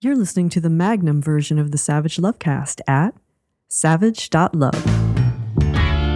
You're 0.00 0.14
listening 0.14 0.48
to 0.50 0.60
the 0.60 0.70
Magnum 0.70 1.20
version 1.20 1.58
of 1.58 1.72
the 1.72 1.78
Savage 1.78 2.18
Lovecast 2.18 2.80
at 2.86 3.16
savage.love. 3.66 4.84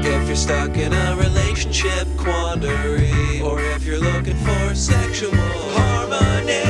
If 0.05 0.29
you're 0.29 0.37
stuck 0.37 0.77
in 0.77 0.93
a 0.93 1.17
relationship 1.17 2.07
quandary, 2.17 3.41
or 3.41 3.61
if 3.61 3.85
you're 3.85 3.99
looking 3.99 4.37
for 4.37 4.73
sexual 4.77 5.33
harmony, 5.35 6.63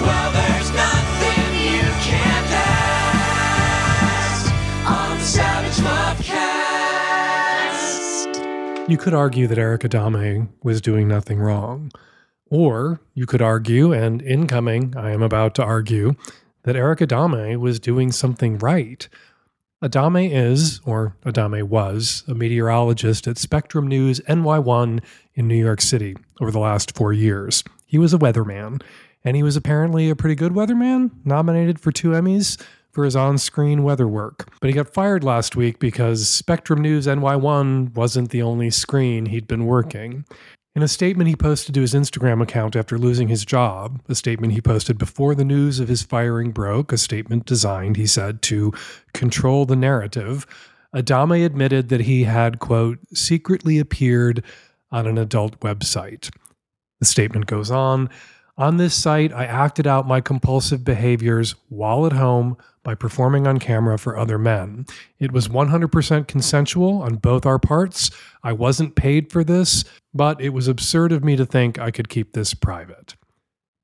well, 0.00 0.32
there's 0.32 0.72
nothing 0.72 1.52
you 1.60 1.82
can't 2.00 2.46
ask 4.08 4.50
on 4.88 5.18
the 5.18 5.24
Savage 5.24 5.76
Lovecast. 8.24 8.88
You 8.88 8.96
could 8.96 9.12
argue 9.12 9.46
that 9.48 9.58
Erick 9.58 9.82
Adame 9.82 10.48
was 10.62 10.80
doing 10.80 11.06
nothing 11.08 11.40
wrong. 11.40 11.92
Or 12.48 13.00
you 13.14 13.26
could 13.26 13.42
argue, 13.42 13.92
and 13.92 14.22
incoming, 14.22 14.94
I 14.96 15.10
am 15.10 15.22
about 15.22 15.54
to 15.56 15.64
argue, 15.64 16.14
that 16.62 16.76
Erick 16.76 17.00
Adame 17.00 17.58
was 17.58 17.80
doing 17.80 18.12
something 18.12 18.58
right. 18.58 19.08
Adame 19.82 20.30
is, 20.32 20.80
or 20.84 21.16
Adame 21.24 21.64
was, 21.64 22.24
a 22.28 22.34
meteorologist 22.34 23.26
at 23.26 23.36
Spectrum 23.36 23.86
News 23.86 24.20
NY1 24.20 25.02
in 25.34 25.48
New 25.48 25.56
York 25.56 25.80
City 25.80 26.16
over 26.40 26.50
the 26.50 26.58
last 26.58 26.96
four 26.96 27.12
years. 27.12 27.62
He 27.84 27.98
was 27.98 28.14
a 28.14 28.18
weatherman, 28.18 28.80
and 29.24 29.36
he 29.36 29.42
was 29.42 29.56
apparently 29.56 30.08
a 30.08 30.16
pretty 30.16 30.34
good 30.34 30.52
weatherman, 30.52 31.10
nominated 31.24 31.80
for 31.80 31.92
two 31.92 32.10
Emmys 32.10 32.62
for 32.90 33.04
his 33.04 33.14
on 33.14 33.36
screen 33.36 33.82
weather 33.82 34.08
work. 34.08 34.48
But 34.60 34.68
he 34.68 34.74
got 34.74 34.94
fired 34.94 35.22
last 35.22 35.56
week 35.56 35.78
because 35.78 36.28
Spectrum 36.28 36.80
News 36.80 37.06
NY1 37.06 37.94
wasn't 37.94 38.30
the 38.30 38.40
only 38.40 38.70
screen 38.70 39.26
he'd 39.26 39.46
been 39.46 39.66
working. 39.66 40.24
In 40.76 40.82
a 40.82 40.88
statement 40.88 41.30
he 41.30 41.36
posted 41.36 41.74
to 41.74 41.80
his 41.80 41.94
Instagram 41.94 42.42
account 42.42 42.76
after 42.76 42.98
losing 42.98 43.28
his 43.28 43.46
job, 43.46 44.02
a 44.10 44.14
statement 44.14 44.52
he 44.52 44.60
posted 44.60 44.98
before 44.98 45.34
the 45.34 45.42
news 45.42 45.80
of 45.80 45.88
his 45.88 46.02
firing 46.02 46.50
broke, 46.50 46.92
a 46.92 46.98
statement 46.98 47.46
designed, 47.46 47.96
he 47.96 48.06
said, 48.06 48.42
to 48.42 48.74
control 49.14 49.64
the 49.64 49.74
narrative, 49.74 50.46
Adame 50.94 51.46
admitted 51.46 51.88
that 51.88 52.02
he 52.02 52.24
had, 52.24 52.58
quote, 52.58 52.98
secretly 53.14 53.78
appeared 53.78 54.44
on 54.90 55.06
an 55.06 55.16
adult 55.16 55.58
website. 55.60 56.28
The 57.00 57.06
statement 57.06 57.46
goes 57.46 57.70
on 57.70 58.10
On 58.58 58.78
this 58.78 58.94
site, 58.94 59.34
I 59.34 59.44
acted 59.44 59.86
out 59.86 60.08
my 60.08 60.22
compulsive 60.22 60.82
behaviors 60.82 61.54
while 61.68 62.06
at 62.06 62.12
home 62.12 62.56
by 62.82 62.94
performing 62.94 63.46
on 63.46 63.58
camera 63.58 63.98
for 63.98 64.16
other 64.16 64.38
men. 64.38 64.86
It 65.18 65.30
was 65.30 65.48
100% 65.48 66.26
consensual 66.26 67.02
on 67.02 67.16
both 67.16 67.44
our 67.44 67.58
parts. 67.58 68.10
I 68.42 68.52
wasn't 68.52 68.94
paid 68.94 69.30
for 69.30 69.44
this, 69.44 69.84
but 70.14 70.40
it 70.40 70.50
was 70.50 70.68
absurd 70.68 71.12
of 71.12 71.22
me 71.22 71.36
to 71.36 71.44
think 71.44 71.78
I 71.78 71.90
could 71.90 72.08
keep 72.08 72.32
this 72.32 72.54
private. 72.54 73.14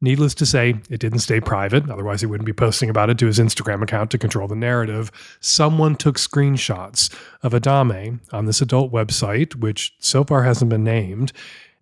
Needless 0.01 0.35
to 0.37 0.47
say, 0.47 0.81
it 0.89 0.99
didn't 0.99 1.21
stay 1.21 1.41
private, 1.41 1.89
otherwise, 1.91 2.21
he 2.21 2.27
wouldn't 2.27 2.47
be 2.47 2.53
posting 2.53 2.89
about 2.89 3.11
it 3.11 3.19
to 3.19 3.27
his 3.27 3.39
Instagram 3.39 3.83
account 3.83 4.11
to 4.13 4.19
control 4.19 4.49
the 4.49 4.57
narrative. 4.57 5.13
Someone 5.39 5.97
took 5.97 6.17
screenshots 6.17 7.15
of 7.43 7.53
Adame 7.53 8.21
on 8.33 8.47
this 8.47 8.63
adult 8.63 8.91
website, 8.91 9.55
which 9.55 9.95
so 10.01 10.25
far 10.25 10.43
hasn't 10.43 10.71
been 10.71 10.83
named, 10.83 11.33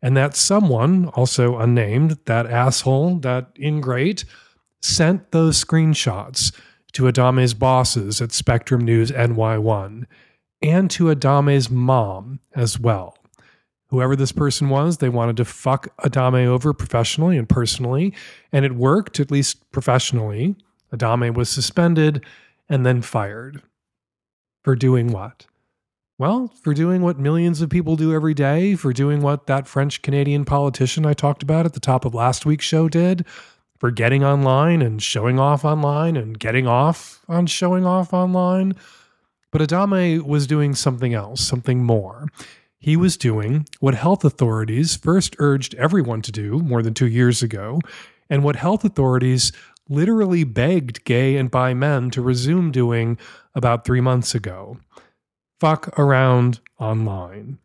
and 0.03 0.17
that 0.17 0.37
someone, 0.37 1.09
also 1.09 1.59
unnamed, 1.59 2.19
that 2.25 2.47
asshole, 2.47 3.17
that 3.21 3.51
ingrate, 3.61 4.25
sent 4.81 5.31
those 5.31 5.63
screenshots 5.63 6.55
to 6.93 7.05
Adame's 7.05 7.55
bosses 7.55 8.21
at 8.21 8.33
Spectrum 8.33 8.81
News 8.81 9.11
NY1 9.11 10.07
and 10.63 10.91
to 10.91 11.05
Adame's 11.05 11.71
mom 11.71 12.41
as 12.55 12.79
well. 12.79 13.17
Whoever 13.89 14.15
this 14.15 14.33
person 14.33 14.69
was, 14.69 14.99
they 14.99 15.09
wanted 15.09 15.37
to 15.39 15.45
fuck 15.45 15.95
Adame 15.99 16.47
over 16.47 16.73
professionally 16.73 17.37
and 17.37 17.49
personally, 17.49 18.15
and 18.53 18.65
it 18.65 18.77
worked, 18.77 19.19
at 19.19 19.31
least 19.31 19.69
professionally. 19.73 20.55
Adame 20.93 21.35
was 21.35 21.49
suspended 21.49 22.25
and 22.69 22.87
then 22.87 23.03
fired. 23.03 23.63
For 24.63 24.77
doing 24.77 25.09
what? 25.11 25.47
Well, 26.21 26.53
for 26.63 26.75
doing 26.75 27.01
what 27.01 27.19
millions 27.19 27.63
of 27.63 27.71
people 27.71 27.97
do 27.97 28.13
every 28.13 28.35
day, 28.35 28.75
for 28.75 28.93
doing 28.93 29.23
what 29.23 29.47
that 29.47 29.67
French 29.67 30.03
Canadian 30.03 30.45
politician 30.45 31.07
I 31.07 31.15
talked 31.15 31.43
about 31.43 31.65
at 31.65 31.73
the 31.73 31.81
top 31.81 32.05
of 32.05 32.15
last 32.15 32.45
week's 32.45 32.67
show 32.67 32.91
did, 32.91 33.25
for 33.79 33.91
getting 33.91 34.23
online 34.23 34.83
and 34.83 35.03
showing 35.03 35.39
off 35.39 35.65
online 35.65 36.19
and 36.19 36.39
getting 36.39 36.67
off 36.67 37.23
on 37.27 37.47
showing 37.47 37.87
off 37.87 38.13
online. 38.13 38.77
But 39.51 39.63
Adame 39.63 40.21
was 40.21 40.47
doing 40.47 40.75
something 40.75 41.15
else, 41.15 41.41
something 41.41 41.83
more. 41.83 42.27
He 42.79 42.99
was 42.99 43.17
doing 43.17 43.67
what 43.79 43.95
health 43.95 44.23
authorities 44.23 44.97
first 44.97 45.37
urged 45.39 45.75
everyone 45.77 46.21
to 46.21 46.33
do 46.33 46.59
more 46.59 46.83
than 46.83 46.93
two 46.93 47.09
years 47.09 47.43
ago, 47.43 47.81
and 48.29 48.45
what 48.45 48.57
health 48.57 48.85
authorities 48.85 49.53
literally 49.89 50.45
begged 50.45 51.03
gay 51.07 51.39
and 51.39 51.51
bi 51.51 51.73
men 51.73 52.11
to 52.11 52.21
resume 52.21 52.73
doing 52.73 53.17
about 53.55 53.87
three 53.87 54.03
months 54.03 54.35
ago 54.35 54.77
fuck 55.61 55.97
around 55.99 56.61
online. 56.79 57.59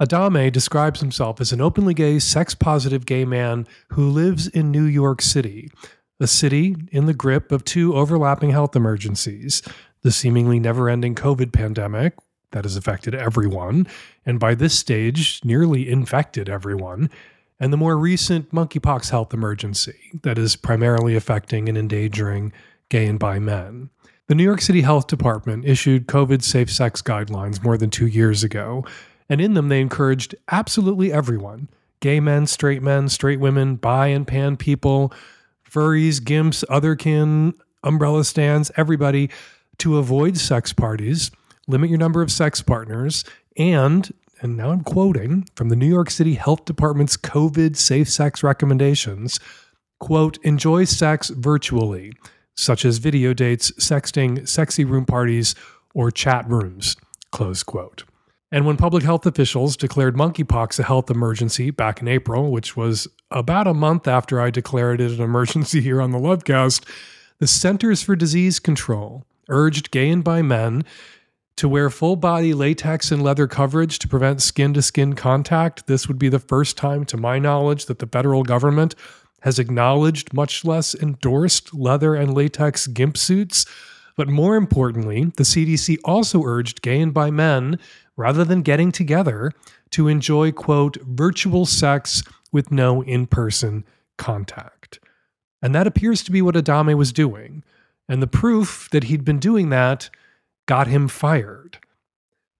Adame 0.00 0.50
describes 0.50 1.00
himself 1.00 1.40
as 1.40 1.52
an 1.52 1.60
openly 1.60 1.92
gay, 1.92 2.18
sex 2.18 2.54
positive 2.54 3.04
gay 3.04 3.24
man 3.24 3.66
who 3.88 4.08
lives 4.08 4.48
in 4.48 4.70
New 4.70 4.84
York 4.84 5.20
City, 5.20 5.70
a 6.18 6.26
city 6.26 6.76
in 6.90 7.04
the 7.06 7.12
grip 7.12 7.52
of 7.52 7.64
two 7.64 7.94
overlapping 7.94 8.50
health 8.50 8.74
emergencies 8.74 9.62
the 10.02 10.10
seemingly 10.10 10.58
never 10.58 10.88
ending 10.88 11.14
COVID 11.14 11.52
pandemic 11.52 12.14
that 12.52 12.64
has 12.64 12.76
affected 12.76 13.14
everyone, 13.14 13.86
and 14.24 14.40
by 14.40 14.54
this 14.54 14.78
stage, 14.78 15.40
nearly 15.44 15.88
infected 15.88 16.48
everyone, 16.48 17.10
and 17.60 17.72
the 17.72 17.76
more 17.76 17.98
recent 17.98 18.50
monkeypox 18.50 19.10
health 19.10 19.34
emergency 19.34 19.98
that 20.22 20.38
is 20.38 20.56
primarily 20.56 21.14
affecting 21.14 21.68
and 21.68 21.76
endangering 21.76 22.52
gay 22.88 23.06
and 23.06 23.18
bi 23.18 23.38
men. 23.38 23.90
The 24.30 24.36
New 24.36 24.44
York 24.44 24.60
City 24.60 24.82
Health 24.82 25.08
Department 25.08 25.64
issued 25.64 26.06
COVID 26.06 26.44
safe 26.44 26.70
sex 26.70 27.02
guidelines 27.02 27.64
more 27.64 27.76
than 27.76 27.90
two 27.90 28.06
years 28.06 28.44
ago, 28.44 28.84
and 29.28 29.40
in 29.40 29.54
them 29.54 29.68
they 29.68 29.80
encouraged 29.80 30.36
absolutely 30.52 31.12
everyone 31.12 31.68
gay 31.98 32.20
men, 32.20 32.46
straight 32.46 32.80
men, 32.80 33.08
straight 33.08 33.40
women, 33.40 33.74
bi 33.74 34.06
and 34.06 34.28
pan 34.28 34.56
people, 34.56 35.12
furries, 35.68 36.20
gimps, 36.20 36.64
otherkin, 36.66 37.54
umbrella 37.82 38.22
stands, 38.22 38.70
everybody 38.76 39.30
to 39.78 39.98
avoid 39.98 40.36
sex 40.36 40.72
parties, 40.72 41.32
limit 41.66 41.90
your 41.90 41.98
number 41.98 42.22
of 42.22 42.30
sex 42.30 42.62
partners, 42.62 43.24
and 43.56 44.14
and 44.40 44.56
now 44.56 44.70
I'm 44.70 44.84
quoting 44.84 45.48
from 45.56 45.70
the 45.70 45.76
New 45.76 45.88
York 45.88 46.08
City 46.08 46.34
Health 46.34 46.66
Department's 46.66 47.16
COVID 47.16 47.74
safe 47.74 48.08
sex 48.08 48.44
recommendations, 48.44 49.40
quote, 49.98 50.38
enjoy 50.44 50.84
sex 50.84 51.30
virtually, 51.30 52.12
such 52.56 52.84
as 52.84 52.98
video 52.98 53.32
dates, 53.32 53.70
sexting, 53.72 54.46
sexy 54.48 54.84
room 54.84 55.04
parties, 55.04 55.54
or 55.94 56.10
chat 56.10 56.48
rooms, 56.48 56.96
close 57.30 57.62
quote. 57.62 58.04
And 58.52 58.66
when 58.66 58.76
public 58.76 59.04
health 59.04 59.26
officials 59.26 59.76
declared 59.76 60.16
monkeypox 60.16 60.80
a 60.80 60.82
health 60.82 61.10
emergency 61.10 61.70
back 61.70 62.00
in 62.00 62.08
April, 62.08 62.50
which 62.50 62.76
was 62.76 63.06
about 63.30 63.68
a 63.68 63.74
month 63.74 64.08
after 64.08 64.40
I 64.40 64.50
declared 64.50 65.00
it 65.00 65.12
an 65.12 65.20
emergency 65.20 65.80
here 65.82 66.00
on 66.00 66.10
the 66.10 66.18
Lovecast, 66.18 66.84
the 67.38 67.46
Centers 67.46 68.02
for 68.02 68.16
Disease 68.16 68.58
Control 68.58 69.24
urged 69.48 69.90
gay 69.90 70.08
and 70.10 70.22
bi 70.22 70.42
men 70.42 70.84
to 71.56 71.68
wear 71.68 71.90
full 71.90 72.16
body 72.16 72.54
latex 72.54 73.12
and 73.12 73.22
leather 73.22 73.46
coverage 73.46 73.98
to 73.98 74.08
prevent 74.08 74.40
skin 74.40 74.72
to 74.72 74.80
skin 74.80 75.14
contact. 75.14 75.86
This 75.86 76.08
would 76.08 76.18
be 76.18 76.28
the 76.28 76.38
first 76.38 76.76
time, 76.76 77.04
to 77.06 77.16
my 77.16 77.38
knowledge, 77.38 77.86
that 77.86 77.98
the 77.98 78.06
federal 78.06 78.42
government 78.42 78.94
has 79.40 79.58
acknowledged, 79.58 80.32
much 80.32 80.64
less 80.64 80.94
endorsed, 80.94 81.74
leather 81.74 82.14
and 82.14 82.34
latex 82.34 82.86
gimp 82.86 83.16
suits. 83.16 83.66
But 84.16 84.28
more 84.28 84.56
importantly, 84.56 85.32
the 85.36 85.44
CDC 85.44 85.98
also 86.04 86.42
urged 86.44 86.82
gay 86.82 87.00
and 87.00 87.14
bi 87.14 87.30
men, 87.30 87.78
rather 88.16 88.44
than 88.44 88.62
getting 88.62 88.92
together, 88.92 89.52
to 89.90 90.08
enjoy, 90.08 90.52
quote, 90.52 90.96
virtual 91.02 91.66
sex 91.66 92.22
with 92.52 92.70
no 92.70 93.02
in 93.02 93.26
person 93.26 93.84
contact. 94.18 95.00
And 95.62 95.74
that 95.74 95.86
appears 95.86 96.22
to 96.24 96.32
be 96.32 96.42
what 96.42 96.54
Adame 96.54 96.96
was 96.96 97.12
doing. 97.12 97.64
And 98.08 98.22
the 98.22 98.26
proof 98.26 98.88
that 98.92 99.04
he'd 99.04 99.24
been 99.24 99.38
doing 99.38 99.70
that 99.70 100.10
got 100.66 100.86
him 100.86 101.08
fired. 101.08 101.78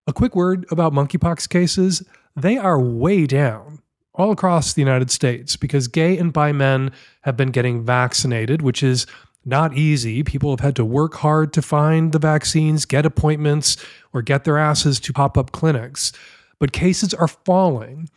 A 0.07 0.13
quick 0.13 0.35
word 0.35 0.65
about 0.71 0.93
monkeypox 0.93 1.47
cases 1.47 2.03
they 2.35 2.57
are 2.57 2.79
way 2.79 3.25
down 3.25 3.80
all 4.21 4.31
across 4.31 4.73
the 4.73 4.81
United 4.81 5.09
States 5.09 5.55
because 5.55 5.87
gay 5.87 6.17
and 6.17 6.31
bi 6.31 6.51
men 6.51 6.91
have 7.21 7.35
been 7.35 7.49
getting 7.49 7.83
vaccinated, 7.83 8.61
which 8.61 8.83
is 8.83 9.07
not 9.43 9.75
easy. 9.75 10.23
People 10.23 10.51
have 10.51 10.59
had 10.59 10.75
to 10.75 10.85
work 10.85 11.15
hard 11.15 11.51
to 11.53 11.61
find 11.61 12.11
the 12.11 12.19
vaccines, 12.19 12.85
get 12.85 13.05
appointments, 13.05 13.77
or 14.13 14.21
get 14.21 14.43
their 14.43 14.57
asses 14.57 14.99
to 14.99 15.13
pop 15.13 15.37
up 15.37 15.51
clinics. 15.51 16.11
But 16.59 16.71
cases 16.71 17.13
are 17.13 17.27
falling 17.27 18.09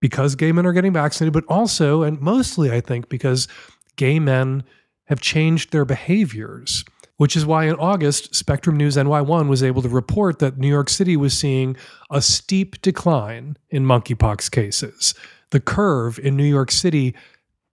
because 0.00 0.34
gay 0.34 0.52
men 0.52 0.66
are 0.66 0.74
getting 0.74 0.92
vaccinated, 0.92 1.32
but 1.32 1.44
also, 1.48 2.02
and 2.02 2.20
mostly, 2.20 2.70
I 2.70 2.80
think, 2.80 3.08
because 3.08 3.48
gay 3.96 4.18
men 4.18 4.64
have 5.06 5.20
changed 5.20 5.72
their 5.72 5.84
behaviors, 5.84 6.84
which 7.22 7.36
is 7.36 7.46
why 7.46 7.66
in 7.66 7.76
August, 7.76 8.34
Spectrum 8.34 8.76
News 8.76 8.96
NY1 8.96 9.48
was 9.48 9.62
able 9.62 9.80
to 9.80 9.88
report 9.88 10.40
that 10.40 10.58
New 10.58 10.66
York 10.66 10.88
City 10.88 11.16
was 11.16 11.38
seeing 11.38 11.76
a 12.10 12.20
steep 12.20 12.82
decline 12.82 13.56
in 13.70 13.84
monkeypox 13.84 14.50
cases. 14.50 15.14
The 15.50 15.60
curve 15.60 16.18
in 16.18 16.36
New 16.36 16.42
York 16.42 16.72
City 16.72 17.14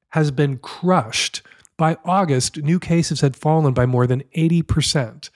has 0.10 0.30
been 0.30 0.60
crushed. 0.60 1.42
By 1.78 1.98
August, 2.06 2.58
new 2.58 2.80
cases 2.80 3.22
had 3.22 3.36
fallen 3.36 3.74
by 3.74 3.88
more 3.88 4.06
than 4.06 4.22
80%. 4.38 5.32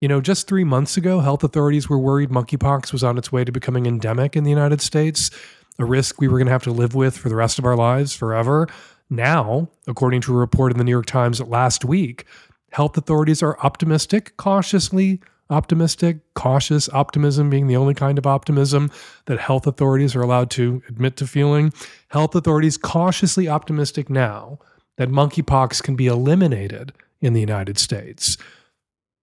You 0.00 0.08
know, 0.08 0.20
just 0.20 0.48
three 0.48 0.64
months 0.64 0.96
ago, 0.96 1.20
health 1.20 1.44
authorities 1.44 1.88
were 1.88 2.00
worried 2.00 2.30
monkeypox 2.30 2.92
was 2.92 3.04
on 3.04 3.16
its 3.16 3.30
way 3.30 3.44
to 3.44 3.52
becoming 3.52 3.86
endemic 3.86 4.34
in 4.34 4.42
the 4.42 4.50
United 4.50 4.80
States, 4.80 5.30
a 5.78 5.84
risk 5.84 6.20
we 6.20 6.26
were 6.26 6.38
going 6.38 6.46
to 6.46 6.52
have 6.52 6.64
to 6.64 6.72
live 6.72 6.96
with 6.96 7.16
for 7.16 7.28
the 7.28 7.36
rest 7.36 7.60
of 7.60 7.64
our 7.64 7.76
lives 7.76 8.16
forever. 8.16 8.66
Now, 9.08 9.68
according 9.86 10.22
to 10.22 10.34
a 10.34 10.38
report 10.38 10.72
in 10.72 10.78
the 10.78 10.82
New 10.82 10.90
York 10.90 11.06
Times 11.06 11.40
last 11.40 11.84
week, 11.84 12.26
health 12.74 12.96
authorities 12.96 13.40
are 13.40 13.56
optimistic, 13.60 14.36
cautiously 14.36 15.20
optimistic, 15.48 16.18
cautious 16.34 16.88
optimism 16.88 17.48
being 17.48 17.68
the 17.68 17.76
only 17.76 17.94
kind 17.94 18.18
of 18.18 18.26
optimism 18.26 18.90
that 19.26 19.38
health 19.38 19.66
authorities 19.66 20.16
are 20.16 20.22
allowed 20.22 20.50
to 20.50 20.82
admit 20.88 21.16
to 21.16 21.26
feeling. 21.26 21.72
Health 22.08 22.34
authorities 22.34 22.76
cautiously 22.76 23.48
optimistic 23.48 24.10
now 24.10 24.58
that 24.96 25.08
monkeypox 25.08 25.82
can 25.84 25.94
be 25.94 26.08
eliminated 26.08 26.92
in 27.20 27.32
the 27.32 27.40
United 27.40 27.78
States. 27.78 28.36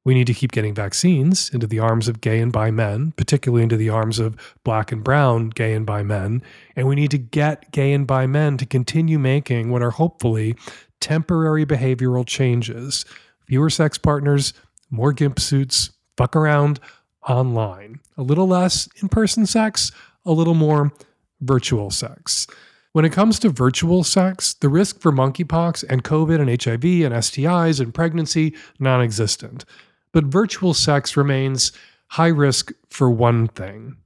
We 0.06 0.14
need 0.14 0.28
to 0.28 0.34
keep 0.34 0.54
getting 0.54 0.74
vaccines 0.74 1.50
into 1.54 1.68
the 1.68 1.80
arms 1.80 2.08
of 2.08 2.22
gay 2.22 2.40
and 2.40 2.54
bi 2.54 2.72
men, 2.72 3.12
particularly 3.18 3.64
into 3.64 3.78
the 3.78 3.90
arms 3.90 4.18
of 4.18 4.38
black 4.64 4.94
and 4.94 5.04
brown 5.04 5.50
gay 5.50 5.74
and 5.74 5.86
bi 5.86 6.04
men. 6.04 6.42
And 6.78 6.88
we 6.88 6.96
need 6.96 7.12
to 7.12 7.18
get 7.18 7.72
gay 7.72 7.92
and 7.92 8.08
bi 8.08 8.28
men 8.28 8.58
to 8.58 8.66
continue 8.66 9.20
making 9.20 9.72
what 9.72 9.82
are 9.82 9.92
hopefully 9.92 10.56
temporary 11.02 11.66
behavioral 11.66 12.26
changes 12.26 13.04
fewer 13.52 13.70
sex 13.70 13.98
partners, 13.98 14.54
more 14.92 15.12
gimp 15.12 15.38
suits, 15.38 15.90
fuck 16.16 16.38
around 16.38 16.80
online. 17.28 18.00
A 18.16 18.22
little 18.22 18.48
less 18.48 18.88
in 19.02 19.10
person 19.10 19.46
sex, 19.46 19.92
a 20.26 20.32
little 20.32 20.54
more 20.54 20.94
virtual 21.42 21.92
sex. 21.92 22.48
When 22.94 23.04
it 23.04 23.12
comes 23.12 23.40
to 23.40 23.50
virtual 23.50 24.06
sex, 24.06 24.54
the 24.54 24.70
risk 24.70 25.02
for 25.02 25.12
monkeypox 25.12 25.84
and 25.90 26.02
COVID 26.02 26.40
and 26.40 26.50
HIV 26.50 27.04
and 27.04 27.14
STIs 27.22 27.82
and 27.82 27.94
pregnancy 27.94 28.56
non 28.80 29.02
existent. 29.02 29.66
But 30.14 30.24
virtual 30.24 30.74
sex 30.74 31.18
remains 31.18 31.74
high 32.08 32.28
risk 32.28 32.72
for 32.88 33.12
one 33.12 33.50
thing 33.50 33.98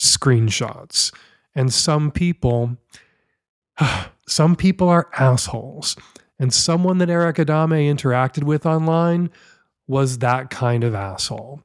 screenshots. 0.00 1.14
And 1.54 1.72
some 1.72 2.10
people, 2.10 2.76
some 4.26 4.56
people 4.56 4.88
are 4.88 5.08
assholes. 5.16 5.94
And 6.40 6.54
someone 6.54 6.98
that 6.98 7.10
Erick 7.10 7.36
Adame 7.36 7.92
interacted 7.94 8.44
with 8.44 8.64
online 8.64 9.30
was 9.86 10.18
that 10.18 10.48
kind 10.48 10.82
of 10.82 10.94
asshole. 10.94 11.62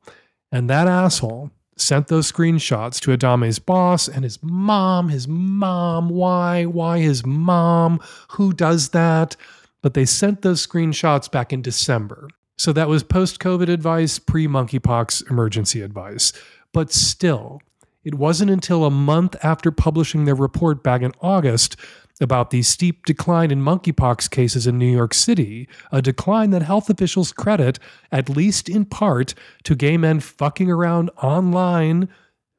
And 0.51 0.69
that 0.69 0.88
asshole 0.88 1.50
sent 1.77 2.07
those 2.07 2.30
screenshots 2.30 3.00
to 3.00 3.18
Adame's 3.18 3.57
boss 3.57 4.10
and 4.10 4.25
his 4.25 4.38
mom, 4.44 5.10
his 5.10 5.30
mom. 5.30 6.10
Why? 6.10 6.66
Why 6.66 7.00
his 7.00 7.25
mom? 7.25 8.01
Who 8.31 8.51
does 8.51 8.89
that? 8.89 9.38
But 9.81 9.94
they 9.94 10.06
sent 10.06 10.42
those 10.42 10.66
screenshots 10.66 11.31
back 11.31 11.54
in 11.54 11.62
December. 11.62 12.28
So 12.57 12.74
that 12.74 12.89
was 12.89 13.04
post 13.04 13.39
COVID 13.39 13.69
advice, 13.69 14.19
pre 14.19 14.45
monkeypox 14.45 15.30
emergency 15.30 15.81
advice. 15.81 16.33
But 16.74 16.92
still, 16.92 17.62
it 18.04 18.16
wasn't 18.16 18.51
until 18.51 18.83
a 18.83 18.92
month 18.92 19.38
after 19.42 19.71
publishing 19.71 20.25
their 20.25 20.36
report 20.36 20.83
back 20.83 21.01
in 21.01 21.13
August 21.21 21.78
about 22.22 22.50
the 22.50 22.62
steep 22.62 23.06
decline 23.06 23.52
in 23.52 23.62
monkeypox 23.62 24.30
cases 24.30 24.66
in 24.66 24.78
New 24.78 24.92
York 24.92 25.14
City, 25.14 25.68
a 25.92 26.02
decline 26.02 26.52
that 26.52 26.62
health 26.62 26.90
officials 26.90 27.32
credit, 27.32 27.78
at 28.12 28.30
least 28.30 28.70
in 28.70 28.86
part, 28.86 29.34
to 29.64 29.76
gay 29.76 29.98
men 29.98 30.20
fucking 30.20 30.72
around 30.72 31.10
online, 31.22 32.08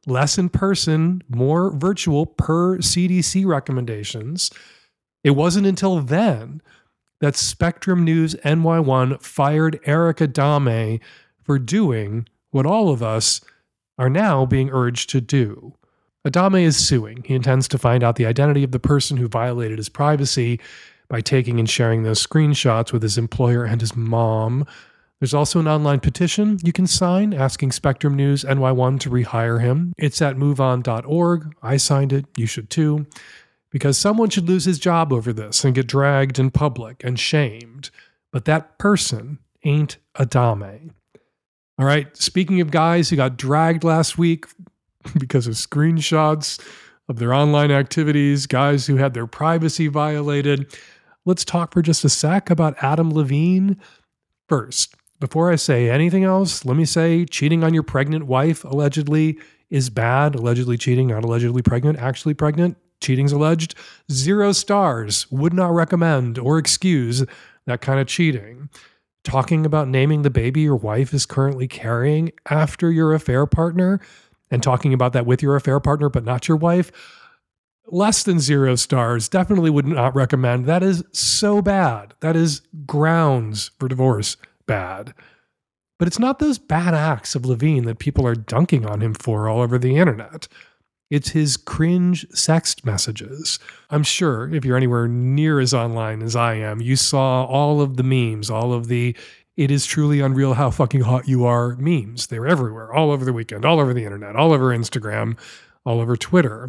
less 0.06 0.36
in 0.36 0.48
person, 0.48 1.22
more 1.28 1.70
virtual 1.70 2.26
per 2.26 2.78
CDC 2.78 3.46
recommendations. 3.46 4.50
It 5.24 5.30
wasn't 5.30 5.66
until 5.66 6.00
then 6.00 6.60
that 7.20 7.34
Spectrum 7.34 8.04
News 8.04 8.34
NY1 8.44 9.22
fired 9.22 9.80
Erica 9.84 10.28
Adame 10.28 11.00
for 11.42 11.58
doing 11.58 12.28
what 12.50 12.66
all 12.66 12.90
of 12.90 13.02
us 13.02 13.40
are 13.98 14.10
now 14.10 14.44
being 14.44 14.70
urged 14.70 15.08
to 15.10 15.20
do 15.22 15.74
Adame 16.26 16.62
is 16.62 16.76
suing. 16.76 17.22
He 17.24 17.34
intends 17.34 17.68
to 17.68 17.78
find 17.78 18.02
out 18.02 18.16
the 18.16 18.26
identity 18.26 18.64
of 18.64 18.72
the 18.72 18.80
person 18.80 19.16
who 19.16 19.28
violated 19.28 19.78
his 19.78 19.88
privacy 19.88 20.58
by 21.08 21.20
taking 21.20 21.60
and 21.60 21.70
sharing 21.70 22.02
those 22.02 22.24
screenshots 22.24 22.92
with 22.92 23.02
his 23.02 23.16
employer 23.16 23.64
and 23.64 23.80
his 23.80 23.94
mom. 23.94 24.66
There's 25.20 25.34
also 25.34 25.60
an 25.60 25.68
online 25.68 26.00
petition 26.00 26.58
you 26.64 26.72
can 26.72 26.88
sign 26.88 27.32
asking 27.32 27.72
Spectrum 27.72 28.16
News 28.16 28.44
NY1 28.44 28.98
to 29.00 29.10
rehire 29.10 29.60
him. 29.60 29.92
It's 29.96 30.20
at 30.20 30.36
moveon.org. 30.36 31.54
I 31.62 31.76
signed 31.76 32.12
it. 32.12 32.26
You 32.36 32.46
should 32.46 32.70
too. 32.70 33.06
Because 33.70 33.96
someone 33.96 34.28
should 34.28 34.48
lose 34.48 34.64
his 34.64 34.80
job 34.80 35.12
over 35.12 35.32
this 35.32 35.64
and 35.64 35.76
get 35.76 35.86
dragged 35.86 36.40
in 36.40 36.50
public 36.50 37.04
and 37.04 37.20
shamed. 37.20 37.90
But 38.32 38.46
that 38.46 38.78
person 38.78 39.38
ain't 39.64 39.98
Adame. 40.16 40.90
All 41.78 41.86
right, 41.86 42.16
speaking 42.16 42.60
of 42.60 42.70
guys 42.70 43.10
who 43.10 43.16
got 43.16 43.36
dragged 43.36 43.84
last 43.84 44.18
week 44.18 44.46
because 45.18 45.46
of 45.46 45.54
screenshots 45.54 46.60
of 47.08 47.18
their 47.18 47.32
online 47.32 47.70
activities, 47.70 48.46
guys 48.46 48.86
who 48.86 48.96
had 48.96 49.14
their 49.14 49.26
privacy 49.26 49.86
violated. 49.86 50.66
Let's 51.24 51.44
talk 51.44 51.72
for 51.72 51.82
just 51.82 52.04
a 52.04 52.08
sec 52.08 52.50
about 52.50 52.82
Adam 52.82 53.12
Levine. 53.12 53.80
First, 54.48 54.94
before 55.20 55.50
I 55.50 55.56
say 55.56 55.90
anything 55.90 56.24
else, 56.24 56.64
let 56.64 56.76
me 56.76 56.84
say 56.84 57.24
cheating 57.24 57.64
on 57.64 57.74
your 57.74 57.82
pregnant 57.82 58.26
wife 58.26 58.64
allegedly 58.64 59.38
is 59.70 59.90
bad. 59.90 60.34
Allegedly 60.34 60.76
cheating, 60.76 61.08
not 61.08 61.24
allegedly 61.24 61.62
pregnant, 61.62 61.98
actually 61.98 62.34
pregnant. 62.34 62.76
Cheating's 63.00 63.32
alleged. 63.32 63.74
Zero 64.10 64.52
stars. 64.52 65.30
Would 65.30 65.52
not 65.52 65.72
recommend 65.72 66.38
or 66.38 66.58
excuse 66.58 67.24
that 67.66 67.80
kind 67.80 68.00
of 68.00 68.06
cheating. 68.06 68.68
Talking 69.24 69.66
about 69.66 69.88
naming 69.88 70.22
the 70.22 70.30
baby 70.30 70.60
your 70.60 70.76
wife 70.76 71.12
is 71.12 71.26
currently 71.26 71.66
carrying 71.66 72.30
after 72.48 72.92
your 72.92 73.12
affair 73.12 73.44
partner 73.46 74.00
and 74.50 74.62
talking 74.62 74.92
about 74.92 75.12
that 75.12 75.26
with 75.26 75.42
your 75.42 75.56
affair 75.56 75.80
partner, 75.80 76.08
but 76.08 76.24
not 76.24 76.48
your 76.48 76.56
wife, 76.56 76.92
less 77.86 78.22
than 78.22 78.40
zero 78.40 78.76
stars. 78.76 79.28
Definitely 79.28 79.70
would 79.70 79.86
not 79.86 80.14
recommend. 80.14 80.66
That 80.66 80.82
is 80.82 81.04
so 81.12 81.62
bad. 81.62 82.14
That 82.20 82.36
is 82.36 82.62
grounds 82.86 83.70
for 83.78 83.88
divorce 83.88 84.36
bad. 84.66 85.14
But 85.98 86.08
it's 86.08 86.18
not 86.18 86.38
those 86.38 86.58
bad 86.58 86.94
acts 86.94 87.34
of 87.34 87.46
Levine 87.46 87.84
that 87.84 87.98
people 87.98 88.26
are 88.26 88.34
dunking 88.34 88.84
on 88.84 89.00
him 89.00 89.14
for 89.14 89.48
all 89.48 89.60
over 89.60 89.78
the 89.78 89.96
internet. 89.96 90.46
It's 91.08 91.30
his 91.30 91.56
cringe 91.56 92.26
sext 92.30 92.84
messages. 92.84 93.58
I'm 93.90 94.02
sure 94.02 94.52
if 94.52 94.64
you're 94.64 94.76
anywhere 94.76 95.06
near 95.06 95.60
as 95.60 95.72
online 95.72 96.20
as 96.20 96.34
I 96.34 96.54
am, 96.54 96.80
you 96.80 96.96
saw 96.96 97.44
all 97.44 97.80
of 97.80 97.96
the 97.96 98.02
memes, 98.02 98.50
all 98.50 98.72
of 98.72 98.88
the 98.88 99.16
it 99.56 99.70
is 99.70 99.86
truly 99.86 100.20
unreal 100.20 100.54
how 100.54 100.70
fucking 100.70 101.02
hot 101.02 101.26
you 101.26 101.44
are 101.44 101.76
memes. 101.76 102.26
They're 102.26 102.46
everywhere, 102.46 102.92
all 102.92 103.10
over 103.10 103.24
the 103.24 103.32
weekend, 103.32 103.64
all 103.64 103.80
over 103.80 103.94
the 103.94 104.04
internet, 104.04 104.36
all 104.36 104.52
over 104.52 104.76
Instagram, 104.76 105.38
all 105.84 106.00
over 106.00 106.16
Twitter. 106.16 106.68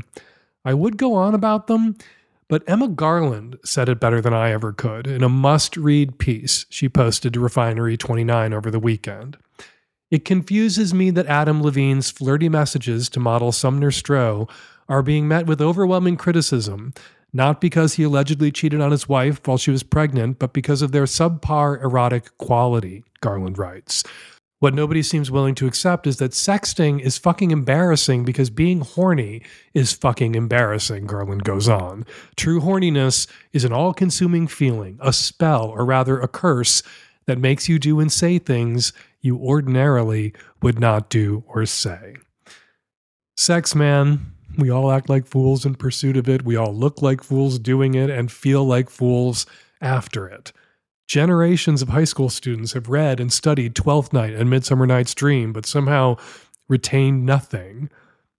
I 0.63 0.73
would 0.73 0.97
go 0.97 1.13
on 1.13 1.35
about 1.35 1.67
them, 1.67 1.97
but 2.47 2.63
Emma 2.67 2.87
Garland 2.87 3.57
said 3.63 3.89
it 3.89 3.99
better 3.99 4.21
than 4.21 4.33
I 4.33 4.51
ever 4.51 4.71
could 4.71 5.05
in 5.05 5.21
a 5.21 5.29
must 5.29 5.75
read 5.75 6.17
piece 6.17 6.65
she 6.69 6.87
posted 6.87 7.33
to 7.33 7.39
Refinery 7.39 7.97
29 7.97 8.53
over 8.53 8.71
the 8.71 8.79
weekend. 8.79 9.37
It 10.09 10.23
confuses 10.23 10.93
me 10.93 11.09
that 11.11 11.25
Adam 11.25 11.61
Levine's 11.61 12.09
flirty 12.09 12.47
messages 12.47 13.09
to 13.09 13.19
model 13.19 13.51
Sumner 13.51 13.91
Stroh 13.91 14.49
are 14.87 15.03
being 15.03 15.27
met 15.27 15.45
with 15.45 15.61
overwhelming 15.61 16.15
criticism 16.15 16.93
not 17.33 17.61
because 17.61 17.95
he 17.95 18.03
allegedly 18.03 18.51
cheated 18.51 18.81
on 18.81 18.91
his 18.91 19.09
wife 19.09 19.45
while 19.45 19.57
she 19.57 19.71
was 19.71 19.83
pregnant, 19.83 20.39
but 20.39 20.53
because 20.53 20.81
of 20.81 20.91
their 20.91 21.03
subpar 21.03 21.81
erotic 21.83 22.37
quality, 22.37 23.03
Garland 23.21 23.57
writes. 23.57 24.03
What 24.59 24.73
nobody 24.73 25.03
seems 25.03 25.29
willing 25.29 25.53
to 25.55 25.67
accept 25.67 26.07
is 26.07 26.17
that 26.17 26.31
sexting 26.31 26.99
is 26.99 27.19
fucking 27.19 27.51
embarrassing 27.51 28.25
because 28.25 28.49
being 28.49 28.79
horny 28.79 29.43
is 29.75 29.93
fucking 29.93 30.33
embarrassing, 30.33 31.05
Garland 31.05 31.43
goes 31.43 31.69
on. 31.69 32.05
True 32.35 32.59
horniness 32.59 33.27
is 33.53 33.63
an 33.63 33.71
all 33.71 33.93
consuming 33.93 34.47
feeling, 34.47 34.97
a 34.99 35.13
spell, 35.13 35.65
or 35.65 35.85
rather 35.85 36.19
a 36.19 36.27
curse, 36.27 36.81
that 37.27 37.37
makes 37.37 37.69
you 37.69 37.77
do 37.77 37.99
and 37.99 38.11
say 38.11 38.39
things 38.39 38.93
you 39.21 39.37
ordinarily 39.37 40.33
would 40.61 40.79
not 40.79 41.09
do 41.09 41.43
or 41.47 41.65
say. 41.65 42.15
Sex, 43.35 43.75
man, 43.75 44.33
we 44.57 44.69
all 44.69 44.91
act 44.91 45.09
like 45.09 45.27
fools 45.27 45.65
in 45.65 45.75
pursuit 45.75 46.17
of 46.17 46.27
it. 46.27 46.43
We 46.43 46.55
all 46.55 46.73
look 46.73 47.01
like 47.01 47.23
fools 47.23 47.59
doing 47.59 47.93
it 47.93 48.09
and 48.09 48.31
feel 48.31 48.65
like 48.65 48.89
fools 48.89 49.45
after 49.81 50.27
it. 50.27 50.51
Generations 51.07 51.81
of 51.81 51.89
high 51.89 52.03
school 52.03 52.29
students 52.29 52.73
have 52.73 52.89
read 52.89 53.19
and 53.19 53.31
studied 53.31 53.75
Twelfth 53.75 54.11
Night 54.11 54.33
and 54.33 54.49
Midsummer 54.49 54.85
Night's 54.85 55.15
Dream, 55.15 55.53
but 55.53 55.65
somehow 55.65 56.17
retained 56.67 57.25
nothing. 57.25 57.89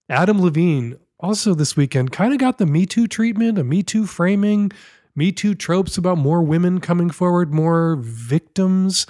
Adam 0.09 0.41
Levine 0.41 0.97
also 1.19 1.53
this 1.53 1.75
weekend 1.75 2.11
kind 2.11 2.33
of 2.33 2.39
got 2.39 2.57
the 2.57 2.65
Me 2.65 2.85
Too 2.85 3.07
treatment, 3.07 3.57
a 3.57 3.63
Me 3.63 3.81
Too 3.81 4.05
framing, 4.05 4.71
Me 5.15 5.31
Too 5.31 5.55
tropes 5.55 5.97
about 5.97 6.17
more 6.17 6.43
women 6.43 6.79
coming 6.79 7.09
forward, 7.09 7.53
more 7.53 7.95
victims, 7.99 9.07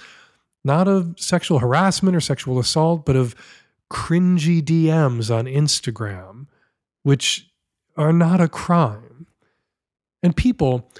not 0.64 0.88
of 0.88 1.14
sexual 1.18 1.58
harassment 1.58 2.16
or 2.16 2.20
sexual 2.20 2.58
assault, 2.58 3.04
but 3.04 3.16
of 3.16 3.34
cringy 3.90 4.62
DMs 4.62 5.34
on 5.34 5.46
Instagram 5.46 6.39
which 7.02 7.50
are 7.96 8.12
not 8.12 8.40
a 8.40 8.48
crime. 8.48 9.26
And 10.22 10.36
people, 10.36 10.90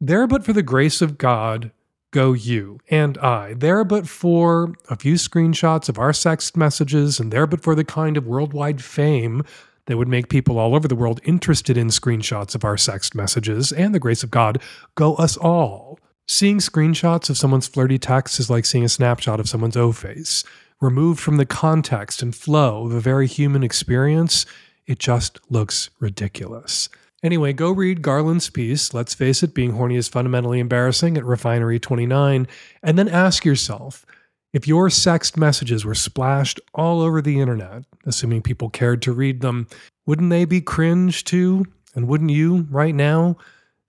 There 0.00 0.26
but 0.26 0.44
for 0.44 0.52
the 0.52 0.62
grace 0.62 1.00
of 1.02 1.18
God 1.18 1.70
go 2.10 2.32
you 2.32 2.78
and 2.88 3.18
I. 3.18 3.54
There 3.54 3.84
but 3.84 4.06
for 4.08 4.72
a 4.88 4.96
few 4.96 5.14
screenshots 5.14 5.88
of 5.88 5.98
our 5.98 6.12
sext 6.12 6.56
messages, 6.56 7.18
and 7.18 7.32
there 7.32 7.46
but 7.46 7.62
for 7.62 7.74
the 7.74 7.84
kind 7.84 8.16
of 8.16 8.26
worldwide 8.26 8.82
fame 8.82 9.42
that 9.86 9.96
would 9.96 10.08
make 10.08 10.28
people 10.28 10.58
all 10.58 10.74
over 10.74 10.86
the 10.86 10.94
world 10.94 11.20
interested 11.24 11.76
in 11.76 11.88
screenshots 11.88 12.54
of 12.54 12.64
our 12.64 12.76
sext 12.76 13.14
messages 13.14 13.72
and 13.72 13.94
the 13.94 13.98
grace 13.98 14.22
of 14.22 14.30
God, 14.30 14.62
go 14.94 15.14
us 15.16 15.36
all. 15.36 15.98
Seeing 16.26 16.58
screenshots 16.58 17.28
of 17.28 17.36
someone's 17.36 17.66
flirty 17.66 17.98
text 17.98 18.40
is 18.40 18.48
like 18.48 18.64
seeing 18.64 18.84
a 18.84 18.88
snapshot 18.88 19.40
of 19.40 19.48
someone's 19.48 19.76
O 19.76 19.92
face. 19.92 20.44
Removed 20.80 21.20
from 21.20 21.36
the 21.36 21.46
context 21.46 22.22
and 22.22 22.34
flow 22.34 22.86
of 22.86 22.92
a 22.92 23.00
very 23.00 23.26
human 23.26 23.62
experience, 23.62 24.46
it 24.86 24.98
just 24.98 25.38
looks 25.50 25.90
ridiculous. 26.00 26.88
Anyway, 27.22 27.54
go 27.54 27.70
read 27.70 28.02
Garland's 28.02 28.50
piece, 28.50 28.92
Let's 28.92 29.14
Face 29.14 29.42
It, 29.42 29.54
Being 29.54 29.72
Horny 29.72 29.96
is 29.96 30.08
Fundamentally 30.08 30.60
Embarrassing 30.60 31.16
at 31.16 31.24
Refinery 31.24 31.80
29, 31.80 32.46
and 32.82 32.98
then 32.98 33.08
ask 33.08 33.44
yourself 33.44 34.04
if 34.52 34.68
your 34.68 34.88
sext 34.88 35.36
messages 35.36 35.84
were 35.84 35.94
splashed 35.94 36.60
all 36.74 37.00
over 37.00 37.22
the 37.22 37.40
internet, 37.40 37.84
assuming 38.06 38.42
people 38.42 38.68
cared 38.68 39.02
to 39.02 39.12
read 39.12 39.40
them, 39.40 39.66
wouldn't 40.06 40.30
they 40.30 40.44
be 40.44 40.60
cringe 40.60 41.24
too? 41.24 41.64
And 41.94 42.06
wouldn't 42.06 42.30
you, 42.30 42.66
right 42.70 42.94
now, 42.94 43.36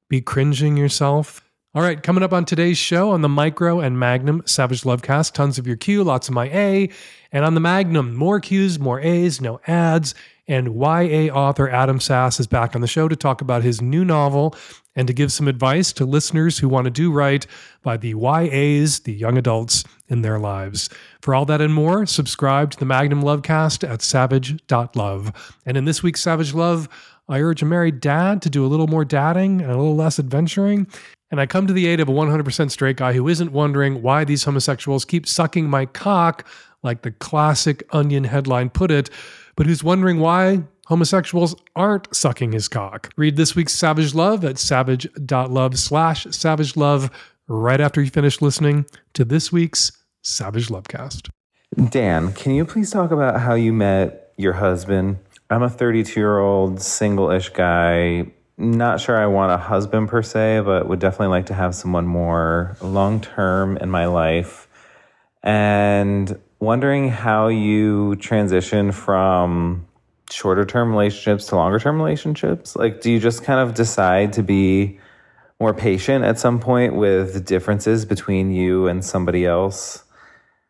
be 0.09 0.21
cringing 0.21 0.77
yourself? 0.77 1.41
All 1.75 1.81
right, 1.81 2.01
coming 2.01 2.23
up 2.23 2.31
on 2.31 2.45
today's 2.45 2.77
show 2.77 3.11
on 3.11 3.21
the 3.21 3.27
Micro 3.27 3.81
and 3.81 3.99
Magnum 3.99 4.41
Savage 4.45 4.83
Lovecast, 4.83 5.33
tons 5.33 5.59
of 5.59 5.67
your 5.67 5.75
Q, 5.75 6.05
lots 6.05 6.29
of 6.29 6.33
my 6.33 6.45
A. 6.45 6.89
And 7.33 7.43
on 7.43 7.53
the 7.53 7.59
Magnum, 7.59 8.15
more 8.15 8.39
Qs, 8.39 8.79
more 8.79 9.01
As, 9.01 9.41
no 9.41 9.59
ads. 9.67 10.15
And 10.47 10.75
YA 10.75 11.33
author 11.33 11.69
Adam 11.69 11.99
Sass 11.99 12.39
is 12.39 12.47
back 12.47 12.75
on 12.75 12.81
the 12.81 12.87
show 12.87 13.07
to 13.07 13.15
talk 13.15 13.41
about 13.41 13.63
his 13.63 13.81
new 13.81 14.05
novel 14.05 14.55
and 14.95 15.07
to 15.07 15.13
give 15.13 15.31
some 15.31 15.47
advice 15.47 15.91
to 15.93 16.05
listeners 16.05 16.59
who 16.59 16.69
want 16.69 16.85
to 16.85 16.91
do 16.91 17.11
right 17.11 17.45
by 17.81 17.97
the 17.97 18.13
YAs, 18.13 18.99
the 18.99 19.13
young 19.13 19.37
adults 19.37 19.83
in 20.07 20.21
their 20.21 20.39
lives. 20.39 20.89
For 21.21 21.33
all 21.33 21.45
that 21.45 21.61
and 21.61 21.73
more, 21.73 22.05
subscribe 22.05 22.71
to 22.71 22.79
the 22.79 22.85
Magnum 22.85 23.23
Lovecast 23.23 23.87
at 23.87 24.01
savage.love. 24.01 25.57
And 25.65 25.77
in 25.77 25.85
this 25.85 26.03
week's 26.03 26.21
Savage 26.21 26.53
Love, 26.53 26.87
I 27.27 27.41
urge 27.41 27.63
a 27.63 27.65
married 27.65 27.99
dad 27.99 28.41
to 28.43 28.49
do 28.49 28.63
a 28.63 28.67
little 28.67 28.87
more 28.87 29.03
dadding 29.03 29.61
and 29.61 29.71
a 29.71 29.77
little 29.77 29.95
less 29.95 30.19
adventuring. 30.19 30.87
And 31.31 31.41
I 31.41 31.47
come 31.47 31.65
to 31.65 31.73
the 31.73 31.87
aid 31.87 31.99
of 31.99 32.07
a 32.07 32.13
100% 32.13 32.69
straight 32.69 32.97
guy 32.97 33.13
who 33.13 33.27
isn't 33.27 33.51
wondering 33.51 34.03
why 34.03 34.23
these 34.23 34.43
homosexuals 34.43 35.05
keep 35.05 35.27
sucking 35.27 35.67
my 35.67 35.87
cock, 35.87 36.47
like 36.83 37.01
the 37.01 37.11
classic 37.11 37.83
Onion 37.91 38.25
headline 38.25 38.69
put 38.69 38.91
it, 38.91 39.09
but 39.55 39.65
who's 39.65 39.83
wondering 39.83 40.19
why 40.19 40.63
homosexuals 40.85 41.55
aren't 41.75 42.13
sucking 42.15 42.51
his 42.51 42.67
cock. 42.67 43.09
Read 43.17 43.35
this 43.37 43.55
week's 43.55 43.73
Savage 43.73 44.13
Love 44.13 44.45
at 44.45 44.57
savage.love 44.57 45.77
slash 45.77 46.27
savage 46.31 46.75
love 46.77 47.09
right 47.47 47.81
after 47.81 48.01
you 48.01 48.09
finish 48.09 48.41
listening 48.41 48.85
to 49.13 49.25
this 49.25 49.51
week's 49.51 49.91
Savage 50.21 50.69
Lovecast. 50.69 51.29
Dan, 51.89 52.33
can 52.33 52.53
you 52.53 52.65
please 52.65 52.91
talk 52.91 53.11
about 53.11 53.39
how 53.39 53.53
you 53.53 53.73
met 53.73 54.33
your 54.37 54.53
husband? 54.53 55.17
I'm 55.49 55.61
a 55.61 55.69
32 55.69 56.19
year 56.19 56.39
old 56.39 56.81
single 56.81 57.29
ish 57.29 57.49
guy. 57.49 58.31
Not 58.57 59.01
sure 59.01 59.17
I 59.17 59.25
want 59.25 59.51
a 59.51 59.57
husband 59.57 60.07
per 60.07 60.23
se, 60.23 60.61
but 60.65 60.87
would 60.87 60.99
definitely 60.99 61.27
like 61.27 61.47
to 61.47 61.53
have 61.53 61.75
someone 61.75 62.07
more 62.07 62.77
long 62.81 63.19
term 63.19 63.77
in 63.77 63.89
my 63.89 64.05
life. 64.05 64.67
And 65.43 66.39
wondering 66.65 67.09
how 67.09 67.47
you 67.47 68.15
transition 68.17 68.91
from 68.91 69.85
shorter 70.29 70.65
term 70.65 70.91
relationships 70.91 71.47
to 71.47 71.55
longer 71.55 71.79
term 71.79 71.97
relationships. 71.97 72.75
Like, 72.75 73.01
do 73.01 73.11
you 73.11 73.19
just 73.19 73.43
kind 73.43 73.59
of 73.59 73.75
decide 73.75 74.33
to 74.33 74.43
be 74.43 74.99
more 75.59 75.73
patient 75.73 76.25
at 76.25 76.39
some 76.39 76.59
point 76.59 76.95
with 76.95 77.45
differences 77.45 78.05
between 78.05 78.51
you 78.51 78.87
and 78.87 79.05
somebody 79.05 79.45
else 79.45 80.03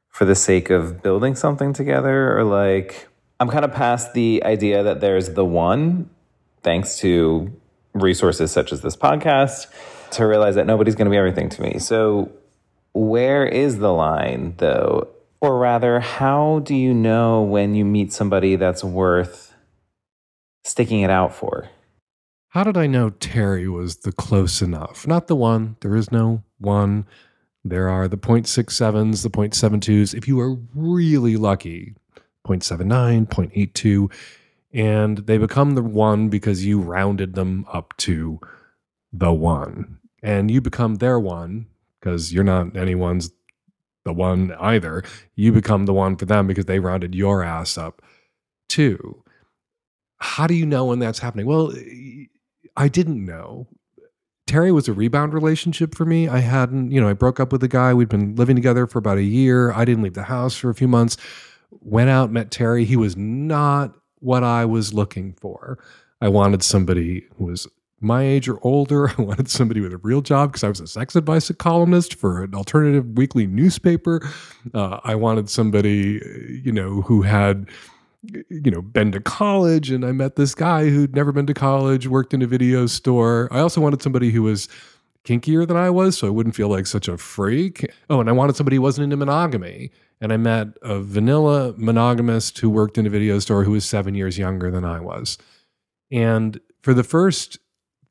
for 0.10 0.26
the 0.26 0.36
sake 0.36 0.70
of 0.70 1.02
building 1.02 1.36
something 1.36 1.74
together? 1.74 2.38
Or 2.38 2.44
like, 2.44 3.08
I'm 3.40 3.50
kind 3.50 3.66
of 3.66 3.74
past 3.74 4.14
the 4.14 4.44
idea 4.44 4.84
that 4.84 5.02
there's 5.02 5.30
the 5.30 5.46
one, 5.46 6.10
thanks 6.62 7.00
to 7.00 7.52
resources 7.94 8.52
such 8.52 8.72
as 8.72 8.82
this 8.82 8.96
podcast, 8.96 9.68
to 10.12 10.26
realize 10.26 10.56
that 10.56 10.68
nobody's 10.68 10.96
going 10.96 11.06
to 11.06 11.12
be 11.12 11.18
everything 11.18 11.50
to 11.50 11.62
me. 11.62 11.80
So, 11.80 12.32
where 12.94 13.46
is 13.46 13.80
the 13.80 13.92
line 13.92 14.56
though? 14.58 15.10
Or 15.46 15.60
rather, 15.60 16.00
how 16.00 16.62
do 16.64 16.74
you 16.74 16.92
know 16.92 17.44
when 17.44 17.76
you 17.76 17.86
meet 17.86 18.12
somebody 18.12 18.56
that's 18.56 18.84
worth 18.84 19.54
sticking 20.64 21.02
it 21.02 21.12
out 21.12 21.36
for? 21.36 21.70
How 22.50 22.64
did 22.64 22.78
I 22.78 22.88
know 22.88 23.12
Terry 23.12 23.70
was 23.70 23.98
the 23.98 24.12
close 24.12 24.64
enough? 24.64 25.06
Not 25.06 25.28
the 25.28 25.36
one. 25.36 25.76
There 25.82 25.96
is 25.96 26.12
no 26.12 26.42
one. 26.58 27.06
There 27.64 27.90
are 27.90 28.08
the 28.08 28.18
0.67s, 28.18 29.22
the 29.22 29.30
0.72s. 29.30 30.16
If 30.16 30.28
you 30.28 30.40
are 30.40 30.58
really 30.74 31.38
lucky, 31.38 31.94
0.79, 32.48 33.28
0.82, 33.28 34.12
and 34.74 35.20
they 35.20 35.38
become 35.38 35.76
the 35.76 35.84
one 35.84 36.30
because 36.30 36.66
you 36.66 36.82
rounded 36.82 37.36
them 37.36 37.68
up 37.72 37.96
to 37.98 38.40
the 39.14 39.32
one. 39.32 40.00
And 40.24 40.50
you 40.50 40.60
become 40.60 40.96
their 40.96 41.20
one 41.20 41.68
because 42.00 42.34
you're 42.34 42.44
not 42.44 42.76
anyone's 42.76 43.30
the 44.06 44.14
one 44.14 44.56
either. 44.60 45.04
You 45.36 45.52
become 45.52 45.86
the 45.86 45.94
one 45.94 46.16
for 46.16 46.26
them 46.26 46.48
because 46.48 46.66
they 46.66 46.80
rounded 46.80 47.14
your 47.14 47.44
ass 47.44 47.78
up 47.78 48.02
too. 48.70 49.24
How 50.20 50.48
do 50.48 50.54
you 50.54 50.66
know 50.66 50.86
when 50.86 51.00
that's 51.00 51.20
happening? 51.20 51.46
Well, 51.46 51.74
I 52.78 52.88
didn't 52.88 53.26
know. 53.26 53.68
Terry 54.48 54.72
was 54.72 54.88
a 54.88 54.94
rebound 54.94 55.34
relationship 55.34 55.96
for 55.96 56.06
me. 56.06 56.28
I 56.28 56.38
hadn't, 56.40 56.92
you 56.92 57.02
know, 57.02 57.10
I 57.10 57.14
broke 57.14 57.40
up 57.40 57.52
with 57.52 57.64
a 57.64 57.68
guy. 57.68 57.94
We'd 57.94 58.10
been 58.10 58.36
living 58.36 58.56
together 58.56 58.86
for 58.86 59.00
about 59.00 59.18
a 59.18 59.24
year. 59.24 59.72
I 59.74 59.86
didn't 59.86 60.04
leave 60.04 60.14
the 60.14 60.24
house 60.24 60.56
for 60.56 60.70
a 60.70 60.76
few 60.76 60.88
months. 60.88 61.18
Went 61.82 62.10
out, 62.10 62.32
met 62.32 62.52
Terry. 62.52 62.86
He 62.86 62.96
was 62.96 63.18
not 63.18 63.96
what 64.20 64.44
I 64.44 64.66
was 64.66 64.94
looking 64.94 65.34
for. 65.34 65.80
I 66.22 66.28
wanted 66.28 66.64
somebody 66.64 67.26
who 67.38 67.46
was 67.46 67.68
my 68.02 68.24
age 68.24 68.48
or 68.48 68.60
older. 68.62 69.10
I 69.18 69.22
wanted 69.22 69.50
somebody 69.50 69.82
with 69.82 69.94
a 69.94 69.98
real 69.98 70.22
job 70.22 70.52
because 70.52 70.64
I 70.64 70.70
was 70.70 70.80
a 70.80 70.88
sex 70.88 71.16
advice 71.16 71.52
columnist 71.58 72.16
for 72.16 72.44
an 72.44 72.54
alternative 72.54 73.18
weekly 73.18 73.48
newspaper. 73.48 74.28
Uh, 74.74 75.00
I 75.04 75.16
wanted 75.16 75.50
somebody, 75.50 76.22
you 76.64 76.72
know, 76.72 77.02
who 77.02 77.22
had, 77.22 77.70
you 78.24 78.72
know, 78.72 78.82
been 78.82 79.12
to 79.12 79.20
college. 79.20 79.92
And 79.92 80.06
I 80.06 80.12
met 80.12 80.36
this 80.36 80.56
guy 80.56 80.90
who'd 80.90 81.16
never 81.16 81.32
been 81.32 81.48
to 81.48 81.54
college, 81.54 82.08
worked 82.08 82.34
in 82.34 82.42
a 82.42 82.48
video 82.48 82.86
store. 82.86 83.48
I 83.52 83.60
also 83.60 83.82
wanted 83.82 84.02
somebody 84.02 84.32
who 84.32 84.44
was 84.44 84.68
kinkier 85.26 85.68
than 85.68 85.78
I 85.78 85.90
was, 85.90 86.18
so 86.18 86.28
I 86.28 86.30
wouldn't 86.30 86.56
feel 86.56 86.70
like 86.70 86.88
such 86.88 87.08
a 87.08 87.18
freak. 87.18 87.92
Oh, 88.10 88.20
and 88.20 88.30
I 88.30 88.32
wanted 88.32 88.56
somebody 88.56 88.76
who 88.76 88.82
wasn't 88.82 89.06
into 89.06 89.18
monogamy. 89.18 89.92
And 90.22 90.32
I 90.32 90.38
met 90.38 90.70
a 90.82 91.00
vanilla 91.02 91.74
monogamist 91.78 92.60
who 92.60 92.70
worked 92.70 92.98
in 92.98 93.06
a 93.06 93.10
video 93.10 93.40
store 93.40 93.64
who 93.64 93.72
was 93.72 93.86
seven 93.86 94.16
years 94.16 94.38
younger 94.38 94.72
than 94.72 94.86
I 94.86 95.00
was. 95.00 95.38
And 96.12 96.60
for 96.84 96.94
the 96.94 97.04
first 97.04 97.58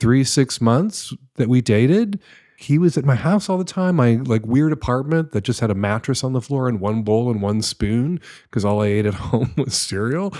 three 0.05 0.23
six 0.23 0.61
months 0.61 1.15
that 1.37 1.49
we 1.49 1.63
dated 1.63 2.21
he 2.59 2.77
was 2.77 2.99
at 2.99 3.07
my 3.07 3.15
house 3.15 3.49
all 3.49 3.57
the 3.57 3.65
time 3.65 3.97
my 3.97 4.17
like 4.17 4.45
weird 4.45 4.71
apartment 4.71 5.33
that 5.33 5.45
just 5.45 5.61
had 5.61 5.71
a 5.71 5.75
mattress 5.75 6.23
on 6.23 6.35
the 6.35 6.43
floor 6.43 6.69
and 6.69 6.79
one 6.79 7.03
bowl 7.03 7.31
and 7.31 7.41
one 7.41 7.63
spoon 7.63 8.21
because 8.43 8.67
all 8.67 8.83
i 8.83 8.87
ate 8.87 9.07
at 9.07 9.15
home 9.33 9.55
was 9.57 9.75
cereal. 9.75 10.35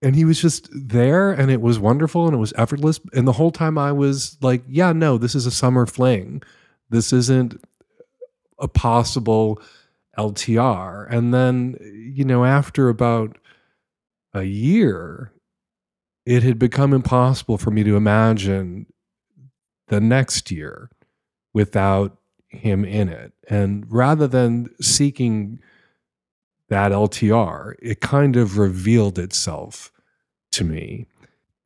And 0.00 0.14
he 0.14 0.24
was 0.24 0.40
just 0.40 0.68
there 0.72 1.32
and 1.32 1.50
it 1.50 1.60
was 1.60 1.80
wonderful 1.80 2.26
and 2.26 2.34
it 2.36 2.38
was 2.38 2.52
effortless. 2.56 3.00
And 3.12 3.26
the 3.26 3.32
whole 3.32 3.50
time 3.50 3.76
i 3.78 3.90
was 3.90 4.36
like 4.40 4.62
yeah 4.68 4.92
no 4.92 5.18
this 5.18 5.34
is 5.34 5.44
a 5.44 5.50
summer 5.50 5.86
fling. 5.86 6.40
This 6.88 7.12
isn't 7.12 7.60
a 8.60 8.68
possible 8.68 9.60
ltr 10.16 11.10
and 11.10 11.34
then 11.34 11.76
you 12.14 12.24
know 12.24 12.44
after 12.44 12.88
about 12.88 13.36
a 14.32 14.44
year 14.44 15.32
it 16.26 16.42
had 16.42 16.58
become 16.58 16.92
impossible 16.92 17.58
for 17.58 17.70
me 17.70 17.84
to 17.84 17.96
imagine 17.96 18.86
the 19.88 20.00
next 20.00 20.50
year 20.50 20.90
without 21.52 22.16
him 22.48 22.84
in 22.84 23.08
it. 23.08 23.32
And 23.48 23.84
rather 23.90 24.26
than 24.26 24.70
seeking 24.80 25.60
that 26.68 26.92
LTR, 26.92 27.74
it 27.82 28.00
kind 28.00 28.36
of 28.36 28.56
revealed 28.56 29.18
itself 29.18 29.92
to 30.52 30.64
me. 30.64 31.06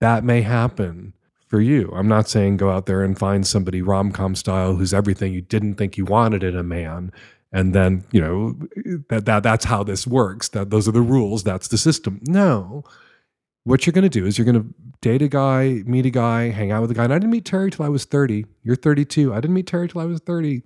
That 0.00 0.24
may 0.24 0.42
happen 0.42 1.14
for 1.46 1.60
you. 1.60 1.92
I'm 1.94 2.08
not 2.08 2.28
saying 2.28 2.56
go 2.56 2.70
out 2.70 2.86
there 2.86 3.02
and 3.02 3.18
find 3.18 3.46
somebody 3.46 3.80
rom 3.80 4.12
com 4.12 4.34
style 4.34 4.74
who's 4.74 4.92
everything 4.92 5.32
you 5.32 5.40
didn't 5.40 5.74
think 5.74 5.96
you 5.96 6.04
wanted 6.04 6.42
in 6.42 6.56
a 6.56 6.62
man. 6.62 7.12
And 7.52 7.74
then, 7.74 8.04
you 8.12 8.20
know, 8.20 8.56
that, 9.08 9.24
that 9.24 9.42
that's 9.42 9.64
how 9.64 9.82
this 9.82 10.06
works. 10.06 10.48
That 10.48 10.70
those 10.70 10.88
are 10.88 10.92
the 10.92 11.00
rules. 11.00 11.44
That's 11.44 11.68
the 11.68 11.78
system. 11.78 12.20
No 12.26 12.84
what 13.68 13.86
you're 13.86 13.92
going 13.92 14.02
to 14.02 14.08
do 14.08 14.24
is 14.24 14.38
you're 14.38 14.46
going 14.46 14.62
to 14.62 14.74
date 15.02 15.20
a 15.20 15.28
guy, 15.28 15.82
meet 15.84 16.06
a 16.06 16.10
guy, 16.10 16.48
hang 16.48 16.72
out 16.72 16.80
with 16.80 16.90
a 16.90 16.94
guy. 16.94 17.04
And 17.04 17.12
I 17.12 17.18
didn't 17.18 17.32
meet 17.32 17.44
Terry 17.44 17.70
till 17.70 17.84
I 17.84 17.90
was 17.90 18.06
30. 18.06 18.46
You're 18.62 18.76
32. 18.76 19.32
I 19.32 19.36
didn't 19.40 19.52
meet 19.52 19.66
Terry 19.66 19.88
till 19.88 20.00
I 20.00 20.06
was 20.06 20.20
30. 20.20 20.62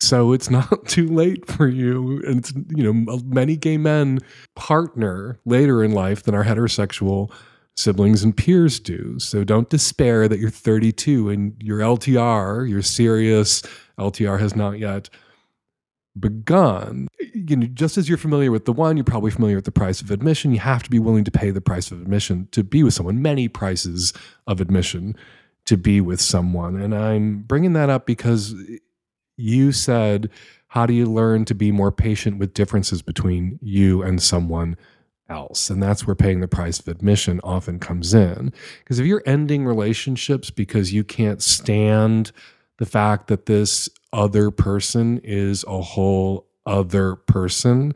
So 0.00 0.32
it's 0.32 0.48
not 0.48 0.86
too 0.86 1.08
late 1.08 1.44
for 1.50 1.66
you. 1.66 2.22
And 2.24 2.38
it's, 2.38 2.52
you 2.68 2.84
know, 2.84 3.18
many 3.24 3.56
gay 3.56 3.78
men 3.78 4.20
partner 4.54 5.40
later 5.44 5.82
in 5.82 5.90
life 5.90 6.22
than 6.22 6.36
our 6.36 6.44
heterosexual 6.44 7.32
siblings 7.76 8.22
and 8.22 8.36
peers 8.36 8.78
do. 8.78 9.18
So 9.18 9.42
don't 9.42 9.68
despair 9.68 10.28
that 10.28 10.38
you're 10.38 10.50
32 10.50 11.30
and 11.30 11.60
your 11.60 11.80
LTR, 11.80 12.68
your 12.68 12.82
serious 12.82 13.62
LTR 13.98 14.38
has 14.38 14.54
not 14.54 14.78
yet 14.78 15.10
begun. 16.18 17.08
You 17.34 17.56
know, 17.56 17.66
just 17.66 17.96
as 17.96 18.08
you're 18.08 18.18
familiar 18.18 18.50
with 18.50 18.64
the 18.64 18.72
one, 18.72 18.96
you're 18.96 19.04
probably 19.04 19.30
familiar 19.30 19.56
with 19.56 19.64
the 19.64 19.72
price 19.72 20.00
of 20.00 20.10
admission. 20.10 20.52
You 20.52 20.60
have 20.60 20.82
to 20.82 20.90
be 20.90 20.98
willing 20.98 21.24
to 21.24 21.30
pay 21.30 21.50
the 21.50 21.60
price 21.60 21.90
of 21.90 22.00
admission 22.00 22.48
to 22.52 22.62
be 22.62 22.82
with 22.82 22.94
someone, 22.94 23.22
many 23.22 23.48
prices 23.48 24.12
of 24.46 24.60
admission 24.60 25.16
to 25.64 25.76
be 25.76 26.00
with 26.00 26.20
someone. 26.20 26.80
And 26.80 26.94
I'm 26.94 27.42
bringing 27.42 27.72
that 27.74 27.90
up 27.90 28.06
because 28.06 28.54
you 29.36 29.72
said, 29.72 30.30
How 30.68 30.86
do 30.86 30.92
you 30.92 31.06
learn 31.06 31.44
to 31.46 31.54
be 31.54 31.72
more 31.72 31.92
patient 31.92 32.38
with 32.38 32.54
differences 32.54 33.02
between 33.02 33.58
you 33.62 34.02
and 34.02 34.22
someone 34.22 34.76
else? 35.28 35.70
And 35.70 35.82
that's 35.82 36.06
where 36.06 36.16
paying 36.16 36.40
the 36.40 36.48
price 36.48 36.78
of 36.78 36.88
admission 36.88 37.40
often 37.42 37.78
comes 37.78 38.12
in. 38.12 38.52
Because 38.80 38.98
if 38.98 39.06
you're 39.06 39.22
ending 39.24 39.64
relationships 39.64 40.50
because 40.50 40.92
you 40.92 41.04
can't 41.04 41.42
stand 41.42 42.32
the 42.78 42.86
fact 42.86 43.28
that 43.28 43.46
this 43.46 43.88
other 44.12 44.50
person 44.50 45.20
is 45.24 45.64
a 45.66 45.80
whole 45.80 46.46
other 46.66 47.16
person 47.16 47.94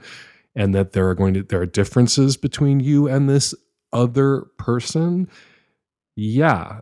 and 0.54 0.74
that 0.74 0.92
there 0.92 1.08
are 1.08 1.14
going 1.14 1.34
to 1.34 1.42
there 1.42 1.60
are 1.60 1.66
differences 1.66 2.36
between 2.36 2.80
you 2.80 3.06
and 3.06 3.28
this 3.28 3.54
other 3.92 4.42
person 4.58 5.28
yeah 6.16 6.80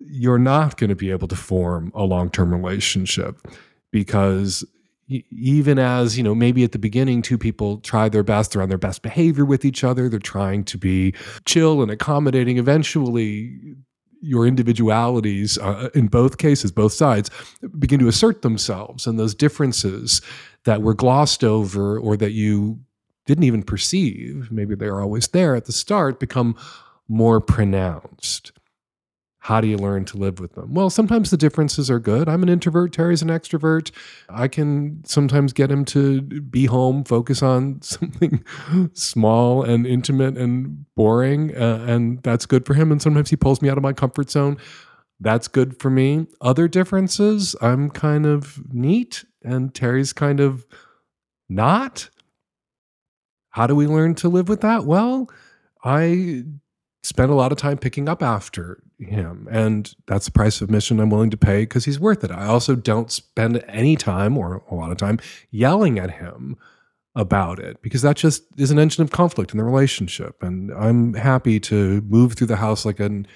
you're 0.00 0.38
not 0.38 0.76
going 0.76 0.90
to 0.90 0.96
be 0.96 1.10
able 1.10 1.28
to 1.28 1.36
form 1.36 1.92
a 1.94 2.02
long-term 2.02 2.52
relationship 2.52 3.40
because 3.92 4.64
even 5.08 5.78
as 5.78 6.16
you 6.16 6.24
know 6.24 6.34
maybe 6.34 6.64
at 6.64 6.72
the 6.72 6.78
beginning 6.78 7.22
two 7.22 7.38
people 7.38 7.78
try 7.78 8.08
their 8.08 8.22
best 8.22 8.52
they're 8.52 8.62
on 8.62 8.68
their 8.68 8.78
best 8.78 9.02
behavior 9.02 9.44
with 9.44 9.64
each 9.64 9.84
other 9.84 10.08
they're 10.08 10.18
trying 10.18 10.64
to 10.64 10.78
be 10.78 11.14
chill 11.44 11.82
and 11.82 11.90
accommodating 11.90 12.58
eventually 12.58 13.76
your 14.24 14.46
individualities 14.46 15.58
uh, 15.58 15.90
in 15.94 16.08
both 16.08 16.38
cases, 16.38 16.72
both 16.72 16.92
sides, 16.92 17.30
begin 17.78 18.00
to 18.00 18.08
assert 18.08 18.42
themselves, 18.42 19.06
and 19.06 19.18
those 19.18 19.34
differences 19.34 20.22
that 20.64 20.82
were 20.82 20.94
glossed 20.94 21.44
over 21.44 21.98
or 21.98 22.16
that 22.16 22.32
you 22.32 22.80
didn't 23.26 23.44
even 23.44 23.62
perceive, 23.62 24.50
maybe 24.50 24.74
they're 24.74 25.00
always 25.00 25.28
there 25.28 25.54
at 25.54 25.66
the 25.66 25.72
start, 25.72 26.20
become 26.20 26.56
more 27.08 27.40
pronounced. 27.40 28.52
How 29.44 29.60
do 29.60 29.68
you 29.68 29.76
learn 29.76 30.06
to 30.06 30.16
live 30.16 30.40
with 30.40 30.54
them? 30.54 30.72
Well, 30.72 30.88
sometimes 30.88 31.28
the 31.28 31.36
differences 31.36 31.90
are 31.90 31.98
good. 31.98 32.30
I'm 32.30 32.42
an 32.42 32.48
introvert, 32.48 32.94
Terry's 32.94 33.20
an 33.20 33.28
extrovert. 33.28 33.90
I 34.30 34.48
can 34.48 35.04
sometimes 35.04 35.52
get 35.52 35.70
him 35.70 35.84
to 35.84 36.22
be 36.22 36.64
home, 36.64 37.04
focus 37.04 37.42
on 37.42 37.82
something 37.82 38.42
small 38.94 39.62
and 39.62 39.86
intimate 39.86 40.38
and 40.38 40.86
boring, 40.94 41.54
uh, 41.54 41.84
and 41.86 42.22
that's 42.22 42.46
good 42.46 42.64
for 42.64 42.72
him. 42.72 42.90
And 42.90 43.02
sometimes 43.02 43.28
he 43.28 43.36
pulls 43.36 43.60
me 43.60 43.68
out 43.68 43.76
of 43.76 43.82
my 43.82 43.92
comfort 43.92 44.30
zone. 44.30 44.56
That's 45.20 45.46
good 45.46 45.78
for 45.78 45.90
me. 45.90 46.26
Other 46.40 46.66
differences, 46.66 47.54
I'm 47.60 47.90
kind 47.90 48.24
of 48.24 48.62
neat, 48.72 49.26
and 49.42 49.74
Terry's 49.74 50.14
kind 50.14 50.40
of 50.40 50.64
not. 51.50 52.08
How 53.50 53.66
do 53.66 53.76
we 53.76 53.86
learn 53.86 54.14
to 54.16 54.30
live 54.30 54.48
with 54.48 54.62
that? 54.62 54.86
Well, 54.86 55.28
I 55.84 56.44
spend 57.04 57.30
a 57.30 57.34
lot 57.34 57.52
of 57.52 57.58
time 57.58 57.76
picking 57.76 58.08
up 58.08 58.22
after 58.22 58.82
him. 58.98 59.46
And 59.50 59.94
that's 60.06 60.24
the 60.24 60.32
price 60.32 60.60
of 60.60 60.68
admission 60.68 60.98
I'm 61.00 61.10
willing 61.10 61.30
to 61.30 61.36
pay 61.36 61.62
because 61.62 61.84
he's 61.84 62.00
worth 62.00 62.24
it. 62.24 62.30
I 62.30 62.46
also 62.46 62.74
don't 62.74 63.10
spend 63.10 63.62
any 63.68 63.94
time 63.94 64.38
or 64.38 64.62
a 64.70 64.74
lot 64.74 64.90
of 64.90 64.96
time 64.96 65.18
yelling 65.50 65.98
at 65.98 66.12
him 66.12 66.56
about 67.14 67.58
it 67.58 67.80
because 67.82 68.00
that 68.02 68.16
just 68.16 68.44
is 68.56 68.70
an 68.70 68.78
engine 68.78 69.04
of 69.04 69.10
conflict 69.10 69.52
in 69.52 69.58
the 69.58 69.64
relationship. 69.64 70.42
And 70.42 70.72
I'm 70.72 71.12
happy 71.12 71.60
to 71.60 72.00
move 72.08 72.32
through 72.32 72.46
the 72.46 72.56
house 72.56 72.86
like 72.86 73.00
an 73.00 73.26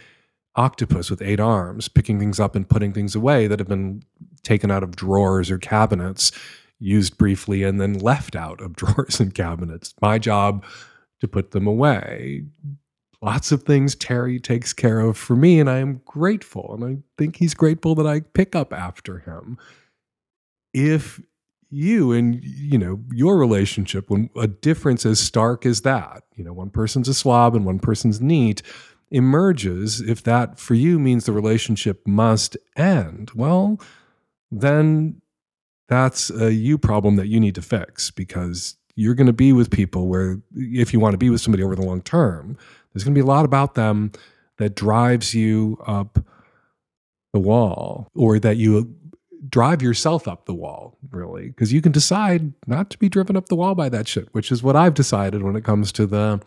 octopus 0.56 1.10
with 1.10 1.20
eight 1.20 1.38
arms, 1.38 1.88
picking 1.88 2.18
things 2.18 2.40
up 2.40 2.56
and 2.56 2.68
putting 2.68 2.94
things 2.94 3.14
away 3.14 3.46
that 3.48 3.58
have 3.58 3.68
been 3.68 4.02
taken 4.42 4.70
out 4.70 4.82
of 4.82 4.96
drawers 4.96 5.50
or 5.50 5.58
cabinets, 5.58 6.32
used 6.78 7.18
briefly, 7.18 7.64
and 7.64 7.80
then 7.80 7.98
left 7.98 8.34
out 8.34 8.62
of 8.62 8.74
drawers 8.76 9.20
and 9.20 9.34
cabinets. 9.34 9.94
My 10.00 10.18
job 10.18 10.64
to 11.20 11.28
put 11.28 11.50
them 11.50 11.66
away 11.66 12.44
lots 13.22 13.52
of 13.52 13.62
things 13.62 13.94
Terry 13.94 14.38
takes 14.38 14.72
care 14.72 15.00
of 15.00 15.16
for 15.16 15.36
me, 15.36 15.60
and 15.60 15.68
I 15.68 15.78
am 15.78 16.00
grateful. 16.04 16.74
And 16.74 16.84
I 16.84 17.02
think 17.16 17.36
he's 17.36 17.54
grateful 17.54 17.94
that 17.96 18.06
I 18.06 18.20
pick 18.20 18.54
up 18.54 18.72
after 18.72 19.18
him. 19.18 19.58
If 20.72 21.20
you 21.70 22.12
and 22.12 22.42
you 22.42 22.78
know 22.78 23.00
your 23.12 23.36
relationship 23.36 24.08
when 24.08 24.30
a 24.36 24.46
difference 24.46 25.04
as 25.04 25.20
stark 25.20 25.66
as 25.66 25.82
that 25.82 26.22
you 26.34 26.42
know 26.42 26.52
one 26.52 26.70
person's 26.70 27.08
a 27.08 27.14
slob 27.14 27.54
and 27.54 27.66
one 27.66 27.78
person's 27.78 28.20
neat 28.20 28.62
emerges 29.10 30.00
if 30.00 30.22
that 30.22 30.58
for 30.58 30.74
you 30.74 30.98
means 30.98 31.26
the 31.26 31.32
relationship 31.32 32.06
must 32.06 32.56
end 32.76 33.30
well 33.34 33.78
then 34.50 35.20
that's 35.88 36.30
a 36.30 36.52
you 36.52 36.78
problem 36.78 37.16
that 37.16 37.28
you 37.28 37.38
need 37.38 37.54
to 37.54 37.62
fix 37.62 38.10
because 38.10 38.76
you're 38.94 39.14
going 39.14 39.26
to 39.26 39.32
be 39.32 39.52
with 39.52 39.70
people 39.70 40.08
where 40.08 40.40
if 40.54 40.92
you 40.92 41.00
want 41.00 41.12
to 41.12 41.18
be 41.18 41.30
with 41.30 41.40
somebody 41.40 41.62
over 41.62 41.76
the 41.76 41.82
long 41.82 42.00
term 42.00 42.56
there's 42.92 43.04
going 43.04 43.14
to 43.14 43.18
be 43.18 43.24
a 43.24 43.26
lot 43.26 43.44
about 43.44 43.74
them 43.74 44.12
that 44.58 44.74
drives 44.74 45.34
you 45.34 45.78
up 45.86 46.18
the 47.32 47.40
wall 47.40 48.10
or 48.14 48.38
that 48.38 48.56
you 48.56 48.94
drive 49.48 49.82
yourself 49.82 50.26
up 50.26 50.46
the 50.46 50.54
wall, 50.54 50.98
really, 51.10 51.48
because 51.48 51.72
you 51.72 51.80
can 51.80 51.92
decide 51.92 52.52
not 52.66 52.90
to 52.90 52.98
be 52.98 53.08
driven 53.08 53.36
up 53.36 53.46
the 53.46 53.56
wall 53.56 53.74
by 53.74 53.88
that 53.88 54.08
shit, 54.08 54.28
which 54.32 54.50
is 54.50 54.62
what 54.62 54.76
I've 54.76 54.94
decided 54.94 55.42
when 55.42 55.56
it 55.56 55.64
comes 55.64 55.92
to 55.92 56.06
the 56.06 56.40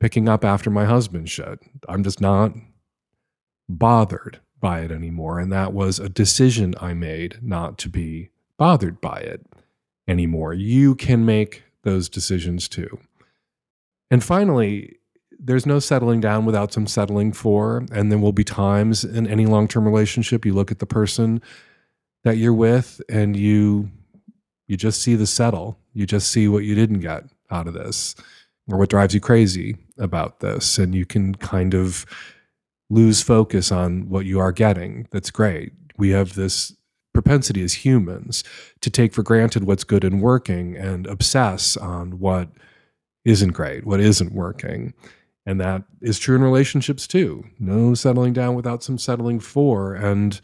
picking 0.00 0.28
up 0.28 0.44
after 0.44 0.70
my 0.70 0.84
husband 0.84 1.28
shit. 1.28 1.58
I'm 1.88 2.04
just 2.04 2.20
not 2.20 2.52
bothered 3.68 4.40
by 4.60 4.80
it 4.80 4.92
anymore. 4.92 5.38
And 5.38 5.52
that 5.52 5.72
was 5.72 5.98
a 5.98 6.08
decision 6.08 6.74
I 6.80 6.94
made 6.94 7.38
not 7.42 7.78
to 7.78 7.88
be 7.88 8.30
bothered 8.56 9.00
by 9.00 9.18
it 9.18 9.44
anymore. 10.06 10.54
You 10.54 10.94
can 10.94 11.24
make 11.24 11.64
those 11.82 12.08
decisions 12.08 12.68
too. 12.68 12.98
And 14.10 14.24
finally, 14.24 14.96
there's 15.38 15.66
no 15.66 15.78
settling 15.78 16.20
down 16.20 16.44
without 16.44 16.72
some 16.72 16.86
settling 16.86 17.32
for. 17.32 17.84
And 17.92 18.10
there 18.10 18.18
will 18.18 18.32
be 18.32 18.44
times 18.44 19.04
in 19.04 19.26
any 19.26 19.46
long 19.46 19.68
term 19.68 19.84
relationship 19.84 20.44
you 20.44 20.52
look 20.52 20.70
at 20.70 20.78
the 20.78 20.86
person 20.86 21.40
that 22.24 22.36
you're 22.36 22.54
with 22.54 23.00
and 23.08 23.36
you 23.36 23.90
you 24.66 24.76
just 24.76 25.00
see 25.00 25.14
the 25.14 25.26
settle. 25.26 25.78
You 25.94 26.06
just 26.06 26.30
see 26.30 26.46
what 26.46 26.64
you 26.64 26.74
didn't 26.74 27.00
get 27.00 27.24
out 27.50 27.66
of 27.66 27.74
this 27.74 28.14
or 28.70 28.76
what 28.78 28.90
drives 28.90 29.14
you 29.14 29.20
crazy 29.20 29.76
about 29.96 30.40
this. 30.40 30.78
And 30.78 30.94
you 30.94 31.06
can 31.06 31.34
kind 31.36 31.74
of 31.74 32.04
lose 32.90 33.22
focus 33.22 33.72
on 33.72 34.08
what 34.08 34.26
you 34.26 34.38
are 34.38 34.52
getting. 34.52 35.08
That's 35.10 35.30
great. 35.30 35.72
We 35.96 36.10
have 36.10 36.34
this 36.34 36.74
propensity 37.14 37.62
as 37.62 37.84
humans 37.84 38.44
to 38.80 38.90
take 38.90 39.12
for 39.12 39.22
granted 39.22 39.64
what's 39.64 39.84
good 39.84 40.04
and 40.04 40.20
working 40.20 40.76
and 40.76 41.06
obsess 41.06 41.76
on 41.76 42.18
what 42.18 42.48
isn't 43.24 43.52
great, 43.52 43.84
what 43.84 44.00
isn't 44.00 44.32
working. 44.32 44.94
And 45.48 45.58
that 45.62 45.84
is 46.02 46.18
true 46.18 46.36
in 46.36 46.42
relationships 46.42 47.06
too. 47.06 47.42
No 47.58 47.94
settling 47.94 48.34
down 48.34 48.54
without 48.54 48.82
some 48.82 48.98
settling 48.98 49.40
for. 49.40 49.94
And 49.94 50.38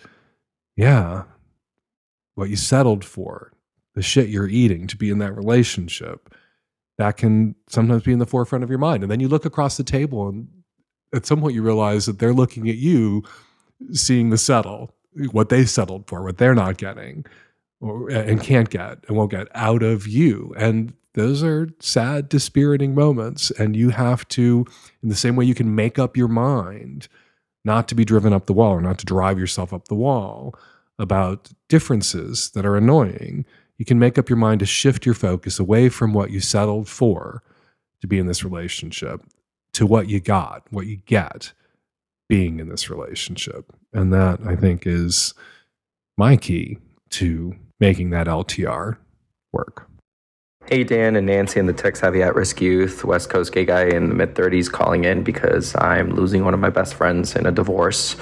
yeah, 0.77 1.25
what 2.37 2.49
you 2.49 2.57
settled 2.57 3.05
for, 3.05 3.53
the 3.95 4.01
shit 4.01 4.31
you're 4.31 4.49
eating 4.49 4.87
to 4.87 4.97
be 4.97 5.11
in 5.11 5.19
that 5.19 5.37
relationship, 5.37 6.35
that 6.97 7.19
can 7.19 7.55
sometimes 7.69 8.05
be 8.05 8.13
in 8.13 8.19
the 8.19 8.25
forefront 8.25 8.65
of 8.65 8.71
your 8.71 8.79
mind. 8.79 9.03
And 9.03 9.13
then 9.13 9.21
you 9.21 9.29
look 9.29 9.45
across 9.45 9.77
the 9.77 9.85
table 9.85 10.27
and 10.27 10.49
at 11.15 11.27
some 11.27 11.43
point 11.43 11.55
you 11.55 11.63
realize 11.63 12.07
that 12.07 12.19
they're 12.19 12.33
looking 12.33 12.71
at 12.71 12.77
you, 12.77 13.25
seeing 13.93 14.31
the 14.31 14.39
settle, 14.39 14.95
what 15.33 15.51
they 15.51 15.67
settled 15.67 16.09
for, 16.09 16.23
what 16.23 16.39
they're 16.39 16.55
not 16.55 16.79
getting 16.79 17.27
or, 17.79 18.09
and 18.09 18.41
can't 18.41 18.71
get 18.71 19.05
and 19.07 19.19
won't 19.19 19.33
get 19.33 19.49
out 19.55 19.83
of 19.83 20.07
you. 20.09 20.55
And 20.57 20.95
those 21.15 21.43
are 21.43 21.69
sad, 21.81 22.29
dispiriting 22.29 22.95
moments. 22.95 23.51
And 23.53 23.75
you 23.75 23.91
have 23.91 24.27
to, 24.29 24.67
in 25.03 25.09
the 25.09 25.17
same 25.17 25.37
way 25.37 25.45
you 25.45 25.55
can 25.55 25.75
make 25.75 25.99
up 25.99 26.17
your 26.17 26.29
mind 26.29 27.09
not 27.65 27.89
to 27.89 27.95
be 27.95 28.05
driven 28.05 28.33
up 28.33 28.47
the 28.47 28.53
wall 28.53 28.73
or 28.73 28.81
not 28.81 28.99
to 28.99 29.07
drive 29.07 29.39
yourself 29.39 29.73
up 29.73 29.89
the 29.89 29.95
wall 29.95 30.55
about 30.99 31.51
differences 31.69 32.51
that 32.51 32.67
are 32.67 32.77
annoying, 32.77 33.45
you 33.79 33.85
can 33.85 33.99
make 33.99 34.19
up 34.19 34.29
your 34.29 34.37
mind 34.37 34.61
to 34.61 34.67
shift 34.67 35.07
your 35.07 35.15
focus 35.15 35.59
away 35.59 35.89
from 35.89 36.13
what 36.13 36.31
you 36.31 36.41
settled 36.41 36.89
for 36.89 37.43
to 38.01 38.07
be 38.07 38.19
in 38.19 38.27
this 38.27 38.45
relationship 38.45 39.23
to 39.73 39.87
what 39.87 40.09
you 40.09 40.21
got, 40.21 40.63
what 40.71 40.87
you 40.87 40.97
get 41.07 41.53
being 42.29 42.61
in 42.61 42.69
this 42.69 42.91
relationship. 42.91 43.73
And 43.93 44.13
that 44.13 44.41
I 44.47 44.57
think 44.57 44.87
is 44.87 45.35
my 46.17 46.37
key 46.37 46.79
to 47.11 47.57
making 47.81 48.11
that 48.11 48.27
LTR 48.27 48.99
work. 49.53 49.89
Hey, 50.67 50.83
Dan 50.83 51.15
and 51.17 51.27
Nancy 51.27 51.61
and 51.61 51.69
the 51.69 51.75
tech 51.75 51.95
savvy 51.95 52.23
at 52.23 52.35
risk 52.35 52.59
youth, 52.63 53.05
West 53.05 53.29
Coast 53.29 53.53
gay 53.53 53.67
guy 53.67 53.85
in 53.85 54.09
the 54.09 54.15
mid 54.15 54.35
30s 54.35 54.73
calling 54.73 55.05
in 55.05 55.23
because 55.23 55.77
I'm 55.77 56.15
losing 56.15 56.43
one 56.43 56.55
of 56.55 56.61
my 56.61 56.71
best 56.71 56.95
friends 56.95 57.37
in 57.37 57.45
a 57.45 57.53
divorce. 57.53 58.17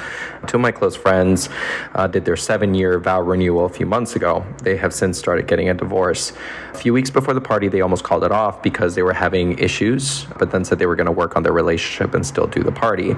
Two 0.49 0.57
of 0.57 0.61
my 0.61 0.73
close 0.73 0.97
friends 0.97 1.49
uh, 1.95 2.09
did 2.09 2.25
their 2.25 2.37
seven 2.37 2.75
year 2.75 2.99
vow 2.99 3.21
renewal 3.21 3.67
a 3.67 3.69
few 3.69 3.87
months 3.87 4.17
ago. 4.17 4.45
They 4.65 4.77
have 4.77 4.93
since 4.93 5.21
started 5.21 5.47
getting 5.47 5.69
a 5.69 5.75
divorce. 5.75 6.33
A 6.73 6.77
few 6.77 6.93
weeks 6.93 7.11
before 7.11 7.33
the 7.33 7.41
party, 7.41 7.69
they 7.69 7.81
almost 7.81 8.03
called 8.03 8.25
it 8.25 8.33
off 8.33 8.61
because 8.61 8.97
they 8.97 9.05
were 9.05 9.13
having 9.13 9.57
issues, 9.61 10.25
but 10.37 10.51
then 10.51 10.65
said 10.65 10.81
they 10.81 10.87
were 10.87 10.97
going 10.97 11.07
to 11.07 11.13
work 11.13 11.37
on 11.37 11.45
their 11.45 11.53
relationship 11.53 12.13
and 12.13 12.27
still 12.27 12.49
do 12.49 12.65
the 12.65 12.73
party. 12.73 13.15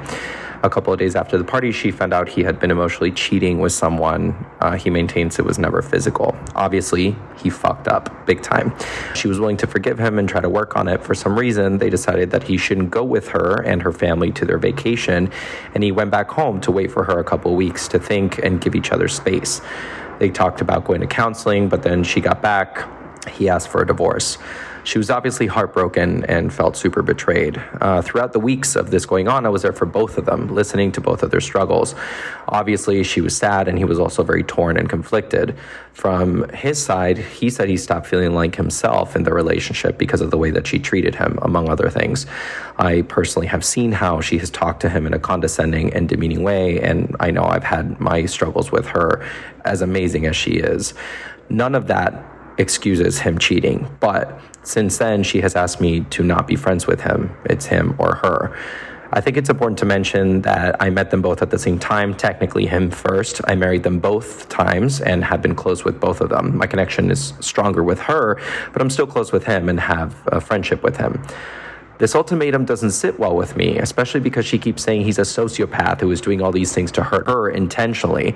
A 0.65 0.71
couple 0.71 0.95
of 0.95 0.99
days 0.99 1.15
after 1.15 1.37
the 1.37 1.45
party, 1.45 1.73
she 1.73 1.91
found 1.91 2.15
out 2.15 2.27
he 2.27 2.43
had 2.43 2.59
been 2.59 2.71
emotionally 2.71 3.11
cheating 3.11 3.61
with 3.61 3.73
someone. 3.73 4.35
Uh, 4.61 4.79
he 4.79 4.89
maintains 4.89 5.39
it 5.39 5.45
was 5.45 5.59
never 5.59 5.83
physical. 5.83 6.35
Obviously, 6.55 7.15
he 7.37 7.51
fucked 7.51 7.87
up 7.87 8.25
big 8.25 8.41
time. 8.41 8.75
She 9.15 9.29
was 9.29 9.39
willing 9.39 9.57
to 9.59 9.67
forgive 9.67 9.99
him 9.99 10.19
and 10.19 10.29
try 10.29 10.41
to 10.41 10.49
work 10.49 10.77
on 10.77 10.89
it. 10.89 11.03
For 11.03 11.15
some 11.15 11.39
reason, 11.39 11.79
they 11.79 11.89
decided 11.89 12.31
that 12.33 12.43
he 12.43 12.57
shouldn't 12.57 12.91
go 12.91 13.05
with 13.05 13.29
her 13.29 13.63
and 13.63 13.81
her 13.83 13.93
family 13.93 14.33
to 14.33 14.45
their 14.45 14.59
vacation, 14.59 15.31
and 15.75 15.83
he 15.83 15.93
went 15.93 16.11
back 16.11 16.31
home 16.31 16.61
to 16.63 16.73
wait 16.73 16.91
for 16.91 17.05
her 17.05 17.19
a 17.19 17.25
couple 17.25 17.55
weeks 17.55 17.89
to 17.89 17.99
think 17.99 18.39
and 18.39 18.61
give 18.61 18.75
each 18.75 18.93
other 18.93 19.09
space. 19.09 19.61
They 20.19 20.31
talked 20.31 20.61
about 20.61 20.85
going 20.85 21.01
to 21.01 21.07
counseling, 21.07 21.69
but 21.69 21.83
then 21.83 22.05
she 22.05 22.21
got 22.21 22.43
back. 22.43 22.89
He 23.29 23.49
asked 23.49 23.69
for 23.69 23.83
a 23.83 23.87
divorce. 23.87 24.39
She 24.85 24.99
was 24.99 25.11
obviously 25.11 25.47
heartbroken 25.47 26.25
and 26.27 26.53
felt 26.53 26.77
super 26.77 27.03
betrayed. 27.03 27.61
Uh, 27.81 28.03
throughout 28.03 28.35
the 28.35 28.39
weeks 28.39 28.77
of 28.77 28.91
this 28.91 29.07
going 29.07 29.29
on, 29.29 29.47
I 29.47 29.49
was 29.49 29.63
there 29.63 29.73
for 29.73 29.87
both 29.87 30.19
of 30.19 30.27
them, 30.27 30.55
listening 30.55 30.93
to 30.93 31.01
both 31.01 31.23
of 31.23 31.31
their 31.31 31.41
struggles. 31.41 31.95
Obviously, 32.49 33.03
she 33.03 33.23
was 33.23 33.35
sad 33.35 33.67
and 33.67 33.79
he 33.79 33.85
was 33.85 33.99
also 33.99 34.23
very 34.23 34.43
torn 34.43 34.77
and 34.77 34.89
conflicted. 34.89 35.57
From 35.95 36.47
his 36.51 36.81
side, 36.83 37.17
he 37.17 37.49
said 37.49 37.71
he 37.71 37.79
stopped 37.79 38.07
feeling 38.07 38.35
like 38.35 38.57
himself 38.57 39.17
in 39.17 39.23
the 39.23 39.33
relationship 39.33 39.97
because 39.97 40.21
of 40.21 40.31
the 40.31 40.37
way 40.37 40.51
that 40.51 40.67
she 40.67 40.79
treated 40.79 41.15
him, 41.15 41.39
among 41.41 41.71
other 41.71 41.89
things. 41.89 42.27
I 42.77 43.03
personally 43.03 43.47
have 43.47 43.65
seen 43.65 43.93
how 43.93 44.21
she 44.21 44.37
has 44.39 44.51
talked 44.51 44.81
to 44.83 44.91
him 44.91 45.07
in 45.07 45.15
a 45.15 45.19
condescending 45.19 45.95
and 45.95 46.09
demeaning 46.09 46.43
way, 46.43 46.79
and 46.81 47.17
I 47.21 47.31
know 47.31 47.45
I've 47.45 47.65
had 47.65 47.99
my 48.01 48.27
struggles 48.27 48.71
with 48.71 48.87
her, 48.89 49.25
as 49.65 49.81
amazing 49.81 50.27
as 50.27 50.37
she 50.37 50.53
is. 50.53 50.93
None 51.49 51.75
of 51.75 51.87
that 51.87 52.34
excuses 52.59 53.21
him 53.21 53.39
cheating. 53.39 53.89
But 54.01 54.41
since 54.63 54.99
then, 54.99 55.23
she 55.23 55.41
has 55.41 55.57
asked 55.57 55.81
me 55.81 56.01
to 56.11 56.23
not 56.23 56.47
be 56.47 56.57
friends 56.57 56.87
with 56.87 57.03
him. 57.03 57.37
It's 57.45 57.67
him 57.67 57.95
or 57.99 58.17
her. 58.17 58.57
I 59.13 59.21
think 59.21 59.37
it's 59.37 59.49
important 59.49 59.79
to 59.79 59.85
mention 59.85 60.43
that 60.43 60.75
I 60.83 60.91
met 60.91 61.13
them 61.13 61.23
both 61.23 61.41
at 61.41 61.51
the 61.51 61.59
same 61.59 61.79
time, 61.79 62.15
technically, 62.15 62.67
him 62.67 62.91
first. 62.91 63.41
I 63.47 63.55
married 63.55 63.85
them 63.85 64.01
both 64.01 64.49
times 64.49 65.01
and 65.01 65.23
have 65.23 65.41
been 65.41 65.55
close 65.55 65.85
with 65.85 66.01
both 66.01 66.21
of 66.21 66.31
them. 66.31 66.57
My 66.57 66.67
connection 66.67 67.13
is 67.13 67.33
stronger 67.39 67.85
with 67.85 68.01
her, 68.01 68.41
but 68.73 68.83
I'm 68.83 68.91
still 68.91 69.07
close 69.07 69.31
with 69.31 69.45
him 69.45 69.69
and 69.69 69.79
have 69.79 70.17
a 70.27 70.41
friendship 70.41 70.83
with 70.83 70.97
him. 70.97 71.23
This 71.99 72.17
ultimatum 72.17 72.65
doesn't 72.65 72.91
sit 72.91 73.21
well 73.21 73.37
with 73.37 73.57
me, 73.57 73.79
especially 73.79 74.19
because 74.19 74.47
she 74.47 74.59
keeps 74.59 74.83
saying 74.83 75.03
he's 75.03 75.19
a 75.19 75.23
sociopath 75.23 76.01
who 76.01 76.11
is 76.11 76.21
doing 76.21 76.43
all 76.43 76.51
these 76.51 76.73
things 76.73 76.91
to 76.93 77.05
hurt 77.05 77.29
her 77.29 77.49
intentionally. 77.51 78.35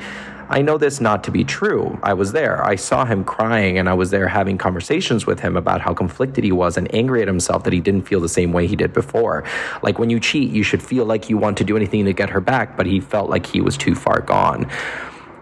I 0.51 0.63
know 0.63 0.79
this 0.79 0.99
not 0.99 1.25
to 1.25 1.31
be 1.31 1.45
true. 1.45 1.99
I 2.03 2.15
was 2.15 2.33
there. 2.33 2.65
I 2.65 2.77
saw 2.77 3.05
him 3.05 3.23
crying 3.23 3.77
and 3.77 3.87
I 3.87 3.93
was 3.93 4.11
there 4.11 4.29
having 4.29 4.57
conversations 4.57 5.27
with 5.27 5.41
him 5.41 5.59
about 5.59 5.83
how 5.83 5.93
conflicted 5.93 6.43
he 6.43 6.53
was 6.53 6.79
and 6.79 6.93
angry 6.95 7.21
at 7.21 7.29
himself 7.29 7.65
that 7.65 7.75
he 7.75 7.81
didn't 7.81 8.09
feel 8.09 8.21
the 8.21 8.31
same 8.31 8.53
way 8.53 8.67
he 8.67 8.75
did 8.75 8.95
before. 8.95 9.45
Like 9.83 9.99
when 9.99 10.09
you 10.09 10.19
cheat, 10.19 10.51
you 10.51 10.63
should 10.63 10.83
feel 10.83 11.05
like 11.05 11.29
you 11.29 11.37
want 11.37 11.59
to 11.59 11.65
do 11.65 11.77
anything 11.77 12.07
to 12.07 12.15
get 12.15 12.31
her 12.31 12.41
back, 12.41 12.79
but 12.79 12.87
he 12.87 12.99
felt 12.99 13.29
like 13.29 13.45
he 13.45 13.61
was 13.61 13.77
too 13.77 13.95
far 13.95 14.23
gone. 14.23 14.71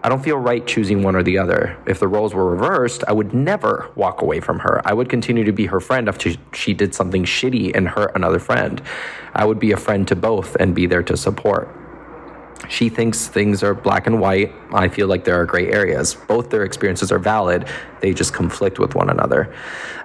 I 0.03 0.09
don't 0.09 0.23
feel 0.23 0.37
right 0.37 0.65
choosing 0.67 1.03
one 1.03 1.15
or 1.15 1.23
the 1.23 1.37
other. 1.37 1.77
If 1.87 1.99
the 1.99 2.07
roles 2.07 2.33
were 2.33 2.49
reversed, 2.51 3.03
I 3.07 3.13
would 3.13 3.33
never 3.33 3.89
walk 3.95 4.21
away 4.21 4.41
from 4.41 4.59
her. 4.59 4.81
I 4.85 4.93
would 4.93 5.09
continue 5.09 5.45
to 5.45 5.53
be 5.53 5.67
her 5.67 5.79
friend 5.79 6.09
after 6.09 6.33
she 6.53 6.73
did 6.73 6.93
something 6.93 7.23
shitty 7.23 7.75
and 7.75 7.87
hurt 7.87 8.11
another 8.13 8.39
friend. 8.39 8.81
I 9.33 9.45
would 9.45 9.59
be 9.59 9.71
a 9.71 9.77
friend 9.77 10.05
to 10.09 10.15
both 10.17 10.55
and 10.57 10.75
be 10.75 10.85
there 10.85 11.03
to 11.03 11.15
support. 11.15 11.86
She 12.69 12.89
thinks 12.89 13.27
things 13.27 13.63
are 13.63 13.73
black 13.73 14.07
and 14.07 14.19
white. 14.19 14.53
I 14.71 14.89
feel 14.89 15.07
like 15.07 15.23
there 15.23 15.39
are 15.39 15.45
gray 15.45 15.71
areas. 15.71 16.13
Both 16.13 16.49
their 16.49 16.63
experiences 16.63 17.11
are 17.11 17.19
valid, 17.19 17.67
they 18.01 18.13
just 18.13 18.33
conflict 18.33 18.79
with 18.79 18.95
one 18.95 19.09
another. 19.09 19.53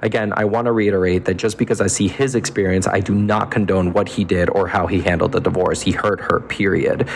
Again, 0.01 0.33
I 0.37 0.45
want 0.45 0.67
to 0.67 0.73
reiterate 0.73 1.25
that 1.27 1.35
just 1.35 1.59
because 1.59 1.81
I 1.81 1.87
see 1.87 2.09
his 2.09 2.35
experience, 2.35 2.87
I 2.87 3.01
do 3.01 3.15
not 3.15 3.51
condone 3.51 3.93
what 3.93 4.09
he 4.09 4.25
did 4.25 4.49
or 4.51 4.69
how 4.69 4.87
he 4.87 5.01
handled 5.01 5.33
the 5.33 5.41
divorce. 5.41 5.83
He 5.83 5.93
hurt 5.93 6.21
her, 6.21 6.41
period. 6.41 7.09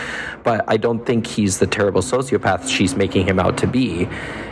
But 0.43 0.65
I 0.67 0.77
don't 0.77 1.05
think 1.05 1.27
he's 1.27 1.59
the 1.59 1.67
terrible 1.67 2.01
sociopath 2.01 2.69
she's 2.69 2.95
making 2.95 3.27
him 3.27 3.39
out 3.39 3.57
to 3.59 3.67
be. 3.67 4.07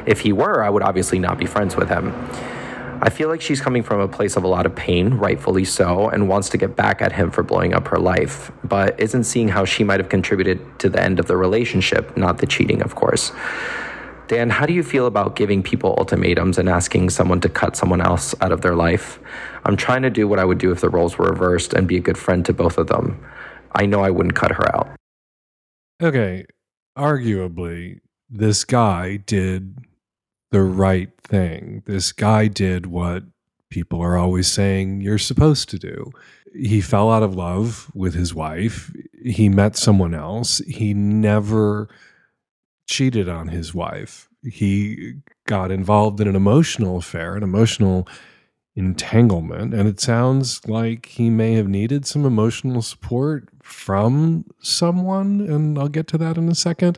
If 0.05 0.21
he 0.21 0.33
were, 0.33 0.63
I 0.63 0.69
would 0.69 0.83
obviously 0.83 1.19
not 1.19 1.37
be 1.37 1.45
friends 1.45 1.75
with 1.75 1.89
him. 1.89 2.13
I 3.01 3.09
feel 3.09 3.29
like 3.29 3.41
she's 3.41 3.61
coming 3.61 3.83
from 3.83 3.99
a 3.99 4.07
place 4.07 4.35
of 4.35 4.43
a 4.43 4.47
lot 4.47 4.65
of 4.65 4.75
pain, 4.75 5.15
rightfully 5.15 5.65
so, 5.65 6.09
and 6.09 6.29
wants 6.29 6.49
to 6.49 6.57
get 6.57 6.75
back 6.75 7.01
at 7.01 7.11
him 7.11 7.29
for 7.29 7.43
blowing 7.43 7.73
up 7.73 7.87
her 7.89 7.99
life, 7.99 8.51
but 8.63 8.99
isn't 8.99 9.25
seeing 9.25 9.47
how 9.47 9.65
she 9.65 9.83
might 9.83 9.99
have 9.99 10.09
contributed 10.09 10.79
to 10.79 10.89
the 10.89 11.01
end 11.01 11.19
of 11.19 11.27
the 11.27 11.37
relationship, 11.37 12.15
not 12.15 12.37
the 12.37 12.47
cheating, 12.47 12.81
of 12.81 12.95
course. 12.95 13.31
Dan, 14.27 14.49
how 14.49 14.65
do 14.65 14.73
you 14.73 14.81
feel 14.81 15.05
about 15.05 15.35
giving 15.35 15.61
people 15.61 15.93
ultimatums 15.99 16.57
and 16.57 16.67
asking 16.67 17.11
someone 17.11 17.39
to 17.41 17.49
cut 17.49 17.75
someone 17.75 18.01
else 18.01 18.33
out 18.41 18.51
of 18.51 18.61
their 18.61 18.75
life? 18.75 19.19
I'm 19.65 19.77
trying 19.77 20.01
to 20.01 20.09
do 20.09 20.27
what 20.27 20.39
I 20.39 20.45
would 20.45 20.57
do 20.57 20.71
if 20.71 20.81
the 20.81 20.89
roles 20.89 21.17
were 21.17 21.27
reversed 21.27 21.73
and 21.73 21.87
be 21.87 21.97
a 21.97 22.01
good 22.01 22.17
friend 22.17 22.43
to 22.45 22.53
both 22.53 22.77
of 22.77 22.87
them. 22.87 23.23
I 23.73 23.85
know 23.85 24.01
I 24.01 24.09
wouldn't 24.09 24.35
cut 24.35 24.51
her 24.51 24.75
out. 24.75 24.89
Okay, 26.01 26.45
arguably, 26.97 27.99
this 28.29 28.63
guy 28.63 29.17
did 29.17 29.84
the 30.51 30.61
right 30.61 31.11
thing. 31.21 31.83
This 31.85 32.11
guy 32.11 32.47
did 32.47 32.85
what 32.85 33.23
people 33.69 34.01
are 34.01 34.17
always 34.17 34.47
saying 34.47 35.01
you're 35.01 35.17
supposed 35.17 35.69
to 35.69 35.79
do. 35.79 36.11
He 36.53 36.79
fell 36.79 37.11
out 37.11 37.23
of 37.23 37.35
love 37.35 37.91
with 37.93 38.13
his 38.13 38.33
wife. 38.33 38.91
He 39.21 39.49
met 39.49 39.75
someone 39.75 40.13
else. 40.13 40.59
He 40.59 40.93
never 40.93 41.89
cheated 42.87 43.27
on 43.27 43.49
his 43.49 43.73
wife. 43.73 44.29
He 44.43 45.15
got 45.47 45.71
involved 45.71 46.21
in 46.21 46.27
an 46.27 46.35
emotional 46.35 46.97
affair, 46.97 47.35
an 47.35 47.43
emotional 47.43 48.07
entanglement. 48.75 49.73
And 49.73 49.87
it 49.87 49.99
sounds 49.99 50.65
like 50.67 51.07
he 51.07 51.29
may 51.29 51.53
have 51.53 51.67
needed 51.67 52.05
some 52.05 52.25
emotional 52.25 52.81
support 52.81 53.49
from 53.63 54.45
someone. 54.61 55.41
And 55.41 55.77
I'll 55.77 55.87
get 55.87 56.07
to 56.09 56.17
that 56.19 56.37
in 56.37 56.47
a 56.47 56.55
second. 56.55 56.97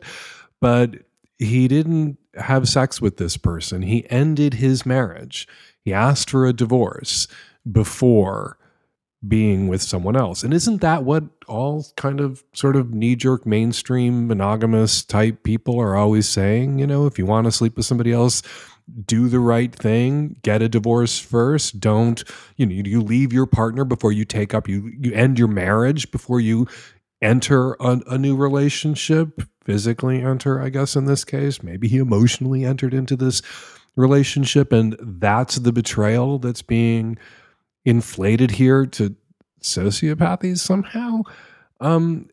But 0.60 0.96
he 1.38 1.68
didn't 1.68 2.17
have 2.34 2.68
sex 2.68 3.00
with 3.00 3.16
this 3.16 3.36
person. 3.36 3.82
He 3.82 4.08
ended 4.10 4.54
his 4.54 4.84
marriage. 4.84 5.48
He 5.84 5.92
asked 5.92 6.30
for 6.30 6.46
a 6.46 6.52
divorce 6.52 7.28
before 7.70 8.58
being 9.26 9.66
with 9.66 9.82
someone 9.82 10.16
else. 10.16 10.44
And 10.44 10.54
isn't 10.54 10.80
that 10.80 11.04
what 11.04 11.24
all 11.48 11.84
kind 11.96 12.20
of 12.20 12.44
sort 12.52 12.76
of 12.76 12.94
knee 12.94 13.16
jerk 13.16 13.46
mainstream 13.46 14.28
monogamous 14.28 15.02
type 15.02 15.42
people 15.42 15.80
are 15.80 15.96
always 15.96 16.28
saying? 16.28 16.78
You 16.78 16.86
know, 16.86 17.06
if 17.06 17.18
you 17.18 17.26
want 17.26 17.46
to 17.46 17.52
sleep 17.52 17.76
with 17.76 17.86
somebody 17.86 18.12
else, 18.12 18.42
do 19.04 19.28
the 19.28 19.40
right 19.40 19.74
thing, 19.74 20.36
get 20.42 20.62
a 20.62 20.68
divorce 20.68 21.18
first. 21.18 21.80
Don't, 21.80 22.22
you 22.56 22.66
know, 22.66 22.72
you 22.72 23.02
leave 23.02 23.32
your 23.32 23.46
partner 23.46 23.84
before 23.84 24.12
you 24.12 24.24
take 24.24 24.54
up, 24.54 24.68
you, 24.68 24.92
you 25.00 25.12
end 25.12 25.38
your 25.38 25.48
marriage 25.48 26.10
before 26.10 26.40
you 26.40 26.66
enter 27.20 27.72
a, 27.80 28.00
a 28.06 28.18
new 28.18 28.36
relationship 28.36 29.42
physically 29.68 30.22
enter, 30.22 30.62
I 30.62 30.70
guess, 30.70 30.96
in 30.96 31.04
this 31.04 31.26
case. 31.26 31.62
Maybe 31.62 31.88
he 31.88 31.98
emotionally 31.98 32.64
entered 32.64 32.94
into 32.94 33.16
this 33.16 33.42
relationship, 33.96 34.72
and 34.72 34.96
that's 34.98 35.56
the 35.56 35.72
betrayal 35.72 36.38
that's 36.38 36.62
being 36.62 37.18
inflated 37.84 38.52
here 38.52 38.86
to 38.86 39.14
sociopathy 39.62 40.56
somehow. 40.56 41.20
Um, 41.82 42.30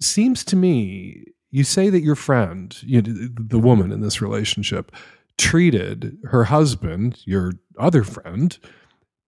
seems 0.00 0.44
to 0.44 0.56
me, 0.56 1.24
you 1.50 1.64
say 1.64 1.90
that 1.90 2.04
your 2.04 2.14
friend, 2.14 2.80
you 2.84 3.02
know, 3.02 3.28
the 3.36 3.58
woman 3.58 3.90
in 3.90 4.00
this 4.00 4.22
relationship, 4.22 4.92
treated 5.36 6.16
her 6.26 6.44
husband, 6.44 7.22
your 7.24 7.54
other 7.76 8.04
friend, 8.04 8.56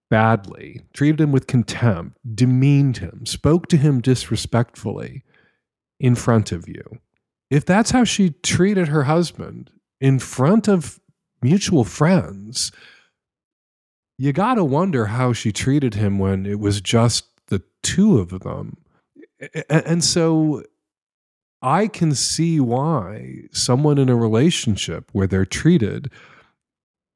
badly, 0.09 0.79
treated 0.93 1.19
him 1.19 1.33
with 1.33 1.47
contempt, 1.47 2.17
demeaned 2.33 2.99
him, 2.99 3.25
spoke 3.25 3.67
to 3.67 3.75
him 3.75 3.99
disrespectfully 3.99 5.25
in 6.03 6.13
front 6.13 6.51
of 6.51 6.67
you. 6.67 6.83
If 7.49 7.65
that's 7.65 7.91
how 7.91 8.03
she 8.03 8.31
treated 8.43 8.89
her 8.89 9.03
husband 9.03 9.71
in 10.01 10.19
front 10.19 10.67
of 10.67 10.99
mutual 11.41 11.85
friends, 11.85 12.73
you 14.17 14.33
got 14.33 14.55
to 14.55 14.65
wonder 14.65 15.05
how 15.05 15.31
she 15.31 15.53
treated 15.53 15.93
him 15.95 16.19
when 16.19 16.45
it 16.45 16.59
was 16.59 16.81
just 16.81 17.25
the 17.47 17.63
two 17.81 18.19
of 18.19 18.41
them. 18.41 18.77
And 19.69 20.03
so 20.03 20.63
I 21.61 21.87
can 21.87 22.13
see 22.13 22.59
why 22.59 23.43
someone 23.53 23.97
in 23.97 24.09
a 24.09 24.15
relationship 24.15 25.09
where 25.13 25.27
they're 25.27 25.45
treated 25.45 26.11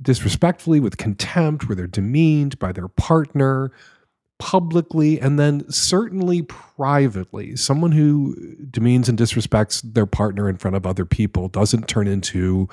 disrespectfully 0.02 0.80
with 0.80 0.95
contempt, 0.95 1.67
where 1.67 1.76
they're 1.76 1.88
demeaned 1.88 2.58
by 2.58 2.71
their 2.71 2.88
partner, 2.88 3.71
publicly 4.39 5.19
and 5.19 5.39
then 5.39 5.69
certainly 5.71 6.41
privately. 6.43 7.56
Someone 7.56 7.91
who 7.91 8.56
demeans 8.69 9.10
and 9.10 9.17
disrespects 9.17 9.82
their 9.93 10.06
partner 10.06 10.47
in 10.47 10.58
front 10.58 10.76
of 10.76 10.86
other 10.86 11.06
people 11.06 11.47
doesn't 11.47 11.88
turn 11.88 12.08
into 12.08 12.69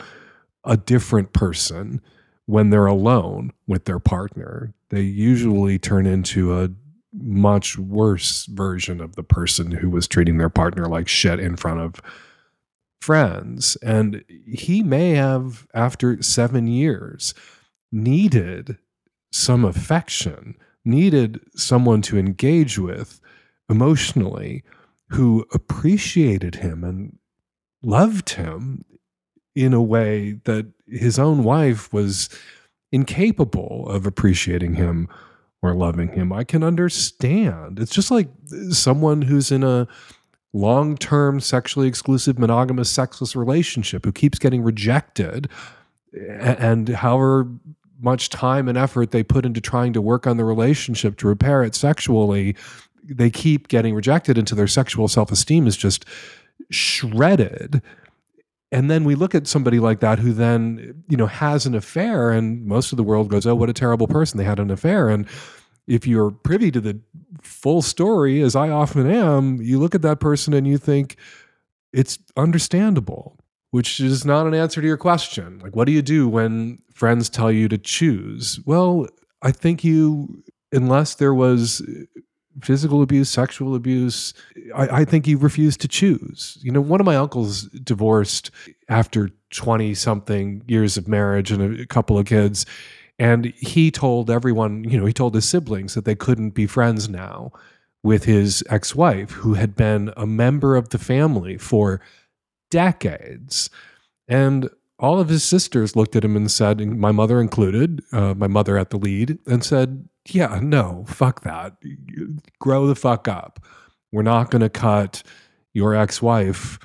a 0.64 0.76
different 0.76 1.32
person 1.32 2.00
when 2.46 2.70
they're 2.70 2.86
alone 2.86 3.52
with 3.66 3.86
their 3.86 3.98
partner, 3.98 4.74
they 4.90 5.00
usually 5.00 5.78
turn 5.78 6.06
into 6.06 6.58
a 6.58 6.70
much 7.12 7.78
worse 7.78 8.46
version 8.46 9.00
of 9.00 9.14
the 9.14 9.22
person 9.22 9.70
who 9.70 9.88
was 9.88 10.06
treating 10.06 10.36
their 10.36 10.50
partner 10.50 10.86
like 10.86 11.08
shit 11.08 11.38
in 11.40 11.56
front 11.56 11.80
of 11.80 12.00
friends. 13.00 13.76
And 13.76 14.24
he 14.28 14.82
may 14.82 15.10
have, 15.12 15.66
after 15.74 16.22
seven 16.22 16.66
years, 16.66 17.34
needed 17.92 18.78
some 19.30 19.64
affection, 19.64 20.56
needed 20.84 21.40
someone 21.54 22.02
to 22.02 22.18
engage 22.18 22.78
with 22.78 23.20
emotionally 23.68 24.62
who 25.10 25.44
appreciated 25.52 26.56
him 26.56 26.84
and 26.84 27.18
loved 27.82 28.30
him 28.30 28.84
in 29.54 29.72
a 29.72 29.82
way 29.82 30.32
that 30.44 30.66
his 30.86 31.18
own 31.18 31.44
wife 31.44 31.92
was 31.92 32.28
incapable 32.90 33.88
of 33.88 34.06
appreciating 34.06 34.74
him 34.74 35.08
or 35.62 35.74
loving 35.74 36.08
him. 36.08 36.32
I 36.32 36.44
can 36.44 36.62
understand. 36.62 37.78
It's 37.78 37.94
just 37.94 38.10
like 38.10 38.28
someone 38.70 39.22
who's 39.22 39.50
in 39.50 39.62
a 39.62 39.88
long 40.52 40.96
term 40.96 41.40
sexually 41.40 41.88
exclusive, 41.88 42.38
monogamous, 42.38 42.90
sexless 42.90 43.34
relationship 43.34 44.04
who 44.04 44.12
keeps 44.12 44.38
getting 44.38 44.62
rejected. 44.62 45.48
And 46.28 46.88
however 46.90 47.48
much 48.04 48.28
time 48.28 48.68
and 48.68 48.78
effort 48.78 49.10
they 49.10 49.22
put 49.22 49.44
into 49.44 49.60
trying 49.60 49.92
to 49.94 50.02
work 50.02 50.26
on 50.26 50.36
the 50.36 50.44
relationship 50.44 51.16
to 51.18 51.26
repair 51.26 51.64
it 51.64 51.74
sexually, 51.74 52.54
they 53.02 53.30
keep 53.30 53.68
getting 53.68 53.94
rejected 53.94 54.38
until 54.38 54.56
their 54.56 54.68
sexual 54.68 55.08
self 55.08 55.32
esteem 55.32 55.66
is 55.66 55.76
just 55.76 56.04
shredded. 56.70 57.82
And 58.70 58.90
then 58.90 59.04
we 59.04 59.14
look 59.14 59.34
at 59.34 59.46
somebody 59.46 59.78
like 59.78 60.00
that 60.00 60.18
who 60.18 60.32
then 60.32 61.04
you 61.08 61.16
know 61.16 61.26
has 61.26 61.66
an 61.66 61.74
affair 61.74 62.30
and 62.30 62.64
most 62.66 62.92
of 62.92 62.96
the 62.96 63.04
world 63.04 63.28
goes 63.28 63.46
oh 63.46 63.54
what 63.54 63.70
a 63.70 63.74
terrible 63.74 64.06
person 64.06 64.38
they 64.38 64.44
had 64.44 64.60
an 64.60 64.70
affair. 64.70 65.08
And 65.08 65.26
if 65.86 66.06
you're 66.06 66.30
privy 66.30 66.70
to 66.70 66.80
the 66.80 66.98
full 67.42 67.82
story 67.82 68.40
as 68.40 68.56
i 68.56 68.70
often 68.70 69.10
am 69.10 69.60
you 69.60 69.78
look 69.78 69.94
at 69.94 70.02
that 70.02 70.20
person 70.20 70.54
and 70.54 70.66
you 70.66 70.78
think 70.78 71.16
it's 71.92 72.18
understandable 72.36 73.38
which 73.74 73.98
is 73.98 74.24
not 74.24 74.46
an 74.46 74.54
answer 74.54 74.80
to 74.80 74.86
your 74.86 74.96
question 74.96 75.58
like 75.58 75.74
what 75.74 75.86
do 75.86 75.92
you 75.92 76.00
do 76.00 76.28
when 76.28 76.78
friends 76.92 77.28
tell 77.28 77.50
you 77.50 77.68
to 77.68 77.76
choose 77.76 78.60
well 78.64 79.06
i 79.42 79.50
think 79.50 79.82
you 79.82 80.44
unless 80.72 81.16
there 81.16 81.34
was 81.34 81.80
uh, 81.80 82.20
physical 82.62 83.02
abuse, 83.02 83.28
sexual 83.28 83.74
abuse. 83.74 84.32
I, 84.76 85.00
I, 85.00 85.04
think 85.04 85.26
you 85.26 85.38
refuse 85.38 85.76
to 85.78 85.88
choose. 85.88 86.56
You 86.62 86.70
know, 86.70 86.80
one 86.80 87.00
of 87.00 87.04
my 87.04 87.16
uncles 87.16 87.64
divorced 87.82 88.52
after 88.88 89.30
20 89.50 89.92
something 89.94 90.62
years 90.68 90.96
of 90.96 91.08
marriage 91.08 91.50
and 91.50 91.80
a 91.80 91.86
couple 91.86 92.16
of 92.16 92.26
kids. 92.26 92.64
And 93.18 93.46
he 93.56 93.90
told 93.90 94.30
everyone, 94.30 94.84
you 94.84 94.98
know, 94.98 95.06
he 95.06 95.12
told 95.12 95.34
his 95.34 95.48
siblings 95.48 95.94
that 95.94 96.04
they 96.04 96.14
couldn't 96.14 96.50
be 96.50 96.66
friends 96.66 97.08
now 97.08 97.50
with 98.04 98.24
his 98.24 98.62
ex 98.68 98.94
wife, 98.94 99.30
who 99.30 99.54
had 99.54 99.74
been 99.74 100.12
a 100.16 100.26
member 100.26 100.76
of 100.76 100.90
the 100.90 100.98
family 100.98 101.56
for 101.56 102.00
decades. 102.74 103.70
And 104.26 104.68
all 104.98 105.20
of 105.20 105.28
his 105.28 105.44
sisters 105.44 105.94
looked 105.94 106.16
at 106.16 106.24
him 106.24 106.34
and 106.34 106.50
said, 106.50 106.80
my 106.80 107.12
mother 107.12 107.40
included, 107.40 108.02
uh, 108.10 108.34
my 108.34 108.48
mother 108.48 108.76
at 108.76 108.90
the 108.90 108.96
lead, 108.96 109.38
and 109.46 109.62
said, 109.62 110.08
yeah, 110.28 110.58
no, 110.60 111.04
fuck 111.06 111.42
that. 111.42 111.76
Grow 112.58 112.88
the 112.88 112.96
fuck 112.96 113.28
up. 113.28 113.64
We're 114.10 114.22
not 114.22 114.50
going 114.50 114.62
to 114.62 114.68
cut 114.68 115.22
your 115.72 115.94
ex 115.94 116.20
wife, 116.20 116.80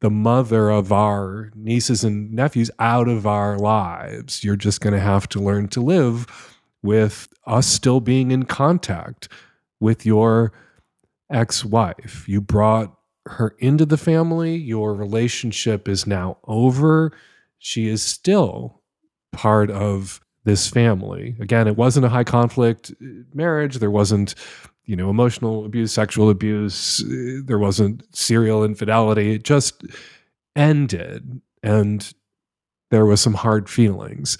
the 0.00 0.10
mother 0.10 0.70
of 0.70 0.90
our 0.90 1.50
nieces 1.54 2.02
and 2.02 2.32
nephews, 2.32 2.70
out 2.78 3.08
of 3.08 3.26
our 3.26 3.58
lives. 3.58 4.42
You're 4.42 4.56
just 4.56 4.80
going 4.80 4.94
to 4.94 5.00
have 5.00 5.28
to 5.30 5.38
learn 5.38 5.68
to 5.68 5.80
live 5.82 6.26
with 6.82 7.28
us 7.46 7.66
still 7.66 8.00
being 8.00 8.30
in 8.30 8.44
contact 8.44 9.28
with 9.80 10.06
your 10.06 10.52
ex 11.30 11.62
wife. 11.62 12.26
You 12.26 12.40
brought 12.40 12.96
her 13.26 13.54
into 13.58 13.86
the 13.86 13.96
family. 13.96 14.56
Your 14.56 14.94
relationship 14.94 15.88
is 15.88 16.06
now 16.06 16.38
over. 16.44 17.12
She 17.58 17.88
is 17.88 18.02
still 18.02 18.82
part 19.32 19.70
of 19.70 20.20
this 20.44 20.68
family. 20.68 21.36
Again, 21.40 21.66
it 21.66 21.76
wasn't 21.76 22.06
a 22.06 22.10
high 22.10 22.24
conflict 22.24 22.92
uh, 23.02 23.06
marriage. 23.34 23.78
There 23.78 23.90
wasn't, 23.90 24.34
you 24.84 24.96
know, 24.96 25.10
emotional 25.10 25.64
abuse, 25.64 25.92
sexual 25.92 26.30
abuse. 26.30 27.02
Uh, 27.02 27.42
there 27.44 27.58
wasn't 27.58 28.04
serial 28.14 28.64
infidelity. 28.64 29.34
It 29.34 29.42
just 29.42 29.82
ended 30.54 31.40
and 31.62 32.12
there 32.90 33.06
was 33.06 33.20
some 33.20 33.34
hard 33.34 33.68
feelings. 33.68 34.38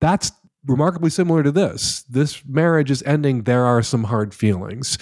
That's 0.00 0.30
remarkably 0.66 1.10
similar 1.10 1.42
to 1.42 1.50
this. 1.50 2.02
This 2.02 2.44
marriage 2.46 2.90
is 2.90 3.02
ending. 3.04 3.44
There 3.44 3.64
are 3.64 3.82
some 3.82 4.04
hard 4.04 4.34
feelings. 4.34 4.98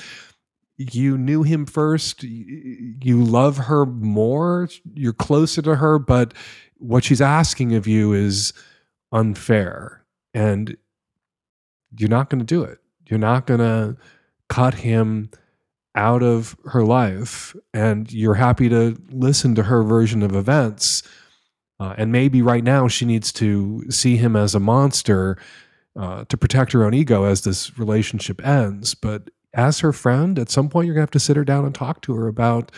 You 0.76 1.16
knew 1.16 1.42
him 1.42 1.66
first. 1.66 2.22
You 2.22 3.22
love 3.22 3.56
her 3.56 3.86
more. 3.86 4.68
You're 4.94 5.12
closer 5.12 5.62
to 5.62 5.76
her, 5.76 5.98
but 5.98 6.34
what 6.78 7.04
she's 7.04 7.20
asking 7.20 7.74
of 7.74 7.86
you 7.86 8.12
is 8.12 8.52
unfair 9.12 10.04
and 10.34 10.76
you're 11.96 12.10
not 12.10 12.28
going 12.28 12.40
to 12.40 12.44
do 12.44 12.62
it. 12.62 12.78
You're 13.08 13.18
not 13.18 13.46
going 13.46 13.60
to 13.60 13.96
cut 14.48 14.74
him 14.74 15.30
out 15.94 16.22
of 16.22 16.56
her 16.66 16.84
life, 16.84 17.56
and 17.72 18.12
you're 18.12 18.34
happy 18.34 18.68
to 18.68 19.00
listen 19.10 19.54
to 19.54 19.62
her 19.62 19.82
version 19.82 20.22
of 20.22 20.36
events. 20.36 21.02
Uh, 21.80 21.94
and 21.96 22.12
maybe 22.12 22.42
right 22.42 22.64
now 22.64 22.86
she 22.86 23.06
needs 23.06 23.32
to 23.32 23.82
see 23.90 24.16
him 24.16 24.36
as 24.36 24.54
a 24.54 24.60
monster 24.60 25.38
uh, 25.98 26.24
to 26.26 26.36
protect 26.36 26.72
her 26.72 26.84
own 26.84 26.92
ego 26.92 27.24
as 27.24 27.42
this 27.42 27.78
relationship 27.78 28.44
ends. 28.46 28.94
But 28.94 29.30
as 29.56 29.80
her 29.80 29.92
friend, 29.92 30.38
at 30.38 30.50
some 30.50 30.68
point, 30.68 30.86
you're 30.86 30.94
going 30.94 31.06
to 31.06 31.08
have 31.08 31.10
to 31.12 31.18
sit 31.18 31.36
her 31.36 31.44
down 31.44 31.64
and 31.64 31.74
talk 31.74 32.02
to 32.02 32.14
her 32.14 32.28
about 32.28 32.70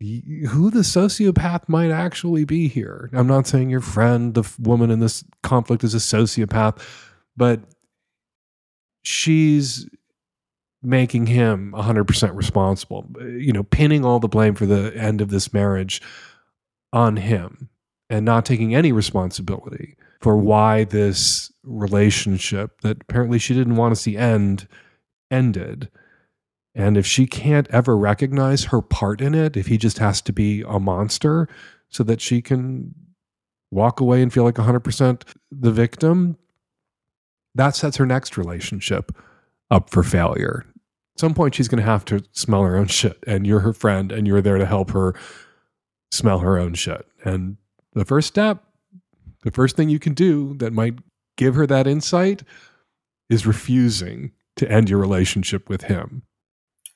who 0.00 0.70
the 0.70 0.80
sociopath 0.80 1.68
might 1.68 1.90
actually 1.90 2.44
be 2.44 2.68
here. 2.68 3.08
I'm 3.12 3.26
not 3.26 3.46
saying 3.46 3.70
your 3.70 3.80
friend, 3.80 4.34
the 4.34 4.48
woman 4.58 4.90
in 4.90 5.00
this 5.00 5.24
conflict, 5.42 5.82
is 5.82 5.94
a 5.94 5.98
sociopath, 5.98 6.78
but 7.36 7.60
she's 9.02 9.88
making 10.82 11.26
him 11.26 11.72
100% 11.74 12.34
responsible, 12.34 13.08
uh, 13.20 13.24
you 13.24 13.52
know, 13.52 13.62
pinning 13.62 14.04
all 14.04 14.18
the 14.18 14.28
blame 14.28 14.54
for 14.54 14.66
the 14.66 14.92
end 14.96 15.20
of 15.20 15.30
this 15.30 15.52
marriage 15.52 16.02
on 16.92 17.16
him 17.16 17.70
and 18.10 18.26
not 18.26 18.44
taking 18.44 18.74
any 18.74 18.92
responsibility 18.92 19.96
for 20.20 20.36
why 20.36 20.84
this 20.84 21.52
relationship 21.62 22.80
that 22.82 22.98
apparently 23.00 23.38
she 23.38 23.54
didn't 23.54 23.76
want 23.76 23.94
to 23.94 24.00
see 24.00 24.16
end 24.16 24.66
ended 25.32 25.88
and 26.74 26.96
if 26.96 27.06
she 27.06 27.26
can't 27.26 27.68
ever 27.70 27.96
recognize 27.96 28.64
her 28.64 28.80
part 28.80 29.20
in 29.20 29.34
it, 29.34 29.56
if 29.56 29.66
he 29.66 29.76
just 29.76 29.98
has 29.98 30.22
to 30.22 30.32
be 30.32 30.62
a 30.66 30.80
monster 30.80 31.48
so 31.88 32.02
that 32.04 32.20
she 32.20 32.40
can 32.40 32.94
walk 33.70 34.00
away 34.00 34.22
and 34.22 34.32
feel 34.32 34.44
like 34.44 34.54
100% 34.54 35.22
the 35.50 35.70
victim, 35.72 36.38
that 37.54 37.76
sets 37.76 37.98
her 37.98 38.06
next 38.06 38.38
relationship 38.38 39.14
up 39.70 39.90
for 39.90 40.02
failure. 40.02 40.64
At 41.14 41.20
some 41.20 41.34
point, 41.34 41.54
she's 41.54 41.68
going 41.68 41.82
to 41.82 41.90
have 41.90 42.06
to 42.06 42.24
smell 42.32 42.62
her 42.62 42.76
own 42.76 42.86
shit, 42.86 43.22
and 43.26 43.46
you're 43.46 43.60
her 43.60 43.74
friend, 43.74 44.10
and 44.10 44.26
you're 44.26 44.40
there 44.40 44.56
to 44.56 44.64
help 44.64 44.90
her 44.92 45.14
smell 46.10 46.38
her 46.38 46.58
own 46.58 46.72
shit. 46.72 47.06
And 47.22 47.58
the 47.92 48.06
first 48.06 48.28
step, 48.28 48.64
the 49.42 49.50
first 49.50 49.76
thing 49.76 49.90
you 49.90 49.98
can 49.98 50.14
do 50.14 50.54
that 50.54 50.72
might 50.72 50.94
give 51.36 51.54
her 51.54 51.66
that 51.66 51.86
insight 51.86 52.42
is 53.28 53.46
refusing 53.46 54.32
to 54.56 54.70
end 54.70 54.90
your 54.90 54.98
relationship 54.98 55.68
with 55.68 55.82
him. 55.82 56.22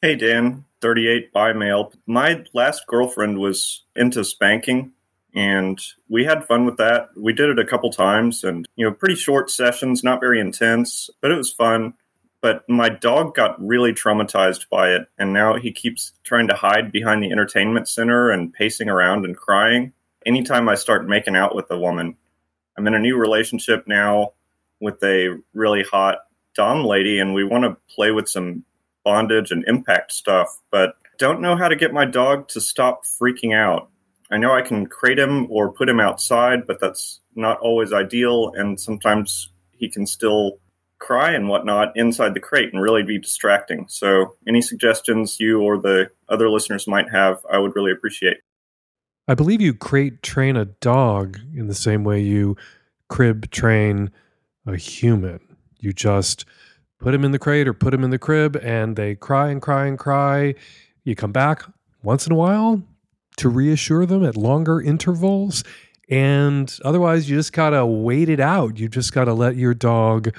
Hey, 0.02 0.14
Dan, 0.14 0.64
38 0.80 1.32
bi 1.32 1.52
male. 1.52 1.92
My 2.06 2.44
last 2.52 2.86
girlfriend 2.86 3.38
was 3.38 3.84
into 3.94 4.24
spanking 4.24 4.92
and 5.34 5.80
we 6.08 6.24
had 6.24 6.46
fun 6.46 6.64
with 6.64 6.76
that. 6.76 7.08
We 7.16 7.32
did 7.32 7.50
it 7.50 7.58
a 7.58 7.66
couple 7.66 7.90
times 7.90 8.44
and, 8.44 8.66
you 8.76 8.86
know, 8.86 8.92
pretty 8.92 9.14
short 9.14 9.50
sessions, 9.50 10.04
not 10.04 10.20
very 10.20 10.40
intense, 10.40 11.10
but 11.20 11.30
it 11.30 11.36
was 11.36 11.52
fun. 11.52 11.94
But 12.42 12.68
my 12.68 12.88
dog 12.88 13.34
got 13.34 13.60
really 13.64 13.92
traumatized 13.92 14.68
by 14.70 14.90
it 14.90 15.08
and 15.18 15.32
now 15.32 15.56
he 15.56 15.72
keeps 15.72 16.12
trying 16.24 16.48
to 16.48 16.54
hide 16.54 16.92
behind 16.92 17.22
the 17.22 17.32
entertainment 17.32 17.88
center 17.88 18.30
and 18.30 18.52
pacing 18.52 18.88
around 18.88 19.24
and 19.24 19.36
crying. 19.36 19.92
Anytime 20.26 20.68
I 20.68 20.74
start 20.74 21.08
making 21.08 21.36
out 21.36 21.54
with 21.54 21.70
a 21.70 21.78
woman, 21.78 22.16
I'm 22.76 22.86
in 22.86 22.94
a 22.94 22.98
new 22.98 23.16
relationship 23.16 23.86
now 23.86 24.32
with 24.80 25.02
a 25.02 25.38
really 25.54 25.82
hot 25.82 26.18
Dom 26.56 26.84
lady 26.84 27.18
and 27.18 27.34
we 27.34 27.44
want 27.44 27.64
to 27.64 27.76
play 27.94 28.10
with 28.10 28.28
some 28.28 28.64
bondage 29.04 29.50
and 29.50 29.64
impact 29.66 30.12
stuff, 30.12 30.48
but 30.70 30.94
don't 31.18 31.40
know 31.40 31.56
how 31.56 31.68
to 31.68 31.76
get 31.76 31.92
my 31.92 32.04
dog 32.04 32.48
to 32.48 32.60
stop 32.60 33.02
freaking 33.04 33.54
out. 33.54 33.88
I 34.30 34.38
know 34.38 34.52
I 34.52 34.62
can 34.62 34.86
crate 34.86 35.18
him 35.18 35.46
or 35.50 35.72
put 35.72 35.88
him 35.88 36.00
outside, 36.00 36.66
but 36.66 36.80
that's 36.80 37.20
not 37.34 37.60
always 37.60 37.92
ideal, 37.92 38.52
and 38.54 38.80
sometimes 38.80 39.52
he 39.70 39.88
can 39.88 40.06
still 40.06 40.58
cry 40.98 41.32
and 41.32 41.48
whatnot 41.48 41.92
inside 41.94 42.34
the 42.34 42.40
crate 42.40 42.72
and 42.72 42.82
really 42.82 43.02
be 43.02 43.18
distracting. 43.18 43.86
So, 43.88 44.36
any 44.48 44.60
suggestions 44.60 45.38
you 45.38 45.60
or 45.60 45.78
the 45.78 46.10
other 46.28 46.50
listeners 46.50 46.88
might 46.88 47.10
have, 47.10 47.38
I 47.50 47.58
would 47.58 47.76
really 47.76 47.92
appreciate. 47.92 48.38
I 49.28 49.34
believe 49.34 49.60
you 49.60 49.74
crate 49.74 50.22
train 50.22 50.56
a 50.56 50.64
dog 50.64 51.38
in 51.54 51.68
the 51.68 51.74
same 51.74 52.04
way 52.04 52.20
you 52.20 52.56
crib 53.08 53.50
train 53.50 54.10
a 54.66 54.76
human. 54.76 55.45
You 55.86 55.92
just 55.92 56.44
put 56.98 57.12
them 57.12 57.24
in 57.24 57.30
the 57.30 57.38
crate 57.38 57.68
or 57.68 57.72
put 57.72 57.92
them 57.92 58.02
in 58.02 58.10
the 58.10 58.18
crib 58.18 58.56
and 58.56 58.96
they 58.96 59.14
cry 59.14 59.50
and 59.50 59.62
cry 59.62 59.86
and 59.86 59.96
cry. 59.96 60.56
You 61.04 61.14
come 61.14 61.30
back 61.30 61.62
once 62.02 62.26
in 62.26 62.32
a 62.32 62.36
while 62.36 62.82
to 63.36 63.48
reassure 63.48 64.04
them 64.04 64.24
at 64.24 64.36
longer 64.36 64.80
intervals. 64.80 65.62
And 66.08 66.76
otherwise, 66.84 67.30
you 67.30 67.36
just 67.36 67.52
got 67.52 67.70
to 67.70 67.86
wait 67.86 68.28
it 68.28 68.40
out. 68.40 68.80
You 68.80 68.88
just 68.88 69.12
got 69.12 69.26
to 69.26 69.32
let 69.32 69.54
your 69.54 69.74
dog 69.74 70.34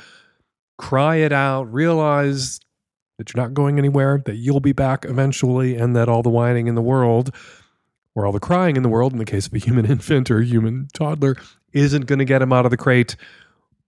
cry 0.78 1.18
it 1.18 1.32
out, 1.32 1.72
realize 1.72 2.60
that 3.18 3.34
you're 3.34 3.42
not 3.42 3.54
going 3.54 3.78
anywhere, 3.78 4.22
that 4.26 4.36
you'll 4.36 4.60
be 4.60 4.74
back 4.74 5.06
eventually, 5.06 5.78
and 5.78 5.96
that 5.96 6.10
all 6.10 6.24
the 6.24 6.30
whining 6.30 6.68
in 6.68 6.76
the 6.76 6.82
world 6.82 7.34
or 8.16 8.26
all 8.26 8.34
the 8.34 8.40
crying 8.42 8.76
in 8.76 8.84
the 8.84 8.90
world, 8.90 9.14
in 9.14 9.18
the 9.18 9.26
case 9.26 9.48
of 9.48 9.54
a 9.54 9.60
human 9.60 9.86
infant 9.90 10.30
or 10.30 10.42
human 10.42 10.90
toddler, 10.94 11.38
isn't 11.72 12.06
going 12.06 12.20
to 12.20 12.26
get 12.26 12.42
him 12.42 12.52
out 12.52 12.66
of 12.66 12.72
the 12.72 12.78
crate 12.78 13.16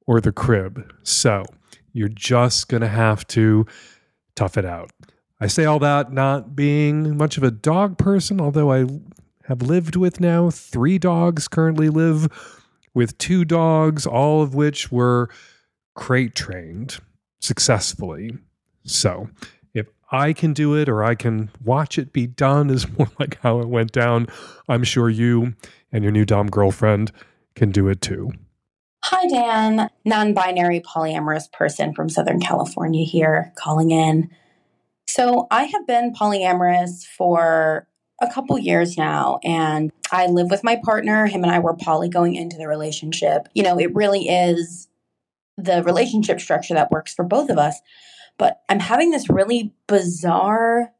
or 0.09 0.19
the 0.19 0.31
crib. 0.31 0.91
So 1.03 1.45
you're 1.93 2.09
just 2.09 2.67
going 2.67 2.81
to 2.81 2.87
have 2.87 3.27
to 3.27 3.67
tough 4.35 4.57
it 4.57 4.65
out. 4.65 4.89
I 5.39 5.45
say 5.45 5.65
all 5.65 5.77
that 5.79 6.11
not 6.11 6.55
being 6.55 7.15
much 7.15 7.37
of 7.37 7.43
a 7.43 7.51
dog 7.51 7.99
person, 7.99 8.41
although 8.41 8.71
I 8.71 8.87
have 9.45 9.61
lived 9.61 9.95
with 9.95 10.19
now 10.19 10.49
three 10.49 10.97
dogs, 10.97 11.47
currently 11.47 11.89
live 11.89 12.27
with 12.95 13.19
two 13.19 13.45
dogs, 13.45 14.07
all 14.07 14.41
of 14.41 14.55
which 14.55 14.91
were 14.91 15.29
crate 15.93 16.33
trained 16.33 16.97
successfully. 17.39 18.31
So 18.85 19.29
if 19.75 19.85
I 20.11 20.33
can 20.33 20.53
do 20.53 20.75
it 20.75 20.89
or 20.89 21.03
I 21.03 21.13
can 21.13 21.51
watch 21.63 21.99
it 21.99 22.13
be 22.13 22.25
done, 22.25 22.71
is 22.71 22.91
more 22.97 23.11
like 23.19 23.37
how 23.41 23.59
it 23.59 23.69
went 23.69 23.91
down. 23.91 24.25
I'm 24.67 24.83
sure 24.83 25.07
you 25.07 25.53
and 25.91 26.03
your 26.03 26.11
new 26.11 26.25
Dom 26.25 26.49
girlfriend 26.49 27.11
can 27.53 27.69
do 27.69 27.87
it 27.89 28.01
too. 28.01 28.31
Hi, 29.03 29.27
Dan. 29.27 29.89
Non 30.03 30.33
binary 30.33 30.81
polyamorous 30.81 31.51
person 31.51 31.93
from 31.93 32.09
Southern 32.09 32.39
California 32.39 33.05
here 33.05 33.53
calling 33.55 33.91
in. 33.91 34.29
So, 35.07 35.47
I 35.49 35.63
have 35.63 35.87
been 35.87 36.13
polyamorous 36.13 37.05
for 37.05 37.87
a 38.21 38.29
couple 38.29 38.59
years 38.59 38.97
now, 38.97 39.39
and 39.43 39.91
I 40.11 40.27
live 40.27 40.51
with 40.51 40.65
my 40.65 40.75
partner. 40.83 41.27
Him 41.27 41.43
and 41.43 41.51
I 41.51 41.59
were 41.59 41.75
poly 41.75 42.09
going 42.09 42.35
into 42.35 42.57
the 42.57 42.67
relationship. 42.67 43.47
You 43.53 43.63
know, 43.63 43.79
it 43.79 43.95
really 43.95 44.27
is 44.27 44.89
the 45.57 45.81
relationship 45.83 46.41
structure 46.41 46.73
that 46.73 46.91
works 46.91 47.13
for 47.13 47.23
both 47.23 47.49
of 47.49 47.57
us. 47.57 47.79
But 48.37 48.61
I'm 48.67 48.79
having 48.79 49.11
this 49.11 49.29
really 49.29 49.73
bizarre 49.87 50.91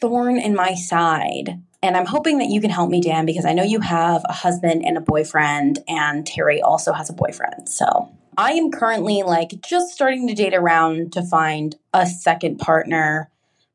thorn 0.00 0.38
in 0.38 0.54
my 0.54 0.74
side 0.74 1.62
and 1.82 1.96
I'm 1.96 2.06
hoping 2.06 2.38
that 2.38 2.48
you 2.48 2.60
can 2.60 2.70
help 2.70 2.90
me, 2.90 3.00
Dan, 3.00 3.26
because 3.26 3.44
I 3.44 3.52
know 3.52 3.64
you 3.64 3.80
have 3.80 4.22
a 4.28 4.32
husband 4.32 4.84
and 4.84 4.96
a 4.96 5.00
boyfriend, 5.00 5.80
and 5.88 6.24
Terry 6.24 6.62
also 6.62 6.92
has 6.92 7.10
a 7.10 7.12
boyfriend. 7.12 7.68
So 7.68 8.08
I 8.38 8.52
am 8.52 8.70
currently 8.70 9.22
like 9.22 9.60
just 9.62 9.92
starting 9.92 10.28
to 10.28 10.34
date 10.34 10.54
around 10.54 11.12
to 11.14 11.22
find 11.22 11.74
a 11.92 12.06
second 12.06 12.58
partner 12.58 13.30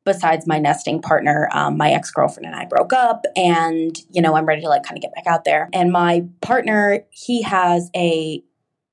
besides 0.05 0.47
my 0.47 0.57
nesting 0.57 1.01
partner. 1.01 1.49
Um, 1.51 1.75
my 1.75 1.91
ex 1.91 2.09
girlfriend 2.09 2.45
and 2.45 2.55
I 2.55 2.65
broke 2.65 2.93
up, 2.93 3.25
and 3.35 3.97
you 4.09 4.21
know, 4.21 4.35
I'm 4.35 4.45
ready 4.45 4.61
to 4.61 4.69
like 4.69 4.83
kind 4.83 4.97
of 4.97 5.01
get 5.01 5.13
back 5.13 5.27
out 5.27 5.43
there. 5.43 5.69
And 5.73 5.91
my 5.91 6.25
partner, 6.41 7.05
he 7.09 7.41
has 7.41 7.91
a 7.93 8.41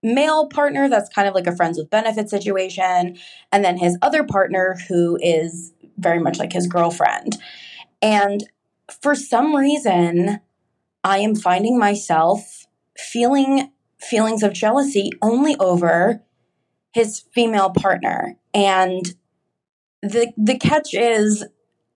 male 0.02 0.48
partner 0.48 0.88
that's 0.88 1.08
kind 1.08 1.28
of 1.28 1.34
like 1.34 1.46
a 1.46 1.54
friends 1.54 1.78
with 1.78 1.88
benefits 1.88 2.30
situation, 2.30 3.16
and 3.52 3.64
then 3.64 3.78
his 3.78 3.96
other 4.02 4.24
partner 4.24 4.76
who 4.88 5.16
is 5.22 5.72
very 5.98 6.18
much 6.18 6.40
like 6.40 6.52
his 6.52 6.66
girlfriend. 6.66 7.36
And 8.02 8.44
for 9.02 9.14
some 9.14 9.54
reason, 9.54 10.40
I 11.02 11.18
am 11.18 11.34
finding 11.34 11.78
myself 11.78 12.66
feeling 12.96 13.70
feelings 13.98 14.42
of 14.42 14.52
jealousy 14.52 15.10
only 15.22 15.56
over 15.56 16.22
his 16.92 17.24
female 17.34 17.70
partner. 17.70 18.36
And 18.52 19.14
the 20.02 20.32
the 20.36 20.58
catch 20.58 20.94
is 20.94 21.44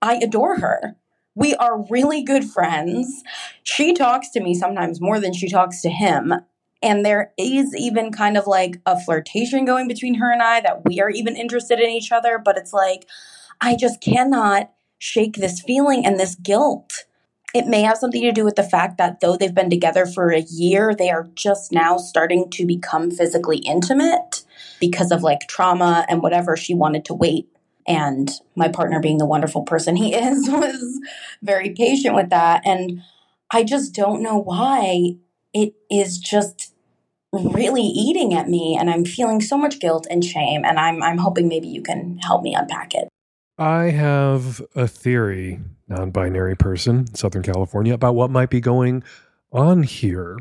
I 0.02 0.16
adore 0.16 0.56
her. 0.56 0.96
We 1.34 1.54
are 1.54 1.86
really 1.88 2.22
good 2.24 2.44
friends. 2.44 3.22
She 3.62 3.94
talks 3.94 4.30
to 4.30 4.40
me 4.40 4.54
sometimes 4.54 5.00
more 5.00 5.20
than 5.20 5.32
she 5.32 5.48
talks 5.48 5.80
to 5.82 5.90
him. 5.90 6.32
And 6.82 7.04
there 7.04 7.32
is 7.36 7.74
even 7.76 8.12
kind 8.12 8.36
of 8.36 8.46
like 8.46 8.80
a 8.86 8.98
flirtation 8.98 9.64
going 9.64 9.88
between 9.88 10.14
her 10.14 10.32
and 10.32 10.42
I 10.42 10.60
that 10.60 10.84
we 10.84 11.00
are 11.00 11.10
even 11.10 11.36
interested 11.36 11.80
in 11.80 11.90
each 11.90 12.12
other. 12.12 12.40
But 12.44 12.56
it's 12.56 12.72
like, 12.72 13.06
I 13.60 13.76
just 13.76 14.00
cannot 14.00 14.72
shake 14.98 15.36
this 15.36 15.60
feeling 15.60 16.04
and 16.04 16.18
this 16.18 16.34
guilt. 16.34 17.06
It 17.54 17.66
may 17.66 17.82
have 17.82 17.96
something 17.96 18.22
to 18.22 18.32
do 18.32 18.44
with 18.44 18.56
the 18.56 18.62
fact 18.62 18.98
that 18.98 19.20
though 19.20 19.36
they've 19.36 19.54
been 19.54 19.70
together 19.70 20.04
for 20.04 20.30
a 20.30 20.40
year, 20.40 20.94
they 20.96 21.10
are 21.10 21.28
just 21.34 21.72
now 21.72 21.96
starting 21.96 22.50
to 22.50 22.66
become 22.66 23.10
physically 23.10 23.58
intimate 23.58 24.44
because 24.80 25.10
of 25.10 25.22
like 25.22 25.48
trauma 25.48 26.04
and 26.08 26.22
whatever 26.22 26.56
she 26.56 26.74
wanted 26.74 27.04
to 27.06 27.14
wait. 27.14 27.48
And 27.86 28.30
my 28.54 28.68
partner, 28.68 29.00
being 29.00 29.16
the 29.16 29.26
wonderful 29.26 29.62
person 29.62 29.96
he 29.96 30.14
is, 30.14 30.48
was 30.48 31.00
very 31.42 31.70
patient 31.70 32.14
with 32.14 32.30
that. 32.30 32.62
And 32.66 33.02
I 33.50 33.64
just 33.64 33.94
don't 33.94 34.22
know 34.22 34.38
why 34.38 35.16
it 35.54 35.72
is 35.90 36.18
just 36.18 36.74
really 37.32 37.82
eating 37.82 38.34
at 38.34 38.48
me 38.48 38.76
and 38.78 38.88
I'm 38.88 39.04
feeling 39.04 39.40
so 39.40 39.58
much 39.58 39.80
guilt 39.80 40.06
and 40.10 40.24
shame 40.24 40.64
and 40.64 40.78
I'm 40.78 41.02
I'm 41.02 41.18
hoping 41.18 41.46
maybe 41.46 41.68
you 41.68 41.82
can 41.82 42.18
help 42.18 42.42
me 42.42 42.54
unpack 42.54 42.94
it. 42.94 43.08
I 43.58 43.84
have 43.86 44.62
a 44.76 44.86
theory, 44.86 45.60
non 45.88 46.10
binary 46.10 46.56
person, 46.56 47.12
Southern 47.14 47.42
California, 47.42 47.92
about 47.92 48.14
what 48.14 48.30
might 48.30 48.50
be 48.50 48.60
going 48.60 49.02
on 49.52 49.82
here. 49.82 50.38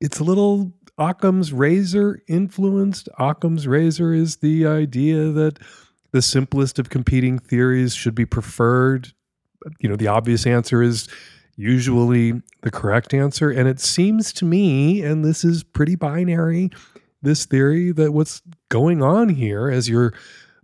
It's 0.00 0.18
a 0.18 0.24
little 0.24 0.72
Occam's 0.98 1.52
razor 1.52 2.22
influenced. 2.26 3.08
Occam's 3.18 3.66
razor 3.66 4.14
is 4.14 4.36
the 4.36 4.66
idea 4.66 5.30
that 5.30 5.58
the 6.12 6.22
simplest 6.22 6.78
of 6.78 6.88
competing 6.88 7.38
theories 7.38 7.94
should 7.94 8.14
be 8.14 8.24
preferred. 8.24 9.12
You 9.80 9.90
know, 9.90 9.96
the 9.96 10.08
obvious 10.08 10.46
answer 10.46 10.82
is 10.82 11.08
usually 11.56 12.40
the 12.62 12.70
correct 12.70 13.12
answer. 13.12 13.50
And 13.50 13.68
it 13.68 13.80
seems 13.80 14.32
to 14.34 14.46
me, 14.46 15.02
and 15.02 15.22
this 15.22 15.44
is 15.44 15.62
pretty 15.62 15.96
binary, 15.96 16.70
this 17.20 17.44
theory 17.44 17.92
that 17.92 18.12
what's 18.12 18.40
going 18.70 19.02
on 19.02 19.30
here 19.30 19.68
as 19.68 19.88
you're 19.88 20.14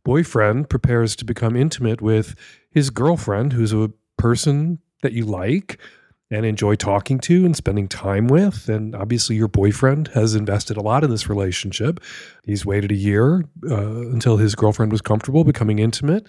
boyfriend 0.05 0.69
prepares 0.69 1.17
to 1.17 1.25
become 1.25 1.57
intimate 1.57 2.01
with 2.01 2.35
his 2.71 2.91
girlfriend, 2.91 3.53
who's 3.53 3.73
a 3.73 3.91
person 4.17 4.79
that 5.03 5.13
you 5.13 5.25
like 5.25 5.79
and 6.31 6.47
enjoy 6.47 6.75
talking 6.75 7.19
to 7.19 7.45
and 7.45 7.55
spending 7.55 7.87
time 7.87 8.27
with. 8.27 8.69
And 8.69 8.95
obviously, 8.95 9.37
your 9.37 9.49
boyfriend 9.49 10.09
has 10.09 10.35
invested 10.35 10.77
a 10.77 10.81
lot 10.81 11.05
in 11.05 11.11
this 11.11 11.29
relationship. 11.29 12.01
He's 12.45 12.65
waited 12.65 12.91
a 12.91 12.97
year 12.97 13.45
uh, 13.71 14.11
until 14.11 14.39
his 14.39 14.55
girlfriend 14.55 14.93
was 14.93 15.03
comfortable 15.03 15.45
becoming 15.45 15.79
intimate. 15.79 16.27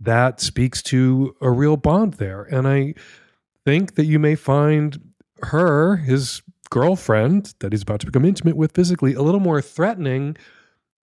That 0.00 0.40
speaks 0.40 0.82
to 0.84 1.36
a 1.40 1.50
real 1.50 1.76
bond 1.76 2.14
there. 2.14 2.42
And 2.44 2.66
I 2.66 2.94
think 3.64 3.96
that 3.96 4.06
you 4.06 4.18
may 4.18 4.34
find 4.34 4.98
her, 5.42 5.96
his 5.96 6.42
girlfriend 6.70 7.54
that 7.60 7.72
he's 7.72 7.82
about 7.82 8.00
to 8.00 8.06
become 8.06 8.24
intimate 8.24 8.56
with 8.56 8.72
physically, 8.72 9.14
a 9.14 9.22
little 9.22 9.40
more 9.40 9.60
threatening 9.60 10.36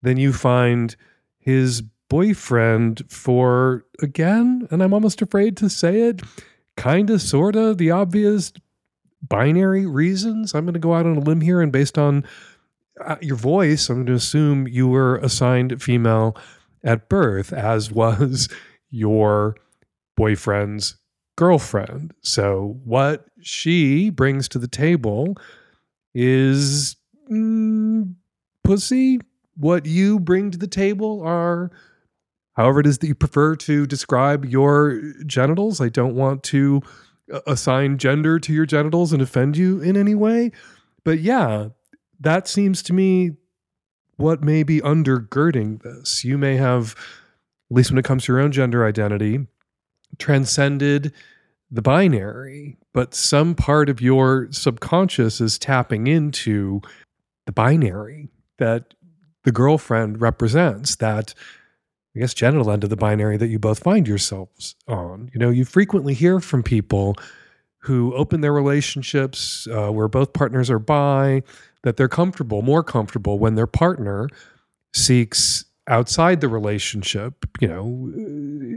than 0.02 0.18
you 0.18 0.34
find 0.34 0.96
his 1.38 1.84
boyfriend 2.12 3.04
for, 3.08 3.86
again, 4.02 4.68
and 4.70 4.84
I'm 4.84 4.94
almost 4.94 5.22
afraid 5.22 5.56
to 5.58 5.70
say 5.70 6.02
it, 6.02 6.22
kind 6.76 7.10
of, 7.10 7.22
sort 7.22 7.56
of 7.56 7.78
the 7.78 7.92
obvious 7.92 8.52
binary 9.22 9.86
reasons. 9.86 10.54
I'm 10.54 10.66
going 10.66 10.74
to 10.74 10.80
go 10.80 10.94
out 10.94 11.06
on 11.06 11.16
a 11.16 11.22
limb 11.22 11.40
here, 11.40 11.62
and 11.62 11.72
based 11.72 11.98
on 11.98 12.26
uh, 13.00 13.16
your 13.22 13.38
voice, 13.38 13.88
I'm 13.88 14.00
going 14.00 14.08
to 14.08 14.14
assume 14.14 14.68
you 14.68 14.90
were 14.90 15.20
assigned 15.20 15.82
female 15.82 16.36
at 16.84 17.08
birth, 17.08 17.54
as 17.54 17.94
was 17.94 18.50
your 18.90 19.56
boyfriend's 20.18 20.98
girlfriend. 21.38 22.14
So, 22.20 22.78
what 22.84 23.26
she 23.40 24.10
brings 24.10 24.50
to 24.50 24.60
the 24.60 24.68
table 24.68 25.38
is 26.14 26.98
mm, 27.32 28.14
pussy. 28.66 29.22
What 29.56 29.86
you 29.86 30.20
bring 30.20 30.52
to 30.52 30.58
the 30.58 30.68
table 30.68 31.22
are 31.24 31.72
however 32.54 32.80
it 32.80 32.88
is 32.88 32.98
that 33.00 33.08
you 33.08 33.16
prefer 33.16 33.56
to 33.56 33.86
describe 33.86 34.46
your 34.46 35.02
genitals. 35.26 35.82
I 35.82 35.90
don't 35.90 36.16
want 36.16 36.44
to 36.44 36.82
uh, 37.32 37.42
assign 37.48 37.98
gender 37.98 38.40
to 38.40 38.54
your 38.54 38.66
genitals 38.66 39.14
and 39.14 39.22
offend 39.22 39.58
you 39.58 39.82
in 39.82 39.96
any 39.96 40.16
way. 40.16 40.52
But 41.04 41.20
yeah, 41.20 41.70
that 42.20 42.48
seems 42.48 42.84
to 42.84 42.94
me 42.94 43.32
what 44.18 44.44
may 44.44 44.64
be 44.64 44.82
undergirding 44.82 45.82
this. 45.82 46.24
You 46.24 46.38
may 46.38 46.58
have, 46.58 46.96
at 47.72 47.76
least 47.76 47.92
when 47.92 47.98
it 47.98 48.06
comes 48.06 48.26
to 48.26 48.34
your 48.34 48.42
own 48.42 48.52
gender 48.52 48.86
identity, 48.86 49.48
transcended 50.20 51.14
the 51.72 51.82
binary, 51.82 52.78
but 52.94 53.16
some 53.16 53.56
part 53.56 53.90
of 53.90 54.02
your 54.02 54.50
subconscious 54.52 55.40
is 55.40 55.58
tapping 55.58 56.06
into 56.06 56.82
the 57.46 57.52
binary 57.52 58.28
that 58.58 58.94
the 59.44 59.52
girlfriend 59.52 60.22
represents, 60.22 60.98
that 60.98 61.34
I 62.16 62.20
guess, 62.20 62.34
genital 62.34 62.72
end 62.72 62.84
of 62.84 62.90
the 62.90 62.98
binary 62.98 63.38
that 63.38 63.48
you 63.48 63.58
both 63.58 63.80
find 63.80 64.08
yourselves 64.08 64.76
on. 64.88 65.30
You 65.34 65.40
know, 65.40 65.50
you 65.50 65.64
frequently 65.64 66.14
hear 66.14 66.40
from 66.40 66.62
people 66.62 67.16
who 67.80 68.14
open 68.16 68.42
their 68.42 68.54
relationships 68.54 69.68
uh, 69.68 69.90
where 69.92 70.08
both 70.08 70.34
partners 70.34 70.70
are 70.70 70.80
bi, 70.80 71.42
that 71.84 71.98
they're 71.98 72.10
comfortable, 72.10 72.62
more 72.62 72.84
comfortable 72.84 73.40
when 73.40 73.56
their 73.56 73.68
partner 73.68 74.28
seeks 74.94 75.66
outside 75.92 76.40
the 76.40 76.48
relationship, 76.48 77.46
you 77.60 77.68
know, 77.68 78.10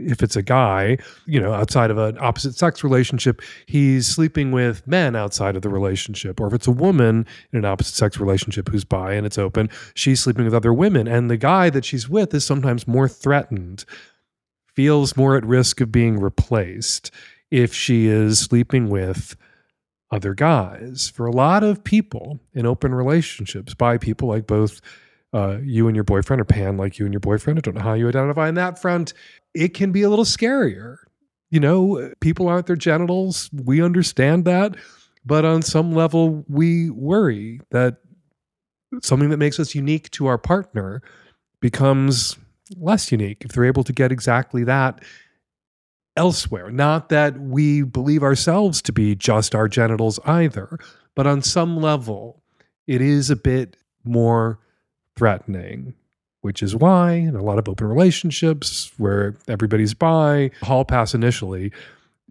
if 0.07 0.21
it's 0.21 0.35
a 0.35 0.41
guy, 0.41 0.97
you 1.25 1.39
know, 1.39 1.53
outside 1.53 1.89
of 1.89 1.97
an 1.97 2.17
opposite 2.19 2.55
sex 2.55 2.83
relationship, 2.83 3.41
he's 3.65 4.05
sleeping 4.05 4.51
with 4.51 4.85
men 4.85 5.15
outside 5.15 5.55
of 5.55 5.61
the 5.61 5.69
relationship. 5.69 6.39
Or 6.41 6.47
if 6.47 6.53
it's 6.53 6.67
a 6.67 6.71
woman 6.71 7.25
in 7.53 7.59
an 7.59 7.65
opposite 7.65 7.95
sex 7.95 8.19
relationship 8.19 8.67
who's 8.67 8.83
bi 8.83 9.13
and 9.13 9.25
it's 9.25 9.37
open, 9.37 9.69
she's 9.93 10.19
sleeping 10.19 10.43
with 10.43 10.53
other 10.53 10.73
women. 10.73 11.07
And 11.07 11.31
the 11.31 11.37
guy 11.37 11.69
that 11.69 11.85
she's 11.85 12.09
with 12.09 12.33
is 12.33 12.45
sometimes 12.45 12.87
more 12.87 13.07
threatened, 13.07 13.85
feels 14.73 15.15
more 15.15 15.37
at 15.37 15.45
risk 15.45 15.79
of 15.79 15.91
being 15.91 16.19
replaced 16.19 17.11
if 17.49 17.73
she 17.73 18.07
is 18.07 18.39
sleeping 18.39 18.89
with 18.89 19.37
other 20.11 20.33
guys. 20.33 21.09
For 21.15 21.25
a 21.25 21.31
lot 21.31 21.63
of 21.63 21.83
people 21.83 22.41
in 22.53 22.65
open 22.65 22.93
relationships, 22.93 23.73
by 23.73 23.97
people 23.97 24.27
like 24.27 24.47
both 24.47 24.81
uh, 25.35 25.57
you 25.61 25.87
and 25.87 25.95
your 25.95 26.05
boyfriend 26.05 26.41
or 26.41 26.45
pan 26.45 26.77
like 26.77 26.97
you 26.97 27.05
and 27.05 27.13
your 27.13 27.19
boyfriend. 27.19 27.59
I 27.59 27.61
don't 27.61 27.75
know 27.75 27.81
how 27.81 27.93
you 27.93 28.07
identify 28.07 28.47
in 28.47 28.55
that 28.55 28.81
front. 28.81 29.13
It 29.53 29.73
can 29.73 29.91
be 29.91 30.01
a 30.01 30.09
little 30.09 30.23
scarier. 30.23 30.95
You 31.51 31.59
know, 31.59 32.13
people 32.21 32.47
aren't 32.47 32.67
their 32.67 32.77
genitals. 32.77 33.49
We 33.53 33.81
understand 33.81 34.45
that. 34.45 34.75
But 35.25 35.43
on 35.43 35.61
some 35.61 35.91
level, 35.91 36.45
we 36.47 36.89
worry 36.89 37.59
that 37.71 37.97
something 39.01 39.29
that 39.29 39.37
makes 39.37 39.59
us 39.59 39.75
unique 39.75 40.09
to 40.11 40.27
our 40.27 40.37
partner 40.37 41.01
becomes 41.59 42.37
less 42.77 43.11
unique 43.11 43.43
if 43.43 43.51
they're 43.51 43.65
able 43.65 43.83
to 43.83 43.93
get 43.93 44.13
exactly 44.13 44.63
that 44.63 45.03
elsewhere. 46.15 46.71
Not 46.71 47.09
that 47.09 47.37
we 47.41 47.81
believe 47.81 48.23
ourselves 48.23 48.81
to 48.83 48.93
be 48.93 49.15
just 49.15 49.53
our 49.53 49.67
genitals 49.67 50.17
either, 50.25 50.79
but 51.13 51.27
on 51.27 51.41
some 51.41 51.75
level, 51.75 52.41
it 52.87 53.01
is 53.01 53.29
a 53.29 53.35
bit 53.35 53.75
more 54.05 54.59
threatening, 55.15 55.93
which 56.41 56.61
is 56.61 56.75
why 56.75 57.13
in 57.13 57.35
a 57.35 57.43
lot 57.43 57.59
of 57.59 57.67
open 57.67 57.87
relationships 57.87 58.91
where 58.97 59.35
everybody's 59.47 59.93
bi, 59.93 60.51
hall 60.61 60.85
pass 60.85 61.13
initially, 61.13 61.71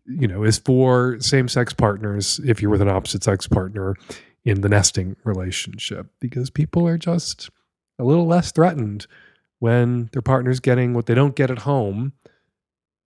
you 0.06 0.28
know, 0.28 0.44
is 0.44 0.58
for 0.58 1.18
same 1.20 1.48
sex 1.48 1.72
partners 1.72 2.40
if 2.44 2.60
you're 2.60 2.70
with 2.70 2.82
an 2.82 2.88
opposite 2.88 3.24
sex 3.24 3.46
partner 3.46 3.96
in 4.44 4.60
the 4.60 4.68
nesting 4.68 5.16
relationship 5.24 6.06
because 6.20 6.50
people 6.50 6.86
are 6.86 6.98
just 6.98 7.50
a 7.98 8.04
little 8.04 8.26
less 8.26 8.52
threatened 8.52 9.06
when 9.58 10.10
their 10.12 10.22
partner's 10.22 10.60
getting 10.60 10.92
what 10.92 11.06
they 11.06 11.14
don't 11.14 11.36
get 11.36 11.50
at 11.50 11.60
home 11.60 12.12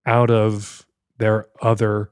out 0.06 0.30
of 0.30 0.86
their 1.18 1.46
other 1.62 2.10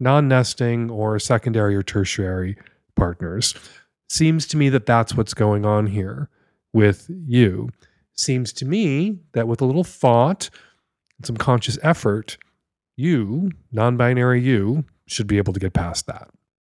non 0.00 0.26
nesting 0.26 0.90
or 0.90 1.18
secondary 1.18 1.76
or 1.76 1.82
tertiary 1.82 2.56
partners. 2.96 3.54
Seems 4.08 4.46
to 4.48 4.56
me 4.56 4.68
that 4.70 4.86
that's 4.86 5.14
what's 5.14 5.34
going 5.34 5.64
on 5.64 5.86
here 5.86 6.28
with 6.76 7.10
you. 7.26 7.70
Seems 8.12 8.52
to 8.52 8.66
me 8.66 9.18
that 9.32 9.48
with 9.48 9.60
a 9.62 9.64
little 9.64 9.82
thought 9.82 10.50
and 11.18 11.26
some 11.26 11.36
conscious 11.36 11.78
effort, 11.82 12.36
you, 12.96 13.50
non 13.72 13.96
binary 13.96 14.42
you, 14.42 14.84
should 15.06 15.26
be 15.26 15.38
able 15.38 15.52
to 15.54 15.60
get 15.60 15.72
past 15.72 16.06
that. 16.06 16.28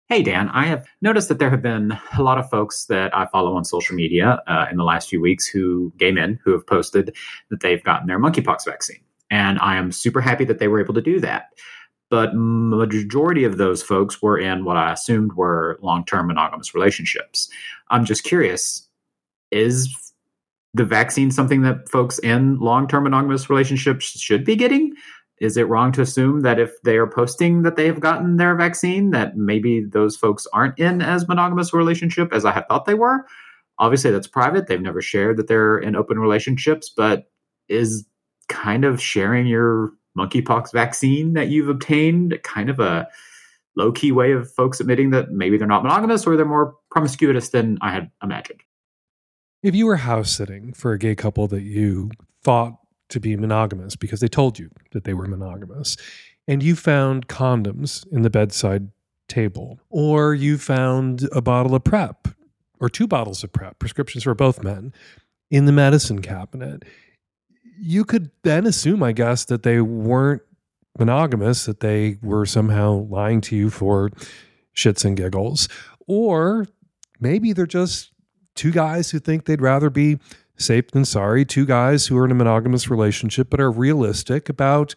Hey, 0.08 0.22
Dan, 0.22 0.48
I 0.50 0.64
have 0.66 0.86
noticed 1.02 1.28
that 1.28 1.38
there 1.38 1.50
have 1.50 1.60
been 1.60 1.98
a 2.16 2.22
lot 2.22 2.38
of 2.38 2.48
folks 2.48 2.86
that 2.86 3.14
I 3.14 3.26
follow 3.26 3.54
on 3.56 3.64
social 3.64 3.94
media 3.94 4.40
uh, 4.46 4.66
in 4.70 4.78
the 4.78 4.84
last 4.84 5.10
few 5.10 5.20
weeks 5.20 5.46
who, 5.46 5.92
gay 5.98 6.12
men, 6.12 6.38
who 6.44 6.52
have 6.52 6.66
posted 6.66 7.14
that 7.50 7.60
they've 7.60 7.82
gotten 7.82 8.06
their 8.06 8.18
monkeypox 8.18 8.64
vaccine. 8.64 9.00
And 9.30 9.58
I 9.58 9.76
am 9.76 9.92
super 9.92 10.22
happy 10.22 10.44
that 10.46 10.60
they 10.60 10.68
were 10.68 10.80
able 10.80 10.94
to 10.94 11.02
do 11.02 11.20
that. 11.20 11.48
But 12.08 12.30
majority 12.34 13.44
of 13.44 13.58
those 13.58 13.82
folks 13.82 14.22
were 14.22 14.38
in 14.38 14.64
what 14.64 14.78
I 14.78 14.92
assumed 14.92 15.34
were 15.34 15.78
long-term 15.82 16.28
monogamous 16.28 16.74
relationships. 16.74 17.50
I'm 17.90 18.06
just 18.06 18.24
curious, 18.24 18.87
is 19.50 19.94
the 20.74 20.84
vaccine 20.84 21.30
something 21.30 21.62
that 21.62 21.88
folks 21.88 22.18
in 22.18 22.58
long-term 22.58 23.04
monogamous 23.04 23.48
relationships 23.48 24.04
should 24.04 24.44
be 24.44 24.56
getting? 24.56 24.94
Is 25.40 25.56
it 25.56 25.68
wrong 25.68 25.92
to 25.92 26.02
assume 26.02 26.40
that 26.40 26.58
if 26.58 26.72
they 26.82 26.96
are 26.96 27.06
posting 27.06 27.62
that 27.62 27.76
they 27.76 27.86
have 27.86 28.00
gotten 28.00 28.36
their 28.36 28.54
vaccine, 28.56 29.10
that 29.10 29.36
maybe 29.36 29.84
those 29.84 30.16
folks 30.16 30.46
aren't 30.52 30.78
in 30.78 31.00
as 31.00 31.28
monogamous 31.28 31.72
relationship 31.72 32.32
as 32.32 32.44
I 32.44 32.52
had 32.52 32.66
thought 32.68 32.86
they 32.86 32.94
were? 32.94 33.24
Obviously, 33.78 34.10
that's 34.10 34.26
private. 34.26 34.66
They've 34.66 34.80
never 34.80 35.00
shared 35.00 35.36
that 35.36 35.46
they're 35.46 35.78
in 35.78 35.94
open 35.94 36.18
relationships, 36.18 36.92
but 36.94 37.30
is 37.68 38.04
kind 38.48 38.84
of 38.84 39.00
sharing 39.00 39.46
your 39.46 39.92
monkeypox 40.18 40.72
vaccine 40.72 41.34
that 41.34 41.48
you've 41.48 41.68
obtained 41.68 42.38
kind 42.42 42.70
of 42.70 42.80
a 42.80 43.06
low 43.76 43.92
key 43.92 44.10
way 44.10 44.32
of 44.32 44.50
folks 44.52 44.80
admitting 44.80 45.10
that 45.10 45.30
maybe 45.30 45.56
they're 45.56 45.68
not 45.68 45.84
monogamous 45.84 46.26
or 46.26 46.36
they're 46.36 46.44
more 46.44 46.74
promiscuous 46.90 47.50
than 47.50 47.78
I 47.80 47.92
had 47.92 48.10
imagined? 48.22 48.60
If 49.62 49.74
you 49.74 49.86
were 49.86 49.96
house 49.96 50.30
sitting 50.30 50.72
for 50.72 50.92
a 50.92 50.98
gay 50.98 51.16
couple 51.16 51.48
that 51.48 51.62
you 51.62 52.10
thought 52.42 52.78
to 53.08 53.18
be 53.18 53.36
monogamous 53.36 53.96
because 53.96 54.20
they 54.20 54.28
told 54.28 54.58
you 54.58 54.70
that 54.92 55.04
they 55.04 55.14
were 55.14 55.26
monogamous, 55.26 55.96
and 56.46 56.62
you 56.62 56.76
found 56.76 57.26
condoms 57.26 58.06
in 58.12 58.22
the 58.22 58.30
bedside 58.30 58.88
table, 59.28 59.80
or 59.90 60.34
you 60.34 60.58
found 60.58 61.28
a 61.32 61.42
bottle 61.42 61.74
of 61.74 61.84
PrEP 61.84 62.28
or 62.80 62.88
two 62.88 63.06
bottles 63.06 63.42
of 63.42 63.52
PrEP, 63.52 63.78
prescriptions 63.78 64.24
for 64.24 64.34
both 64.34 64.62
men, 64.62 64.92
in 65.50 65.64
the 65.64 65.72
medicine 65.72 66.22
cabinet, 66.22 66.84
you 67.80 68.04
could 68.04 68.30
then 68.44 68.66
assume, 68.66 69.02
I 69.02 69.12
guess, 69.12 69.44
that 69.46 69.64
they 69.64 69.80
weren't 69.80 70.42
monogamous, 70.98 71.64
that 71.64 71.80
they 71.80 72.18
were 72.22 72.46
somehow 72.46 73.06
lying 73.10 73.40
to 73.42 73.56
you 73.56 73.70
for 73.70 74.10
shits 74.76 75.04
and 75.04 75.16
giggles, 75.16 75.68
or 76.06 76.66
maybe 77.18 77.52
they're 77.52 77.66
just 77.66 78.12
two 78.58 78.72
guys 78.72 79.10
who 79.12 79.20
think 79.20 79.44
they'd 79.44 79.62
rather 79.62 79.88
be 79.88 80.18
safe 80.56 80.90
than 80.90 81.04
sorry, 81.04 81.44
two 81.44 81.64
guys 81.64 82.08
who 82.08 82.18
are 82.18 82.24
in 82.24 82.32
a 82.32 82.34
monogamous 82.34 82.90
relationship 82.90 83.48
but 83.48 83.60
are 83.60 83.70
realistic 83.70 84.48
about 84.48 84.96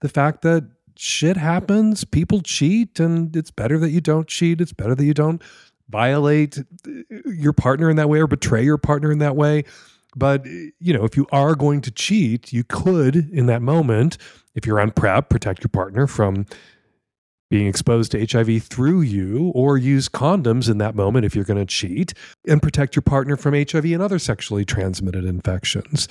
the 0.00 0.08
fact 0.08 0.40
that 0.40 0.64
shit 0.96 1.36
happens, 1.36 2.04
people 2.04 2.40
cheat, 2.40 2.98
and 2.98 3.36
it's 3.36 3.50
better 3.50 3.78
that 3.78 3.90
you 3.90 4.00
don't 4.00 4.26
cheat. 4.28 4.62
It's 4.62 4.72
better 4.72 4.94
that 4.94 5.04
you 5.04 5.12
don't 5.12 5.42
violate 5.90 6.58
your 7.26 7.52
partner 7.52 7.90
in 7.90 7.96
that 7.96 8.08
way 8.08 8.20
or 8.20 8.26
betray 8.26 8.64
your 8.64 8.78
partner 8.78 9.12
in 9.12 9.18
that 9.18 9.36
way. 9.36 9.64
But, 10.16 10.46
you 10.46 10.94
know, 10.94 11.04
if 11.04 11.14
you 11.14 11.26
are 11.32 11.54
going 11.54 11.82
to 11.82 11.90
cheat, 11.90 12.50
you 12.50 12.64
could, 12.64 13.30
in 13.30 13.44
that 13.46 13.60
moment, 13.60 14.16
if 14.54 14.66
you're 14.66 14.80
on 14.80 14.90
PrEP, 14.90 15.28
protect 15.28 15.62
your 15.62 15.68
partner 15.68 16.06
from 16.06 16.46
being 17.52 17.66
exposed 17.66 18.10
to 18.10 18.26
HIV 18.26 18.62
through 18.62 19.02
you, 19.02 19.52
or 19.54 19.76
use 19.76 20.08
condoms 20.08 20.70
in 20.70 20.78
that 20.78 20.94
moment 20.94 21.26
if 21.26 21.34
you're 21.34 21.44
going 21.44 21.58
to 21.58 21.66
cheat, 21.66 22.14
and 22.48 22.62
protect 22.62 22.96
your 22.96 23.02
partner 23.02 23.36
from 23.36 23.52
HIV 23.52 23.84
and 23.84 24.00
other 24.00 24.18
sexually 24.18 24.64
transmitted 24.64 25.26
infections. 25.26 26.08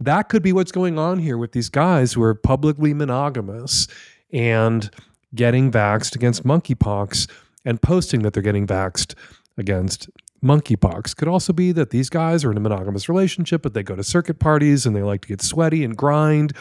That 0.00 0.28
could 0.28 0.42
be 0.42 0.52
what's 0.52 0.72
going 0.72 0.98
on 0.98 1.20
here 1.20 1.38
with 1.38 1.52
these 1.52 1.68
guys 1.68 2.12
who 2.12 2.22
are 2.24 2.34
publicly 2.34 2.92
monogamous 2.92 3.86
and 4.32 4.90
getting 5.32 5.70
vaxxed 5.70 6.16
against 6.16 6.42
monkeypox 6.42 7.30
and 7.64 7.80
posting 7.80 8.22
that 8.22 8.32
they're 8.32 8.42
getting 8.42 8.66
vaxxed 8.66 9.14
against 9.56 10.10
monkeypox. 10.42 11.14
Could 11.14 11.28
also 11.28 11.52
be 11.52 11.70
that 11.70 11.90
these 11.90 12.10
guys 12.10 12.44
are 12.44 12.50
in 12.50 12.56
a 12.56 12.60
monogamous 12.60 13.08
relationship, 13.08 13.62
but 13.62 13.74
they 13.74 13.84
go 13.84 13.94
to 13.94 14.02
circuit 14.02 14.40
parties 14.40 14.86
and 14.86 14.96
they 14.96 15.04
like 15.04 15.20
to 15.20 15.28
get 15.28 15.40
sweaty 15.40 15.84
and 15.84 15.96
grind 15.96 16.52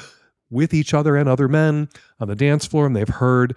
with 0.51 0.71
each 0.71 0.93
other 0.93 1.15
and 1.15 1.27
other 1.27 1.47
men 1.47 1.89
on 2.19 2.27
the 2.27 2.36
dance 2.36 2.67
floor, 2.67 2.86
and 2.86 2.95
they've 2.95 3.09
heard 3.09 3.55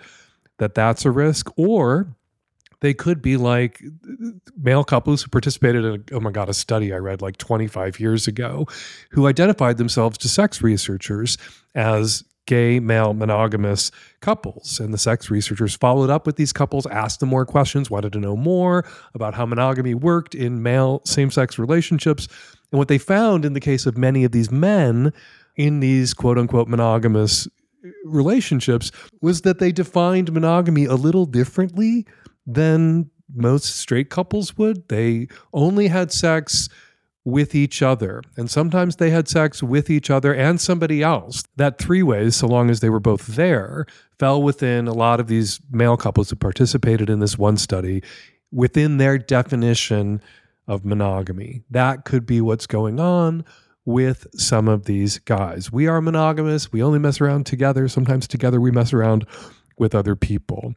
that 0.62 0.76
that's 0.76 1.04
a 1.04 1.10
risk, 1.10 1.50
or 1.58 2.14
they 2.80 2.94
could 2.94 3.20
be 3.20 3.36
like 3.36 3.82
male 4.56 4.84
couples 4.84 5.22
who 5.22 5.28
participated 5.28 5.84
in, 5.84 5.94
a, 5.94 6.16
oh 6.16 6.20
my 6.20 6.30
God, 6.30 6.48
a 6.48 6.54
study 6.54 6.92
I 6.92 6.98
read 6.98 7.20
like 7.20 7.36
25 7.36 7.98
years 7.98 8.28
ago, 8.28 8.66
who 9.10 9.26
identified 9.26 9.76
themselves 9.76 10.18
to 10.18 10.28
sex 10.28 10.62
researchers 10.62 11.36
as 11.74 12.22
gay 12.46 12.78
male 12.78 13.12
monogamous 13.12 13.90
couples. 14.20 14.78
And 14.78 14.94
the 14.94 14.98
sex 14.98 15.30
researchers 15.30 15.74
followed 15.74 16.10
up 16.10 16.26
with 16.26 16.36
these 16.36 16.52
couples, 16.52 16.86
asked 16.86 17.20
them 17.20 17.28
more 17.28 17.46
questions, 17.46 17.90
wanted 17.90 18.12
to 18.12 18.20
know 18.20 18.36
more 18.36 18.84
about 19.14 19.34
how 19.34 19.46
monogamy 19.46 19.94
worked 19.94 20.34
in 20.34 20.62
male 20.62 21.02
same 21.04 21.30
sex 21.30 21.58
relationships. 21.58 22.28
And 22.70 22.78
what 22.78 22.88
they 22.88 22.98
found 22.98 23.44
in 23.44 23.52
the 23.52 23.60
case 23.60 23.84
of 23.84 23.98
many 23.98 24.22
of 24.24 24.32
these 24.32 24.50
men 24.50 25.12
in 25.56 25.80
these 25.80 26.14
quote 26.14 26.38
unquote 26.38 26.68
monogamous 26.68 27.48
relationships 28.04 28.90
was 29.20 29.42
that 29.42 29.58
they 29.58 29.72
defined 29.72 30.32
monogamy 30.32 30.84
a 30.84 30.94
little 30.94 31.26
differently 31.26 32.06
than 32.46 33.10
most 33.34 33.76
straight 33.76 34.10
couples 34.10 34.56
would. 34.58 34.88
They 34.88 35.28
only 35.52 35.88
had 35.88 36.12
sex 36.12 36.68
with 37.24 37.54
each 37.54 37.82
other. 37.82 38.22
And 38.36 38.50
sometimes 38.50 38.96
they 38.96 39.10
had 39.10 39.28
sex 39.28 39.62
with 39.62 39.90
each 39.90 40.10
other 40.10 40.34
and 40.34 40.60
somebody 40.60 41.02
else. 41.02 41.44
That 41.56 41.78
three 41.78 42.02
ways, 42.02 42.36
so 42.36 42.48
long 42.48 42.68
as 42.68 42.80
they 42.80 42.90
were 42.90 43.00
both 43.00 43.26
there, 43.28 43.86
fell 44.18 44.42
within 44.42 44.88
a 44.88 44.92
lot 44.92 45.20
of 45.20 45.28
these 45.28 45.60
male 45.70 45.96
couples 45.96 46.30
who 46.30 46.36
participated 46.36 47.08
in 47.08 47.20
this 47.20 47.38
one 47.38 47.56
study 47.56 48.02
within 48.50 48.98
their 48.98 49.18
definition 49.18 50.20
of 50.66 50.84
monogamy. 50.84 51.62
That 51.70 52.04
could 52.04 52.26
be 52.26 52.40
what's 52.40 52.66
going 52.66 52.98
on 52.98 53.44
with 53.84 54.26
some 54.34 54.68
of 54.68 54.84
these 54.84 55.18
guys. 55.18 55.72
We 55.72 55.86
are 55.86 56.00
monogamous. 56.00 56.72
We 56.72 56.82
only 56.82 56.98
mess 56.98 57.20
around 57.20 57.46
together. 57.46 57.88
Sometimes 57.88 58.28
together 58.28 58.60
we 58.60 58.70
mess 58.70 58.92
around 58.92 59.26
with 59.78 59.94
other 59.94 60.14
people. 60.14 60.74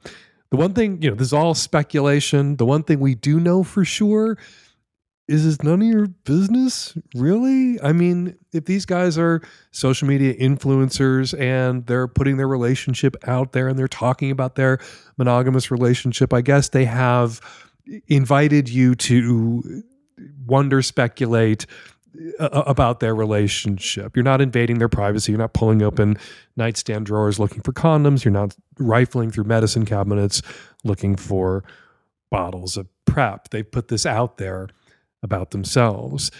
The 0.52 0.58
one 0.58 0.74
thing, 0.74 1.02
you 1.02 1.10
know, 1.10 1.16
this 1.16 1.28
is 1.28 1.34
all 1.34 1.54
speculation. 1.54 2.58
The 2.58 2.66
one 2.66 2.84
thing 2.84 3.00
we 3.00 3.16
do 3.16 3.40
know 3.40 3.64
for 3.64 3.86
sure 3.86 4.38
is 5.28 5.46
it's 5.46 5.64
none 5.64 5.82
of 5.82 5.88
your 5.88 6.08
business, 6.08 6.96
really? 7.16 7.82
I 7.82 7.94
mean, 7.94 8.38
if 8.54 8.66
these 8.66 8.86
guys 8.86 9.18
are 9.18 9.42
social 9.72 10.08
media 10.08 10.36
influencers 10.36 11.38
and 11.40 11.86
they're 11.88 12.08
putting 12.08 12.38
their 12.38 12.48
relationship 12.48 13.16
out 13.28 13.52
there 13.52 13.68
and 13.68 13.78
they're 13.78 13.88
talking 13.88 14.30
about 14.30 14.56
their 14.56 14.80
monogamous 15.18 15.72
relationship, 15.72 16.32
I 16.32 16.42
guess 16.42 16.70
they 16.70 16.86
have 16.86 17.42
invited 18.08 18.70
you 18.70 18.94
to 18.96 19.84
wonder, 20.46 20.82
speculate 20.84 21.66
about 22.40 23.00
their 23.00 23.16
relationship. 23.16 24.16
You're 24.16 24.24
not 24.24 24.42
invading 24.42 24.80
their 24.80 24.90
privacy. 24.90 25.32
You're 25.32 25.40
not 25.40 25.54
pulling 25.54 25.82
open 25.82 26.18
nightstand 26.56 27.06
drawers 27.06 27.40
looking 27.40 27.62
for 27.62 27.74
condoms. 27.74 28.24
You're 28.24 28.32
not 28.32 28.56
rifling 28.80 29.32
through 29.32 29.46
medicine 29.46 29.86
cabinets 29.86 30.42
looking 30.84 31.16
for 31.16 31.64
bottles 32.30 32.78
of 32.78 32.88
PrEP. 33.06 33.50
They 33.50 33.64
put 33.64 33.88
this 33.88 34.06
out 34.06 34.38
there 34.38 34.68
about 35.24 35.52
themselves. 35.52 36.32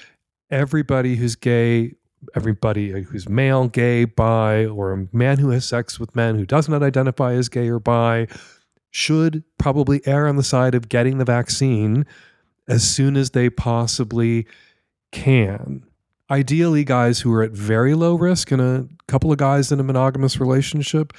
Everybody 0.50 1.16
who's 1.16 1.36
gay, 1.36 1.96
everybody 2.36 3.02
who's 3.04 3.28
male, 3.28 3.68
gay, 3.68 4.06
bi, 4.06 4.66
or 4.66 4.94
a 4.94 5.08
man 5.12 5.38
who 5.38 5.50
has 5.50 5.66
sex 5.66 6.00
with 6.00 6.16
men 6.16 6.36
who 6.36 6.46
does 6.46 6.70
not 6.70 6.84
identify 6.84 7.34
as 7.34 7.50
gay 7.50 7.70
or 7.70 7.80
bi 7.80 8.28
should 8.92 9.44
probably 9.58 10.02
err 10.08 10.28
on 10.28 10.38
the 10.38 10.44
side 10.44 10.74
of 10.74 10.88
getting 10.88 11.18
the 11.18 11.26
vaccine 11.26 12.06
as 12.68 12.90
soon 12.90 13.18
as 13.18 13.32
they 13.32 13.50
possibly 13.50 14.48
can. 15.16 15.84
Ideally, 16.30 16.84
guys 16.84 17.22
who 17.22 17.32
are 17.32 17.42
at 17.42 17.52
very 17.52 17.94
low 17.94 18.16
risk, 18.16 18.52
and 18.52 18.62
a 18.62 18.88
couple 19.08 19.32
of 19.32 19.38
guys 19.38 19.72
in 19.72 19.80
a 19.80 19.84
monogamous 19.84 20.40
relationship 20.40 21.14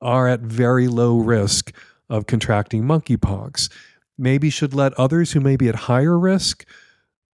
are 0.00 0.28
at 0.28 0.40
very 0.40 0.86
low 0.88 1.18
risk 1.18 1.74
of 2.08 2.26
contracting 2.26 2.84
monkeypox. 2.84 3.70
Maybe 4.16 4.48
should 4.48 4.74
let 4.74 4.92
others 4.94 5.32
who 5.32 5.40
may 5.40 5.56
be 5.56 5.68
at 5.68 5.74
higher 5.74 6.18
risk 6.18 6.64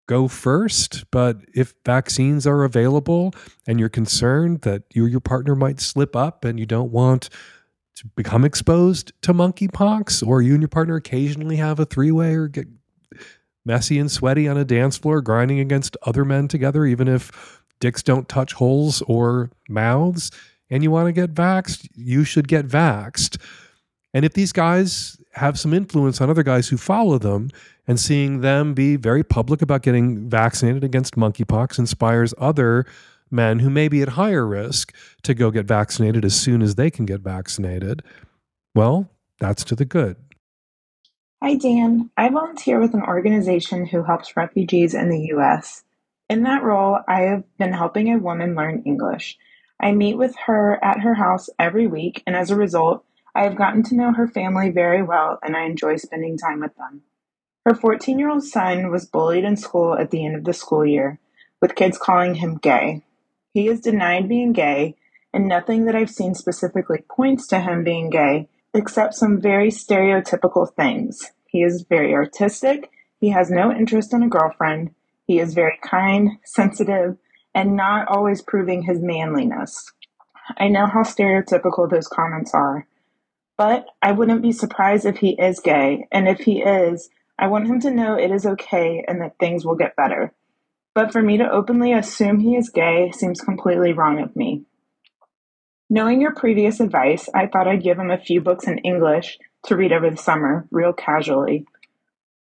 go 0.07 0.29
first. 0.29 1.05
But 1.11 1.39
if 1.55 1.75
vaccines 1.85 2.47
are 2.47 2.65
available 2.65 3.35
and 3.67 3.79
you're 3.79 3.89
concerned 3.89 4.63
that 4.63 4.85
you 4.95 5.05
or 5.05 5.09
your 5.09 5.21
partner 5.21 5.55
might 5.55 5.81
slip 5.81 6.17
up 6.17 6.45
and 6.45 6.59
you 6.59 6.67
don't 6.67 6.93
want 6.93 7.29
to 7.97 8.07
become 8.17 8.45
exposed 8.45 9.13
to 9.23 9.35
monkeypox, 9.35 10.27
or 10.27 10.41
you 10.41 10.55
and 10.55 10.63
your 10.63 10.69
partner 10.69 10.95
occasionally 10.95 11.57
have 11.57 11.81
a 11.81 11.85
three 11.85 12.13
way 12.13 12.35
or 12.35 12.49
get 12.49 12.69
messy 13.65 13.99
and 13.99 14.11
sweaty 14.11 14.49
on 14.49 14.57
a 14.57 14.65
dance 14.65 14.97
floor, 14.97 15.21
grinding 15.21 15.61
against 15.61 15.97
other 16.03 16.25
men 16.25 16.49
together, 16.49 16.85
even 16.85 17.09
if 17.09 17.63
dicks 17.81 18.03
don't 18.03 18.29
touch 18.29 18.55
holes 18.55 19.03
or 19.03 19.51
mouths, 19.69 20.31
and 20.71 20.83
you 20.83 20.91
want 20.91 21.07
to 21.07 21.13
get 21.13 21.35
vaxxed, 21.35 21.89
you 21.95 22.25
should 22.25 22.49
get 22.49 22.67
vaxxed. 22.67 23.41
And 24.15 24.25
if 24.25 24.33
these 24.33 24.53
guys 24.53 25.17
have 25.35 25.59
some 25.59 25.73
influence 25.73 26.21
on 26.21 26.31
other 26.31 26.43
guys 26.43 26.69
who 26.69 26.77
follow 26.77 27.19
them, 27.19 27.51
and 27.89 27.99
seeing 27.99 28.43
them 28.43 28.75
be 28.75 28.97
very 28.97 29.25
public 29.25 29.63
about 29.63 29.83
getting 29.83 30.29
vaccinated 30.29 30.85
against 30.85 31.17
monkeypox 31.17 31.79
inspires 31.79 32.35
other 32.37 32.85
men 33.31 33.59
who 33.59 33.71
may 33.71 33.89
be 33.89 34.03
at 34.03 34.11
higher 34.11 34.47
risk 34.47 34.95
to 35.23 35.35
go 35.35 35.51
get 35.51 35.67
vaccinated 35.67 36.25
as 36.25 36.39
soon 36.39 36.63
as 36.63 36.75
they 36.75 36.91
can 36.91 37.07
get 37.07 37.21
vaccinated. 37.21 38.03
Well, 38.75 39.11
that's 39.41 39.65
to 39.65 39.75
the 39.75 39.87
good. 39.87 40.17
Hi, 41.41 41.55
Dan. 41.55 42.11
I 42.17 42.31
volunteer 42.31 42.81
with 42.81 42.95
an 42.95 43.05
organization 43.05 43.87
who 43.87 44.03
helps 44.03 44.37
refugees 44.37 44.93
in 44.93 45.09
the 45.09 45.27
U.S. 45.29 45.85
In 46.29 46.43
that 46.43 46.65
role, 46.65 46.99
I 47.07 47.21
have 47.23 47.45
been 47.59 47.75
helping 47.75 48.13
a 48.13 48.19
woman 48.19 48.57
learn 48.57 48.83
English. 48.85 49.39
I 49.79 49.93
meet 49.93 50.19
with 50.19 50.35
her 50.47 50.85
at 50.85 50.99
her 51.01 51.15
house 51.15 51.49
every 51.57 51.87
week, 51.87 52.25
and 52.27 52.35
as 52.35 52.51
a 52.51 52.57
result, 52.57 53.05
I 53.37 53.45
have 53.45 53.55
gotten 53.55 53.85
to 53.85 53.95
know 53.95 54.13
her 54.13 54.27
family 54.27 54.71
very 54.71 55.01
well 55.01 55.39
and 55.41 55.57
I 55.57 55.63
enjoy 55.63 55.95
spending 55.95 56.37
time 56.37 56.59
with 56.59 56.75
them. 56.77 57.03
Her 57.65 57.75
14 57.77 58.19
year 58.19 58.31
old 58.31 58.43
son 58.43 58.91
was 58.91 59.07
bullied 59.07 59.45
in 59.45 59.57
school 59.57 59.97
at 59.97 60.11
the 60.11 60.27
end 60.27 60.35
of 60.35 60.43
the 60.43 60.53
school 60.53 60.85
year, 60.85 61.21
with 61.61 61.77
kids 61.77 61.99
calling 61.99 62.35
him 62.35 62.57
gay. 62.57 63.05
He 63.55 63.69
is 63.69 63.81
denied 63.81 64.29
being 64.29 64.53
gay, 64.53 64.97
and 65.33 65.47
nothing 65.47 65.85
that 65.85 65.95
I've 65.95 66.11
seen 66.11 66.35
specifically 66.35 67.05
points 67.09 67.47
to 67.47 67.61
him 67.61 67.85
being 67.85 68.11
gay, 68.11 68.49
except 68.79 69.15
some 69.15 69.41
very 69.41 69.71
stereotypical 69.71 70.73
things. 70.75 71.33
He 71.47 71.63
is 71.63 71.85
very 71.89 72.15
artistic, 72.15 72.91
he 73.21 73.31
has 73.31 73.51
no 73.51 73.73
interest 73.73 74.15
in 74.15 74.23
a 74.23 74.29
girlfriend, 74.29 74.95
he 75.27 75.39
is 75.39 75.55
very 75.55 75.79
kind, 75.83 76.39
sensitive, 76.45 77.17
and 77.55 77.77
not 77.77 78.09
always 78.09 78.41
proving 78.41 78.83
his 78.83 79.01
manliness. 79.01 79.93
I 80.57 80.69
know 80.69 80.87
how 80.87 81.03
stereotypical 81.03 81.91
those 81.91 82.09
comments 82.09 82.55
are, 82.55 82.87
but 83.57 83.87
I 84.01 84.13
wouldn't 84.13 84.41
be 84.41 84.53
surprised 84.53 85.05
if 85.05 85.19
he 85.19 85.31
is 85.31 85.61
gay, 85.61 86.07
and 86.13 86.29
if 86.29 86.39
he 86.41 86.63
is, 86.63 87.11
I 87.39 87.49
want 87.49 87.67
him 87.67 87.81
to 87.81 87.91
know 87.91 88.15
it 88.15 88.31
is 88.31 88.47
okay 88.47 89.05
and 89.07 89.21
that 89.21 89.39
things 89.39 89.65
will 89.65 89.77
get 89.77 89.97
better. 89.97 90.33
But 90.95 91.13
for 91.13 91.23
me 91.23 91.37
to 91.39 91.51
openly 91.51 91.93
assume 91.93 92.41
he 92.41 92.57
is 92.57 92.71
gay 92.71 93.13
seems 93.13 93.41
completely 93.41 93.93
wrong 93.93 94.21
of 94.21 94.35
me. 94.35 94.65
Knowing 95.91 96.21
your 96.21 96.35
previous 96.35 96.81
advice, 96.81 97.31
I 97.35 97.47
thought 97.47 97.67
I'd 97.67 97.83
give 97.83 97.99
him 97.99 98.11
a 98.11 98.19
few 98.19 98.43
books 98.43 98.67
in 98.67 98.77
English 98.79 99.39
to 99.65 99.77
read 99.77 99.91
over 99.91 100.11
the 100.11 100.19
summer, 100.19 100.67
real 100.71 100.93
casually. 100.93 101.67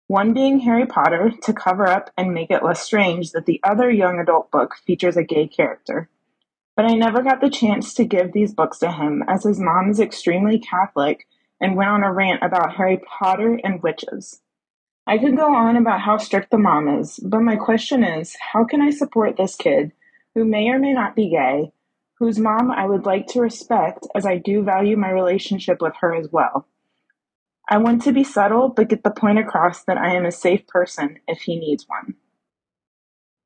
One 0.07 0.33
being 0.33 0.61
Harry 0.61 0.87
Potter 0.87 1.31
to 1.43 1.53
cover 1.53 1.87
up 1.87 2.11
and 2.17 2.33
make 2.33 2.51
it 2.51 2.65
less 2.65 2.83
strange 2.83 3.33
that 3.33 3.45
the 3.45 3.61
other 3.63 3.91
young 3.91 4.19
adult 4.19 4.51
book 4.51 4.77
features 4.87 5.19
a 5.19 5.23
gay 5.23 5.47
character. 5.47 6.09
But 6.75 6.87
I 6.87 6.95
never 6.95 7.23
got 7.23 7.43
the 7.43 7.51
chance 7.51 7.93
to 7.95 8.07
give 8.07 8.33
these 8.33 8.55
books 8.55 8.79
to 8.79 8.91
him 8.91 9.23
as 9.29 9.45
his 9.45 9.61
mom 9.61 9.91
is 9.91 10.01
extremely 10.01 10.59
Catholic 10.59 11.27
and 11.61 11.77
went 11.77 11.91
on 11.91 12.03
a 12.03 12.13
rant 12.13 12.43
about 12.43 12.77
Harry 12.77 12.99
Potter 13.07 13.61
and 13.63 13.83
witches. 13.83 14.41
I 15.07 15.19
could 15.19 15.37
go 15.37 15.55
on 15.55 15.77
about 15.77 16.01
how 16.01 16.17
strict 16.17 16.51
the 16.51 16.57
mom 16.57 16.89
is, 16.89 17.21
but 17.23 17.41
my 17.41 17.57
question 17.57 18.05
is 18.05 18.37
how 18.55 18.65
can 18.65 18.81
I 18.81 18.89
support 18.89 19.37
this 19.37 19.55
kid 19.55 19.93
who 20.35 20.47
may 20.47 20.71
or 20.71 20.79
may 20.79 20.95
not 20.95 21.15
be 21.15 21.29
gay 21.29 21.74
whose 22.25 22.39
mom 22.39 22.71
I 22.71 22.87
would 22.87 23.05
like 23.05 23.27
to 23.29 23.41
respect 23.43 24.07
as 24.15 24.25
I 24.25 24.39
do 24.39 24.63
value 24.63 24.97
my 24.97 25.11
relationship 25.11 25.83
with 25.83 25.93
her 26.01 26.15
as 26.15 26.27
well. 26.33 26.67
I 27.69 27.77
want 27.77 28.01
to 28.05 28.13
be 28.13 28.25
subtle, 28.25 28.71
but 28.71 28.89
get 28.89 29.05
the 29.05 29.11
point 29.11 29.39
across 29.39 29.85
that 29.85 29.99
I 29.99 30.15
am 30.15 30.25
a 30.25 30.33
safe 30.33 30.67
person 30.67 31.19
if 31.29 31.43
he 31.43 31.57
needs 31.59 31.85
one. 31.87 32.15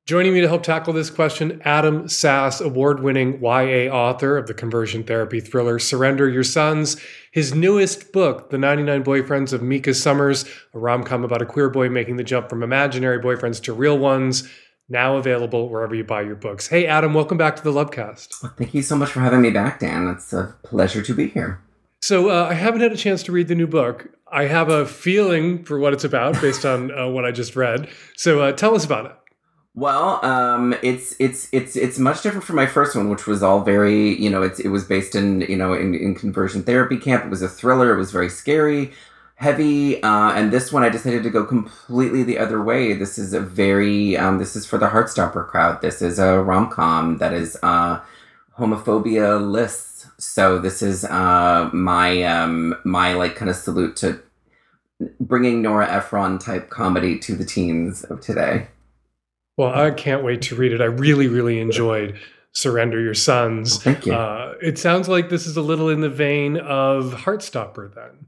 Joining 0.06 0.32
me 0.32 0.40
to 0.42 0.48
help 0.48 0.62
tackle 0.62 0.92
this 0.92 1.10
question, 1.10 1.60
Adam 1.64 2.08
Sass, 2.08 2.60
award 2.60 3.02
winning 3.02 3.42
YA 3.42 3.92
author 3.92 4.36
of 4.36 4.46
the 4.46 4.54
conversion 4.54 5.02
therapy 5.02 5.40
thriller 5.40 5.80
Surrender 5.80 6.28
Your 6.28 6.44
Sons. 6.44 7.00
His 7.32 7.52
newest 7.52 8.12
book, 8.12 8.50
The 8.50 8.58
99 8.58 9.02
Boyfriends 9.02 9.52
of 9.52 9.60
Micah 9.60 9.92
Summers, 9.92 10.44
a 10.72 10.78
rom 10.78 11.02
com 11.02 11.24
about 11.24 11.42
a 11.42 11.46
queer 11.46 11.68
boy 11.68 11.88
making 11.88 12.16
the 12.16 12.22
jump 12.22 12.48
from 12.48 12.62
imaginary 12.62 13.18
boyfriends 13.18 13.60
to 13.64 13.72
real 13.72 13.98
ones 13.98 14.48
now 14.88 15.16
available 15.16 15.68
wherever 15.68 15.94
you 15.94 16.04
buy 16.04 16.22
your 16.22 16.36
books. 16.36 16.68
Hey, 16.68 16.86
Adam, 16.86 17.14
welcome 17.14 17.36
back 17.36 17.56
to 17.56 17.62
the 17.62 17.72
Lovecast. 17.72 18.42
Well, 18.42 18.52
thank 18.56 18.74
you 18.74 18.82
so 18.82 18.96
much 18.96 19.10
for 19.10 19.20
having 19.20 19.42
me 19.42 19.50
back, 19.50 19.80
Dan. 19.80 20.08
It's 20.08 20.32
a 20.32 20.54
pleasure 20.62 21.02
to 21.02 21.14
be 21.14 21.28
here. 21.28 21.60
So, 22.00 22.30
uh, 22.30 22.48
I 22.48 22.54
haven't 22.54 22.80
had 22.80 22.92
a 22.92 22.96
chance 22.96 23.22
to 23.24 23.32
read 23.32 23.48
the 23.48 23.54
new 23.54 23.66
book. 23.66 24.08
I 24.30 24.44
have 24.44 24.68
a 24.68 24.86
feeling 24.86 25.64
for 25.64 25.78
what 25.78 25.92
it's 25.92 26.04
about 26.04 26.34
based 26.40 26.64
on 26.64 26.96
uh, 26.96 27.08
what 27.08 27.24
I 27.24 27.32
just 27.32 27.56
read. 27.56 27.88
So, 28.16 28.40
uh, 28.40 28.52
tell 28.52 28.74
us 28.74 28.84
about 28.84 29.06
it. 29.06 29.12
Well, 29.74 30.24
um, 30.24 30.74
it's 30.82 31.14
it's 31.20 31.48
it's 31.52 31.76
it's 31.76 32.00
much 32.00 32.22
different 32.22 32.44
from 32.44 32.56
my 32.56 32.66
first 32.66 32.96
one, 32.96 33.10
which 33.10 33.28
was 33.28 33.44
all 33.44 33.60
very 33.60 34.20
you 34.20 34.28
know 34.28 34.42
it's 34.42 34.58
it 34.58 34.68
was 34.68 34.82
based 34.82 35.14
in 35.14 35.42
you 35.42 35.56
know 35.56 35.72
in, 35.72 35.94
in 35.94 36.16
conversion 36.16 36.64
therapy 36.64 36.96
camp. 36.96 37.24
It 37.24 37.28
was 37.28 37.42
a 37.42 37.48
thriller. 37.48 37.94
It 37.94 37.96
was 37.96 38.10
very 38.10 38.28
scary 38.28 38.90
heavy 39.38 40.02
uh, 40.02 40.32
and 40.32 40.52
this 40.52 40.72
one 40.72 40.82
i 40.82 40.88
decided 40.88 41.22
to 41.22 41.30
go 41.30 41.44
completely 41.44 42.24
the 42.24 42.38
other 42.38 42.62
way. 42.62 42.92
This 42.92 43.18
is 43.18 43.32
a 43.32 43.40
very 43.40 44.16
um, 44.16 44.38
this 44.38 44.56
is 44.56 44.66
for 44.66 44.78
the 44.78 44.88
heartstopper 44.88 45.46
crowd. 45.46 45.80
This 45.80 46.02
is 46.02 46.18
a 46.18 46.42
rom-com 46.42 47.18
that 47.18 47.32
is 47.32 47.56
uh, 47.62 48.00
homophobia 48.58 49.40
lists. 49.40 50.06
So 50.18 50.58
this 50.58 50.82
is 50.82 51.04
uh, 51.04 51.70
my 51.72 52.22
um, 52.24 52.74
my 52.84 53.14
like 53.14 53.36
kind 53.36 53.48
of 53.48 53.56
salute 53.56 53.94
to 53.96 54.20
bringing 55.20 55.62
nora 55.62 55.88
ephron 55.88 56.40
type 56.40 56.68
comedy 56.68 57.16
to 57.20 57.36
the 57.36 57.44
teens 57.44 58.02
of 58.04 58.20
today. 58.20 58.66
Well 59.56 59.72
i 59.72 59.92
can't 59.92 60.24
wait 60.24 60.42
to 60.42 60.56
read 60.56 60.72
it. 60.72 60.80
I 60.80 60.86
really 60.86 61.28
really 61.28 61.60
enjoyed 61.60 62.18
surrender 62.50 63.00
your 63.00 63.14
sons. 63.14 63.80
Thank 63.80 64.04
you. 64.04 64.14
Uh, 64.14 64.54
it 64.60 64.78
sounds 64.78 65.08
like 65.08 65.28
this 65.28 65.46
is 65.46 65.56
a 65.56 65.62
little 65.62 65.88
in 65.88 66.00
the 66.00 66.10
vein 66.10 66.56
of 66.56 67.14
heartstopper 67.14 67.94
then 67.94 68.26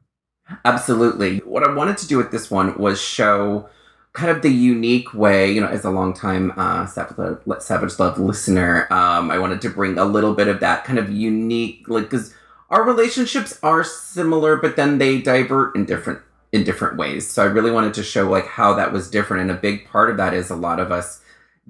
Absolutely. 0.64 1.38
What 1.38 1.64
I 1.64 1.72
wanted 1.72 1.96
to 1.98 2.06
do 2.06 2.16
with 2.16 2.30
this 2.30 2.50
one 2.50 2.76
was 2.78 3.00
show 3.00 3.68
kind 4.12 4.30
of 4.30 4.42
the 4.42 4.50
unique 4.50 5.14
way, 5.14 5.52
you 5.52 5.60
know, 5.60 5.68
as 5.68 5.84
a 5.84 5.90
longtime 5.90 6.52
uh, 6.56 6.86
Savage 6.86 7.98
Love 7.98 8.18
listener, 8.18 8.92
um, 8.92 9.30
I 9.30 9.38
wanted 9.38 9.60
to 9.62 9.70
bring 9.70 9.98
a 9.98 10.04
little 10.04 10.34
bit 10.34 10.48
of 10.48 10.60
that 10.60 10.84
kind 10.84 10.98
of 10.98 11.10
unique, 11.10 11.84
like, 11.88 12.04
because 12.10 12.34
our 12.70 12.82
relationships 12.82 13.58
are 13.62 13.84
similar, 13.84 14.56
but 14.56 14.76
then 14.76 14.98
they 14.98 15.20
divert 15.20 15.76
in 15.76 15.84
different 15.84 16.20
in 16.52 16.64
different 16.64 16.96
ways. 16.96 17.30
So 17.30 17.44
I 17.44 17.46
really 17.46 17.70
wanted 17.70 17.94
to 17.94 18.02
show 18.02 18.28
like 18.28 18.46
how 18.46 18.74
that 18.74 18.92
was 18.92 19.08
different, 19.08 19.42
and 19.42 19.50
a 19.52 19.60
big 19.60 19.86
part 19.86 20.10
of 20.10 20.16
that 20.16 20.34
is 20.34 20.50
a 20.50 20.56
lot 20.56 20.80
of 20.80 20.90
us 20.90 21.20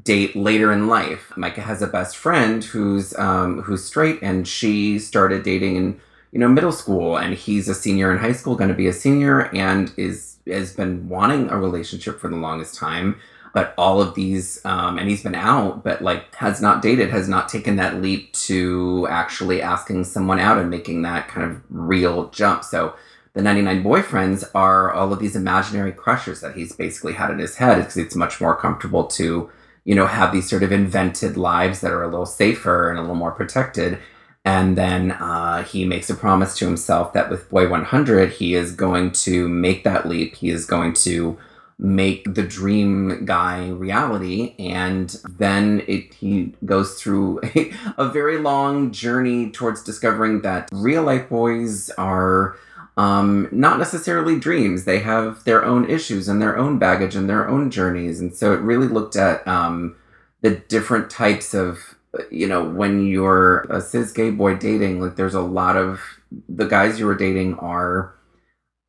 date 0.02 0.34
later 0.34 0.72
in 0.72 0.88
life. 0.88 1.32
Micah 1.36 1.60
has 1.60 1.82
a 1.82 1.86
best 1.86 2.16
friend 2.16 2.64
who's 2.64 3.14
um, 3.18 3.62
who's 3.62 3.84
straight, 3.84 4.22
and 4.22 4.48
she 4.48 4.98
started 4.98 5.42
dating 5.42 5.76
and 5.76 6.00
you 6.32 6.38
know, 6.38 6.48
middle 6.48 6.72
school, 6.72 7.16
and 7.16 7.34
he's 7.34 7.68
a 7.68 7.74
senior 7.74 8.12
in 8.12 8.18
high 8.18 8.32
school, 8.32 8.54
going 8.56 8.68
to 8.68 8.74
be 8.74 8.86
a 8.86 8.92
senior, 8.92 9.54
and 9.54 9.92
is 9.96 10.38
has 10.46 10.72
been 10.72 11.08
wanting 11.08 11.48
a 11.48 11.58
relationship 11.58 12.18
for 12.18 12.28
the 12.28 12.36
longest 12.36 12.74
time. 12.74 13.20
But 13.52 13.74
all 13.76 14.00
of 14.00 14.14
these, 14.14 14.64
um, 14.64 14.96
and 14.96 15.08
he's 15.08 15.24
been 15.24 15.34
out, 15.34 15.82
but 15.82 16.02
like 16.02 16.34
has 16.36 16.60
not 16.60 16.82
dated, 16.82 17.10
has 17.10 17.28
not 17.28 17.48
taken 17.48 17.76
that 17.76 18.00
leap 18.00 18.32
to 18.32 19.08
actually 19.10 19.60
asking 19.60 20.04
someone 20.04 20.38
out 20.38 20.58
and 20.58 20.70
making 20.70 21.02
that 21.02 21.26
kind 21.26 21.50
of 21.50 21.60
real 21.68 22.30
jump. 22.30 22.62
So 22.62 22.94
the 23.32 23.42
99 23.42 23.82
boyfriends 23.82 24.48
are 24.54 24.92
all 24.92 25.12
of 25.12 25.18
these 25.18 25.34
imaginary 25.34 25.92
crushes 25.92 26.40
that 26.40 26.54
he's 26.54 26.72
basically 26.72 27.14
had 27.14 27.30
in 27.30 27.38
his 27.38 27.56
head 27.56 27.78
because 27.78 27.96
it's 27.96 28.14
much 28.14 28.40
more 28.40 28.54
comfortable 28.54 29.04
to, 29.08 29.50
you 29.84 29.94
know, 29.96 30.06
have 30.06 30.32
these 30.32 30.48
sort 30.48 30.62
of 30.62 30.70
invented 30.70 31.36
lives 31.36 31.80
that 31.80 31.92
are 31.92 32.04
a 32.04 32.08
little 32.08 32.26
safer 32.26 32.88
and 32.88 32.98
a 32.98 33.02
little 33.02 33.16
more 33.16 33.32
protected. 33.32 33.98
And 34.44 34.76
then 34.76 35.12
uh, 35.12 35.64
he 35.64 35.84
makes 35.84 36.08
a 36.08 36.14
promise 36.14 36.56
to 36.58 36.66
himself 36.66 37.12
that 37.12 37.28
with 37.28 37.50
Boy 37.50 37.68
100, 37.68 38.32
he 38.32 38.54
is 38.54 38.72
going 38.72 39.12
to 39.12 39.48
make 39.48 39.84
that 39.84 40.08
leap. 40.08 40.36
He 40.36 40.48
is 40.48 40.64
going 40.64 40.94
to 40.94 41.38
make 41.78 42.34
the 42.34 42.42
dream 42.42 43.24
guy 43.24 43.68
reality. 43.68 44.54
And 44.58 45.08
then 45.28 45.82
it, 45.86 46.14
he 46.14 46.54
goes 46.64 47.00
through 47.00 47.40
a, 47.54 47.72
a 47.98 48.08
very 48.08 48.38
long 48.38 48.92
journey 48.92 49.50
towards 49.50 49.82
discovering 49.82 50.42
that 50.42 50.68
real 50.72 51.02
life 51.02 51.28
boys 51.28 51.90
are 51.90 52.56
um, 52.96 53.48
not 53.50 53.78
necessarily 53.78 54.38
dreams. 54.38 54.84
They 54.84 54.98
have 54.98 55.44
their 55.44 55.64
own 55.64 55.88
issues 55.88 56.28
and 56.28 56.40
their 56.40 56.58
own 56.58 56.78
baggage 56.78 57.14
and 57.16 57.28
their 57.28 57.48
own 57.48 57.70
journeys. 57.70 58.20
And 58.20 58.34
so 58.34 58.52
it 58.52 58.60
really 58.60 58.88
looked 58.88 59.16
at 59.16 59.46
um, 59.48 59.96
the 60.42 60.56
different 60.56 61.10
types 61.10 61.54
of, 61.54 61.94
you 62.30 62.46
know, 62.46 62.64
when 62.64 63.06
you're 63.06 63.62
a 63.70 63.80
cis 63.80 64.12
gay 64.12 64.30
boy 64.30 64.56
dating, 64.56 65.00
like 65.00 65.16
there's 65.16 65.34
a 65.34 65.40
lot 65.40 65.76
of 65.76 66.00
the 66.48 66.66
guys 66.66 66.98
you 66.98 67.06
were 67.06 67.14
dating 67.14 67.54
are, 67.58 68.14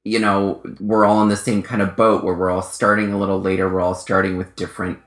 you 0.04 0.20
know, 0.20 0.62
we're 0.80 1.06
all 1.06 1.22
in 1.22 1.30
the 1.30 1.38
same 1.38 1.62
kind 1.62 1.82
of 1.82 1.96
boat 1.96 2.24
where 2.24 2.34
we're 2.34 2.50
all 2.50 2.62
starting 2.62 3.12
a 3.14 3.18
little 3.18 3.40
later. 3.40 3.70
We're 3.70 3.82
all 3.82 3.96
starting 3.96 4.38
with 4.38 4.56
different 4.56 5.00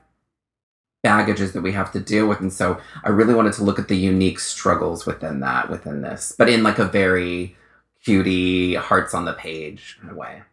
baggages 1.03 1.51
that 1.51 1.61
we 1.61 1.73
have 1.73 1.91
to 1.91 1.99
deal 1.99 2.27
with. 2.27 2.39
And 2.39 2.51
so 2.51 2.79
I 3.03 3.09
really 3.09 3.35
wanted 3.35 3.53
to 3.53 3.63
look 3.63 3.79
at 3.79 3.89
the 3.89 3.97
unique 3.97 4.39
struggles 4.39 5.05
within 5.05 5.41
that, 5.41 5.69
within 5.69 6.01
this, 6.01 6.33
but 6.37 6.49
in 6.49 6.63
like 6.63 6.79
a 6.79 6.85
very, 6.85 7.55
cutie 8.05 8.75
hearts 8.75 9.13
on 9.13 9.25
the 9.25 9.33
page 9.33 9.97
kind 9.99 10.11
of 10.11 10.17
way. 10.17 10.43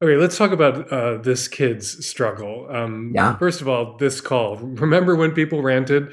Okay, 0.00 0.16
let's 0.16 0.36
talk 0.36 0.52
about 0.52 0.90
uh, 0.92 1.16
this 1.18 1.48
kid's 1.48 2.06
struggle. 2.06 2.66
Um, 2.70 3.12
yeah. 3.14 3.36
First 3.36 3.60
of 3.60 3.68
all, 3.68 3.96
this 3.96 4.20
call. 4.20 4.56
Remember 4.56 5.14
when 5.14 5.32
people 5.32 5.62
ranted? 5.62 6.12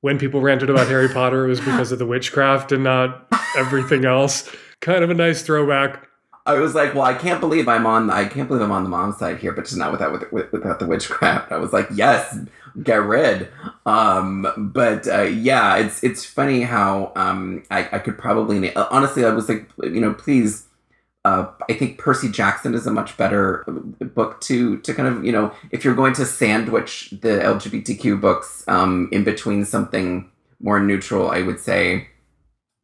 When 0.00 0.18
people 0.18 0.40
ranted 0.40 0.70
about 0.70 0.88
Harry 0.88 1.08
Potter, 1.08 1.44
it 1.44 1.48
was 1.48 1.60
because 1.60 1.92
of 1.92 1.98
the 1.98 2.06
witchcraft 2.06 2.72
and 2.72 2.84
not 2.84 3.26
everything 3.56 4.04
else. 4.04 4.50
Kind 4.80 5.04
of 5.04 5.10
a 5.10 5.14
nice 5.14 5.42
throwback. 5.42 6.08
I 6.46 6.54
was 6.54 6.74
like, 6.74 6.94
well, 6.94 7.04
I 7.04 7.14
can't 7.14 7.40
believe 7.40 7.68
I'm 7.68 7.86
on. 7.86 8.10
I 8.10 8.24
can't 8.24 8.48
believe 8.48 8.62
I'm 8.62 8.72
on 8.72 8.82
the 8.82 8.88
mom 8.88 9.12
side 9.12 9.38
here, 9.38 9.52
but 9.52 9.66
just 9.66 9.76
not 9.76 9.92
without 9.92 10.32
with, 10.32 10.50
without 10.52 10.78
the 10.78 10.86
witchcraft. 10.86 11.52
I 11.52 11.58
was 11.58 11.72
like, 11.72 11.86
yes, 11.92 12.38
get 12.82 13.02
rid. 13.02 13.48
Um, 13.84 14.70
but 14.72 15.06
uh, 15.06 15.22
yeah, 15.22 15.76
it's 15.76 16.02
it's 16.02 16.24
funny 16.24 16.62
how 16.62 17.12
um, 17.14 17.62
I, 17.70 17.88
I 17.92 17.98
could 17.98 18.18
probably 18.18 18.74
honestly 18.74 19.24
I 19.24 19.30
was 19.30 19.48
like 19.48 19.70
you 19.82 20.00
know 20.00 20.14
please. 20.14 20.66
Uh, 21.24 21.50
I 21.68 21.74
think 21.74 21.98
Percy 21.98 22.30
Jackson 22.30 22.74
is 22.74 22.86
a 22.86 22.90
much 22.90 23.16
better 23.16 23.64
book 24.14 24.40
to 24.42 24.78
to 24.78 24.94
kind 24.94 25.08
of 25.08 25.24
you 25.24 25.32
know 25.32 25.52
if 25.70 25.84
you're 25.84 25.94
going 25.94 26.14
to 26.14 26.24
sandwich 26.24 27.10
the 27.10 27.40
LGBTQ 27.40 28.20
books 28.20 28.64
um, 28.68 29.08
in 29.12 29.24
between 29.24 29.64
something 29.64 30.30
more 30.60 30.80
neutral, 30.80 31.30
I 31.30 31.42
would 31.42 31.60
say 31.60 32.08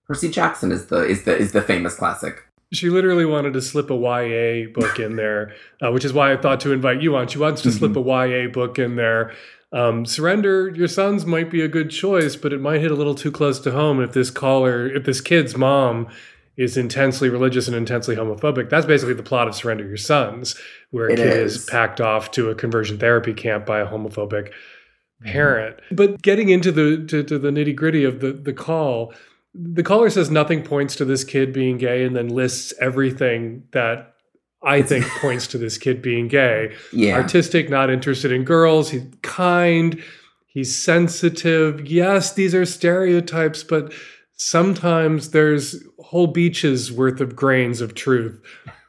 Percy 0.06 0.28
Jackson 0.28 0.70
is 0.70 0.86
the 0.86 1.06
is 1.06 1.24
the 1.24 1.36
is 1.36 1.52
the 1.52 1.62
famous 1.62 1.96
classic. 1.96 2.42
She 2.72 2.90
literally 2.90 3.24
wanted 3.24 3.52
to 3.54 3.62
slip 3.62 3.90
a 3.90 3.94
YA 3.94 4.68
book 4.74 4.98
in 4.98 5.16
there, 5.16 5.54
uh, 5.82 5.92
which 5.92 6.04
is 6.04 6.12
why 6.12 6.32
I 6.32 6.36
thought 6.36 6.60
to 6.60 6.72
invite 6.72 7.00
you 7.00 7.16
on. 7.16 7.28
She 7.28 7.38
wants 7.38 7.62
to 7.62 7.68
mm-hmm. 7.68 7.78
slip 7.78 7.96
a 7.96 8.00
YA 8.00 8.48
book 8.48 8.78
in 8.78 8.96
there 8.96 9.32
um, 9.72 10.06
surrender 10.06 10.70
your 10.74 10.88
sons 10.88 11.26
might 11.26 11.50
be 11.50 11.60
a 11.60 11.68
good 11.68 11.90
choice, 11.90 12.36
but 12.36 12.52
it 12.52 12.60
might 12.60 12.80
hit 12.80 12.90
a 12.90 12.94
little 12.94 13.14
too 13.14 13.32
close 13.32 13.58
to 13.60 13.72
home 13.72 14.00
if 14.00 14.12
this 14.12 14.30
caller, 14.30 14.88
if 14.88 15.04
this 15.04 15.20
kid's 15.20 15.56
mom 15.56 16.08
is 16.56 16.76
intensely 16.76 17.28
religious 17.28 17.68
and 17.68 17.76
intensely 17.76 18.16
homophobic. 18.16 18.70
That's 18.70 18.86
basically 18.86 19.14
the 19.14 19.22
plot 19.22 19.48
of 19.48 19.54
Surrender 19.54 19.86
Your 19.86 19.96
Sons, 19.96 20.56
where 20.90 21.08
a 21.08 21.12
it 21.12 21.16
kid 21.16 21.26
is. 21.26 21.56
is. 21.56 21.64
packed 21.66 22.00
off 22.00 22.30
to 22.32 22.50
a 22.50 22.54
conversion 22.54 22.98
therapy 22.98 23.34
camp 23.34 23.66
by 23.66 23.80
a 23.80 23.86
homophobic 23.86 24.48
mm-hmm. 24.48 25.30
parent. 25.30 25.76
Mm. 25.90 25.96
But 25.96 26.22
getting 26.22 26.48
into 26.48 26.72
the 26.72 27.04
to, 27.06 27.22
to 27.22 27.38
the 27.38 27.50
nitty 27.50 27.76
gritty 27.76 28.04
of 28.04 28.20
the 28.20 28.32
the 28.32 28.54
call, 28.54 29.12
the 29.54 29.82
caller 29.82 30.08
says 30.08 30.30
nothing 30.30 30.62
points 30.62 30.96
to 30.96 31.04
this 31.04 31.24
kid 31.24 31.52
being 31.52 31.76
gay, 31.78 32.04
and 32.04 32.16
then 32.16 32.28
lists 32.28 32.72
everything 32.80 33.64
that 33.72 34.14
I 34.62 34.82
think 34.82 35.04
points 35.20 35.46
to 35.48 35.58
this 35.58 35.76
kid 35.76 36.00
being 36.00 36.28
gay. 36.28 36.74
Yeah. 36.92 37.16
Artistic, 37.16 37.68
not 37.68 37.90
interested 37.90 38.32
in 38.32 38.44
girls. 38.44 38.90
He's 38.90 39.04
kind. 39.22 40.02
He's 40.46 40.74
sensitive. 40.74 41.86
Yes, 41.86 42.32
these 42.32 42.54
are 42.54 42.64
stereotypes, 42.64 43.62
but 43.62 43.92
sometimes 44.36 45.30
there's 45.30 45.82
whole 45.98 46.28
beaches 46.28 46.92
worth 46.92 47.20
of 47.20 47.34
grains 47.34 47.80
of 47.80 47.94
truth. 47.94 48.40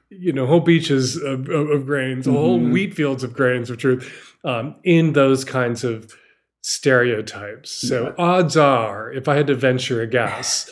You 0.10 0.32
know, 0.32 0.46
whole 0.46 0.62
beaches 0.62 1.18
of, 1.18 1.50
of, 1.50 1.70
of 1.70 1.86
grains, 1.86 2.26
mm-hmm. 2.26 2.36
whole 2.36 2.60
wheat 2.60 2.94
fields 2.94 3.24
of 3.24 3.34
grains 3.34 3.70
of 3.70 3.78
truth 3.78 4.36
um, 4.46 4.76
in 4.84 5.14
those 5.14 5.44
kinds 5.44 5.84
of 5.84 6.14
stereotypes. 6.62 7.72
So 7.72 8.08
yeah. 8.08 8.14
odds 8.18 8.56
are, 8.56 9.12
if 9.12 9.28
I 9.28 9.36
had 9.36 9.48
to 9.48 9.56
venture 9.56 10.02
a 10.02 10.08
guess, 10.08 10.70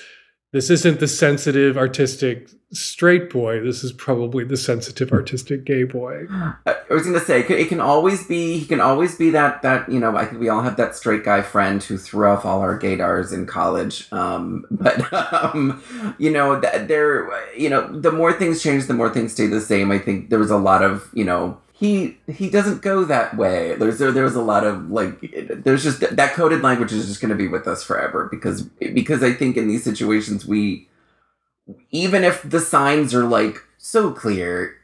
this 0.56 0.70
isn't 0.70 1.02
the 1.02 1.08
sensitive, 1.10 1.78
artistic 1.78 2.50
straight 2.72 3.30
boy. 3.30 3.60
This 3.60 3.84
is 3.84 3.92
probably 3.92 4.46
the 4.46 4.56
sensitive, 4.56 5.12
artistic 5.12 5.66
gay 5.66 5.84
boy. 5.84 6.28
I 6.66 6.78
was 6.90 7.04
going 7.04 7.20
to 7.20 7.20
say 7.20 7.42
it 7.42 7.68
can 7.68 7.82
always 7.82 8.26
be. 8.26 8.58
He 8.58 8.66
can 8.66 8.80
always 8.80 9.18
be 9.18 9.32
that 9.32 9.64
that 9.64 9.92
you 9.92 10.00
know. 10.00 10.16
I 10.16 10.24
think 10.24 10.40
we 10.40 10.48
all 10.48 10.62
have 10.62 10.78
that 10.78 10.96
straight 10.96 11.26
guy 11.26 11.42
friend 11.42 11.84
who 11.84 11.98
threw 11.98 12.30
off 12.30 12.46
all 12.46 12.62
our 12.62 12.78
gaydars 12.78 13.34
in 13.34 13.46
college. 13.46 14.08
Um, 14.14 14.66
but 14.72 15.12
um, 15.12 15.84
you 16.18 16.32
know, 16.32 16.58
there. 16.62 17.30
You 17.60 17.70
know, 17.70 18.00
the 18.00 18.14
more 18.14 18.32
things 18.32 18.64
change, 18.64 18.86
the 18.86 18.94
more 18.94 19.10
things 19.10 19.34
stay 19.34 19.48
the 19.48 19.60
same. 19.60 19.92
I 19.92 20.00
think 20.00 20.30
there 20.30 20.40
was 20.40 20.52
a 20.52 20.58
lot 20.58 20.82
of 20.82 21.10
you 21.14 21.26
know 21.26 21.58
he 21.78 22.18
he 22.28 22.50
doesn't 22.50 22.82
go 22.82 23.04
that 23.04 23.36
way. 23.36 23.76
There's 23.76 24.00
there, 24.00 24.12
there's 24.12 24.36
a 24.36 24.42
lot 24.42 24.64
of 24.64 24.90
like 24.90 25.20
there's 25.50 25.84
just 25.84 26.00
that 26.00 26.34
coded 26.34 26.62
language 26.62 26.94
is 26.94 27.08
just 27.08 27.20
going 27.20 27.30
to 27.30 27.36
be 27.36 27.50
with 27.50 27.68
us 27.68 27.84
forever 27.84 28.30
because 28.32 28.64
because 28.64 29.22
I 29.22 29.34
think 29.34 29.58
in 29.58 29.68
these 29.68 29.84
situations 29.84 30.46
we 30.46 30.88
even 31.92 32.24
if 32.24 32.42
the 32.44 32.62
signs 32.62 33.14
are 33.14 33.26
like 33.26 33.58
so 33.78 34.12
clear, 34.12 34.78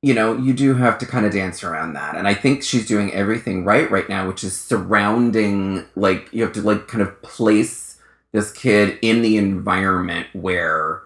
you 0.00 0.14
know, 0.14 0.36
you 0.36 0.54
do 0.54 0.74
have 0.74 0.96
to 0.98 1.06
kind 1.06 1.26
of 1.26 1.32
dance 1.32 1.64
around 1.64 1.94
that. 1.94 2.14
And 2.14 2.28
I 2.28 2.34
think 2.34 2.62
she's 2.62 2.86
doing 2.86 3.12
everything 3.12 3.64
right 3.64 3.90
right 3.90 4.08
now, 4.08 4.28
which 4.28 4.44
is 4.44 4.58
surrounding 4.58 5.86
like 5.96 6.32
you 6.32 6.44
have 6.44 6.52
to 6.52 6.62
like 6.62 6.86
kind 6.86 7.02
of 7.02 7.20
place 7.20 8.00
this 8.30 8.52
kid 8.52 8.96
in 9.02 9.22
the 9.22 9.36
environment 9.38 10.28
where 10.34 11.02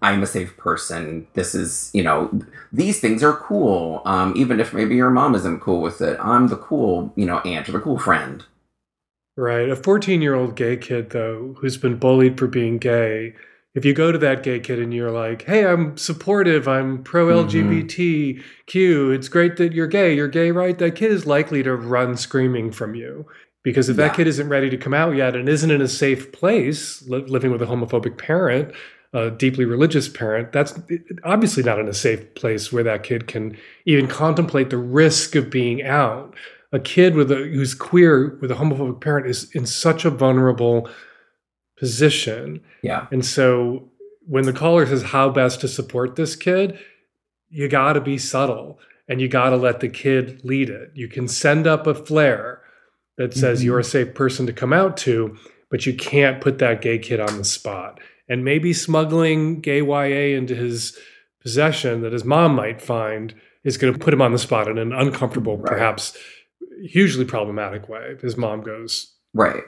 I'm 0.00 0.22
a 0.22 0.26
safe 0.26 0.56
person. 0.56 1.26
This 1.34 1.54
is, 1.54 1.90
you 1.92 2.02
know, 2.02 2.30
these 2.72 3.00
things 3.00 3.22
are 3.22 3.34
cool. 3.34 4.02
Um, 4.04 4.34
even 4.36 4.60
if 4.60 4.72
maybe 4.72 4.94
your 4.94 5.10
mom 5.10 5.34
isn't 5.34 5.60
cool 5.60 5.80
with 5.80 6.00
it, 6.00 6.18
I'm 6.20 6.48
the 6.48 6.56
cool, 6.56 7.12
you 7.16 7.26
know, 7.26 7.38
aunt 7.40 7.68
or 7.68 7.72
the 7.72 7.80
cool 7.80 7.98
friend. 7.98 8.44
Right. 9.36 9.68
A 9.68 9.76
14 9.76 10.20
year 10.20 10.34
old 10.34 10.56
gay 10.56 10.76
kid, 10.76 11.10
though, 11.10 11.56
who's 11.60 11.76
been 11.76 11.96
bullied 11.96 12.38
for 12.38 12.46
being 12.46 12.78
gay, 12.78 13.34
if 13.74 13.84
you 13.84 13.94
go 13.94 14.12
to 14.12 14.18
that 14.18 14.42
gay 14.42 14.60
kid 14.60 14.78
and 14.78 14.92
you're 14.92 15.10
like, 15.10 15.42
hey, 15.44 15.66
I'm 15.66 15.96
supportive, 15.96 16.68
I'm 16.68 17.02
pro 17.02 17.28
LGBTQ, 17.28 18.36
mm-hmm. 18.66 19.12
it's 19.14 19.28
great 19.28 19.56
that 19.56 19.72
you're 19.72 19.86
gay, 19.86 20.14
you're 20.14 20.28
gay, 20.28 20.50
right? 20.50 20.78
That 20.78 20.94
kid 20.94 21.10
is 21.10 21.24
likely 21.24 21.62
to 21.62 21.74
run 21.74 22.16
screaming 22.16 22.70
from 22.70 22.94
you. 22.94 23.26
Because 23.62 23.88
if 23.88 23.96
yeah. 23.96 24.08
that 24.08 24.16
kid 24.16 24.26
isn't 24.26 24.48
ready 24.48 24.68
to 24.68 24.76
come 24.76 24.92
out 24.92 25.16
yet 25.16 25.36
and 25.36 25.48
isn't 25.48 25.70
in 25.70 25.80
a 25.80 25.88
safe 25.88 26.32
place, 26.32 27.02
li- 27.08 27.24
living 27.26 27.50
with 27.50 27.62
a 27.62 27.66
homophobic 27.66 28.18
parent, 28.18 28.74
a 29.12 29.30
deeply 29.30 29.64
religious 29.64 30.08
parent, 30.08 30.52
that's 30.52 30.78
obviously 31.24 31.62
not 31.62 31.78
in 31.78 31.88
a 31.88 31.94
safe 31.94 32.34
place 32.34 32.72
where 32.72 32.82
that 32.82 33.02
kid 33.02 33.26
can 33.26 33.56
even 33.84 34.06
contemplate 34.06 34.70
the 34.70 34.78
risk 34.78 35.34
of 35.34 35.50
being 35.50 35.82
out. 35.82 36.34
A 36.72 36.80
kid 36.80 37.14
with 37.14 37.30
a 37.30 37.36
who's 37.36 37.74
queer 37.74 38.38
with 38.40 38.50
a 38.50 38.54
homophobic 38.54 39.02
parent 39.02 39.26
is 39.26 39.50
in 39.52 39.66
such 39.66 40.06
a 40.06 40.10
vulnerable 40.10 40.88
position. 41.78 42.62
Yeah. 42.82 43.06
And 43.10 43.24
so 43.24 43.90
when 44.26 44.44
the 44.44 44.52
caller 44.54 44.86
says 44.86 45.02
how 45.02 45.28
best 45.28 45.60
to 45.60 45.68
support 45.68 46.16
this 46.16 46.34
kid, 46.34 46.78
you 47.50 47.68
got 47.68 47.92
to 47.94 48.00
be 48.00 48.16
subtle 48.16 48.78
and 49.08 49.20
you 49.20 49.28
got 49.28 49.50
to 49.50 49.56
let 49.56 49.80
the 49.80 49.88
kid 49.90 50.40
lead 50.44 50.70
it. 50.70 50.92
You 50.94 51.08
can 51.08 51.28
send 51.28 51.66
up 51.66 51.86
a 51.86 51.94
flare 51.94 52.62
that 53.18 53.34
says 53.34 53.58
mm-hmm. 53.58 53.66
you're 53.66 53.78
a 53.80 53.84
safe 53.84 54.14
person 54.14 54.46
to 54.46 54.54
come 54.54 54.72
out 54.72 54.96
to, 54.98 55.36
but 55.70 55.84
you 55.84 55.94
can't 55.94 56.40
put 56.40 56.58
that 56.60 56.80
gay 56.80 56.98
kid 56.98 57.20
on 57.20 57.36
the 57.36 57.44
spot 57.44 58.00
and 58.28 58.44
maybe 58.44 58.72
smuggling 58.72 59.60
gay 59.60 59.82
YA 59.82 60.36
into 60.36 60.54
his 60.54 60.96
possession 61.40 62.02
that 62.02 62.12
his 62.12 62.24
mom 62.24 62.54
might 62.54 62.80
find 62.80 63.34
is 63.64 63.76
going 63.76 63.92
to 63.92 63.98
put 63.98 64.14
him 64.14 64.22
on 64.22 64.32
the 64.32 64.38
spot 64.38 64.68
in 64.68 64.78
an 64.78 64.92
uncomfortable, 64.92 65.56
right. 65.58 65.72
perhaps 65.72 66.16
hugely 66.84 67.24
problematic 67.24 67.88
way. 67.88 68.16
His 68.20 68.36
mom 68.36 68.62
goes 68.62 69.14
right 69.34 69.64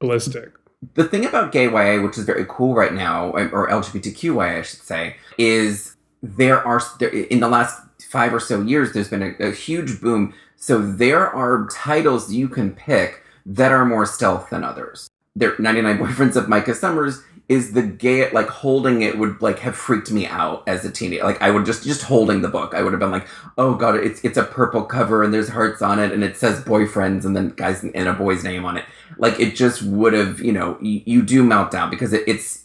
ballistic. 0.00 0.52
The 0.94 1.04
thing 1.04 1.24
about 1.24 1.52
gay 1.52 1.66
YA, 1.66 2.02
which 2.02 2.18
is 2.18 2.24
very 2.24 2.44
cool 2.48 2.74
right 2.74 2.92
now, 2.92 3.30
or 3.30 3.68
LGBTQ 3.68 4.34
YA, 4.34 4.58
I 4.58 4.62
should 4.62 4.80
say, 4.80 5.16
is 5.38 5.96
there 6.22 6.66
are 6.66 6.82
there, 6.98 7.10
in 7.10 7.40
the 7.40 7.48
last 7.48 7.80
five 8.02 8.34
or 8.34 8.40
so 8.40 8.60
years, 8.62 8.92
there's 8.92 9.08
been 9.08 9.22
a, 9.22 9.48
a 9.48 9.52
huge 9.52 10.00
boom. 10.00 10.34
So 10.56 10.80
there 10.80 11.28
are 11.28 11.68
titles 11.72 12.32
you 12.32 12.48
can 12.48 12.72
pick 12.72 13.22
that 13.46 13.72
are 13.72 13.84
more 13.84 14.06
stealth 14.06 14.50
than 14.50 14.64
others. 14.64 15.08
There, 15.34 15.54
99 15.58 15.98
Boyfriends 15.98 16.36
of 16.36 16.48
Micah 16.48 16.74
Summers 16.74 17.22
is 17.52 17.72
the 17.72 17.82
gay 17.82 18.30
like 18.32 18.48
holding 18.48 19.02
it 19.02 19.18
would 19.18 19.40
like 19.42 19.58
have 19.60 19.76
freaked 19.76 20.10
me 20.10 20.26
out 20.26 20.62
as 20.66 20.84
a 20.84 20.90
teenager. 20.90 21.22
Like 21.24 21.40
I 21.42 21.50
would 21.50 21.64
just 21.66 21.84
just 21.84 22.02
holding 22.02 22.42
the 22.42 22.48
book, 22.48 22.74
I 22.74 22.82
would 22.82 22.92
have 22.92 23.00
been 23.00 23.10
like, 23.10 23.26
oh 23.58 23.74
god, 23.74 23.96
it's 23.96 24.20
it's 24.24 24.36
a 24.38 24.44
purple 24.44 24.82
cover 24.84 25.22
and 25.22 25.32
there's 25.32 25.48
hearts 25.50 25.82
on 25.82 25.98
it 25.98 26.12
and 26.12 26.24
it 26.24 26.36
says 26.36 26.60
boyfriends 26.64 27.24
and 27.24 27.36
then 27.36 27.50
guys 27.50 27.82
and 27.84 28.08
a 28.08 28.12
boy's 28.14 28.42
name 28.42 28.64
on 28.64 28.76
it. 28.76 28.84
Like 29.18 29.38
it 29.38 29.54
just 29.54 29.82
would 29.82 30.14
have, 30.14 30.40
you 30.40 30.52
know, 30.52 30.78
you, 30.80 31.02
you 31.04 31.22
do 31.22 31.44
melt 31.44 31.70
down 31.70 31.90
because 31.90 32.12
it, 32.12 32.24
it's 32.26 32.60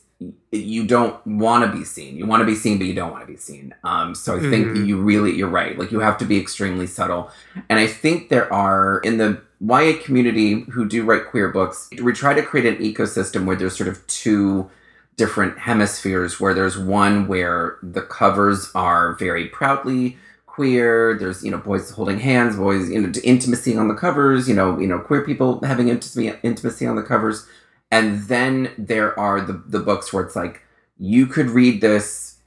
you 0.51 0.87
don't 0.87 1.15
want 1.27 1.63
to 1.69 1.77
be 1.77 1.83
seen. 1.83 2.17
You 2.17 2.25
want 2.25 2.41
to 2.41 2.45
be 2.45 2.55
seen, 2.55 2.79
but 2.79 2.87
you 2.87 2.95
don't 2.95 3.11
want 3.11 3.21
to 3.27 3.31
be 3.31 3.37
seen. 3.37 3.75
Um, 3.83 4.15
so 4.15 4.35
I 4.35 4.39
think 4.39 4.67
Mhm. 4.69 4.87
you 4.87 4.99
really, 4.99 5.35
you're 5.35 5.49
right. 5.49 5.77
Like 5.77 5.91
you 5.91 5.99
have 5.99 6.17
to 6.19 6.25
be 6.25 6.39
extremely 6.39 6.87
subtle. 6.87 7.29
And 7.69 7.77
I 7.79 7.85
think 7.85 8.29
there 8.29 8.51
are 8.51 8.99
in 9.03 9.17
the 9.17 9.41
YA 9.59 9.93
community 10.03 10.61
who 10.71 10.87
do 10.87 11.03
write 11.03 11.27
queer 11.27 11.49
books, 11.49 11.89
we 12.01 12.13
try 12.13 12.33
to 12.33 12.41
create 12.41 12.65
an 12.65 12.81
ecosystem 12.83 13.45
where 13.45 13.55
there's 13.55 13.75
sort 13.77 13.89
of 13.89 14.05
two 14.07 14.69
different 15.17 15.57
hemispheres. 15.59 16.39
Where 16.39 16.53
there's 16.53 16.77
one 16.77 17.27
where 17.27 17.77
the 17.83 18.01
covers 18.01 18.71
are 18.73 19.13
very 19.15 19.47
proudly 19.47 20.17
queer. 20.45 21.17
There's 21.19 21.43
you 21.43 21.51
know 21.51 21.57
boys 21.57 21.91
holding 21.91 22.19
hands, 22.19 22.55
boys 22.55 22.89
you 22.89 23.01
know 23.01 23.11
intimacy 23.23 23.75
on 23.77 23.87
the 23.87 23.95
covers. 23.95 24.47
You 24.47 24.55
know 24.55 24.79
you 24.79 24.87
know 24.87 24.99
queer 24.99 25.25
people 25.25 25.59
having 25.65 25.89
intimacy 25.89 26.33
intimacy 26.43 26.85
on 26.85 26.95
the 26.95 27.03
covers. 27.03 27.47
And 27.91 28.23
then 28.23 28.73
there 28.77 29.17
are 29.19 29.41
the 29.41 29.53
the 29.53 29.79
books 29.79 30.11
where 30.13 30.23
it's 30.23 30.35
like 30.35 30.61
you 30.99 31.27
could 31.27 31.49
read 31.49 31.81
this, 31.81 32.37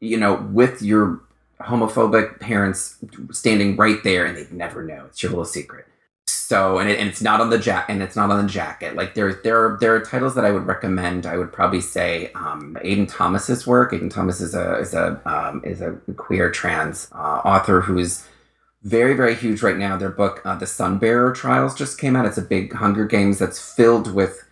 you 0.00 0.16
know, 0.16 0.34
with 0.52 0.82
your 0.82 1.20
homophobic 1.60 2.40
parents 2.40 2.98
standing 3.30 3.76
right 3.76 4.02
there, 4.04 4.26
and 4.26 4.36
they'd 4.36 4.52
never 4.52 4.84
know. 4.84 5.06
It's 5.06 5.22
your 5.22 5.30
little 5.30 5.44
secret. 5.44 5.86
So, 6.26 6.78
and, 6.78 6.88
it, 6.88 6.98
and 6.98 7.08
it's 7.08 7.22
not 7.22 7.40
on 7.40 7.50
the 7.50 7.58
jack, 7.58 7.86
and 7.88 8.02
it's 8.02 8.14
not 8.14 8.30
on 8.30 8.44
the 8.44 8.50
jacket. 8.50 8.94
Like 8.94 9.14
there, 9.14 9.32
there 9.32 9.64
are 9.64 9.78
there 9.80 9.94
are 9.94 10.00
titles 10.00 10.34
that 10.34 10.44
I 10.44 10.50
would 10.50 10.66
recommend. 10.66 11.26
I 11.26 11.36
would 11.36 11.52
probably 11.52 11.80
say 11.80 12.30
um, 12.34 12.76
Aiden 12.84 13.08
Thomas's 13.08 13.66
work. 13.66 13.92
Aiden 13.92 14.10
Thomas 14.10 14.40
is 14.40 14.54
a 14.54 14.78
is 14.78 14.94
a 14.94 15.20
um, 15.24 15.62
is 15.64 15.80
a 15.80 15.92
queer 16.16 16.50
trans 16.50 17.08
uh, 17.12 17.40
author 17.44 17.80
who 17.80 17.98
is 17.98 18.26
very 18.82 19.14
very 19.14 19.34
huge 19.34 19.62
right 19.62 19.78
now. 19.78 19.96
Their 19.96 20.10
book, 20.10 20.42
uh, 20.44 20.56
The 20.56 20.66
Sunbearer 20.66 21.32
Trials, 21.32 21.74
just 21.74 21.98
came 21.98 22.16
out. 22.16 22.26
It's 22.26 22.38
a 22.38 22.42
big 22.42 22.72
Hunger 22.74 23.06
Games 23.06 23.38
that's 23.38 23.74
filled 23.74 24.12
with 24.12 24.44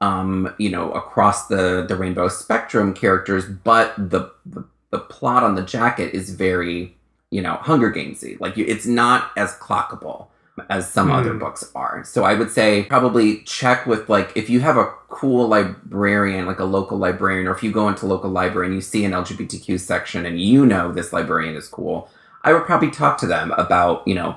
um, 0.00 0.54
you 0.58 0.70
know, 0.70 0.92
across 0.92 1.46
the 1.48 1.86
the 1.88 1.96
rainbow 1.96 2.28
spectrum 2.28 2.92
characters, 2.92 3.46
but 3.46 3.94
the 3.96 4.30
the, 4.44 4.64
the 4.90 4.98
plot 4.98 5.42
on 5.42 5.54
the 5.54 5.62
jacket 5.62 6.14
is 6.14 6.30
very, 6.30 6.96
you 7.30 7.40
know, 7.40 7.54
Hunger 7.54 7.90
Gamesy. 7.90 8.38
Like 8.40 8.56
you, 8.56 8.64
it's 8.66 8.86
not 8.86 9.30
as 9.36 9.54
clockable 9.56 10.28
as 10.70 10.90
some 10.90 11.10
other 11.10 11.32
Hmm. 11.32 11.38
books 11.38 11.70
are. 11.74 12.02
So 12.04 12.24
I 12.24 12.34
would 12.34 12.50
say 12.50 12.84
probably 12.84 13.38
check 13.42 13.86
with 13.86 14.08
like 14.08 14.32
if 14.34 14.48
you 14.48 14.60
have 14.60 14.76
a 14.76 14.90
cool 15.08 15.48
librarian, 15.48 16.46
like 16.46 16.60
a 16.60 16.64
local 16.64 16.98
librarian, 16.98 17.46
or 17.46 17.52
if 17.54 17.62
you 17.62 17.72
go 17.72 17.88
into 17.88 18.06
local 18.06 18.30
library 18.30 18.66
and 18.66 18.74
you 18.74 18.80
see 18.80 19.04
an 19.04 19.12
LGBTQ 19.12 19.78
section 19.78 20.24
and 20.26 20.40
you 20.40 20.64
know 20.66 20.92
this 20.92 21.12
librarian 21.12 21.56
is 21.56 21.68
cool, 21.68 22.08
I 22.42 22.52
would 22.52 22.64
probably 22.64 22.90
talk 22.90 23.18
to 23.18 23.26
them 23.26 23.52
about, 23.52 24.06
you 24.06 24.14
know, 24.14 24.36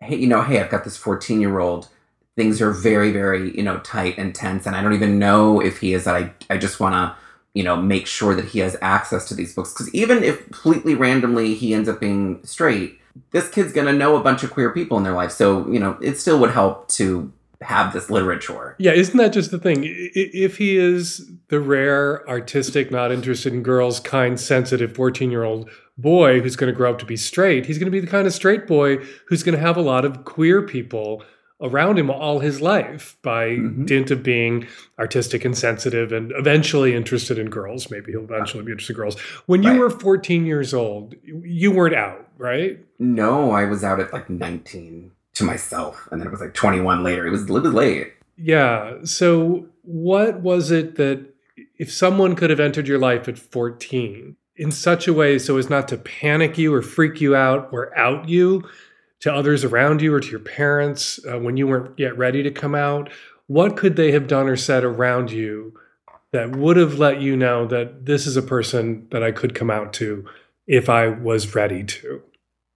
hey, 0.00 0.16
you 0.16 0.26
know, 0.26 0.42
hey, 0.42 0.60
I've 0.60 0.70
got 0.70 0.84
this 0.84 0.96
14 0.96 1.40
year 1.40 1.58
old 1.58 1.88
things 2.36 2.62
are 2.62 2.70
very 2.70 3.10
very 3.10 3.54
you 3.56 3.62
know 3.62 3.78
tight 3.80 4.16
and 4.16 4.34
tense 4.34 4.64
and 4.64 4.76
i 4.76 4.80
don't 4.80 4.94
even 4.94 5.18
know 5.18 5.60
if 5.60 5.80
he 5.80 5.92
is 5.92 6.04
that 6.04 6.14
i, 6.14 6.32
I 6.48 6.56
just 6.58 6.78
want 6.80 6.94
to 6.94 7.14
you 7.54 7.64
know 7.64 7.76
make 7.76 8.06
sure 8.06 8.34
that 8.36 8.44
he 8.46 8.60
has 8.60 8.76
access 8.80 9.26
to 9.28 9.34
these 9.34 9.52
books 9.52 9.72
because 9.72 9.92
even 9.92 10.22
if 10.22 10.44
completely 10.44 10.94
randomly 10.94 11.54
he 11.54 11.74
ends 11.74 11.88
up 11.88 12.00
being 12.00 12.40
straight 12.44 12.99
this 13.32 13.48
kid's 13.48 13.72
going 13.72 13.86
to 13.86 13.92
know 13.92 14.16
a 14.16 14.22
bunch 14.22 14.42
of 14.42 14.50
queer 14.50 14.70
people 14.70 14.96
in 14.96 15.04
their 15.04 15.14
life 15.14 15.30
so 15.32 15.68
you 15.68 15.78
know 15.78 15.98
it 16.00 16.18
still 16.18 16.38
would 16.38 16.50
help 16.50 16.88
to 16.88 17.32
have 17.62 17.92
this 17.92 18.08
literature 18.08 18.74
Yeah, 18.78 18.92
isn't 18.92 19.16
that 19.18 19.32
just 19.32 19.50
the 19.50 19.58
thing? 19.58 19.82
If 19.84 20.56
he 20.56 20.78
is 20.78 21.30
the 21.48 21.60
rare, 21.60 22.26
artistic, 22.28 22.90
not 22.90 23.12
interested 23.12 23.52
in 23.52 23.62
girls, 23.62 24.00
kind, 24.00 24.40
sensitive 24.40 24.94
14 24.94 25.30
year 25.30 25.44
old 25.44 25.68
boy 25.98 26.40
who's 26.40 26.56
going 26.56 26.72
to 26.72 26.76
grow 26.76 26.90
up 26.90 26.98
to 27.00 27.04
be 27.04 27.16
straight, 27.18 27.66
he's 27.66 27.76
going 27.76 27.86
to 27.86 27.90
be 27.90 28.00
the 28.00 28.06
kind 28.06 28.26
of 28.26 28.32
straight 28.32 28.66
boy 28.66 28.96
who's 29.26 29.42
going 29.42 29.54
to 29.54 29.60
have 29.60 29.76
a 29.76 29.82
lot 29.82 30.06
of 30.06 30.24
queer 30.24 30.62
people 30.62 31.22
around 31.62 31.98
him 31.98 32.10
all 32.10 32.38
his 32.40 32.60
life 32.60 33.16
by 33.22 33.50
Mhm. 33.50 33.86
dint 33.86 34.10
of 34.10 34.22
being 34.22 34.66
artistic 34.98 35.44
and 35.44 35.56
sensitive 35.56 36.10
and 36.12 36.32
eventually 36.36 36.94
interested 36.94 37.38
in 37.38 37.50
girls. 37.50 37.90
Maybe 37.90 38.12
he'll 38.12 38.22
eventually 38.24 38.64
be 38.64 38.72
interested 38.72 38.94
in 38.94 39.00
girls. 39.00 39.18
When 39.46 39.62
you 39.62 39.70
Right. 39.70 39.78
were 39.80 39.90
14 39.90 40.46
years 40.46 40.72
old, 40.72 41.14
you 41.24 41.70
weren't 41.70 41.94
out, 41.94 42.26
right? 42.38 42.78
no 43.02 43.50
i 43.52 43.64
was 43.64 43.82
out 43.82 43.98
at 43.98 44.12
like 44.12 44.28
19 44.28 45.10
to 45.32 45.42
myself 45.42 46.06
and 46.12 46.20
then 46.20 46.28
it 46.28 46.30
was 46.30 46.40
like 46.42 46.52
21 46.52 47.02
later 47.02 47.26
it 47.26 47.30
was 47.30 47.44
a 47.44 47.52
little 47.52 47.70
bit 47.70 47.76
late 47.76 48.12
Yeah. 48.36 48.94
So, 49.04 49.66
what 49.82 50.40
was 50.40 50.70
it 50.70 50.96
that 50.96 51.20
if 51.78 51.90
someone 51.92 52.34
could 52.34 52.48
have 52.50 52.60
entered 52.60 52.86
your 52.88 52.98
life 52.98 53.26
at 53.28 53.38
14 53.38 54.36
in 54.56 54.70
such 54.70 55.06
a 55.08 55.12
way 55.14 55.38
so 55.38 55.56
as 55.56 55.68
not 55.70 55.88
to 55.88 55.96
panic 55.96 56.56
you 56.58 56.72
or 56.74 56.82
freak 56.82 57.20
you 57.22 57.34
out 57.34 57.68
or 57.72 57.96
out 57.98 58.28
you 58.28 58.62
to 59.20 59.32
others 59.32 59.64
around 59.64 60.02
you 60.02 60.14
or 60.14 60.20
to 60.20 60.30
your 60.30 60.40
parents 60.40 61.20
uh, 61.26 61.38
when 61.38 61.56
you 61.56 61.66
weren't 61.66 61.98
yet 61.98 62.16
ready 62.16 62.42
to 62.42 62.50
come 62.50 62.74
out, 62.74 63.10
what 63.46 63.76
could 63.76 63.96
they 63.96 64.12
have 64.12 64.26
done 64.26 64.48
or 64.48 64.56
said 64.56 64.84
around 64.84 65.30
you 65.30 65.74
that 66.32 66.56
would 66.56 66.76
have 66.76 66.98
let 66.98 67.20
you 67.20 67.36
know 67.36 67.66
that 67.66 68.06
this 68.06 68.26
is 68.26 68.36
a 68.36 68.42
person 68.42 69.06
that 69.10 69.22
I 69.22 69.32
could 69.32 69.54
come 69.54 69.70
out 69.70 69.92
to 69.94 70.24
if 70.66 70.88
I 70.88 71.08
was 71.08 71.54
ready 71.54 71.84
to? 71.84 72.22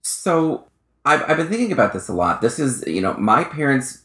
So 0.02 0.66
I've, 1.04 1.22
I've 1.28 1.36
been 1.36 1.48
thinking 1.48 1.72
about 1.72 1.92
this 1.92 2.08
a 2.08 2.12
lot. 2.12 2.40
This 2.40 2.58
is, 2.58 2.84
you 2.86 3.00
know, 3.00 3.14
my 3.14 3.44
parents 3.44 4.03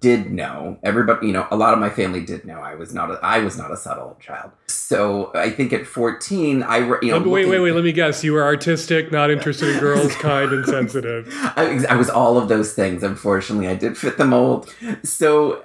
did 0.00 0.30
know. 0.32 0.78
Everybody, 0.82 1.26
you 1.26 1.32
know, 1.32 1.46
a 1.50 1.56
lot 1.56 1.74
of 1.74 1.80
my 1.80 1.90
family 1.90 2.24
did 2.24 2.44
know 2.44 2.60
I 2.60 2.74
was 2.74 2.94
not 2.94 3.10
a, 3.10 3.18
I 3.22 3.40
was 3.40 3.58
not 3.58 3.70
a 3.70 3.76
subtle 3.76 4.16
child. 4.20 4.50
So 4.66 5.30
I 5.34 5.50
think 5.50 5.72
at 5.72 5.86
14, 5.86 6.62
I, 6.62 6.78
you 6.78 7.10
know, 7.10 7.20
me- 7.20 7.30
wait, 7.30 7.48
wait, 7.48 7.60
wait. 7.60 7.72
Let 7.72 7.84
me 7.84 7.92
guess. 7.92 8.24
You 8.24 8.32
were 8.32 8.42
artistic, 8.42 9.12
not 9.12 9.30
interested 9.30 9.74
in 9.74 9.80
girls, 9.80 10.14
kind, 10.16 10.52
and 10.52 10.64
sensitive. 10.64 11.28
I, 11.56 11.84
I 11.90 11.96
was 11.96 12.08
all 12.08 12.38
of 12.38 12.48
those 12.48 12.72
things. 12.72 13.02
Unfortunately, 13.02 13.68
I 13.68 13.74
did 13.74 13.98
fit 13.98 14.16
the 14.16 14.24
mold. 14.24 14.74
So, 15.02 15.52
uh, 15.52 15.64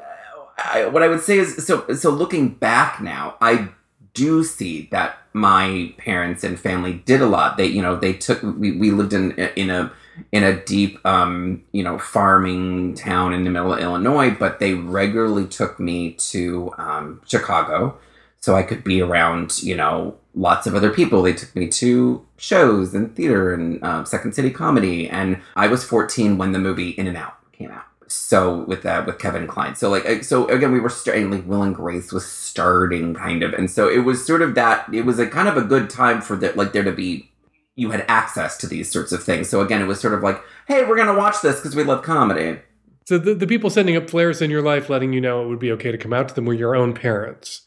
I, 0.58 0.86
what 0.88 1.02
I 1.02 1.08
would 1.08 1.22
say 1.22 1.38
is, 1.38 1.66
so 1.66 1.88
so 1.94 2.10
looking 2.10 2.50
back 2.50 3.02
now, 3.02 3.36
I 3.40 3.70
do 4.14 4.44
see 4.44 4.90
that 4.92 5.18
my 5.32 5.94
parents 5.98 6.44
and 6.44 6.60
family 6.60 6.94
did 7.06 7.22
a 7.22 7.26
lot. 7.26 7.58
They, 7.58 7.68
you 7.68 7.82
know, 7.82 7.96
they 7.96 8.14
took. 8.14 8.42
We, 8.44 8.74
we 8.74 8.92
lived 8.92 9.14
in 9.14 9.32
in 9.56 9.70
a 9.70 9.92
in 10.32 10.44
a 10.44 10.64
deep, 10.64 11.04
um, 11.06 11.64
you 11.72 11.84
know, 11.84 11.98
farming 11.98 12.96
town 12.96 13.34
in 13.34 13.44
the 13.44 13.50
middle 13.50 13.74
of 13.74 13.80
Illinois, 13.80 14.32
but 14.32 14.60
they 14.60 14.74
regularly 14.74 15.48
took 15.48 15.80
me 15.80 16.14
to 16.14 16.74
um, 16.78 17.22
Chicago 17.26 17.98
so 18.44 18.56
I 18.56 18.64
could 18.64 18.84
be 18.84 19.02
around, 19.02 19.64
you 19.64 19.74
know, 19.74 20.18
lots 20.36 20.68
of 20.68 20.76
other 20.76 20.90
people. 20.90 21.22
They 21.22 21.32
took 21.32 21.56
me 21.56 21.70
to 21.70 22.26
shows 22.36 22.94
and 22.94 23.16
theater 23.16 23.54
and 23.54 23.82
um, 23.86 24.06
Second 24.06 24.36
City 24.36 24.52
Comedy, 24.52 25.10
and 25.10 25.42
I 25.56 25.68
was 25.68 25.86
14 25.86 26.38
when 26.38 26.52
the 26.52 26.60
movie 26.60 26.90
In 26.90 27.08
and 27.08 27.16
Out 27.16 27.38
came 27.54 27.72
out. 27.72 27.86
So 28.08 28.66
with 28.66 28.84
that, 28.84 29.06
with 29.06 29.18
Kevin 29.18 29.48
Kline, 29.48 29.76
so 29.78 29.90
like, 29.90 30.26
so 30.26 30.46
again, 30.50 30.74
we 30.74 30.82
were 30.82 30.90
starting. 30.90 31.32
Like 31.32 31.48
Will 31.48 31.64
and 31.64 31.74
Grace 31.74 32.12
was 32.12 32.30
starting, 32.30 33.14
kind 33.14 33.44
of, 33.44 33.54
and 33.54 33.72
so 33.72 33.90
it 33.90 34.00
was 34.00 34.26
sort 34.28 34.42
of 34.42 34.56
that. 34.56 34.94
It 34.94 35.06
was 35.06 35.20
a 35.20 35.26
kind 35.28 35.48
of 35.48 35.56
a 35.56 35.62
good 35.62 35.90
time 35.90 36.22
for 36.22 36.36
that, 36.36 36.58
like 36.58 36.74
there 36.74 36.84
to 36.84 36.92
be. 36.92 37.32
You 37.76 37.92
had 37.92 38.06
access 38.08 38.58
to 38.58 38.68
these 38.68 38.92
sorts 38.92 39.12
of 39.12 39.24
things. 39.24 39.50
So 39.50 39.62
again, 39.62 39.82
it 39.82 39.86
was 39.86 40.00
sort 40.00 40.14
of 40.14 40.22
like, 40.22 40.42
hey, 40.68 40.86
we're 40.86 40.98
gonna 40.98 41.18
watch 41.18 41.42
this 41.42 41.58
because 41.58 41.76
we 41.76 41.84
love 41.84 42.04
comedy. 42.04 42.60
So 43.06 43.18
the, 43.18 43.34
the 43.34 43.48
people 43.48 43.70
sending 43.70 43.96
up 43.98 44.10
flares 44.10 44.42
in 44.42 44.50
your 44.50 44.62
life, 44.62 44.90
letting 44.90 45.12
you 45.12 45.20
know 45.20 45.44
it 45.44 45.48
would 45.48 45.60
be 45.60 45.72
okay 45.74 45.92
to 45.92 45.98
come 45.98 46.14
out 46.14 46.30
to 46.30 46.36
them, 46.36 46.46
were 46.46 46.54
your 46.54 46.76
own 46.76 46.94
parents. 46.94 47.64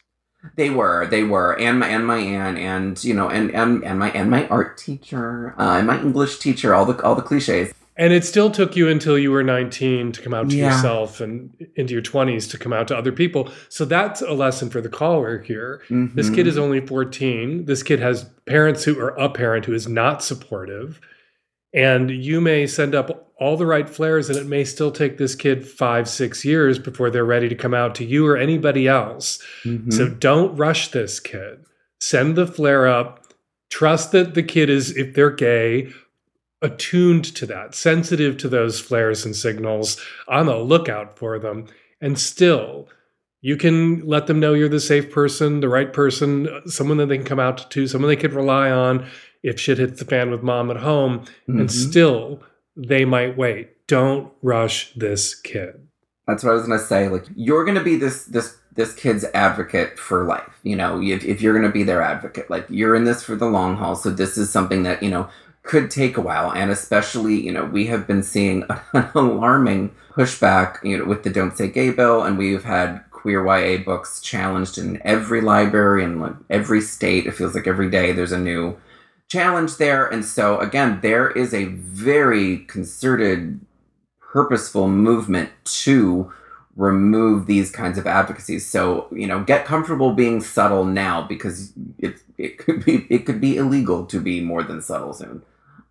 They 0.55 0.69
were, 0.69 1.05
they 1.07 1.23
were, 1.23 1.59
and 1.59 1.79
my 1.79 1.89
and 1.89 2.07
my 2.07 2.17
aunt, 2.19 2.57
and 2.57 3.03
you 3.03 3.13
know, 3.13 3.29
and 3.29 3.51
and 3.53 3.83
and 3.83 3.99
my 3.99 4.11
and 4.11 4.31
my 4.31 4.47
art 4.47 4.77
teacher, 4.77 5.53
uh, 5.57 5.77
and 5.77 5.87
my 5.87 5.99
English 5.99 6.39
teacher, 6.39 6.73
all 6.73 6.85
the 6.85 7.01
all 7.03 7.15
the 7.15 7.21
cliches. 7.21 7.73
And 7.99 8.13
it 8.13 8.23
still 8.23 8.51
took 8.51 8.75
you 8.75 8.87
until 8.89 9.17
you 9.17 9.31
were 9.31 9.43
19 9.43 10.11
to 10.11 10.21
come 10.21 10.33
out 10.33 10.49
to 10.51 10.55
Yeah. 10.55 10.75
yourself 10.75 11.19
and 11.19 11.49
into 11.75 11.93
your 11.93 12.01
20s 12.03 12.47
to 12.49 12.57
come 12.57 12.71
out 12.71 12.87
to 12.89 12.95
other 12.97 13.11
people. 13.11 13.49
So 13.69 13.85
that's 13.85 14.21
a 14.21 14.33
lesson 14.33 14.69
for 14.69 14.81
the 14.81 14.89
caller 14.89 15.39
here. 15.39 15.81
This 15.89 16.29
Mhm. 16.29 16.35
kid 16.35 16.47
is 16.47 16.57
only 16.59 16.79
14. 16.79 17.65
This 17.65 17.81
kid 17.81 17.99
has 17.99 18.29
parents 18.45 18.83
who 18.83 18.99
are 18.99 19.15
a 19.19 19.29
parent 19.29 19.65
who 19.65 19.73
is 19.73 19.87
not 19.87 20.23
supportive. 20.23 20.99
And 21.73 22.11
you 22.11 22.39
may 22.39 22.67
send 22.67 22.93
up 22.93 23.31
all 23.39 23.57
the 23.57 23.65
right 23.65 23.87
flares, 23.89 24.29
and 24.29 24.37
it 24.39 24.47
may 24.47 24.63
still 24.63 24.89
take 24.91 25.17
this 25.17 25.35
kid 25.35 25.65
five, 25.67 26.07
six 26.07 26.43
years 26.45 26.79
before 26.79 27.09
they're 27.09 27.25
ready 27.25 27.49
to 27.49 27.55
come 27.55 27.73
out 27.73 27.93
to 27.95 28.03
you 28.05 28.25
or 28.25 28.37
anybody 28.37 28.87
else. 28.87 29.39
Mhm. 29.65 29.91
So 29.93 30.07
don't 30.07 30.55
rush 30.55 30.89
this 30.89 31.19
kid. 31.19 31.59
Send 31.99 32.35
the 32.35 32.47
flare 32.47 32.87
up. 32.87 33.23
Trust 33.69 34.11
that 34.13 34.33
the 34.33 34.43
kid 34.43 34.69
is, 34.69 34.95
if 34.95 35.13
they're 35.13 35.29
gay, 35.29 35.89
attuned 36.61 37.23
to 37.35 37.45
that, 37.45 37.75
sensitive 37.75 38.37
to 38.37 38.49
those 38.49 38.79
flares 38.79 39.25
and 39.25 39.35
signals, 39.35 39.99
on 40.27 40.45
the 40.47 40.57
lookout 40.57 41.17
for 41.17 41.37
them. 41.39 41.65
And 42.01 42.17
still, 42.19 42.87
you 43.41 43.57
can 43.57 44.05
let 44.07 44.27
them 44.27 44.39
know 44.39 44.53
you're 44.53 44.69
the 44.69 44.79
safe 44.79 45.11
person, 45.11 45.59
the 45.59 45.69
right 45.69 45.91
person, 45.93 46.47
someone 46.65 46.97
that 46.97 47.07
they 47.07 47.17
can 47.17 47.25
come 47.25 47.39
out 47.39 47.69
to, 47.71 47.87
someone 47.87 48.09
they 48.09 48.15
could 48.15 48.33
rely 48.33 48.69
on 48.71 49.05
if 49.43 49.59
shit 49.59 49.77
hits 49.77 49.99
the 49.99 50.05
fan 50.05 50.31
with 50.31 50.41
mom 50.43 50.71
at 50.71 50.77
home, 50.77 51.19
Mhm. 51.47 51.59
and 51.61 51.71
still 51.71 52.41
they 52.75 53.05
might 53.05 53.37
wait. 53.37 53.69
Don't 53.87 54.31
rush 54.41 54.93
this 54.95 55.33
kid. 55.35 55.75
That's 56.27 56.43
what 56.43 56.51
I 56.51 56.53
was 56.55 56.63
gonna 56.63 56.79
say. 56.79 57.07
Like 57.07 57.25
you're 57.35 57.63
gonna 57.63 57.83
be 57.83 57.95
this 57.95 58.25
this 58.25 58.55
this 58.75 58.93
kid's 58.93 59.25
advocate 59.33 59.97
for 59.97 60.23
life. 60.25 60.59
You 60.61 60.75
know, 60.75 61.01
if, 61.01 61.23
if 61.23 61.41
you're 61.41 61.55
gonna 61.55 61.71
be 61.71 61.81
their 61.83 62.01
advocate, 62.01 62.49
like 62.49 62.65
you're 62.69 62.93
in 62.95 63.05
this 63.05 63.23
for 63.23 63.35
the 63.35 63.45
long 63.47 63.75
haul. 63.77 63.95
So 63.95 64.09
this 64.11 64.37
is 64.37 64.49
something 64.51 64.83
that 64.83 65.01
you 65.01 65.09
know 65.09 65.29
could 65.67 65.91
take 65.91 66.17
a 66.17 66.21
while, 66.21 66.51
and 66.51 66.71
especially 66.71 67.35
you 67.39 67.51
know 67.51 67.65
we 67.65 67.87
have 67.87 68.07
been 68.07 68.23
seeing 68.23 68.63
an 68.93 69.09
alarming 69.13 69.93
pushback. 70.11 70.83
You 70.83 70.97
know, 70.97 71.05
with 71.05 71.23
the 71.23 71.29
Don't 71.29 71.55
Say 71.55 71.67
Gay 71.67 71.91
bill, 71.91 72.23
and 72.23 72.37
we've 72.37 72.63
had 72.63 73.03
queer 73.11 73.45
YA 73.45 73.83
books 73.83 74.21
challenged 74.21 74.77
in 74.77 75.01
every 75.05 75.41
library 75.41 76.03
and 76.03 76.21
like 76.21 76.35
every 76.49 76.81
state. 76.81 77.27
It 77.27 77.35
feels 77.35 77.53
like 77.53 77.67
every 77.67 77.89
day 77.89 78.13
there's 78.13 78.31
a 78.31 78.39
new 78.39 78.77
challenge 79.27 79.77
there, 79.77 80.07
and 80.07 80.25
so 80.25 80.59
again, 80.59 80.99
there 81.01 81.29
is 81.29 81.53
a 81.53 81.65
very 81.65 82.59
concerted 82.59 83.59
purposeful 84.19 84.87
movement 84.87 85.49
to 85.65 86.31
remove 86.77 87.47
these 87.47 87.71
kinds 87.71 87.97
of 87.97 88.05
advocacies. 88.05 88.65
So, 88.65 89.07
you 89.11 89.25
know, 89.27 89.43
get 89.43 89.65
comfortable 89.65 90.13
being 90.13 90.41
subtle 90.41 90.85
now 90.85 91.23
because 91.27 91.73
it 91.97 92.21
it 92.37 92.57
could 92.59 92.85
be 92.85 93.07
it 93.09 93.25
could 93.25 93.41
be 93.41 93.57
illegal 93.57 94.05
to 94.05 94.21
be 94.21 94.39
more 94.41 94.63
than 94.63 94.81
subtle 94.81 95.13
soon. 95.13 95.41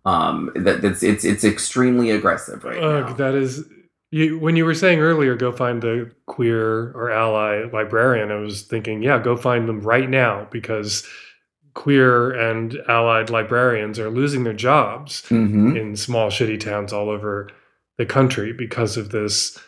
Um 0.07 0.51
that 0.55 0.81
that's 0.81 1.03
it's 1.03 1.23
it's 1.25 1.43
extremely 1.43 2.11
aggressive 2.11 2.63
right 2.63 2.77
Ugh, 2.81 3.05
now. 3.09 3.13
that 3.13 3.35
is 3.35 3.65
you 4.11 4.39
when 4.39 4.55
you 4.55 4.63
were 4.65 4.73
saying 4.83 4.99
earlier 4.99 5.35
go 5.35 5.51
find 5.51 5.83
a 5.83 6.05
queer 6.27 6.91
or 6.93 7.11
ally 7.11 7.65
librarian 7.73 8.31
i 8.31 8.35
was 8.35 8.61
thinking 8.61 9.03
yeah 9.03 9.19
go 9.19 9.35
find 9.35 9.67
them 9.67 9.81
right 9.81 10.09
now 10.09 10.47
because 10.49 11.05
queer 11.73 12.31
and 12.31 12.77
allied 12.87 13.29
librarians 13.29 13.99
are 13.99 14.09
losing 14.09 14.43
their 14.45 14.53
jobs 14.53 15.23
Mhm. 15.29 15.77
in 15.77 15.95
small 15.97 16.29
shitty 16.29 16.59
towns 16.59 16.93
all 16.93 17.09
over 17.09 17.49
the 17.97 18.05
country 18.05 18.53
because 18.53 18.95
of 18.97 19.09
this 19.09 19.59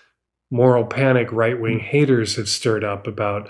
moral 0.52 0.86
panic 0.86 1.28
right-wing 1.34 1.80
haters 1.80 2.36
have 2.38 2.48
stirred 2.50 2.84
up 2.84 3.08
about 3.08 3.50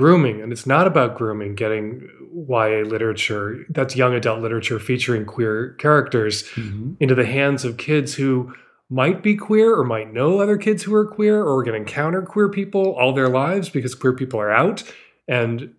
grooming 0.00 0.40
and 0.40 0.50
it's 0.52 0.66
not 0.66 0.86
about 0.86 1.14
grooming 1.14 1.54
getting 1.54 2.08
YA 2.48 2.82
literature 2.94 3.66
that's 3.68 3.94
young 3.96 4.14
adult 4.14 4.40
literature 4.40 4.78
featuring 4.78 5.24
queer 5.26 5.74
characters 5.78 6.44
Mhm. 6.54 6.96
into 7.00 7.14
the 7.14 7.26
hands 7.26 7.64
of 7.64 7.76
kids 7.76 8.14
who 8.14 8.52
might 8.88 9.22
be 9.22 9.36
queer 9.36 9.74
or 9.78 9.84
might 9.84 10.12
know 10.12 10.40
other 10.40 10.56
kids 10.56 10.82
who 10.84 10.94
are 10.94 11.04
queer 11.06 11.42
or 11.42 11.58
are 11.58 11.62
going 11.62 11.74
to 11.74 11.86
encounter 11.88 12.22
queer 12.22 12.48
people 12.48 12.92
all 12.98 13.12
their 13.12 13.28
lives 13.28 13.68
because 13.68 13.94
queer 13.94 14.14
people 14.14 14.40
are 14.40 14.50
out 14.50 14.82
and 15.28 15.70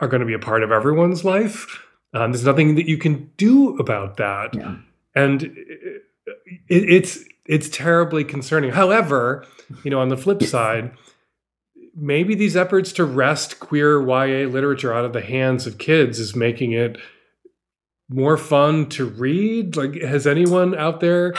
are 0.00 0.08
going 0.08 0.20
to 0.20 0.26
be 0.26 0.34
a 0.34 0.38
part 0.50 0.62
of 0.64 0.70
everyone's 0.72 1.24
life. 1.24 1.82
Um, 2.14 2.32
there's 2.32 2.44
nothing 2.44 2.74
that 2.74 2.88
you 2.88 2.98
can 2.98 3.30
do 3.36 3.76
about 3.78 4.16
that, 4.16 4.54
Yeah. 4.54 4.74
and 5.14 5.42
it, 5.44 6.02
it's 6.68 7.24
it's 7.46 7.68
terribly 7.70 8.24
concerning. 8.24 8.70
However, 8.72 9.44
you 9.84 9.90
know, 9.90 10.00
on 10.00 10.08
the 10.08 10.16
flip 10.16 10.42
side, 10.42 10.90
maybe 11.98 12.34
these 12.34 12.56
efforts 12.56 12.92
to 12.92 13.04
wrest 13.04 13.60
queer 13.60 14.00
YA 14.00 14.48
literature 14.48 14.94
out 14.94 15.04
of 15.04 15.12
the 15.12 15.20
hands 15.20 15.66
of 15.66 15.78
kids 15.78 16.18
is 16.18 16.36
making 16.36 16.72
it 16.72 16.98
more 18.08 18.36
fun 18.36 18.88
to 18.90 19.04
read. 19.04 19.76
Like, 19.76 19.94
has 20.00 20.26
anyone 20.26 20.76
out 20.76 21.00
there 21.00 21.34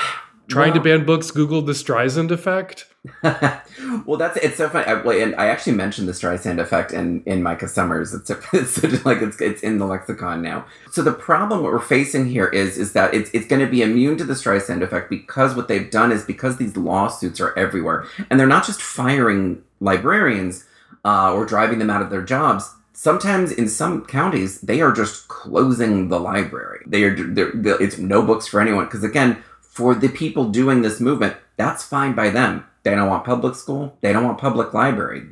trying 0.47 0.74
to 0.74 0.82
ban 0.82 1.05
books 1.05 1.32
googled 1.32 1.66
the 1.66 1.72
Streisand 1.72 2.32
effect? 2.32 2.86
well, 3.24 4.18
that's 4.18 4.38
it's 4.38 4.58
so 4.58 4.68
funny. 4.70 4.86
I, 4.86 5.00
and 5.24 5.36
I 5.36 5.47
actually 5.47 5.74
mentioned 5.74 6.08
the 6.08 6.12
Streisand 6.12 6.60
effect 6.60 6.91
in 6.91 7.24
in 7.26 7.41
Micah 7.41 7.68
Summers. 7.68 8.14
It's, 8.14 8.30
it's 8.54 9.06
like 9.06 9.22
it's 9.22 9.39
it's 9.39 9.64
in 9.64 9.78
the 9.78 9.86
lexicon 9.86 10.41
now. 10.41 10.66
So 10.91 11.02
the 11.02 11.14
problem 11.14 11.64
what 11.64 11.72
we're 11.72 11.80
facing 11.80 12.28
here 12.28 12.47
is 12.47 12.78
is 12.78 12.91
that 12.93 13.14
it's 13.14 13.30
it's 13.32 13.47
going 13.47 13.62
to 13.62 13.72
be 13.72 13.82
immune 13.82 14.18
to 14.18 14.26
the 14.26 14.34
Streisand 14.34 14.82
effect 14.82 15.10
because 15.10 15.56
what 15.56 15.68
they've 15.70 15.89
done 15.89 16.12
is 16.12 16.24
because 16.26 16.58
these 16.58 16.76
lawsuits 16.76 17.39
are 17.39 17.58
everywhere, 17.58 18.06
and 18.30 18.39
they're 18.39 18.47
not 18.47 18.66
just 18.66 18.82
firing 18.82 19.64
librarians 19.80 20.66
uh, 21.06 21.32
or 21.34 21.45
driving 21.45 21.80
them 21.80 21.89
out 21.89 22.02
of 22.02 22.10
their 22.10 22.22
jobs. 22.24 22.70
Sometimes 22.91 23.54
in 23.54 23.70
some 23.70 24.06
counties 24.06 24.60
they 24.60 24.82
are 24.82 24.91
just 24.91 25.30
closing 25.30 26.10
the 26.10 26.20
library. 26.20 26.84
They 26.86 27.04
are 27.04 27.16
they're, 27.16 27.52
they're- 27.54 27.82
it's 27.82 27.97
no 27.97 28.22
books 28.24 28.45
for 28.45 28.60
anyone 28.60 28.86
because 28.86 29.06
again 29.06 29.41
for 29.62 29.95
the 29.95 30.10
people 30.10 30.50
doing 30.50 30.82
this 30.82 31.00
movement 31.00 31.38
that's 31.56 31.84
fine 31.84 32.14
by 32.14 32.30
them. 32.30 32.66
They 32.90 32.96
don't 32.96 33.08
want 33.08 33.24
public 33.24 33.54
school. 33.54 33.96
They 34.02 34.12
don't 34.12 34.24
want 34.24 34.40
public 34.40 34.74
library. 34.74 35.28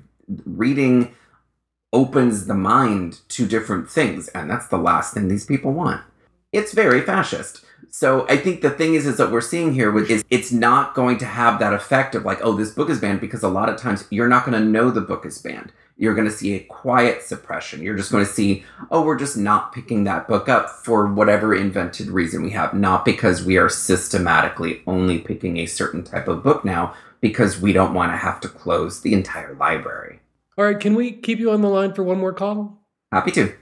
Reading 0.45 1.15
opens 1.91 2.45
the 2.45 2.53
mind 2.53 3.21
to 3.29 3.47
different 3.47 3.89
things, 3.89 4.27
and 4.27 4.47
that's 4.47 4.67
the 4.67 4.77
last 4.77 5.15
thing 5.15 5.27
these 5.27 5.45
people 5.45 5.71
want. 5.71 6.03
It's 6.51 6.71
very 6.71 7.01
fascist. 7.01 7.65
So 7.89 8.27
I 8.29 8.37
think 8.37 8.61
the 8.61 8.69
thing 8.69 8.93
is, 8.93 9.07
is 9.07 9.17
that 9.17 9.31
we're 9.31 9.41
seeing 9.41 9.73
here 9.73 9.91
with 9.91 10.11
is 10.11 10.23
it's 10.29 10.51
not 10.51 10.93
going 10.93 11.17
to 11.17 11.25
have 11.25 11.57
that 11.57 11.73
effect 11.73 12.13
of 12.13 12.25
like, 12.25 12.39
oh, 12.43 12.53
this 12.53 12.69
book 12.69 12.91
is 12.91 13.01
banned 13.01 13.21
because 13.21 13.41
a 13.41 13.49
lot 13.49 13.69
of 13.69 13.77
times 13.77 14.05
you're 14.11 14.27
not 14.27 14.45
going 14.45 14.61
to 14.61 14.69
know 14.69 14.91
the 14.91 15.01
book 15.01 15.25
is 15.25 15.39
banned. 15.39 15.71
You're 15.97 16.13
going 16.13 16.27
to 16.27 16.33
see 16.33 16.53
a 16.53 16.59
quiet 16.59 17.23
suppression. 17.23 17.81
You're 17.81 17.97
just 17.97 18.11
going 18.11 18.23
to 18.23 18.31
see, 18.31 18.65
oh, 18.91 19.01
we're 19.01 19.17
just 19.17 19.35
not 19.35 19.73
picking 19.73 20.03
that 20.03 20.27
book 20.27 20.47
up 20.47 20.69
for 20.69 21.07
whatever 21.11 21.55
invented 21.55 22.09
reason 22.09 22.43
we 22.43 22.51
have, 22.51 22.75
not 22.75 23.03
because 23.03 23.43
we 23.43 23.57
are 23.57 23.69
systematically 23.69 24.83
only 24.85 25.17
picking 25.17 25.57
a 25.57 25.65
certain 25.65 26.03
type 26.03 26.27
of 26.27 26.43
book 26.43 26.63
now 26.63 26.93
because 27.27 27.59
we 27.59 27.73
don't 27.73 27.93
want 27.93 28.11
to 28.11 28.17
have 28.17 28.39
to 28.41 28.47
close 28.47 29.01
the 29.01 29.13
entire 29.13 29.53
library. 29.55 30.19
All 30.57 30.65
right, 30.65 30.79
can 30.79 30.95
we 30.95 31.11
keep 31.11 31.39
you 31.39 31.51
on 31.51 31.61
the 31.61 31.69
line 31.69 31.93
for 31.93 32.03
one 32.03 32.19
more 32.19 32.33
call? 32.33 32.79
Happy 33.11 33.31
to. 33.31 33.53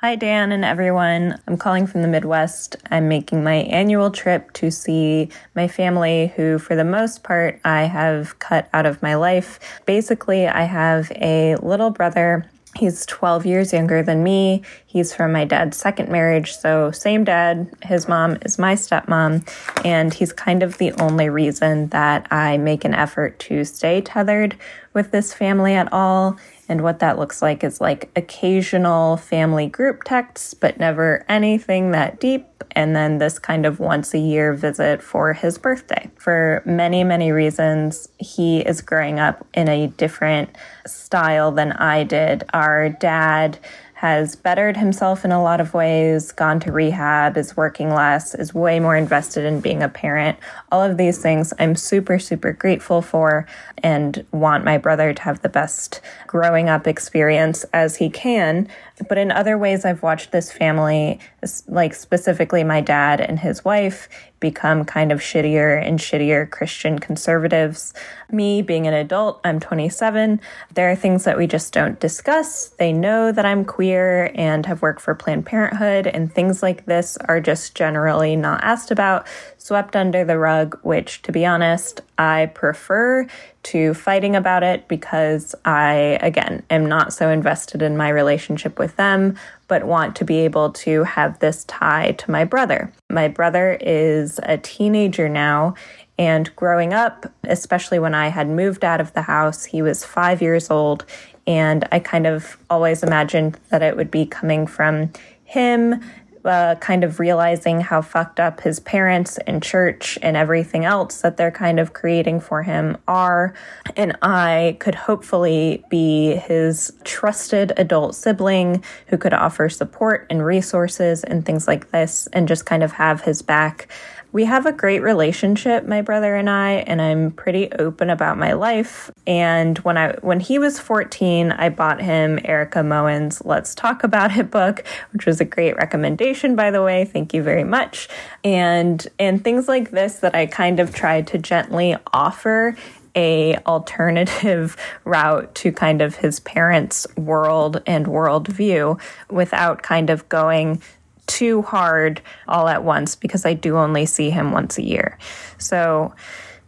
Hi, 0.00 0.16
Dan 0.16 0.52
and 0.52 0.64
everyone. 0.64 1.40
I'm 1.46 1.56
calling 1.56 1.86
from 1.86 2.02
the 2.02 2.08
Midwest. 2.08 2.76
I'm 2.90 3.08
making 3.08 3.42
my 3.42 3.54
annual 3.54 4.10
trip 4.10 4.52
to 4.54 4.70
see 4.70 5.30
my 5.54 5.66
family, 5.66 6.32
who, 6.36 6.58
for 6.58 6.76
the 6.76 6.84
most 6.84 7.22
part, 7.22 7.58
I 7.64 7.84
have 7.84 8.38
cut 8.38 8.68
out 8.74 8.84
of 8.84 9.00
my 9.00 9.14
life. 9.14 9.58
Basically, 9.86 10.46
I 10.46 10.64
have 10.64 11.10
a 11.12 11.56
little 11.62 11.90
brother. 11.90 12.50
He's 12.76 13.06
12 13.06 13.46
years 13.46 13.72
younger 13.72 14.02
than 14.02 14.24
me. 14.24 14.62
He's 14.86 15.14
from 15.14 15.32
my 15.32 15.44
dad's 15.44 15.76
second 15.76 16.08
marriage, 16.10 16.56
so 16.56 16.90
same 16.90 17.22
dad. 17.22 17.70
His 17.82 18.08
mom 18.08 18.38
is 18.42 18.58
my 18.58 18.74
stepmom, 18.74 19.46
and 19.84 20.12
he's 20.12 20.32
kind 20.32 20.62
of 20.62 20.78
the 20.78 20.92
only 20.94 21.28
reason 21.28 21.88
that 21.88 22.26
I 22.32 22.58
make 22.58 22.84
an 22.84 22.94
effort 22.94 23.38
to 23.40 23.64
stay 23.64 24.00
tethered 24.00 24.56
with 24.92 25.12
this 25.12 25.32
family 25.32 25.74
at 25.74 25.92
all. 25.92 26.36
And 26.68 26.82
what 26.82 27.00
that 27.00 27.18
looks 27.18 27.42
like 27.42 27.62
is 27.62 27.80
like 27.80 28.10
occasional 28.16 29.16
family 29.16 29.66
group 29.66 30.04
texts, 30.04 30.54
but 30.54 30.78
never 30.78 31.24
anything 31.28 31.90
that 31.90 32.20
deep. 32.20 32.46
And 32.72 32.96
then 32.96 33.18
this 33.18 33.38
kind 33.38 33.66
of 33.66 33.78
once 33.78 34.14
a 34.14 34.18
year 34.18 34.54
visit 34.54 35.02
for 35.02 35.32
his 35.34 35.58
birthday. 35.58 36.10
For 36.16 36.62
many, 36.64 37.04
many 37.04 37.30
reasons, 37.30 38.08
he 38.18 38.60
is 38.60 38.80
growing 38.80 39.20
up 39.20 39.46
in 39.54 39.68
a 39.68 39.88
different 39.88 40.56
style 40.86 41.52
than 41.52 41.72
I 41.72 42.04
did. 42.04 42.44
Our 42.52 42.88
dad 42.88 43.58
has 44.04 44.36
bettered 44.36 44.76
himself 44.76 45.24
in 45.24 45.32
a 45.32 45.42
lot 45.42 45.62
of 45.62 45.72
ways, 45.72 46.30
gone 46.30 46.60
to 46.60 46.70
rehab, 46.70 47.38
is 47.38 47.56
working 47.56 47.88
less, 47.88 48.34
is 48.34 48.52
way 48.52 48.78
more 48.78 48.94
invested 48.94 49.46
in 49.46 49.62
being 49.62 49.82
a 49.82 49.88
parent. 49.88 50.38
All 50.70 50.82
of 50.82 50.98
these 50.98 51.22
things 51.22 51.54
I'm 51.58 51.74
super, 51.74 52.18
super 52.18 52.52
grateful 52.52 53.00
for 53.00 53.46
and 53.78 54.26
want 54.30 54.62
my 54.62 54.76
brother 54.76 55.14
to 55.14 55.22
have 55.22 55.40
the 55.40 55.48
best 55.48 56.02
growing 56.26 56.68
up 56.68 56.86
experience 56.86 57.64
as 57.72 57.96
he 57.96 58.10
can. 58.10 58.68
But 59.08 59.18
in 59.18 59.32
other 59.32 59.58
ways, 59.58 59.84
I've 59.84 60.02
watched 60.02 60.30
this 60.30 60.52
family, 60.52 61.18
like 61.66 61.94
specifically 61.94 62.62
my 62.62 62.80
dad 62.80 63.20
and 63.20 63.38
his 63.40 63.64
wife, 63.64 64.08
become 64.38 64.84
kind 64.84 65.10
of 65.10 65.20
shittier 65.20 65.82
and 65.82 65.98
shittier 65.98 66.48
Christian 66.48 66.98
conservatives. 66.98 67.92
Me 68.30 68.62
being 68.62 68.86
an 68.86 68.94
adult, 68.94 69.40
I'm 69.42 69.58
27. 69.58 70.40
There 70.74 70.90
are 70.90 70.94
things 70.94 71.24
that 71.24 71.38
we 71.38 71.46
just 71.46 71.72
don't 71.72 71.98
discuss. 71.98 72.68
They 72.68 72.92
know 72.92 73.32
that 73.32 73.46
I'm 73.46 73.64
queer 73.64 74.30
and 74.34 74.66
have 74.66 74.82
worked 74.82 75.00
for 75.00 75.14
Planned 75.14 75.46
Parenthood, 75.46 76.06
and 76.06 76.32
things 76.32 76.62
like 76.62 76.84
this 76.84 77.16
are 77.16 77.40
just 77.40 77.74
generally 77.74 78.36
not 78.36 78.62
asked 78.62 78.90
about, 78.90 79.26
swept 79.64 79.96
under 79.96 80.26
the 80.26 80.38
rug, 80.38 80.78
which, 80.82 81.22
to 81.22 81.32
be 81.32 81.46
honest, 81.46 82.02
I 82.18 82.50
prefer 82.52 83.26
to 83.62 83.94
fighting 83.94 84.36
about 84.36 84.62
it 84.62 84.86
because 84.88 85.54
I, 85.64 86.18
again, 86.20 86.62
am 86.68 86.84
not 86.84 87.14
so 87.14 87.30
invested 87.30 87.80
in 87.80 87.96
my 87.96 88.10
relationship 88.10 88.78
with 88.78 88.94
them, 88.96 89.38
but 89.66 89.84
want 89.84 90.16
to 90.16 90.24
be 90.26 90.40
able 90.40 90.70
to 90.72 91.04
have 91.04 91.38
this 91.38 91.64
tie 91.64 92.12
to 92.12 92.30
my 92.30 92.44
brother. 92.44 92.92
My 93.08 93.26
brother 93.26 93.78
is 93.80 94.38
a 94.42 94.58
teenager 94.58 95.30
now. 95.30 95.76
And 96.18 96.54
growing 96.56 96.92
up, 96.92 97.32
especially 97.44 97.98
when 97.98 98.14
I 98.14 98.28
had 98.28 98.50
moved 98.50 98.84
out 98.84 99.00
of 99.00 99.14
the 99.14 99.22
house, 99.22 99.64
he 99.64 99.80
was 99.80 100.04
five 100.04 100.42
years 100.42 100.70
old. 100.70 101.06
And 101.46 101.88
I 101.90 102.00
kind 102.00 102.26
of 102.26 102.58
always 102.68 103.02
imagined 103.02 103.58
that 103.70 103.82
it 103.82 103.96
would 103.96 104.10
be 104.10 104.26
coming 104.26 104.66
from 104.66 105.10
him 105.44 106.02
uh, 106.44 106.74
kind 106.76 107.04
of 107.04 107.20
realizing 107.20 107.80
how 107.80 108.02
fucked 108.02 108.38
up 108.38 108.60
his 108.60 108.80
parents 108.80 109.38
and 109.46 109.62
church 109.62 110.18
and 110.22 110.36
everything 110.36 110.84
else 110.84 111.22
that 111.22 111.36
they're 111.36 111.50
kind 111.50 111.80
of 111.80 111.92
creating 111.92 112.40
for 112.40 112.62
him 112.62 112.96
are. 113.08 113.54
And 113.96 114.16
I 114.22 114.76
could 114.80 114.94
hopefully 114.94 115.84
be 115.88 116.36
his 116.36 116.92
trusted 117.04 117.72
adult 117.76 118.14
sibling 118.14 118.84
who 119.08 119.16
could 119.16 119.32
offer 119.34 119.68
support 119.68 120.26
and 120.30 120.44
resources 120.44 121.24
and 121.24 121.44
things 121.44 121.66
like 121.66 121.90
this 121.90 122.28
and 122.32 122.48
just 122.48 122.66
kind 122.66 122.82
of 122.82 122.92
have 122.92 123.22
his 123.22 123.42
back 123.42 123.88
we 124.34 124.46
have 124.46 124.66
a 124.66 124.72
great 124.72 125.00
relationship, 125.00 125.86
my 125.86 126.02
brother 126.02 126.34
and 126.34 126.50
I, 126.50 126.72
and 126.88 127.00
I'm 127.00 127.30
pretty 127.30 127.70
open 127.70 128.10
about 128.10 128.36
my 128.36 128.54
life. 128.54 129.08
And 129.28 129.78
when 129.78 129.96
I 129.96 130.16
when 130.22 130.40
he 130.40 130.58
was 130.58 130.80
14, 130.80 131.52
I 131.52 131.68
bought 131.68 132.02
him 132.02 132.40
Erika 132.44 132.82
Moen's 132.82 133.44
Let's 133.44 133.76
Talk 133.76 134.02
About 134.02 134.36
It 134.36 134.50
book, 134.50 134.84
which 135.12 135.24
was 135.24 135.40
a 135.40 135.44
great 135.44 135.76
recommendation 135.76 136.56
by 136.56 136.72
the 136.72 136.82
way. 136.82 137.04
Thank 137.04 137.32
you 137.32 137.44
very 137.44 137.62
much. 137.62 138.08
And 138.42 139.06
and 139.20 139.42
things 139.44 139.68
like 139.68 139.92
this 139.92 140.16
that 140.16 140.34
I 140.34 140.46
kind 140.46 140.80
of 140.80 140.92
tried 140.92 141.28
to 141.28 141.38
gently 141.38 141.96
offer 142.12 142.76
a 143.14 143.56
alternative 143.58 144.76
route 145.04 145.54
to 145.54 145.70
kind 145.70 146.02
of 146.02 146.16
his 146.16 146.40
parents' 146.40 147.06
world 147.16 147.84
and 147.86 148.06
worldview 148.06 149.00
without 149.30 149.84
kind 149.84 150.10
of 150.10 150.28
going 150.28 150.82
too 151.26 151.62
hard 151.62 152.20
all 152.48 152.68
at 152.68 152.84
once 152.84 153.16
because 153.16 153.44
I 153.44 153.54
do 153.54 153.76
only 153.76 154.06
see 154.06 154.30
him 154.30 154.52
once 154.52 154.78
a 154.78 154.82
year. 154.82 155.18
So 155.58 156.14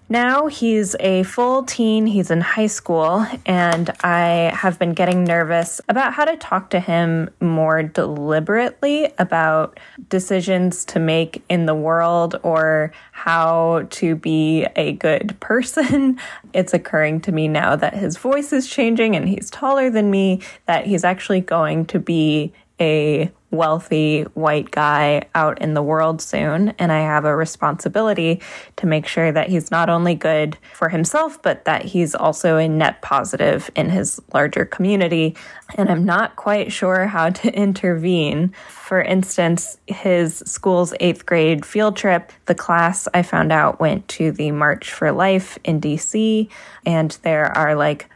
now 0.08 0.46
he's 0.46 0.94
a 1.00 1.24
full 1.24 1.64
teen, 1.64 2.06
he's 2.06 2.30
in 2.30 2.40
high 2.40 2.68
school, 2.68 3.26
and 3.44 3.90
I 4.04 4.52
have 4.54 4.78
been 4.78 4.94
getting 4.94 5.24
nervous 5.24 5.80
about 5.88 6.12
how 6.12 6.24
to 6.24 6.36
talk 6.36 6.70
to 6.70 6.80
him 6.80 7.28
more 7.40 7.82
deliberately 7.82 9.12
about 9.18 9.80
decisions 10.08 10.84
to 10.86 11.00
make 11.00 11.42
in 11.48 11.66
the 11.66 11.74
world 11.74 12.38
or 12.44 12.92
how 13.10 13.88
to 13.90 14.14
be 14.14 14.64
a 14.76 14.92
good 14.92 15.36
person. 15.40 16.20
It's 16.52 16.72
occurring 16.72 17.22
to 17.22 17.32
me 17.32 17.48
now 17.48 17.74
that 17.74 17.94
his 17.94 18.16
voice 18.16 18.52
is 18.52 18.68
changing 18.68 19.16
and 19.16 19.28
he's 19.28 19.50
taller 19.50 19.90
than 19.90 20.08
me, 20.12 20.40
that 20.66 20.86
he's 20.86 21.02
actually 21.02 21.40
going 21.40 21.84
to 21.86 21.98
be 21.98 22.52
a 22.78 23.32
wealthy 23.56 24.22
white 24.34 24.70
guy 24.70 25.22
out 25.34 25.60
in 25.60 25.74
the 25.74 25.82
world 25.82 26.20
soon. 26.22 26.70
And 26.78 26.92
I 26.92 27.00
have 27.00 27.24
a 27.24 27.34
responsibility 27.34 28.40
to 28.76 28.86
make 28.86 29.06
sure 29.06 29.32
that 29.32 29.48
he's 29.48 29.70
not 29.70 29.88
only 29.88 30.14
good 30.14 30.56
for 30.74 30.88
himself, 30.88 31.40
but 31.42 31.64
that 31.64 31.84
he's 31.84 32.14
also 32.14 32.56
a 32.56 32.68
net 32.68 33.02
positive 33.02 33.70
in 33.74 33.90
his 33.90 34.20
larger 34.32 34.64
community. 34.64 35.36
And 35.76 35.90
I'm 35.90 36.04
not 36.04 36.36
quite 36.36 36.72
sure 36.72 37.06
how 37.06 37.30
to 37.30 37.52
intervene. 37.56 38.54
For 38.68 39.00
instance, 39.00 39.78
his 39.86 40.38
school's 40.46 40.94
eighth 41.00 41.26
grade 41.26 41.66
field 41.66 41.96
trip, 41.96 42.32
the 42.46 42.54
class 42.54 43.08
I 43.14 43.22
found 43.22 43.52
out 43.52 43.80
went 43.80 44.06
to 44.08 44.32
the 44.32 44.50
March 44.52 44.92
for 44.92 45.10
Life 45.10 45.58
in 45.64 45.80
DC. 45.80 46.48
And 46.84 47.10
there 47.22 47.46
are 47.56 47.74
like 47.74 48.08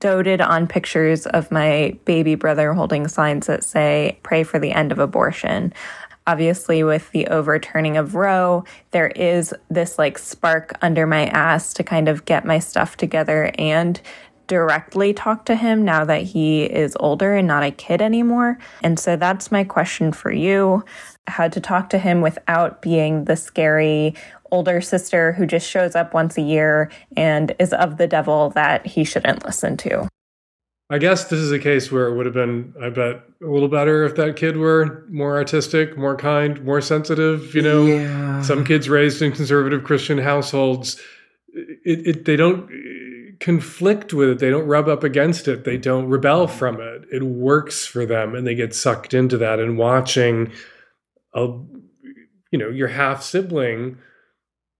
doted 0.00 0.40
on 0.40 0.66
pictures 0.66 1.26
of 1.26 1.50
my 1.50 1.96
baby 2.04 2.34
brother 2.34 2.72
holding 2.72 3.08
signs 3.08 3.46
that 3.46 3.64
say, 3.64 4.18
pray 4.22 4.42
for 4.42 4.58
the 4.58 4.72
end 4.72 4.92
of 4.92 4.98
abortion. 4.98 5.72
Obviously, 6.28 6.82
with 6.82 7.10
the 7.12 7.28
overturning 7.28 7.96
of 7.96 8.16
Roe, 8.16 8.64
there 8.90 9.08
is 9.08 9.54
this 9.70 9.98
like 9.98 10.18
spark 10.18 10.76
under 10.82 11.06
my 11.06 11.26
ass 11.26 11.72
to 11.74 11.84
kind 11.84 12.08
of 12.08 12.24
get 12.24 12.44
my 12.44 12.58
stuff 12.58 12.96
together 12.96 13.52
and 13.56 14.00
directly 14.46 15.12
talk 15.12 15.44
to 15.44 15.56
him 15.56 15.84
now 15.84 16.04
that 16.04 16.22
he 16.22 16.64
is 16.64 16.96
older 17.00 17.34
and 17.34 17.48
not 17.48 17.62
a 17.62 17.70
kid 17.70 18.00
anymore. 18.00 18.58
And 18.82 18.98
so 18.98 19.16
that's 19.16 19.50
my 19.50 19.64
question 19.64 20.12
for 20.12 20.32
you 20.32 20.84
how 21.26 21.48
to 21.48 21.60
talk 21.60 21.90
to 21.90 21.98
him 21.98 22.20
without 22.20 22.80
being 22.80 23.24
the 23.24 23.36
scary 23.36 24.14
older 24.50 24.80
sister 24.80 25.32
who 25.32 25.46
just 25.46 25.68
shows 25.68 25.94
up 25.94 26.14
once 26.14 26.36
a 26.36 26.42
year 26.42 26.90
and 27.16 27.54
is 27.58 27.72
of 27.72 27.98
the 27.98 28.06
devil 28.06 28.50
that 28.50 28.86
he 28.86 29.04
shouldn't 29.04 29.44
listen 29.44 29.76
to. 29.78 30.08
I 30.88 30.98
guess 30.98 31.24
this 31.24 31.40
is 31.40 31.50
a 31.50 31.58
case 31.58 31.90
where 31.90 32.06
it 32.06 32.16
would 32.16 32.26
have 32.26 32.34
been, 32.34 32.72
I 32.80 32.90
bet, 32.90 33.22
a 33.42 33.46
little 33.46 33.68
better 33.68 34.04
if 34.04 34.14
that 34.16 34.36
kid 34.36 34.56
were 34.56 35.04
more 35.10 35.34
artistic, 35.36 35.98
more 35.98 36.14
kind, 36.16 36.64
more 36.64 36.80
sensitive. 36.80 37.54
You 37.56 37.62
know, 37.62 37.86
Yeah. 37.86 38.42
some 38.42 38.64
kids 38.64 38.88
raised 38.88 39.20
in 39.20 39.32
conservative 39.32 39.82
Christian 39.82 40.18
households, 40.18 41.00
it, 41.52 42.06
it 42.06 42.24
they 42.24 42.36
don't 42.36 42.70
conflict 43.40 44.14
with 44.14 44.28
it. 44.28 44.38
They 44.38 44.48
don't 44.50 44.66
rub 44.66 44.88
up 44.88 45.02
against 45.02 45.48
it. 45.48 45.64
They 45.64 45.76
don't 45.76 46.06
rebel 46.06 46.46
from 46.46 46.80
it. 46.80 47.04
It 47.12 47.22
works 47.24 47.84
for 47.84 48.06
them, 48.06 48.34
and 48.34 48.46
they 48.46 48.54
get 48.54 48.74
sucked 48.74 49.12
into 49.12 49.36
that. 49.38 49.58
And 49.58 49.76
watching 49.76 50.52
a, 51.34 51.46
you 52.52 52.58
know, 52.58 52.68
your 52.68 52.88
half 52.88 53.22
sibling 53.22 53.98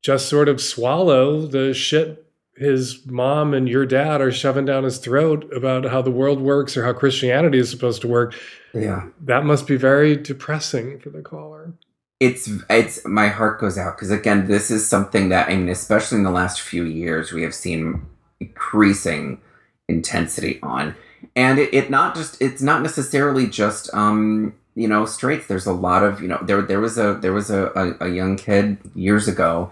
just 0.03 0.28
sort 0.28 0.49
of 0.49 0.61
swallow 0.61 1.47
the 1.47 1.74
shit 1.74 2.22
his 2.57 3.05
mom 3.07 3.53
and 3.53 3.68
your 3.68 3.84
dad 3.84 4.22
are 4.22 4.32
shoving 4.32 4.64
down 4.64 4.84
his 4.84 4.97
throat 4.97 5.47
about 5.53 5.84
how 5.84 6.01
the 6.01 6.11
world 6.11 6.40
works 6.40 6.74
or 6.74 6.84
how 6.84 6.92
Christianity 6.94 7.59
is 7.59 7.68
supposed 7.68 8.01
to 8.01 8.09
work. 8.09 8.34
Yeah. 8.72 9.09
That 9.20 9.44
must 9.44 9.66
be 9.66 9.76
very 9.76 10.16
depressing 10.16 10.99
for 10.99 11.11
the 11.11 11.20
caller. 11.20 11.74
it's 12.18 12.49
it's 12.70 13.05
my 13.07 13.28
heart 13.28 13.61
goes 13.61 13.76
out 13.76 13.94
because 13.97 14.11
again 14.11 14.47
this 14.49 14.70
is 14.70 14.88
something 14.88 15.28
that 15.28 15.51
i 15.51 15.55
mean 15.55 15.68
especially 15.68 16.16
in 16.16 16.24
the 16.24 16.30
last 16.30 16.62
few 16.62 16.84
years 16.84 17.30
we 17.30 17.42
have 17.42 17.55
seen 17.55 18.07
increasing 18.40 19.38
intensity 19.86 20.59
on 20.62 20.94
and 21.34 21.59
it, 21.59 21.72
it 21.74 21.90
not 21.90 22.14
just 22.14 22.40
it's 22.40 22.62
not 22.62 22.80
necessarily 22.82 23.47
just 23.47 23.92
um 23.92 24.55
you 24.74 24.88
know 24.88 25.05
straights 25.05 25.47
there's 25.47 25.66
a 25.66 25.72
lot 25.72 26.03
of 26.03 26.22
you 26.22 26.28
know 26.28 26.38
there 26.42 26.62
there 26.62 26.80
was 26.80 26.97
a 26.97 27.18
there 27.20 27.34
was 27.34 27.51
a, 27.51 27.66
a, 27.76 28.07
a 28.07 28.09
young 28.09 28.34
kid 28.36 28.78
years 28.94 29.28
ago 29.28 29.70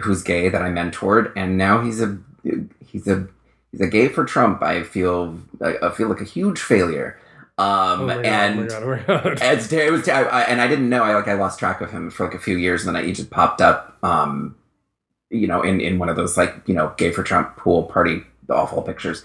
who's 0.00 0.22
gay 0.22 0.48
that 0.48 0.62
i 0.62 0.68
mentored 0.68 1.32
and 1.36 1.56
now 1.58 1.82
he's 1.82 2.00
a 2.00 2.18
he's 2.84 3.06
a 3.06 3.26
he's 3.70 3.80
a 3.80 3.86
gay 3.86 4.08
for 4.08 4.24
trump 4.24 4.62
i 4.62 4.82
feel 4.82 5.38
i, 5.62 5.90
feel 5.90 6.08
like 6.08 6.20
a 6.20 6.24
huge 6.24 6.60
failure 6.60 7.18
um 7.58 8.02
Oh 8.02 8.06
God, 8.06 8.24
and 8.24 8.60
oh 8.60 8.66
God, 8.66 8.82
oh 9.08 9.24
God. 9.24 9.38
it's 9.42 9.72
it 9.72 9.90
was 9.90 10.08
I, 10.08 10.22
I, 10.22 10.40
and 10.42 10.60
I 10.60 10.68
didn't 10.68 10.88
know 10.88 11.02
I 11.02 11.14
like 11.14 11.26
I 11.28 11.34
lost 11.34 11.58
track 11.58 11.80
of 11.80 11.90
him 11.90 12.10
for 12.10 12.24
like 12.24 12.34
a 12.34 12.38
few 12.38 12.56
years 12.56 12.86
and 12.86 12.94
then 12.94 13.02
I, 13.02 13.06
he 13.06 13.12
just 13.12 13.30
popped 13.30 13.60
up 13.60 13.98
um 14.02 14.54
you 15.30 15.46
know 15.48 15.62
in 15.62 15.80
in 15.80 15.98
one 15.98 16.08
of 16.08 16.16
those 16.16 16.36
like 16.36 16.54
you 16.66 16.74
know 16.74 16.94
gay 16.96 17.10
for 17.10 17.22
Trump 17.24 17.56
pool 17.56 17.82
party 17.84 18.22
awful 18.48 18.80
pictures 18.82 19.24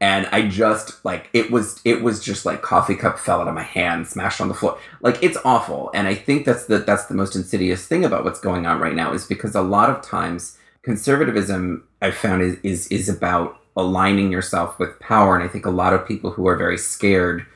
and 0.00 0.26
I 0.32 0.48
just 0.48 1.04
like 1.04 1.28
it 1.32 1.50
was 1.50 1.80
it 1.84 2.02
was 2.02 2.22
just 2.22 2.46
like 2.46 2.62
coffee 2.62 2.94
cup 2.94 3.18
fell 3.18 3.40
out 3.40 3.48
of 3.48 3.54
my 3.54 3.62
hand 3.62 4.06
smashed 4.06 4.40
on 4.40 4.48
the 4.48 4.54
floor. 4.54 4.78
Like 5.00 5.22
it's 5.22 5.38
awful. 5.44 5.90
And 5.94 6.08
I 6.08 6.14
think 6.14 6.46
that's 6.46 6.66
the 6.66 6.78
that's 6.78 7.06
the 7.06 7.14
most 7.14 7.36
insidious 7.36 7.86
thing 7.86 8.04
about 8.04 8.24
what's 8.24 8.40
going 8.40 8.66
on 8.66 8.80
right 8.80 8.94
now 8.94 9.12
is 9.12 9.26
because 9.26 9.54
a 9.54 9.62
lot 9.62 9.90
of 9.90 10.02
times 10.02 10.56
conservatism 10.82 11.86
I've 12.00 12.16
found 12.16 12.42
is 12.42 12.58
is 12.62 12.86
is 12.88 13.08
about 13.08 13.58
aligning 13.76 14.30
yourself 14.30 14.78
with 14.78 14.98
power. 15.00 15.34
And 15.34 15.44
I 15.44 15.48
think 15.48 15.66
a 15.66 15.70
lot 15.70 15.92
of 15.92 16.06
people 16.06 16.30
who 16.30 16.46
are 16.46 16.56
very 16.56 16.78
scared 16.78 17.46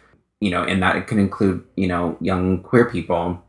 you 0.41 0.51
know, 0.51 0.63
and 0.63 0.83
that 0.83 0.97
it 0.97 1.07
can 1.07 1.19
include, 1.19 1.65
you 1.77 1.89
know, 1.89 2.17
young 2.21 2.63
queer 2.63 2.89
people, 2.89 3.43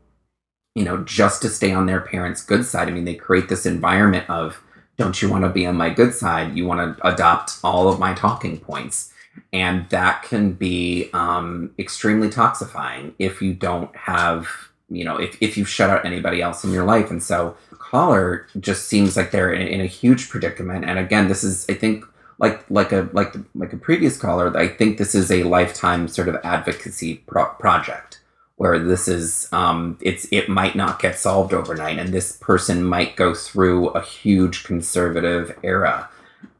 you 0.74 0.84
know, 0.84 0.98
just 1.04 1.42
to 1.42 1.48
stay 1.48 1.72
on 1.72 1.86
their 1.86 2.00
parents' 2.00 2.42
good 2.42 2.64
side. 2.64 2.88
I 2.88 2.90
mean, 2.90 3.04
they 3.04 3.14
create 3.14 3.48
this 3.48 3.66
environment 3.66 4.28
of, 4.28 4.62
don't 5.00 5.22
you 5.22 5.30
want 5.30 5.44
to 5.44 5.48
be 5.48 5.64
on 5.64 5.76
my 5.76 5.88
good 5.88 6.14
side? 6.14 6.54
You 6.54 6.66
want 6.66 6.98
to 6.98 7.08
adopt 7.08 7.58
all 7.64 7.88
of 7.88 7.98
my 7.98 8.12
talking 8.12 8.60
points. 8.60 9.10
And 9.50 9.88
that 9.88 10.22
can 10.22 10.52
be 10.52 11.08
um, 11.14 11.72
extremely 11.78 12.28
toxifying 12.28 13.14
if 13.18 13.40
you 13.40 13.54
don't 13.54 13.94
have, 13.96 14.46
you 14.90 15.04
know, 15.04 15.16
if, 15.16 15.38
if 15.40 15.56
you 15.56 15.64
shut 15.64 15.88
out 15.88 16.04
anybody 16.04 16.42
else 16.42 16.64
in 16.64 16.70
your 16.70 16.84
life. 16.84 17.10
And 17.10 17.22
so, 17.22 17.56
caller 17.78 18.46
just 18.60 18.88
seems 18.88 19.16
like 19.16 19.30
they're 19.30 19.52
in, 19.52 19.66
in 19.66 19.80
a 19.80 19.86
huge 19.86 20.28
predicament. 20.28 20.84
And 20.84 20.98
again, 20.98 21.28
this 21.28 21.42
is, 21.42 21.64
I 21.70 21.74
think, 21.74 22.04
like 22.38 22.64
like 22.70 22.92
a 22.92 23.08
like 23.12 23.34
like 23.54 23.72
a 23.72 23.76
previous 23.76 24.16
caller, 24.16 24.54
I 24.56 24.68
think 24.68 24.98
this 24.98 25.14
is 25.14 25.30
a 25.30 25.42
lifetime 25.42 26.08
sort 26.08 26.28
of 26.28 26.36
advocacy 26.44 27.16
pro- 27.26 27.52
project 27.58 28.19
where 28.60 28.78
this 28.78 29.08
is 29.08 29.48
um, 29.52 29.96
it's 30.02 30.26
it 30.30 30.46
might 30.46 30.76
not 30.76 31.00
get 31.00 31.18
solved 31.18 31.54
overnight, 31.54 31.98
and 31.98 32.12
this 32.12 32.36
person 32.36 32.84
might 32.84 33.16
go 33.16 33.32
through 33.32 33.88
a 33.88 34.02
huge 34.02 34.64
conservative 34.64 35.58
era, 35.62 36.10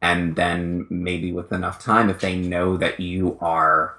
and 0.00 0.34
then 0.34 0.86
maybe 0.88 1.30
with 1.30 1.52
enough 1.52 1.78
time, 1.78 2.08
if 2.08 2.20
they 2.20 2.34
know 2.34 2.78
that 2.78 3.00
you 3.00 3.36
are 3.42 3.98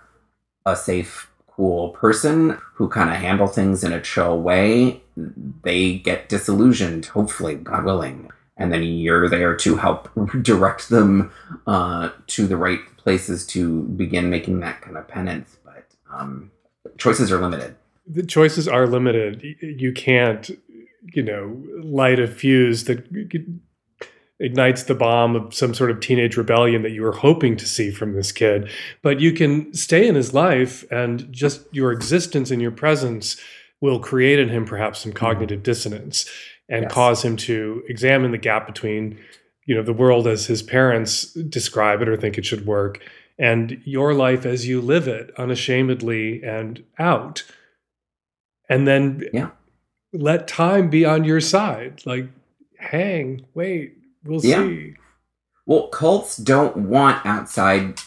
a 0.65 0.75
safe, 0.75 1.29
cool 1.45 1.89
person 1.89 2.57
who 2.73 2.89
kind 2.89 3.11
of 3.11 3.17
handle 3.17 3.45
things 3.45 3.83
in 3.83 3.93
a 3.93 4.01
chill 4.01 4.41
way, 4.41 4.99
they 5.63 5.99
get 5.99 6.27
disillusioned. 6.27 7.05
Hopefully, 7.05 7.53
God 7.53 7.85
willing 7.85 8.31
and 8.57 8.73
then 8.73 8.81
you're 8.81 9.29
there 9.29 9.55
to 9.57 9.75
help 9.75 10.09
direct 10.41 10.89
them 10.89 11.31
uh, 11.67 12.09
to 12.25 12.47
the 12.47 12.57
right 12.57 12.79
places 12.97 13.45
to 13.45 13.83
begin 13.83 14.31
making 14.31 14.59
that 14.61 14.81
kind 14.81 14.97
of 14.97 15.07
penance. 15.07 15.59
But 15.63 15.85
um, 16.11 16.49
choices 16.97 17.31
are 17.31 17.39
limited. 17.39 17.75
The 18.07 18.23
choices 18.25 18.67
are 18.67 18.87
limited. 18.87 19.43
You 19.61 19.91
can't, 19.93 20.49
you 21.13 21.23
know, 21.23 21.63
light 21.83 22.19
a 22.19 22.27
fuse 22.27 22.85
that 22.85 23.05
ignites 24.39 24.83
the 24.83 24.95
bomb 24.95 25.35
of 25.35 25.53
some 25.53 25.73
sort 25.73 25.91
of 25.91 25.99
teenage 25.99 26.35
rebellion 26.35 26.81
that 26.81 26.91
you 26.91 27.03
were 27.03 27.11
hoping 27.11 27.55
to 27.57 27.65
see 27.67 27.91
from 27.91 28.13
this 28.13 28.31
kid. 28.31 28.69
But 29.03 29.19
you 29.19 29.31
can 29.33 29.73
stay 29.73 30.07
in 30.07 30.15
his 30.15 30.33
life 30.33 30.83
and 30.91 31.31
just 31.31 31.61
your 31.73 31.91
existence 31.91 32.49
and 32.49 32.61
your 32.61 32.71
presence 32.71 33.39
will 33.81 33.99
create 33.99 34.39
in 34.39 34.49
him 34.49 34.65
perhaps 34.65 34.99
some 34.99 35.13
cognitive 35.13 35.63
dissonance 35.63 36.29
and 36.69 36.83
Yes. 36.83 36.91
cause 36.93 37.23
him 37.25 37.35
to 37.37 37.83
examine 37.87 38.31
the 38.31 38.37
gap 38.37 38.65
between 38.65 39.19
you 39.65 39.75
know 39.75 39.83
the 39.83 39.93
world 39.93 40.27
as 40.27 40.45
his 40.47 40.63
parents 40.63 41.33
describe 41.33 42.01
it 42.01 42.09
or 42.09 42.17
think 42.17 42.37
it 42.37 42.45
should 42.45 42.65
work 42.65 42.99
and 43.37 43.79
your 43.85 44.13
life 44.13 44.45
as 44.45 44.67
you 44.67 44.81
live 44.81 45.07
it 45.07 45.31
unashamedly 45.37 46.41
and 46.43 46.83
out 46.97 47.43
and 48.71 48.87
then 48.87 49.23
Yeah. 49.33 49.49
let 50.13 50.47
time 50.47 50.89
be 50.89 51.05
on 51.05 51.23
your 51.23 51.41
side 51.41 52.01
like 52.05 52.27
hang 52.79 53.45
wait 53.53 53.97
we'll 54.23 54.43
Yeah. 54.43 54.63
see 54.63 54.95
Well, 55.67 55.87
cults 55.89 56.37
don't 56.37 56.75
want 56.75 57.23
outside 57.25 58.01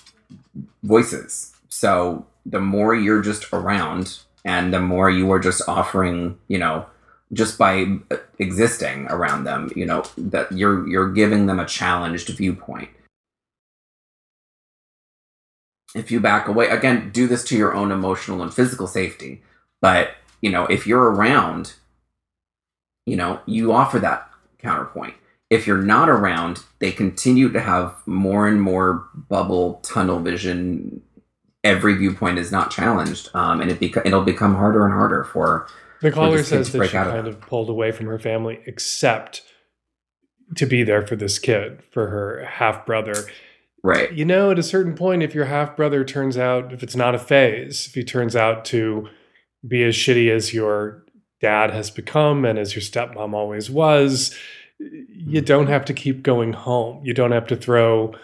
voices. 0.82 1.52
So 1.68 2.26
the 2.44 2.60
more 2.60 2.94
you're 2.94 3.22
just 3.22 3.50
around 3.52 4.18
and 4.44 4.72
the 4.74 4.80
more 4.80 5.08
you 5.08 5.30
are 5.32 5.38
just 5.38 5.62
offering, 5.68 6.36
you 6.48 6.58
know, 6.58 6.84
just 7.32 7.56
by 7.56 7.86
existing 8.38 9.06
around 9.08 9.44
them, 9.44 9.70
you 9.76 9.86
know, 9.86 10.02
that 10.18 10.50
you're 10.52 10.86
you're 10.88 11.12
giving 11.12 11.46
them 11.46 11.58
a 11.60 11.64
challenged 11.64 12.28
viewpoint. 12.36 12.90
If 15.94 16.10
you 16.10 16.20
back 16.20 16.48
away, 16.48 16.68
again, 16.68 17.10
do 17.12 17.26
this 17.26 17.44
to 17.44 17.56
your 17.56 17.72
own 17.74 17.92
emotional 17.92 18.42
and 18.42 18.52
physical 18.52 18.86
safety. 18.88 19.42
But, 19.80 20.16
you 20.44 20.50
know, 20.50 20.66
if 20.66 20.86
you're 20.86 21.10
around, 21.10 21.74
you 23.06 23.16
know, 23.16 23.40
you 23.46 23.72
offer 23.72 23.98
that 23.98 24.30
counterpoint 24.58 25.14
if 25.54 25.66
you're 25.66 25.82
not 25.82 26.08
around, 26.08 26.64
they 26.80 26.90
continue 26.90 27.48
to 27.52 27.60
have 27.60 27.94
more 28.06 28.48
and 28.48 28.60
more 28.60 29.08
bubble 29.28 29.74
tunnel 29.84 30.18
vision. 30.20 31.00
Every 31.62 31.94
viewpoint 31.94 32.38
is 32.38 32.50
not 32.50 32.70
challenged, 32.70 33.30
um, 33.34 33.60
and 33.60 33.70
it 33.70 33.80
beca- 33.80 34.04
it'll 34.04 34.24
become 34.24 34.54
harder 34.56 34.84
and 34.84 34.92
harder 34.92 35.24
for 35.24 35.66
the 36.02 36.10
caller 36.10 36.38
kid 36.38 36.46
says 36.46 36.72
that 36.72 36.90
she 36.90 36.96
out 36.96 37.06
of 37.06 37.14
kind 37.14 37.28
of 37.28 37.40
pulled 37.40 37.70
away 37.70 37.92
from 37.92 38.06
her 38.06 38.18
family 38.18 38.60
except 38.66 39.42
to 40.56 40.66
be 40.66 40.82
there 40.82 41.06
for 41.06 41.16
this 41.16 41.38
kid 41.38 41.82
for 41.90 42.08
her 42.08 42.44
half 42.44 42.84
brother 42.84 43.14
right. 43.82 44.12
you 44.12 44.26
know 44.26 44.50
at 44.50 44.58
a 44.58 44.62
certain 44.62 44.94
point 44.94 45.22
if 45.22 45.34
your 45.34 45.46
half 45.46 45.74
brother 45.74 46.04
turns 46.04 46.36
out 46.36 46.70
if 46.70 46.82
it's 46.82 46.94
not 46.94 47.14
a 47.14 47.18
phase 47.18 47.86
if 47.86 47.94
he 47.94 48.04
turns 48.04 48.36
out 48.36 48.66
to 48.66 49.08
be 49.66 49.82
as 49.84 49.94
shitty 49.94 50.30
as 50.30 50.52
your 50.52 51.04
dad 51.40 51.70
has 51.70 51.90
become 51.90 52.44
and 52.44 52.58
as 52.58 52.74
your 52.74 52.82
stepmom 52.82 53.34
always 53.34 53.70
was 53.70 54.34
you 54.78 55.40
don't 55.40 55.68
have 55.68 55.84
to 55.86 55.94
keep 55.94 56.22
going 56.22 56.52
home. 56.52 57.04
You 57.04 57.14
don't 57.14 57.32
have 57.32 57.46
to 57.48 57.56
throw 57.56 58.14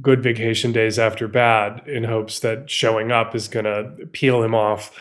good 0.00 0.22
vacation 0.22 0.72
days 0.72 0.98
after 0.98 1.26
bad 1.26 1.86
in 1.86 2.04
hopes 2.04 2.40
that 2.40 2.70
showing 2.70 3.10
up 3.10 3.34
is 3.34 3.48
going 3.48 3.64
to 3.64 4.06
peel 4.12 4.42
him 4.42 4.54
off 4.54 4.92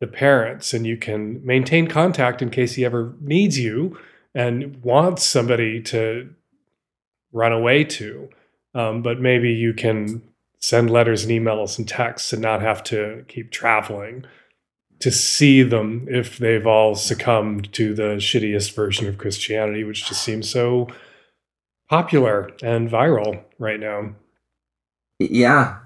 the 0.00 0.06
parents. 0.06 0.72
And 0.72 0.86
you 0.86 0.96
can 0.96 1.44
maintain 1.44 1.88
contact 1.88 2.40
in 2.40 2.50
case 2.50 2.74
he 2.74 2.84
ever 2.84 3.14
needs 3.20 3.58
you 3.58 3.98
and 4.34 4.82
wants 4.82 5.24
somebody 5.24 5.82
to 5.82 6.30
run 7.32 7.52
away 7.52 7.84
to. 7.84 8.28
Um, 8.74 9.02
but 9.02 9.20
maybe 9.20 9.50
you 9.50 9.74
can 9.74 10.22
send 10.60 10.90
letters 10.90 11.24
and 11.24 11.32
emails 11.32 11.78
and 11.78 11.88
texts 11.88 12.32
and 12.32 12.42
not 12.42 12.62
have 12.62 12.82
to 12.84 13.24
keep 13.28 13.50
traveling 13.50 14.24
to 15.00 15.10
see 15.10 15.62
them 15.62 16.06
if 16.10 16.38
they've 16.38 16.66
all 16.66 16.94
succumbed 16.94 17.72
to 17.72 17.94
the 17.94 18.16
shittiest 18.16 18.74
version 18.74 19.06
of 19.06 19.18
Christianity, 19.18 19.84
which 19.84 20.06
just 20.06 20.22
seems 20.22 20.50
so 20.50 20.88
popular 21.88 22.50
and 22.62 22.90
viral 22.90 23.42
right 23.58 23.80
now. 23.80 24.14
Yeah, 25.18 25.78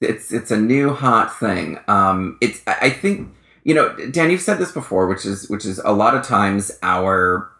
it's 0.00 0.32
it's 0.32 0.50
a 0.50 0.60
new 0.60 0.92
hot 0.92 1.38
thing. 1.38 1.78
Um, 1.88 2.38
it's 2.40 2.62
I 2.66 2.90
think 2.90 3.34
you 3.64 3.74
know, 3.74 3.94
Dan, 4.10 4.30
you've 4.30 4.42
said 4.42 4.58
this 4.58 4.72
before, 4.72 5.06
which 5.06 5.26
is 5.26 5.48
which 5.48 5.64
is 5.64 5.78
a 5.80 5.92
lot 5.92 6.14
of 6.14 6.22
times 6.24 6.70
our 6.82 7.50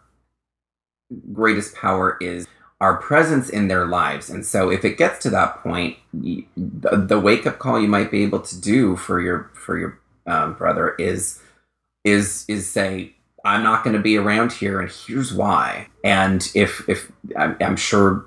greatest 1.33 1.75
power 1.75 2.17
is 2.21 2.47
our 2.79 2.97
presence 2.97 3.49
in 3.49 3.67
their 3.67 3.85
lives, 3.85 4.29
and 4.29 4.45
so 4.45 4.69
if 4.69 4.85
it 4.85 4.97
gets 4.97 5.19
to 5.23 5.29
that 5.31 5.57
point, 5.57 5.97
the, 6.13 6.45
the 6.55 7.19
wake 7.19 7.45
up 7.47 7.59
call 7.59 7.79
you 7.79 7.87
might 7.87 8.11
be 8.11 8.23
able 8.23 8.39
to 8.39 8.59
do 8.59 8.95
for 8.95 9.19
your 9.19 9.51
for 9.53 9.77
your 9.77 9.99
um, 10.27 10.53
brother 10.53 10.95
is 10.99 11.41
is 12.03 12.45
is 12.47 12.69
say 12.69 13.13
I'm 13.43 13.63
not 13.63 13.83
going 13.83 13.95
to 13.95 14.01
be 14.01 14.17
around 14.17 14.51
here, 14.51 14.79
and 14.81 14.91
here's 14.91 15.33
why. 15.33 15.87
And 16.03 16.49
if 16.53 16.87
if 16.89 17.11
I'm, 17.37 17.55
I'm 17.61 17.75
sure 17.75 18.25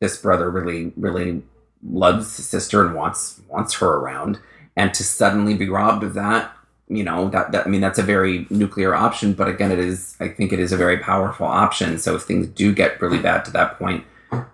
this 0.00 0.16
brother 0.18 0.50
really 0.50 0.92
really 0.96 1.42
loves 1.82 2.36
his 2.36 2.48
sister 2.48 2.84
and 2.84 2.94
wants 2.94 3.40
wants 3.48 3.74
her 3.74 3.88
around, 3.88 4.38
and 4.76 4.92
to 4.94 5.04
suddenly 5.04 5.54
be 5.54 5.68
robbed 5.68 6.02
of 6.02 6.14
that, 6.14 6.52
you 6.88 7.04
know 7.04 7.28
that, 7.30 7.52
that 7.52 7.66
I 7.66 7.70
mean 7.70 7.80
that's 7.80 7.98
a 7.98 8.02
very 8.02 8.46
nuclear 8.50 8.94
option, 8.94 9.32
but 9.32 9.48
again, 9.48 9.70
it 9.70 9.78
is 9.78 10.16
I 10.20 10.28
think 10.28 10.52
it 10.52 10.58
is 10.58 10.72
a 10.72 10.76
very 10.76 10.98
powerful 10.98 11.46
option. 11.46 11.98
So 11.98 12.16
if 12.16 12.22
things 12.22 12.48
do 12.48 12.74
get 12.74 13.00
really 13.00 13.20
bad 13.20 13.44
to 13.44 13.50
that 13.52 13.78
point, 13.78 14.04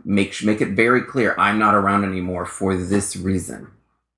make 0.05 0.43
make 0.45 0.61
it 0.61 0.71
very 0.71 1.03
clear 1.03 1.35
I'm 1.39 1.59
not 1.59 1.75
around 1.75 2.05
anymore 2.05 2.45
for 2.45 2.77
this 2.77 3.17
reason. 3.17 3.69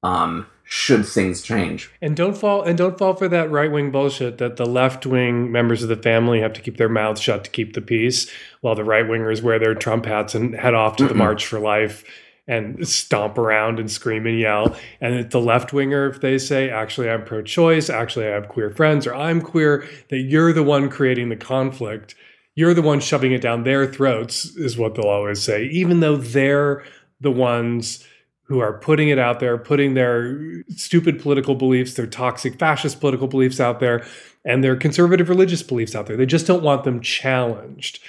Um, 0.03 0.47
should 0.71 1.07
things 1.07 1.41
change? 1.41 1.91
And 2.03 2.15
don't 2.15 2.37
fall 2.37 2.63
and 2.63 2.77
don't 2.77 2.99
fall 2.99 3.15
for 3.15 3.27
that 3.29 3.51
right 3.51 3.73
wing 3.73 3.91
bullshit 3.91 4.37
that 4.37 4.59
the 4.59 4.67
left 4.67 5.07
wing 5.07 5.51
members 5.51 5.83
of 5.83 5.89
the 5.89 5.97
family 5.97 6.41
have 6.41 6.53
to 6.53 6.61
keep 6.61 6.77
their 6.77 6.91
mouths 6.91 7.23
shut 7.23 7.45
to 7.45 7.51
keep 7.51 7.73
the 7.73 7.81
peace, 7.81 8.31
while 8.61 8.75
the 8.75 8.85
right 8.85 9.07
wingers 9.07 9.41
wear 9.43 9.59
their 9.59 9.75
Trump 9.75 10.05
hats 10.05 10.35
and 10.35 10.55
head 10.55 10.75
off 10.75 10.97
to 10.97 11.09
the. 11.09 11.15
March 11.15 11.47
for 11.47 11.59
Life 11.59 12.05
and 12.47 12.87
stomp 12.87 13.39
around 13.39 13.79
and 13.79 13.91
scream 13.91 14.27
and 14.27 14.39
yell. 14.39 14.77
And 15.01 15.31
the 15.31 15.41
left 15.41 15.73
winger, 15.73 16.07
if 16.07 16.21
they 16.21 16.37
say, 16.37 16.69
actually 16.69 17.09
I'm 17.09 17.25
pro 17.25 17.41
choice, 17.41 17.89
actually 17.89 18.27
I 18.27 18.33
have 18.33 18.49
queer 18.49 18.71
friends, 18.71 19.07
or 19.07 19.15
I'm 19.15 19.41
queer, 19.41 19.89
that 20.11 20.19
you're 20.19 20.53
the 20.53 20.63
one 20.63 20.91
creating 20.91 21.31
the 21.31 21.37
conflict. 21.37 22.15
You're 22.55 22.75
the 22.75 22.83
one 22.83 23.01
shoving 23.01 23.33
it 23.33 23.41
down 23.41 23.65
their 23.65 23.87
throats, 23.87 24.45
is 24.57 24.77
what 24.77 24.95
they'll 24.95 25.11
always 25.11 25.43
say, 25.43 25.65
even 25.65 26.01
though 26.01 26.17
they're 26.17 26.85
the 27.21 27.31
ones 27.31 28.05
who 28.49 28.61
are 28.61 28.79
putting 28.79 29.11
it 29.11 29.19
out 29.19 29.41
there, 29.41 29.59
putting 29.59 29.95
their 29.95 30.65
stupid 30.71 31.21
political 31.21 31.55
beliefs, 31.55 31.95
their 31.95 32.07
toxic 32.07 32.59
fascist 32.59 32.99
political 32.99 33.29
beliefs 33.29 33.61
out 33.61 33.79
there, 33.79 34.07
and 34.45 34.65
their 34.65 34.75
conservative 34.75 35.29
religious 35.29 35.63
beliefs 35.63 35.95
out 35.95 36.07
there. 36.07 36.17
They 36.17 36.27
just 36.27 36.47
don't 36.47 36.63
want 36.63 36.85
them 36.85 37.01
challenged. 37.01 38.01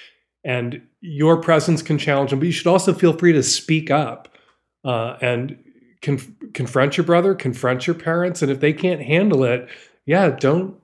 And 0.46 0.82
your 1.02 1.42
presence 1.42 1.82
can 1.82 1.98
challenge 1.98 2.30
them, 2.30 2.40
but 2.40 2.46
you 2.46 2.54
should 2.54 2.68
also 2.68 2.94
feel 2.94 3.12
free 3.12 3.34
to 3.34 3.44
speak 3.44 3.92
up 3.92 4.30
uh, 4.86 5.18
and 5.22 5.62
conf- 6.02 6.32
confront 6.54 6.96
your 6.96 7.06
brother, 7.06 7.36
confront 7.36 7.86
your 7.86 7.96
parents, 7.96 8.42
and 8.42 8.50
if 8.50 8.62
they 8.62 8.72
can't 8.72 9.02
handle 9.02 9.44
it, 9.44 9.68
yeah, 10.06 10.30
don't 10.30 10.76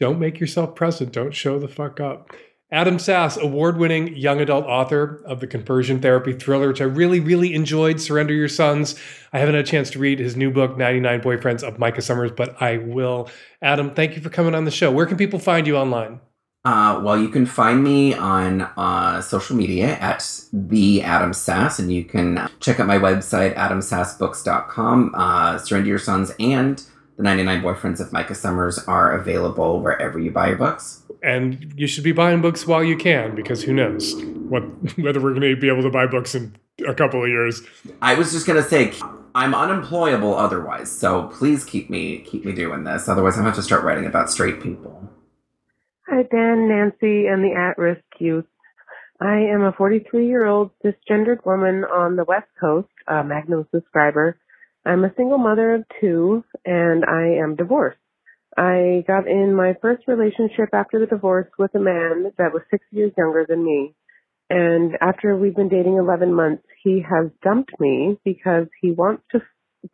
don't 0.00 0.20
make 0.20 0.38
yourself 0.38 0.74
present. 0.76 1.12
Don't 1.12 1.34
show 1.34 1.58
the 1.58 1.66
fuck 1.66 1.98
up. 1.98 2.30
Adam 2.70 2.98
Sass, 2.98 3.38
award 3.38 3.78
winning 3.78 4.14
young 4.14 4.40
adult 4.40 4.66
author 4.66 5.22
of 5.24 5.40
the 5.40 5.46
conversion 5.46 6.00
therapy 6.00 6.34
thriller, 6.34 6.68
which 6.68 6.82
I 6.82 6.84
really, 6.84 7.18
really 7.18 7.54
enjoyed, 7.54 7.98
Surrender 7.98 8.34
Your 8.34 8.48
Sons. 8.48 8.94
I 9.32 9.38
haven't 9.38 9.54
had 9.54 9.64
a 9.64 9.66
chance 9.66 9.88
to 9.90 9.98
read 9.98 10.18
his 10.18 10.36
new 10.36 10.50
book, 10.50 10.76
99 10.76 11.22
Boyfriends 11.22 11.62
of 11.62 11.78
Micah 11.78 12.02
Summers, 12.02 12.30
but 12.30 12.60
I 12.60 12.76
will. 12.76 13.30
Adam, 13.62 13.94
thank 13.94 14.16
you 14.16 14.20
for 14.20 14.28
coming 14.28 14.54
on 14.54 14.66
the 14.66 14.70
show. 14.70 14.92
Where 14.92 15.06
can 15.06 15.16
people 15.16 15.38
find 15.38 15.66
you 15.66 15.78
online? 15.78 16.20
Uh, 16.62 17.00
well, 17.02 17.18
you 17.18 17.30
can 17.30 17.46
find 17.46 17.82
me 17.82 18.12
on 18.12 18.60
uh, 18.76 19.22
social 19.22 19.56
media 19.56 19.96
at 20.00 20.44
the 20.52 21.00
Adam 21.00 21.32
Sass, 21.32 21.78
and 21.78 21.90
you 21.90 22.04
can 22.04 22.50
check 22.60 22.78
out 22.78 22.86
my 22.86 22.98
website 22.98 23.54
adamsassbooks.com. 23.54 25.14
Uh, 25.14 25.56
Surrender 25.56 25.88
Your 25.88 25.98
Sons 25.98 26.32
and 26.38 26.84
the 27.18 27.24
99 27.24 27.62
Boyfriends 27.62 28.00
of 28.00 28.12
Micah 28.12 28.34
Summers 28.34 28.78
are 28.86 29.12
available 29.12 29.80
wherever 29.80 30.18
you 30.18 30.30
buy 30.30 30.48
your 30.48 30.56
books. 30.56 31.02
And 31.22 31.74
you 31.76 31.88
should 31.88 32.04
be 32.04 32.12
buying 32.12 32.40
books 32.40 32.64
while 32.64 32.82
you 32.82 32.96
can, 32.96 33.34
because 33.34 33.64
who 33.64 33.74
knows 33.74 34.14
what 34.48 34.62
whether 34.98 35.20
we're 35.20 35.34
going 35.34 35.54
to 35.54 35.60
be 35.60 35.68
able 35.68 35.82
to 35.82 35.90
buy 35.90 36.06
books 36.06 36.36
in 36.36 36.54
a 36.86 36.94
couple 36.94 37.22
of 37.22 37.28
years. 37.28 37.60
I 38.00 38.14
was 38.14 38.30
just 38.30 38.46
gonna 38.46 38.62
say 38.62 38.94
I'm 39.34 39.52
unemployable 39.52 40.34
otherwise, 40.34 40.90
so 40.90 41.24
please 41.28 41.64
keep 41.64 41.90
me 41.90 42.18
keep 42.20 42.44
me 42.44 42.52
doing 42.52 42.84
this. 42.84 43.08
Otherwise, 43.08 43.34
I'm 43.34 43.40
gonna 43.40 43.50
have 43.50 43.56
to 43.56 43.62
start 43.62 43.82
writing 43.82 44.06
about 44.06 44.30
straight 44.30 44.62
people. 44.62 45.10
Hi, 46.06 46.22
Dan, 46.22 46.68
Nancy, 46.68 47.26
and 47.26 47.44
the 47.44 47.52
at 47.52 47.76
risk 47.78 48.04
youth. 48.20 48.46
I 49.20 49.38
am 49.38 49.62
a 49.62 49.72
43 49.72 50.26
year 50.26 50.46
old 50.46 50.70
cisgendered 50.84 51.44
woman 51.44 51.84
on 51.84 52.14
the 52.14 52.24
West 52.24 52.48
Coast, 52.60 52.88
a 53.08 53.24
Magnum 53.24 53.66
subscriber. 53.74 54.38
I'm 54.88 55.04
a 55.04 55.14
single 55.16 55.38
mother 55.38 55.74
of 55.74 55.84
two, 56.00 56.42
and 56.64 57.04
I 57.04 57.42
am 57.42 57.56
divorced. 57.56 57.98
I 58.56 59.04
got 59.06 59.28
in 59.28 59.54
my 59.54 59.74
first 59.82 60.04
relationship 60.08 60.70
after 60.72 60.98
the 60.98 61.06
divorce 61.06 61.48
with 61.58 61.74
a 61.74 61.80
man 61.80 62.32
that 62.38 62.52
was 62.52 62.62
six 62.70 62.84
years 62.90 63.12
younger 63.16 63.44
than 63.48 63.64
me. 63.64 63.94
And 64.50 64.92
after 65.00 65.36
we've 65.36 65.54
been 65.54 65.68
dating 65.68 65.98
11 65.98 66.32
months, 66.32 66.64
he 66.82 67.04
has 67.08 67.30
dumped 67.44 67.78
me 67.78 68.18
because 68.24 68.66
he 68.80 68.90
wants 68.90 69.22
to 69.32 69.42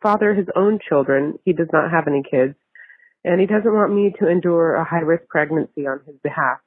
father 0.01 0.33
his 0.33 0.47
own 0.55 0.79
children. 0.87 1.37
He 1.43 1.51
does 1.51 1.67
not 1.73 1.91
have 1.91 2.07
any 2.07 2.23
kids 2.23 2.55
and 3.25 3.41
he 3.41 3.47
doesn't 3.47 3.73
want 3.73 3.93
me 3.93 4.13
to 4.19 4.29
endure 4.29 4.75
a 4.75 4.85
high 4.85 4.99
risk 4.99 5.27
pregnancy 5.27 5.87
on 5.87 5.99
his 6.05 6.15
behalf. 6.23 6.59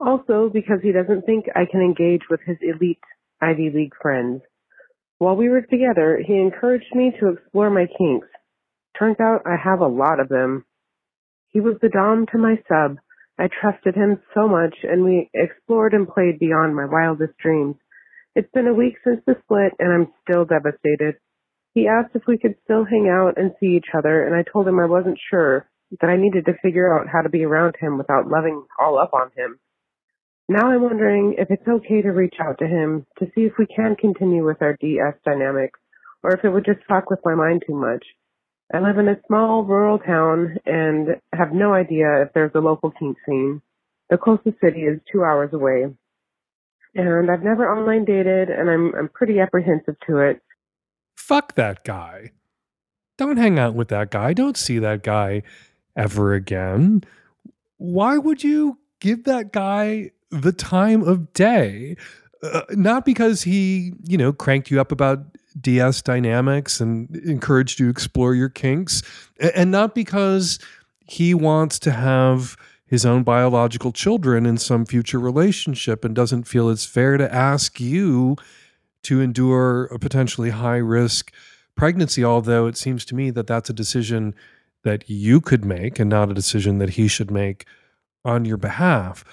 Also, 0.00 0.50
because 0.52 0.80
he 0.82 0.90
doesn't 0.90 1.24
think 1.24 1.46
I 1.54 1.66
can 1.70 1.80
engage 1.80 2.22
with 2.28 2.40
his 2.44 2.56
elite 2.60 2.98
Ivy 3.40 3.70
League 3.72 3.94
friends. 4.02 4.42
While 5.18 5.36
we 5.36 5.48
were 5.48 5.62
together, 5.62 6.20
he 6.24 6.34
encouraged 6.34 6.94
me 6.94 7.12
to 7.20 7.28
explore 7.28 7.70
my 7.70 7.86
kinks. 7.98 8.28
Turns 8.98 9.16
out 9.20 9.42
I 9.46 9.56
have 9.62 9.80
a 9.80 9.86
lot 9.86 10.20
of 10.20 10.28
them. 10.28 10.64
He 11.48 11.60
was 11.60 11.76
the 11.80 11.88
Dom 11.88 12.26
to 12.32 12.38
my 12.38 12.56
sub. 12.68 12.98
I 13.38 13.48
trusted 13.48 13.94
him 13.94 14.20
so 14.34 14.48
much 14.48 14.74
and 14.82 15.04
we 15.04 15.30
explored 15.34 15.94
and 15.94 16.08
played 16.08 16.38
beyond 16.38 16.74
my 16.74 16.84
wildest 16.84 17.36
dreams. 17.38 17.76
It's 18.34 18.50
been 18.52 18.66
a 18.66 18.74
week 18.74 18.94
since 19.04 19.20
the 19.26 19.36
split 19.42 19.72
and 19.78 19.92
I'm 19.92 20.12
still 20.22 20.44
devastated. 20.44 21.16
He 21.74 21.88
asked 21.88 22.14
if 22.14 22.22
we 22.28 22.38
could 22.38 22.54
still 22.64 22.84
hang 22.84 23.08
out 23.08 23.36
and 23.36 23.54
see 23.58 23.76
each 23.76 23.90
other 23.96 24.24
and 24.24 24.34
I 24.34 24.44
told 24.50 24.68
him 24.68 24.78
I 24.78 24.86
wasn't 24.86 25.18
sure, 25.30 25.68
that 26.00 26.10
I 26.10 26.16
needed 26.16 26.46
to 26.46 26.58
figure 26.62 26.96
out 26.96 27.08
how 27.12 27.22
to 27.22 27.28
be 27.28 27.44
around 27.44 27.74
him 27.80 27.98
without 27.98 28.28
loving 28.28 28.64
all 28.78 28.98
up 28.98 29.12
on 29.14 29.30
him. 29.36 29.58
Now 30.48 30.70
I'm 30.70 30.82
wondering 30.82 31.36
if 31.38 31.50
it's 31.50 31.66
okay 31.66 32.02
to 32.02 32.10
reach 32.10 32.34
out 32.38 32.58
to 32.58 32.66
him 32.66 33.06
to 33.18 33.26
see 33.34 33.42
if 33.42 33.52
we 33.58 33.66
can 33.66 33.96
continue 33.96 34.44
with 34.44 34.60
our 34.60 34.76
DS 34.78 35.14
dynamics 35.24 35.80
or 36.22 36.32
if 36.32 36.44
it 36.44 36.50
would 36.50 36.66
just 36.66 36.80
fuck 36.86 37.08
with 37.08 37.20
my 37.24 37.34
mind 37.34 37.62
too 37.66 37.74
much. 37.74 38.04
I 38.72 38.80
live 38.80 38.98
in 38.98 39.08
a 39.08 39.20
small 39.26 39.64
rural 39.64 39.98
town 39.98 40.56
and 40.66 41.16
have 41.32 41.52
no 41.52 41.72
idea 41.72 42.22
if 42.22 42.32
there's 42.34 42.54
a 42.54 42.60
local 42.60 42.90
kink 42.90 43.16
scene. 43.26 43.62
The 44.10 44.18
closest 44.18 44.60
city 44.62 44.82
is 44.82 45.00
two 45.10 45.22
hours 45.24 45.50
away. 45.52 45.86
And 46.94 47.30
I've 47.30 47.42
never 47.42 47.70
online 47.70 48.04
dated 48.04 48.50
and 48.50 48.70
I'm 48.70 48.94
I'm 48.94 49.08
pretty 49.08 49.40
apprehensive 49.40 49.96
to 50.06 50.18
it. 50.18 50.42
Fuck 51.16 51.54
that 51.54 51.84
guy. 51.84 52.32
Don't 53.16 53.38
hang 53.38 53.58
out 53.58 53.74
with 53.74 53.88
that 53.88 54.10
guy. 54.10 54.32
Don't 54.34 54.56
see 54.56 54.78
that 54.78 55.02
guy 55.02 55.42
ever 55.96 56.34
again. 56.34 57.02
Why 57.78 58.18
would 58.18 58.44
you 58.44 58.78
give 59.00 59.24
that 59.24 59.52
guy 59.52 60.10
the 60.42 60.52
time 60.52 61.02
of 61.02 61.32
day? 61.32 61.96
Uh, 62.42 62.62
not 62.70 63.04
because 63.04 63.42
he, 63.42 63.92
you 64.04 64.18
know, 64.18 64.32
cranked 64.32 64.70
you 64.70 64.80
up 64.80 64.92
about 64.92 65.20
DS 65.60 66.02
dynamics 66.02 66.80
and 66.80 67.14
encouraged 67.16 67.78
you 67.78 67.86
to 67.86 67.90
explore 67.90 68.34
your 68.34 68.48
kinks, 68.48 69.02
and 69.54 69.70
not 69.70 69.94
because 69.94 70.58
he 71.06 71.34
wants 71.34 71.78
to 71.80 71.92
have 71.92 72.56
his 72.86 73.06
own 73.06 73.22
biological 73.22 73.92
children 73.92 74.46
in 74.46 74.58
some 74.58 74.84
future 74.84 75.18
relationship 75.18 76.04
and 76.04 76.14
doesn't 76.14 76.44
feel 76.44 76.68
it's 76.68 76.84
fair 76.84 77.16
to 77.16 77.32
ask 77.32 77.80
you 77.80 78.36
to 79.02 79.20
endure 79.20 79.84
a 79.86 79.98
potentially 79.98 80.50
high 80.50 80.76
risk 80.76 81.32
pregnancy, 81.76 82.24
although 82.24 82.66
it 82.66 82.76
seems 82.76 83.04
to 83.04 83.14
me 83.14 83.30
that 83.30 83.46
that's 83.46 83.70
a 83.70 83.74
decision 83.74 84.34
that 84.82 85.08
you 85.08 85.40
could 85.40 85.64
make 85.64 85.98
and 85.98 86.10
not 86.10 86.30
a 86.30 86.34
decision 86.34 86.78
that 86.78 86.90
he 86.90 87.08
should 87.08 87.30
make 87.30 87.66
on 88.24 88.44
your 88.44 88.56
behalf. 88.56 89.24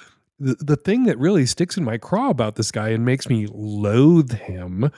The, 0.42 0.56
the 0.56 0.76
thing 0.76 1.04
that 1.04 1.20
really 1.20 1.46
sticks 1.46 1.78
in 1.78 1.84
my 1.84 2.00
craw 2.00 2.30
about 2.30 2.56
this 2.56 2.72
guy 2.72 2.90
and 2.90 3.06
makes 3.06 3.30
me 3.30 3.48
loathe 3.52 4.34
him 4.34 4.92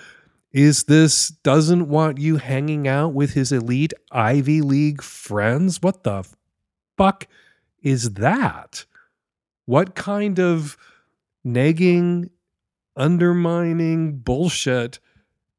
is 0.54 0.86
this 0.86 1.28
doesn't 1.28 1.90
want 1.90 2.18
you 2.18 2.38
hanging 2.38 2.88
out 2.88 3.14
with 3.14 3.34
his 3.34 3.52
elite 3.52 3.94
Ivy 4.10 4.62
League 4.62 5.02
friends. 5.02 5.82
What 5.82 6.04
the 6.04 6.24
fuck 6.98 7.28
is 7.82 8.12
that? 8.12 8.86
What 9.66 9.96
kind 9.96 10.40
of 10.40 10.78
nagging, 11.44 12.30
undermining 12.96 14.20
bullshit 14.20 15.00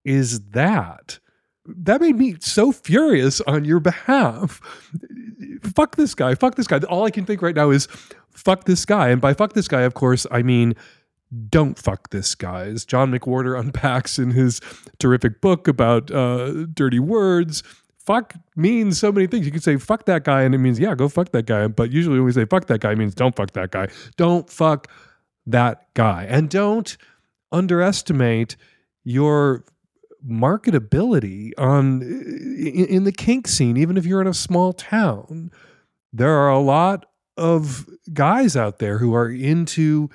is 0.03 0.49
that? 0.51 1.19
That 1.67 2.01
made 2.01 2.17
me 2.17 2.37
so 2.41 2.73
furious 2.73 3.43
on 3.43 3.67
your 3.67 3.81
behalf. 3.81 4.63
Fuck 5.75 5.97
this 5.97 6.15
guy. 6.15 6.35
Fuck 6.35 6.55
this 6.55 6.67
guy. 6.67 6.79
All 6.79 7.05
I 7.05 7.11
can 7.11 7.27
think 7.27 7.43
right 7.43 7.55
now 7.55 7.69
is 7.71 7.87
fuck 8.35 8.65
this 8.65 8.85
guy. 8.85 9.09
And 9.09 9.21
by 9.21 9.35
fuck 9.35 9.55
this 9.55 9.69
guy, 9.69 9.83
of 9.83 9.95
course, 9.95 10.27
I 10.31 10.43
mean 10.43 10.75
don't 11.49 11.79
fuck 11.79 12.11
this 12.11 12.35
guy. 12.35 12.67
As 12.67 12.85
John 12.85 13.13
McWhorter 13.13 13.59
unpacks 13.61 14.19
in 14.19 14.31
his 14.31 14.61
terrific 14.99 15.41
book 15.41 15.69
about 15.69 16.11
uh, 16.11 16.67
dirty 16.67 17.01
words, 17.01 17.63
fuck 17.99 18.35
means 18.57 18.99
so 18.99 19.11
many 19.11 19.27
things. 19.27 19.47
You 19.47 19.53
can 19.53 19.61
say 19.61 19.77
fuck 19.77 20.05
that 20.07 20.25
guy, 20.25 20.43
and 20.43 20.55
it 20.55 20.59
means, 20.59 20.79
yeah, 20.79 20.95
go 20.95 21.09
fuck 21.09 21.33
that 21.33 21.47
guy. 21.47 21.67
But 21.69 21.91
usually 21.91 22.19
when 22.19 22.27
we 22.27 22.33
say 22.33 22.45
fuck 22.45 22.67
that 22.67 22.81
guy, 22.81 22.93
it 22.93 22.99
means 22.99 23.15
don't 23.15 23.35
fuck 23.35 23.53
that 23.53 23.71
guy. 23.71 23.89
Don't 24.17 24.49
fuck 24.49 24.89
that 25.47 25.93
guy. 25.95 26.27
And 26.29 26.49
don't 26.49 26.97
underestimate 27.53 28.57
your 29.05 29.65
marketability 30.27 31.53
on 31.59 32.03
in, 32.03 32.87
in 32.87 33.05
the 33.05 33.13
kink 33.13 33.47
scene, 33.47 33.77
even 33.77 33.97
if 33.97 34.07
you're 34.07 34.21
in 34.21 34.27
a 34.27 34.35
small 34.35 34.73
town. 34.73 35.51
There 36.13 36.31
are 36.31 36.49
a 36.49 36.61
lot 36.61 37.07
of 37.37 37.89
guys 38.13 38.57
out 38.57 38.79
there 38.79 38.99
who 38.99 39.15
are 39.15 39.31
into 39.31 40.09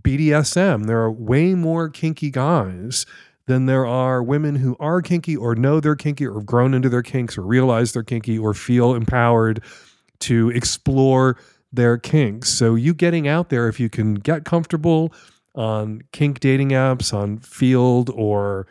BDSM. 0.00 0.86
There 0.86 1.00
are 1.00 1.10
way 1.10 1.54
more 1.54 1.88
kinky 1.88 2.30
guys 2.30 3.06
than 3.46 3.66
there 3.66 3.86
are 3.86 4.22
women 4.22 4.56
who 4.56 4.76
are 4.78 5.02
kinky 5.02 5.36
or 5.36 5.54
know 5.54 5.80
they're 5.80 5.96
kinky 5.96 6.26
or 6.26 6.34
have 6.34 6.46
grown 6.46 6.74
into 6.74 6.88
their 6.88 7.02
kinks 7.02 7.36
or 7.36 7.42
realize 7.42 7.92
they're 7.92 8.02
kinky 8.02 8.38
or 8.38 8.54
feel 8.54 8.94
empowered 8.94 9.62
to 10.20 10.50
explore 10.50 11.36
their 11.72 11.98
kinks. 11.98 12.50
So 12.50 12.74
you 12.74 12.94
getting 12.94 13.26
out 13.26 13.48
there 13.48 13.68
if 13.68 13.80
you 13.80 13.88
can 13.88 14.14
get 14.14 14.44
comfortable 14.44 15.12
on 15.54 16.02
kink 16.12 16.40
dating 16.40 16.70
apps 16.70 17.12
on 17.12 17.38
Feeld 17.38 18.12
or 18.14 18.66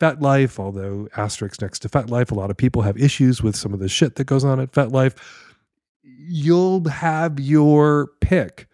FetLife, 0.00 0.58
although 0.58 1.08
asterisk 1.16 1.60
next 1.60 1.80
to 1.80 1.88
FetLife, 1.88 2.30
a 2.30 2.34
lot 2.34 2.50
of 2.50 2.56
people 2.56 2.82
have 2.82 2.96
issues 2.96 3.42
with 3.42 3.56
some 3.56 3.72
of 3.72 3.80
the 3.80 3.88
shit 3.88 4.16
that 4.16 4.24
goes 4.24 4.44
on 4.44 4.60
at 4.60 4.72
FetLife. 4.72 5.16
You'll 6.26 6.88
have 6.88 7.38
your 7.38 8.08
pick 8.20 8.66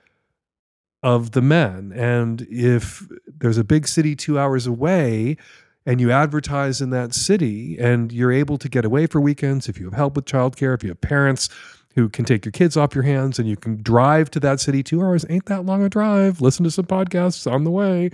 of 1.02 1.32
the 1.32 1.42
men. 1.42 1.92
And 1.94 2.46
if 2.50 3.06
there's 3.26 3.58
a 3.58 3.64
big 3.64 3.88
city 3.88 4.14
two 4.14 4.38
hours 4.38 4.66
away 4.66 5.36
and 5.86 6.00
you 6.00 6.10
advertise 6.10 6.80
in 6.80 6.90
that 6.90 7.14
city 7.14 7.78
and 7.78 8.12
you're 8.12 8.32
able 8.32 8.58
to 8.58 8.68
get 8.68 8.84
away 8.84 9.06
for 9.06 9.20
weekends, 9.20 9.68
if 9.68 9.78
you 9.78 9.86
have 9.86 9.94
help 9.94 10.16
with 10.16 10.26
childcare, 10.26 10.74
if 10.74 10.82
you 10.82 10.90
have 10.90 11.00
parents 11.00 11.48
who 11.94 12.08
can 12.08 12.24
take 12.24 12.44
your 12.44 12.52
kids 12.52 12.76
off 12.76 12.94
your 12.94 13.04
hands 13.04 13.38
and 13.38 13.48
you 13.48 13.56
can 13.56 13.82
drive 13.82 14.30
to 14.30 14.40
that 14.40 14.60
city 14.60 14.82
two 14.82 15.02
hours, 15.02 15.24
ain't 15.28 15.46
that 15.46 15.64
long 15.64 15.82
a 15.82 15.88
drive. 15.88 16.40
Listen 16.40 16.64
to 16.64 16.70
some 16.70 16.86
podcasts 16.86 17.50
on 17.50 17.64
the 17.64 17.70
way 17.70 18.10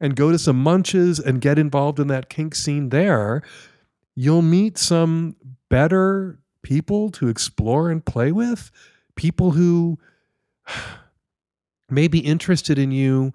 and 0.00 0.16
go 0.16 0.30
to 0.30 0.38
some 0.38 0.60
munches 0.62 1.18
and 1.18 1.40
get 1.40 1.58
involved 1.58 2.00
in 2.00 2.08
that 2.08 2.28
kink 2.28 2.54
scene 2.54 2.88
there. 2.90 3.42
You'll 4.16 4.42
meet 4.42 4.76
some 4.76 5.36
better 5.70 6.38
people 6.64 7.10
to 7.10 7.28
explore 7.28 7.90
and 7.90 8.04
play 8.04 8.32
with, 8.32 8.72
people 9.14 9.52
who 9.52 9.98
may 11.90 12.08
be 12.08 12.18
interested 12.18 12.78
in 12.78 12.90
you 12.90 13.32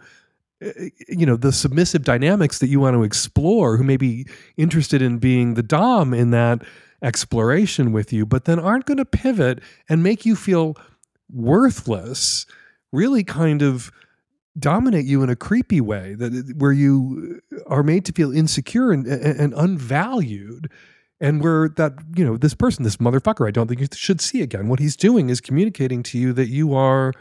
eh, 0.61 0.89
you 1.07 1.25
know 1.25 1.37
the 1.37 1.53
submissive 1.53 2.03
dynamics 2.03 2.59
that 2.59 2.67
you 2.67 2.79
want 2.79 2.95
to 2.95 3.03
explore 3.03 3.77
who 3.77 3.83
may 3.83 3.95
be 3.95 4.27
interested 4.57 5.01
in 5.01 5.19
being 5.19 5.53
the 5.53 5.63
dom 5.63 6.13
in 6.13 6.31
that 6.31 6.63
exploration 7.01 7.91
with 7.93 8.11
you 8.11 8.25
but 8.25 8.45
then 8.45 8.59
aren't 8.59 8.85
going 8.85 8.97
to 8.97 9.05
pivot 9.05 9.61
and 9.87 10.03
make 10.03 10.25
you 10.25 10.35
feel 10.35 10.75
worthless 11.31 12.45
really 12.91 13.23
kind 13.23 13.61
of 13.61 13.91
dominate 14.57 15.05
you 15.05 15.23
in 15.23 15.29
a 15.29 15.35
creepy 15.35 15.79
way 15.79 16.15
that 16.15 16.33
eh, 16.33 16.53
where 16.57 16.71
you 16.71 17.41
eh, 17.53 17.59
are 17.67 17.83
made 17.83 18.05
to 18.05 18.11
feel 18.11 18.31
insecure 18.31 18.91
and, 18.91 19.07
eh, 19.07 19.33
and 19.37 19.53
unvalued 19.55 20.69
and 21.21 21.43
where 21.43 21.69
that 21.69 21.93
you 22.15 22.23
know 22.25 22.37
this 22.37 22.53
person 22.53 22.83
this 22.83 22.97
motherfucker 22.97 23.47
i 23.47 23.51
don't 23.51 23.67
think 23.67 23.81
you 23.81 23.87
should 23.93 24.21
see 24.21 24.41
again 24.41 24.67
what 24.67 24.79
he's 24.79 24.95
doing 24.95 25.29
is 25.29 25.41
communicating 25.41 26.01
to 26.01 26.17
you 26.17 26.31
that 26.33 26.47
you 26.47 26.73
are 26.73 27.13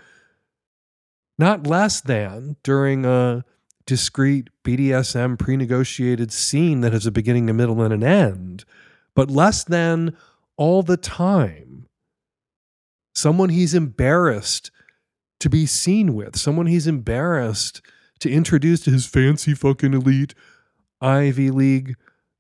not 1.39 1.67
less 1.67 2.01
than 2.01 2.57
during 2.63 3.05
a 3.05 3.45
discrete 3.87 4.51
BDSM 4.65 5.39
pre 5.39 5.57
negotiated 5.57 6.33
scene 6.33 6.83
that 6.83 6.93
has 6.93 7.07
a 7.07 7.11
beginning, 7.11 7.49
a 7.49 7.55
middle, 7.55 7.81
and 7.81 7.95
an 7.95 8.05
end, 8.05 8.65
but 9.15 9.31
less 9.31 9.65
than 9.65 10.17
all 10.57 10.83
the 10.83 10.97
time. 10.97 11.87
Someone 13.15 13.49
he's 13.49 13.75
embarrassed 13.75 14.71
to 15.41 15.49
be 15.49 15.65
seen 15.65 16.15
with, 16.15 16.37
someone 16.37 16.67
he's 16.67 16.87
embarrassed 16.87 17.81
to 18.21 18.31
introduce 18.31 18.81
to 18.81 18.91
his 18.91 19.07
fancy 19.07 19.55
fucking 19.55 19.95
elite 19.95 20.35
Ivy 21.01 21.51
League 21.51 21.95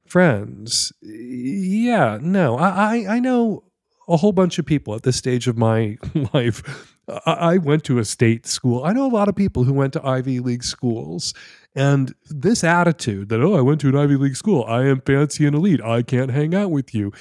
friends. 0.09 0.93
Yeah, 1.03 2.19
no, 2.21 2.57
I, 2.57 2.69
I, 2.69 3.17
I 3.17 3.21
know 3.21 3.65
a 4.09 4.17
whole 4.17 4.33
bunch 4.33 4.59
of 4.59 4.67
people 4.67 4.95
at 4.95 5.03
this 5.03 5.17
stage 5.17 5.49
of 5.49 5.59
my 5.59 5.99
life 6.33 6.97
I 7.25 7.59
went 7.59 7.85
to 7.85 7.99
a 7.99 8.05
state 8.05 8.47
school. 8.47 8.85
I 8.85 8.93
know 8.93 9.07
a 9.07 9.09
lot 9.09 9.29
of 9.29 9.37
people 9.37 9.65
who 9.65 9.73
went 9.73 9.95
to 9.95 10.07
Ivy 10.07 10.41
League 10.41 10.65
schools. 10.65 11.33
And 11.75 12.15
this 12.29 12.65
attitude 12.65 13.29
that, 13.29 13.41
oh, 13.41 13.55
I 13.55 13.61
went 13.61 13.81
to 13.83 13.89
an 13.89 13.97
Ivy 13.97 14.17
League 14.17 14.37
school, 14.37 14.65
I 14.65 14.87
am 14.87 15.01
fancy 15.01 15.47
and 15.47 15.55
elite, 15.55 15.81
I 15.81 16.03
can't 16.03 16.31
hang 16.31 16.55
out 16.55 16.71
with 16.71 16.95
you. 16.95 17.13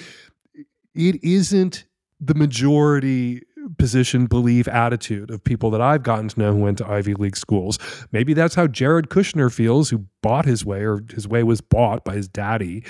It 0.95 1.23
isn't 1.23 1.85
the 2.19 2.33
majority 2.33 3.43
position, 3.77 4.25
belief, 4.25 4.67
attitude 4.67 5.31
of 5.31 5.43
people 5.43 5.69
that 5.71 5.81
I've 5.81 6.03
gotten 6.03 6.29
to 6.29 6.39
know 6.39 6.53
who 6.53 6.59
went 6.59 6.77
to 6.79 6.87
Ivy 6.87 7.13
League 7.13 7.37
schools. 7.37 7.79
Maybe 8.11 8.33
that's 8.33 8.55
how 8.55 8.67
Jared 8.67 9.09
Kushner 9.09 9.53
feels, 9.53 9.89
who 9.89 10.05
bought 10.21 10.45
his 10.45 10.65
way, 10.65 10.83
or 10.83 11.03
his 11.13 11.27
way 11.27 11.43
was 11.43 11.61
bought 11.61 12.03
by 12.03 12.15
his 12.15 12.27
daddy 12.27 12.83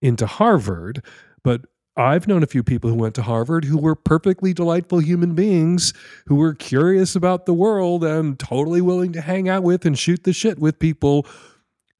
into 0.00 0.26
Harvard. 0.26 1.04
But 1.42 1.62
I've 1.96 2.26
known 2.26 2.42
a 2.42 2.46
few 2.46 2.62
people 2.62 2.88
who 2.88 2.96
went 2.96 3.14
to 3.16 3.22
Harvard 3.22 3.64
who 3.64 3.76
were 3.76 3.94
perfectly 3.94 4.54
delightful 4.54 4.98
human 4.98 5.34
beings 5.34 5.92
who 6.26 6.36
were 6.36 6.54
curious 6.54 7.14
about 7.14 7.44
the 7.44 7.52
world 7.52 8.02
and 8.02 8.38
totally 8.38 8.80
willing 8.80 9.12
to 9.12 9.20
hang 9.20 9.48
out 9.48 9.62
with 9.62 9.84
and 9.84 9.98
shoot 9.98 10.24
the 10.24 10.32
shit 10.32 10.58
with 10.58 10.78
people 10.78 11.26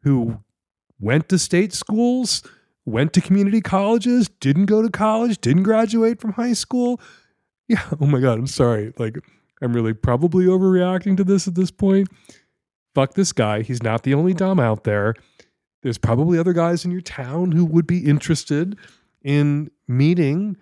who 0.03 0.39
went 0.99 1.29
to 1.29 1.39
state 1.39 1.75
schools, 1.75 2.43
went 2.87 3.13
to 3.13 3.21
community 3.21 3.61
colleges, 3.61 4.31
didn't 4.41 4.67
go 4.67 4.81
to 4.81 4.89
college, 4.89 5.39
didn't 5.41 5.65
graduate 5.65 6.21
from 6.21 6.33
high 6.33 6.55
school. 6.55 6.99
Yeah. 7.69 7.83
Oh 8.01 8.07
my 8.07 8.21
God. 8.21 8.39
I'm 8.39 8.47
sorry. 8.47 8.93
Like, 8.99 9.19
I'm 9.61 9.73
really 9.73 9.95
probably 9.95 10.47
overreacting 10.47 11.17
to 11.17 11.25
this 11.25 11.47
at 11.47 11.55
this 11.55 11.71
point. 11.71 12.09
Fuck 12.95 13.15
this 13.15 13.33
guy. 13.33 13.63
He's 13.63 13.83
not 13.83 14.03
the 14.03 14.15
only 14.15 14.35
Dom 14.35 14.61
out 14.61 14.85
there. 14.85 15.15
There's 15.83 15.99
probably 15.99 16.39
other 16.39 16.53
guys 16.53 16.85
in 16.85 16.91
your 16.91 17.01
town 17.01 17.53
who 17.53 17.65
would 17.65 17.87
be 17.87 18.07
interested 18.07 18.77
in 19.23 19.71
meeting 19.89 20.57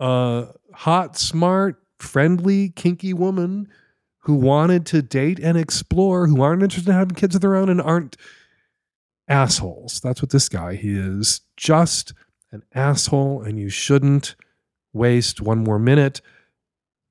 a 0.00 0.48
hot, 0.72 1.16
smart, 1.16 1.82
friendly, 1.98 2.70
kinky 2.70 3.12
woman 3.12 3.68
who 4.20 4.34
wanted 4.34 4.86
to 4.86 5.02
date 5.02 5.38
and 5.38 5.56
explore, 5.58 6.26
who 6.26 6.42
aren't 6.42 6.62
interested 6.62 6.90
in 6.90 6.96
having 6.96 7.14
kids 7.14 7.34
of 7.34 7.40
their 7.40 7.56
own 7.56 7.68
and 7.68 7.80
aren't 7.80 8.16
assholes. 9.28 10.00
That's 10.00 10.22
what 10.22 10.30
this 10.30 10.48
guy 10.48 10.74
he 10.74 10.94
is. 10.94 11.40
Just 11.56 12.12
an 12.52 12.62
asshole, 12.74 13.42
and 13.42 13.58
you 13.58 13.68
shouldn't 13.68 14.34
waste 14.92 15.40
one 15.40 15.58
more 15.58 15.78
minute 15.78 16.20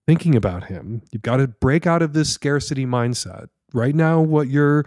thinking 0.08 0.36
about 0.36 0.66
him. 0.66 1.04
You've 1.12 1.22
got 1.22 1.38
to 1.38 1.48
break 1.48 1.86
out 1.86 2.02
of 2.02 2.14
this 2.14 2.30
scarcity 2.30 2.86
mindset. 2.86 3.50
Right 3.74 3.94
now, 3.94 4.22
what 4.22 4.48
you're 4.48 4.86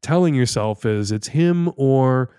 telling 0.00 0.34
yourself 0.34 0.86
is 0.86 1.12
it's 1.12 1.28
him 1.28 1.70
or 1.76 2.30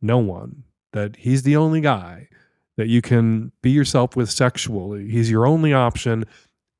no 0.00 0.18
one, 0.18 0.62
that 0.92 1.16
he's 1.16 1.42
the 1.42 1.56
only 1.56 1.80
guy 1.80 2.28
that 2.76 2.88
you 2.88 3.02
can 3.02 3.50
be 3.62 3.70
yourself 3.70 4.14
with 4.14 4.30
sexually. 4.30 5.08
He's 5.08 5.30
your 5.30 5.46
only 5.46 5.72
option. 5.72 6.24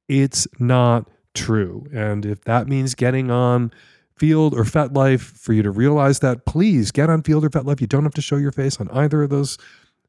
It's 0.09 0.47
not 0.59 1.11
true. 1.35 1.87
And 1.93 2.25
if 2.25 2.45
that 2.45 2.69
means 2.69 2.95
getting 2.95 3.31
on 3.31 3.73
Feeld 4.19 4.53
or 4.53 4.63
FetLife 4.63 5.21
for 5.21 5.53
you 5.53 5.63
to 5.63 5.71
realize 5.71 6.21
that, 6.21 6.47
please 6.47 6.93
get 6.93 7.11
on 7.11 7.23
Feeld 7.23 7.43
or 7.43 7.51
FetLife. 7.51 7.81
You 7.81 7.87
don't 7.87 8.05
have 8.05 8.15
to 8.15 8.23
show 8.23 8.37
your 8.37 8.53
face 8.53 8.81
on 8.81 8.89
either 8.91 9.25
of 9.25 9.31
those 9.31 9.59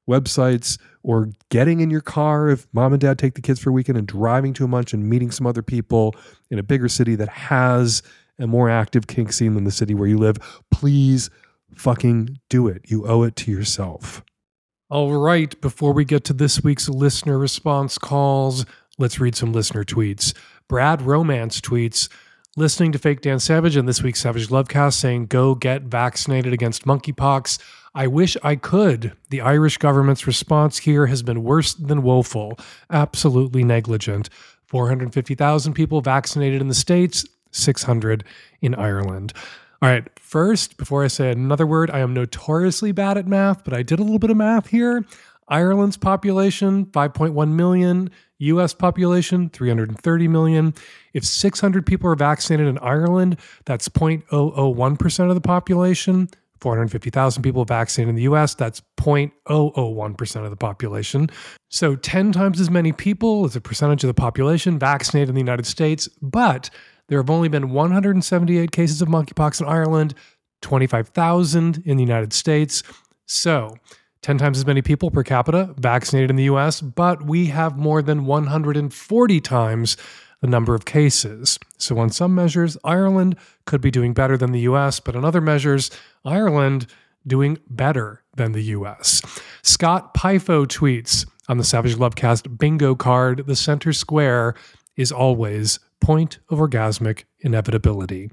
websites 0.10 0.78
or 1.04 1.30
getting 1.50 1.80
in 1.80 1.90
your 1.90 2.02
car 2.02 2.50
if 2.50 2.68
mom 2.74 2.94
and 2.94 3.02
dad 3.02 3.18
take 3.18 3.36
the 3.36 3.42
kids 3.42 3.60
for 3.60 3.70
a 3.70 3.74
weekend 3.74 3.98
and 3.98 4.08
driving 4.08 4.54
to 4.54 4.66
a 4.66 4.68
munch 4.68 4.94
and 4.94 5.10
meeting 5.10 5.32
some 5.32 5.48
other 5.48 5.62
people 5.62 6.16
in 6.50 6.60
a 6.60 6.64
bigger 6.64 6.90
city 6.90 7.16
that 7.16 7.30
has 7.30 8.02
a 8.40 8.48
more 8.48 8.70
active 8.70 9.08
kink 9.08 9.32
scene 9.32 9.54
than 9.54 9.64
the 9.64 9.72
city 9.72 9.94
where 9.94 10.08
you 10.08 10.18
live. 10.18 10.38
Please 10.72 11.30
fucking 11.74 12.40
do 12.50 12.68
it. 12.68 12.82
You 12.86 13.08
owe 13.08 13.24
it 13.24 13.36
to 13.38 13.52
yourself. 13.52 14.24
All 14.90 15.14
right, 15.14 15.60
before 15.62 15.94
we 15.94 16.06
get 16.06 16.24
to 16.26 16.34
this 16.34 16.64
week's 16.64 16.88
listener 16.88 17.38
response 17.40 17.98
calls, 17.98 18.66
let's 18.98 19.20
read 19.20 19.36
some 19.36 19.52
listener 19.52 19.84
tweets. 19.84 20.34
Brad 20.68 21.02
Romance 21.02 21.60
tweets, 21.60 22.08
listening 22.56 22.92
to 22.92 23.00
Fake 23.00 23.22
Dan 23.22 23.40
Savage 23.40 23.76
and 23.76 23.88
this 23.88 24.04
week's 24.04 24.22
Savage 24.22 24.50
Lovecast 24.50 24.94
saying, 24.94 25.26
go 25.26 25.56
get 25.56 25.84
vaccinated 25.84 26.54
against 26.54 26.86
monkeypox. 26.86 27.60
I 27.98 28.08
wish 28.08 28.36
I 28.44 28.58
could. 28.58 29.14
The 29.30 29.40
Irish 29.40 29.78
government's 29.78 30.28
response 30.28 30.80
here 30.80 31.06
has 31.06 31.24
been 31.24 31.44
worse 31.44 31.74
than 31.74 32.04
woeful, 32.04 32.60
absolutely 32.90 33.64
negligent. 33.64 34.30
450,000 34.68 35.74
people 35.74 36.02
vaccinated 36.02 36.60
in 36.60 36.68
the 36.68 36.74
States, 36.74 37.26
600 37.52 38.26
in 38.62 38.76
Ireland. 38.76 39.32
All 39.82 39.88
right, 39.88 40.04
first, 40.20 40.76
before 40.76 41.06
I 41.06 41.08
say 41.08 41.32
another 41.32 41.66
word, 41.66 41.90
I 41.90 42.00
am 42.00 42.14
notoriously 42.14 42.92
bad 42.92 43.18
at 43.18 43.28
math, 43.28 43.64
but 43.64 43.74
I 43.74 43.82
did 43.82 44.00
a 44.00 44.04
little 44.04 44.20
bit 44.20 44.30
of 44.30 44.36
math 44.36 44.68
here. 44.68 45.06
Ireland's 45.48 45.96
population, 45.96 46.88
5.1 46.88 47.50
million. 47.52 48.12
US 48.40 48.74
population, 48.74 49.50
330 49.50 50.28
million. 50.28 50.74
If 51.14 51.24
600 51.24 51.86
people 51.86 52.10
are 52.10 52.16
vaccinated 52.16 52.68
in 52.68 52.78
Ireland, 52.80 53.38
that's 53.64 53.88
0.001% 53.88 55.30
of 55.30 55.36
the 55.36 55.42
population. 55.42 56.28
450,000 56.62 57.44
people 57.44 57.66
vaccinated 57.66 58.10
in 58.10 58.16
the 58.16 58.24
US, 58.24 58.56
that's 58.56 58.82
0.001% 58.98 60.44
of 60.44 60.50
the 60.50 60.56
population. 60.56 61.30
So 61.70 61.96
10 61.96 62.32
times 62.32 62.60
as 62.60 62.70
many 62.70 62.92
people 62.92 63.46
as 63.46 63.56
a 63.56 63.62
percentage 63.62 64.04
of 64.04 64.08
the 64.08 64.14
population 64.14 64.80
vaccinated 64.80 65.30
in 65.30 65.36
the 65.36 65.42
United 65.42 65.66
States, 65.66 66.08
but 66.22 66.70
there 67.08 67.20
have 67.20 67.30
only 67.30 67.50
been 67.50 67.70
178 67.70 68.72
cases 68.72 69.02
of 69.02 69.08
monkeypox 69.08 69.62
in 69.62 69.68
Ireland, 69.68 70.16
25,000 70.62 71.84
in 71.86 71.98
the 71.98 72.04
United 72.04 72.34
States. 72.34 72.82
So 73.28 73.76
10 74.22 74.40
times 74.40 74.58
as 74.58 74.66
many 74.66 74.82
people 74.82 75.12
per 75.12 75.24
capita 75.24 75.76
vaccinated 75.78 76.32
in 76.32 76.36
the 76.36 76.46
US, 76.46 76.82
but 76.82 77.26
we 77.26 77.48
have 77.48 77.78
more 77.78 78.02
than 78.02 78.26
140 78.26 79.42
times 79.42 79.98
the 80.42 80.48
number 80.48 80.76
of 80.76 80.86
cases. 80.86 81.60
So, 81.78 81.98
on 81.98 82.10
some 82.10 82.36
measures, 82.36 82.78
Ireland 82.84 83.36
could 83.66 83.82
be 83.82 83.92
doing 83.92 84.14
better 84.14 84.38
than 84.38 84.52
the 84.52 84.62
US, 84.62 85.00
but 85.00 85.16
on 85.16 85.26
other 85.26 85.42
measures, 85.42 85.92
Ireland 86.26 86.88
doing 87.28 87.58
better 87.70 88.24
than 88.36 88.52
the 88.52 88.64
US. 88.64 89.22
Scott 89.62 90.14
Pyfo 90.14 90.66
tweets 90.66 91.26
on 91.48 91.58
the 91.58 91.64
Savage 91.64 91.96
Lovecast 91.96 92.58
bingo 92.58 92.96
card 92.96 93.46
the 93.46 93.56
center 93.56 93.94
square 93.94 94.56
is 94.96 95.12
always 95.12 95.80
point 96.02 96.40
of 96.50 96.60
orgasmic 96.60 97.24
inevitability. 97.40 98.32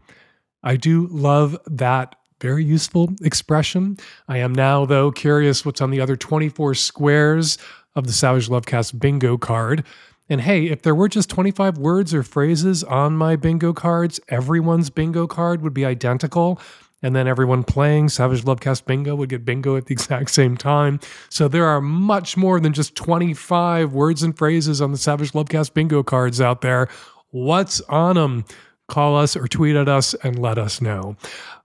I 0.62 0.77
do 0.77 1.09
love 1.10 1.59
that 1.66 2.16
very 2.40 2.64
useful 2.64 3.10
expression. 3.23 3.97
I 4.27 4.39
am 4.39 4.52
now, 4.52 4.85
though, 4.85 5.12
curious 5.12 5.64
what's 5.64 5.81
on 5.81 5.90
the 5.90 6.01
other 6.01 6.16
24 6.16 6.74
squares 6.74 7.56
of 7.94 8.06
the 8.06 8.12
Savage 8.12 8.48
Lovecast 8.48 8.98
bingo 8.98 9.39
card. 9.39 9.85
And 10.28 10.40
hey, 10.40 10.66
if 10.66 10.82
there 10.82 10.94
were 10.94 11.09
just 11.09 11.31
25 11.31 11.78
words 11.78 12.12
or 12.12 12.23
phrases 12.23 12.82
on 12.82 13.16
my 13.16 13.36
bingo 13.36 13.73
cards, 13.73 14.19
everyone's 14.28 14.90
bingo 14.90 15.27
card 15.27 15.62
would 15.62 15.74
be 15.74 15.85
identical. 15.85 16.60
And 17.02 17.16
then 17.16 17.26
everyone 17.26 17.64
playing 17.64 18.08
Savage 18.08 18.42
Lovecast 18.42 18.86
bingo 18.86 19.14
would 19.16 19.28
get 19.28 19.44
bingo 19.44 19.76
at 19.76 19.86
the 19.86 19.92
exact 19.94 20.30
same 20.30 20.56
time. 20.56 21.00
So 21.28 21.48
there 21.48 21.66
are 21.66 21.80
much 21.80 22.36
more 22.36 22.60
than 22.60 22.72
just 22.72 22.94
25 22.94 23.92
words 23.92 24.22
and 24.22 24.36
phrases 24.36 24.80
on 24.80 24.92
the 24.92 24.98
Savage 24.98 25.32
Lovecast 25.32 25.74
bingo 25.74 26.02
cards 26.02 26.40
out 26.40 26.60
there. 26.60 26.88
What's 27.30 27.80
on 27.82 28.16
them? 28.16 28.44
Call 28.88 29.16
us 29.16 29.36
or 29.36 29.48
tweet 29.48 29.76
at 29.76 29.88
us 29.88 30.14
and 30.22 30.38
let 30.38 30.58
us 30.58 30.80
know. 30.80 31.16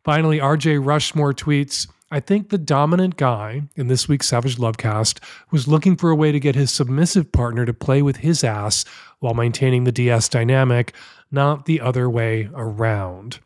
Finally, 0.04 0.40
RJ 0.40 0.84
Rushmore 0.84 1.34
tweets 1.34 1.88
I 2.10 2.22
think 2.22 2.50
the 2.50 2.58
dominant 2.58 3.18
guy 3.18 3.64
in 3.76 3.88
this 3.88 4.08
week's 4.08 4.28
Savage 4.28 4.56
Lovecast 4.56 5.22
was 5.52 5.68
looking 5.68 5.98
for 5.98 6.10
a 6.10 6.16
way 6.16 6.32
to 6.32 6.40
get 6.40 6.56
his 6.56 6.72
submissive 6.72 7.34
partner 7.34 7.66
to 7.66 7.74
play 7.74 8.02
with 8.02 8.18
his 8.18 8.46
ass 8.46 8.86
while 9.20 9.34
maintaining 9.34 9.84
the 9.84 9.92
DS 9.92 10.30
dynamic, 10.30 10.96
not 11.32 11.66
the 11.66 11.82
other 11.82 12.10
way 12.10 12.50
around. 12.54 13.40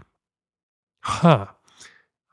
Huh. 0.99 1.47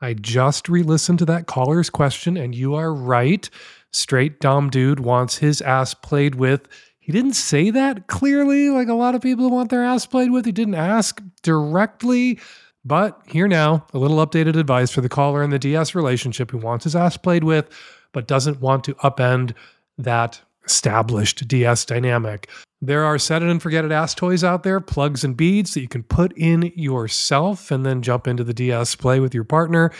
I 0.01 0.13
just 0.13 0.69
re 0.69 0.83
listened 0.83 1.19
to 1.19 1.25
that 1.25 1.47
caller's 1.47 1.89
question, 1.89 2.37
and 2.37 2.55
you 2.55 2.75
are 2.75 2.93
right. 2.93 3.49
Straight 3.91 4.39
Dom 4.39 4.69
Dude 4.69 4.99
wants 4.99 5.37
his 5.37 5.61
ass 5.61 5.93
played 5.93 6.35
with. 6.35 6.67
He 6.99 7.11
didn't 7.11 7.33
say 7.33 7.69
that 7.71 8.07
clearly, 8.07 8.69
like 8.69 8.87
a 8.87 8.93
lot 8.93 9.15
of 9.15 9.21
people 9.21 9.49
want 9.49 9.69
their 9.69 9.83
ass 9.83 10.05
played 10.05 10.31
with. 10.31 10.45
He 10.45 10.51
didn't 10.51 10.75
ask 10.75 11.21
directly. 11.41 12.39
But 12.85 13.21
here 13.27 13.47
now, 13.47 13.85
a 13.93 13.97
little 13.97 14.25
updated 14.25 14.55
advice 14.55 14.91
for 14.91 15.01
the 15.01 15.09
caller 15.09 15.43
in 15.43 15.49
the 15.49 15.59
DS 15.59 15.95
relationship 15.95 16.51
who 16.51 16.57
wants 16.57 16.85
his 16.85 16.95
ass 16.95 17.17
played 17.17 17.43
with, 17.43 17.67
but 18.13 18.27
doesn't 18.27 18.61
want 18.61 18.83
to 18.85 18.93
upend 18.95 19.53
that 19.97 20.39
established 20.65 21.47
DS 21.47 21.83
dynamic. 21.83 22.49
There 22.81 23.03
are 23.03 23.19
set 23.19 23.43
it 23.43 23.49
and 23.49 23.61
forget 23.61 23.83
it 23.83 23.91
ass 23.91 24.15
toys 24.15 24.43
out 24.43 24.63
there, 24.63 24.79
plugs 24.79 25.23
and 25.23 25.35
beads 25.35 25.73
that 25.73 25.81
you 25.81 25.89
can 25.89 26.03
put 26.03 26.31
in 26.37 26.71
yourself 26.75 27.71
and 27.71 27.85
then 27.85 28.01
jump 28.01 28.27
into 28.27 28.43
the 28.43 28.53
DS 28.53 28.95
play 28.95 29.19
with 29.19 29.33
your 29.33 29.43
partner. 29.43 29.91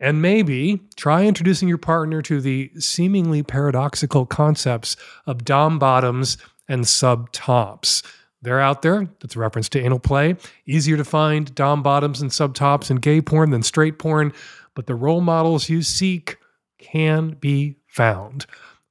And 0.00 0.20
maybe 0.20 0.82
try 0.96 1.24
introducing 1.24 1.68
your 1.68 1.78
partner 1.78 2.20
to 2.22 2.40
the 2.40 2.70
seemingly 2.78 3.42
paradoxical 3.42 4.26
concepts 4.26 4.96
of 5.26 5.44
dom 5.44 5.78
bottoms 5.78 6.36
and 6.68 6.86
sub 6.86 7.30
tops. 7.30 8.02
They're 8.42 8.60
out 8.60 8.82
there. 8.82 9.08
That's 9.20 9.36
a 9.36 9.38
reference 9.38 9.68
to 9.70 9.80
anal 9.80 10.00
play. 10.00 10.36
Easier 10.66 10.96
to 10.96 11.04
find 11.04 11.54
dom 11.54 11.82
bottoms 11.82 12.20
and 12.20 12.32
sub 12.32 12.54
tops 12.54 12.90
in 12.90 12.96
gay 12.96 13.20
porn 13.22 13.50
than 13.50 13.62
straight 13.62 13.98
porn, 13.98 14.32
but 14.74 14.86
the 14.86 14.94
role 14.94 15.22
models 15.22 15.68
you 15.68 15.80
seek 15.80 16.36
can 16.78 17.30
be 17.40 17.76
found. 17.86 18.44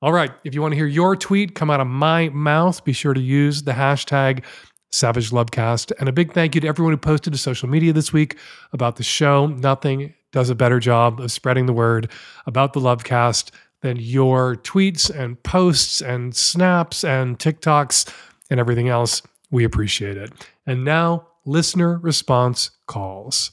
All 0.03 0.11
right, 0.11 0.34
if 0.43 0.53
you 0.53 0.61
want 0.61 0.73
to 0.73 0.75
hear 0.75 0.85
your 0.85 1.15
tweet 1.15 1.55
come 1.55 1.69
out 1.69 1.80
of 1.80 1.88
my 1.88 2.27
mouth, 2.27 2.84
be 2.84 2.91
sure 2.91 3.13
to 3.13 3.21
use 3.21 3.63
the 3.63 3.71
hashtag 3.71 4.43
Savage 4.91 5.30
Lovecast. 5.30 5.93
And 5.97 6.09
a 6.09 6.11
big 6.11 6.34
thank 6.34 6.55
you 6.55 6.59
to 6.59 6.67
everyone 6.67 6.91
who 6.91 6.97
posted 6.97 7.31
to 7.31 7.39
social 7.39 7.69
media 7.69 7.93
this 7.93 8.11
week 8.11 8.38
about 8.73 8.97
the 8.97 9.03
show. 9.03 9.47
Nothing 9.47 10.13
does 10.34 10.49
a 10.49 10.55
better 10.55 10.81
job 10.81 11.21
of 11.21 11.31
spreading 11.31 11.67
the 11.67 11.73
word 11.73 12.11
about 12.45 12.73
the 12.73 12.81
Lovecast 12.81 13.51
than 13.80 13.95
your 13.95 14.57
tweets 14.57 15.09
and 15.09 15.41
posts 15.41 16.01
and 16.01 16.35
snaps 16.35 17.05
and 17.05 17.39
TikToks 17.39 18.13
and 18.49 18.59
everything 18.59 18.89
else. 18.89 19.21
We 19.51 19.63
appreciate 19.63 20.17
it. 20.17 20.34
And 20.67 20.84
now, 20.84 21.27
listener 21.45 21.97
response 21.97 22.71
calls. 22.88 23.51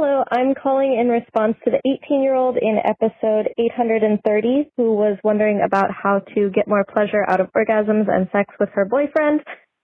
Hello, 0.00 0.22
I'm 0.30 0.54
calling 0.54 0.96
in 0.96 1.08
response 1.08 1.56
to 1.64 1.72
the 1.72 1.82
18 2.06 2.22
year 2.22 2.36
old 2.36 2.56
in 2.56 2.78
episode 2.86 3.50
830 3.58 4.70
who 4.76 4.94
was 4.94 5.18
wondering 5.24 5.60
about 5.60 5.90
how 5.90 6.20
to 6.36 6.50
get 6.50 6.68
more 6.68 6.84
pleasure 6.84 7.24
out 7.26 7.40
of 7.40 7.48
orgasms 7.50 8.06
and 8.06 8.28
sex 8.30 8.54
with 8.60 8.68
her 8.74 8.84
boyfriend. 8.84 9.40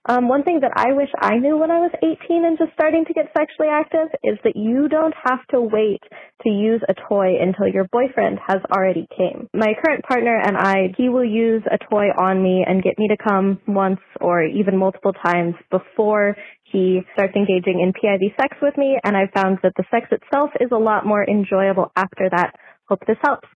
Um, 0.07 0.29
one 0.29 0.43
thing 0.43 0.59
that 0.61 0.71
I 0.75 0.93
wish 0.93 1.09
I 1.19 1.35
knew 1.37 1.57
when 1.57 1.71
I 1.71 1.79
was 1.79 1.91
18 1.97 2.45
and 2.45 2.57
just 2.57 2.71
starting 2.73 3.05
to 3.05 3.13
get 3.13 3.33
sexually 3.35 3.69
active 3.69 4.07
is 4.23 4.37
that 4.43 4.55
you 4.55 4.87
don't 4.87 5.15
have 5.25 5.39
to 5.49 5.59
wait 5.59 5.99
to 6.43 6.49
use 6.49 6.81
a 6.87 6.93
toy 7.09 7.41
until 7.41 7.67
your 7.67 7.89
boyfriend 7.91 8.37
has 8.47 8.61
already 8.71 9.07
came. 9.17 9.49
My 9.51 9.73
current 9.83 10.05
partner 10.05 10.39
and 10.39 10.55
I, 10.55 10.93
he 10.95 11.09
will 11.09 11.25
use 11.25 11.63
a 11.65 11.79
toy 11.89 12.07
on 12.15 12.41
me 12.41 12.63
and 12.65 12.83
get 12.83 12.99
me 12.99 13.07
to 13.07 13.17
come 13.17 13.59
once 13.67 13.99
or 14.21 14.43
even 14.43 14.77
multiple 14.77 15.13
times 15.13 15.55
before 15.71 16.37
he 16.75 16.99
starts 17.13 17.33
engaging 17.37 17.79
in 17.79 17.93
PIV 17.93 18.35
sex 18.35 18.57
with 18.61 18.77
me, 18.77 18.99
and 19.05 19.15
I've 19.15 19.31
found 19.31 19.59
that 19.63 19.71
the 19.77 19.85
sex 19.89 20.07
itself 20.11 20.49
is 20.59 20.71
a 20.73 20.77
lot 20.77 21.05
more 21.05 21.23
enjoyable 21.23 21.89
after 21.95 22.29
that. 22.35 22.53
Hope 22.89 22.99
this 23.07 23.17
helps. 23.23 23.47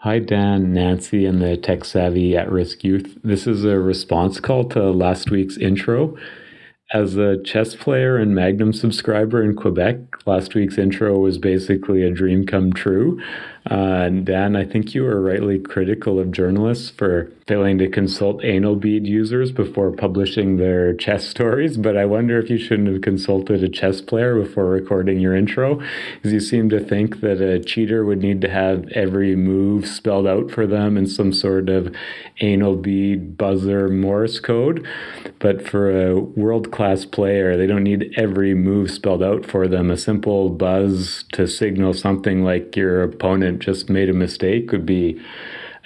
Hi, 0.00 0.18
Dan, 0.18 0.74
Nancy, 0.74 1.24
and 1.24 1.40
the 1.40 1.56
tech 1.56 1.86
savvy 1.86 2.36
at 2.36 2.52
risk 2.52 2.84
youth. 2.84 3.16
This 3.24 3.46
is 3.46 3.64
a 3.64 3.78
response 3.78 4.40
call 4.40 4.68
to 4.68 4.90
last 4.90 5.30
week's 5.30 5.56
intro. 5.56 6.16
As 6.92 7.16
a 7.16 7.42
chess 7.42 7.74
player 7.74 8.18
and 8.18 8.34
Magnum 8.34 8.74
subscriber 8.74 9.42
in 9.42 9.56
Quebec, 9.56 10.26
last 10.26 10.54
week's 10.54 10.76
intro 10.76 11.18
was 11.18 11.38
basically 11.38 12.02
a 12.02 12.10
dream 12.10 12.44
come 12.44 12.74
true. 12.74 13.18
Uh, 13.70 14.08
Dan, 14.08 14.54
I 14.54 14.64
think 14.64 14.94
you 14.94 15.02
were 15.02 15.20
rightly 15.20 15.58
critical 15.58 16.20
of 16.20 16.30
journalists 16.30 16.90
for 16.90 17.32
failing 17.48 17.78
to 17.78 17.88
consult 17.88 18.44
anal 18.44 18.76
bead 18.76 19.06
users 19.06 19.50
before 19.50 19.90
publishing 19.90 20.56
their 20.56 20.94
chess 20.94 21.26
stories, 21.28 21.76
but 21.76 21.96
I 21.96 22.04
wonder 22.04 22.38
if 22.38 22.48
you 22.48 22.58
shouldn't 22.58 22.88
have 22.88 23.02
consulted 23.02 23.64
a 23.64 23.68
chess 23.68 24.00
player 24.00 24.40
before 24.40 24.66
recording 24.66 25.18
your 25.18 25.34
intro, 25.34 25.80
because 26.14 26.32
you 26.32 26.40
seem 26.40 26.68
to 26.70 26.80
think 26.80 27.20
that 27.22 27.40
a 27.40 27.58
cheater 27.58 28.04
would 28.04 28.20
need 28.20 28.40
to 28.42 28.50
have 28.50 28.86
every 28.94 29.34
move 29.34 29.86
spelled 29.88 30.28
out 30.28 30.50
for 30.50 30.66
them 30.66 30.96
in 30.96 31.06
some 31.06 31.32
sort 31.32 31.68
of 31.68 31.92
anal 32.40 32.76
bead 32.76 33.36
buzzer 33.36 33.88
Morse 33.88 34.38
code. 34.38 34.86
But 35.40 35.66
for 35.66 35.90
a 35.90 36.20
world 36.20 36.70
class 36.70 37.04
player, 37.04 37.56
they 37.56 37.66
don't 37.66 37.82
need 37.82 38.14
every 38.16 38.54
move 38.54 38.90
spelled 38.90 39.22
out 39.22 39.44
for 39.44 39.66
them. 39.66 39.90
A 39.90 39.96
simple 39.96 40.50
buzz 40.50 41.24
to 41.32 41.46
signal 41.46 41.92
something 41.94 42.42
like 42.42 42.76
your 42.76 43.02
opponent 43.02 43.55
just 43.60 43.90
made 43.90 44.08
a 44.08 44.14
mistake 44.14 44.72
would 44.72 44.86
be 44.86 45.20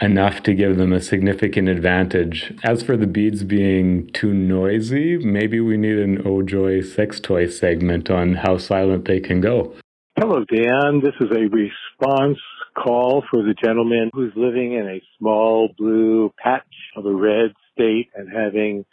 enough 0.00 0.42
to 0.44 0.54
give 0.54 0.76
them 0.76 0.92
a 0.92 1.00
significant 1.00 1.68
advantage. 1.68 2.54
As 2.64 2.82
for 2.82 2.96
the 2.96 3.06
beads 3.06 3.44
being 3.44 4.10
too 4.12 4.32
noisy, 4.32 5.18
maybe 5.18 5.60
we 5.60 5.76
need 5.76 5.98
an 5.98 6.22
Ojoy 6.22 6.84
sex 6.84 7.20
toy 7.20 7.46
segment 7.48 8.10
on 8.10 8.34
how 8.34 8.56
silent 8.56 9.04
they 9.06 9.20
can 9.20 9.40
go. 9.40 9.74
Hello, 10.18 10.44
Dan. 10.44 11.00
This 11.02 11.14
is 11.20 11.30
a 11.30 11.48
response 11.48 12.38
call 12.76 13.24
for 13.30 13.42
the 13.42 13.54
gentleman 13.62 14.10
who's 14.12 14.32
living 14.36 14.74
in 14.74 14.86
a 14.86 15.02
small 15.18 15.70
blue 15.76 16.32
patch 16.42 16.62
of 16.96 17.04
a 17.04 17.12
red 17.12 17.52
state 17.72 18.08
and 18.14 18.28
having 18.34 18.84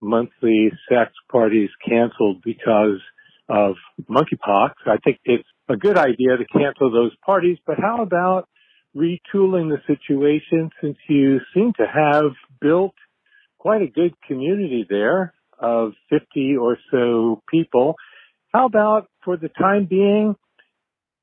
monthly 0.00 0.70
sex 0.88 1.12
parties 1.30 1.70
canceled 1.86 2.42
because 2.44 3.00
of 3.52 3.74
monkeypox. 4.08 4.70
I 4.86 4.96
think 5.04 5.18
it's 5.24 5.48
a 5.68 5.76
good 5.76 5.98
idea 5.98 6.38
to 6.38 6.44
cancel 6.50 6.90
those 6.90 7.12
parties, 7.24 7.58
but 7.66 7.76
how 7.78 8.02
about 8.02 8.48
retooling 8.96 9.70
the 9.70 9.78
situation 9.86 10.70
since 10.80 10.96
you 11.08 11.40
seem 11.54 11.72
to 11.76 11.86
have 11.86 12.32
built 12.60 12.94
quite 13.58 13.82
a 13.82 13.86
good 13.86 14.14
community 14.26 14.86
there 14.88 15.34
of 15.58 15.92
50 16.10 16.56
or 16.56 16.76
so 16.90 17.42
people. 17.50 17.94
How 18.52 18.66
about 18.66 19.08
for 19.24 19.36
the 19.36 19.48
time 19.48 19.86
being 19.88 20.34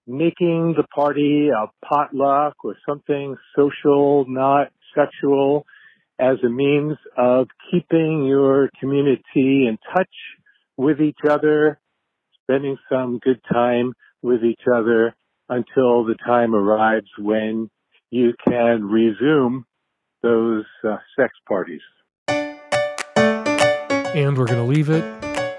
making 0.07 0.73
the 0.75 0.83
party 0.95 1.49
a 1.49 1.67
potluck 1.85 2.55
or 2.63 2.75
something 2.87 3.35
social, 3.55 4.25
not 4.27 4.69
sexual 4.95 5.65
as 6.17 6.37
a 6.43 6.49
means 6.49 6.97
of 7.17 7.47
keeping 7.69 8.25
your 8.25 8.69
community 8.79 9.67
in 9.67 9.77
touch 9.93 10.09
with 10.77 10.99
each 10.99 11.19
other, 11.29 11.79
spending 12.49 12.77
some 12.91 13.19
good 13.19 13.39
time 13.51 13.93
with 14.23 14.43
each 14.43 14.61
other 14.73 15.15
until 15.49 16.03
the 16.03 16.15
time 16.25 16.55
arrives 16.55 17.07
when 17.19 17.69
you 18.09 18.33
can 18.47 18.83
resume 18.85 19.65
those 20.23 20.65
uh, 20.83 20.97
sex 21.17 21.31
parties. 21.47 21.81
And 24.15 24.35
we're 24.37 24.47
going 24.47 24.57
to 24.57 24.63
leave 24.63 24.89
it 24.89 25.03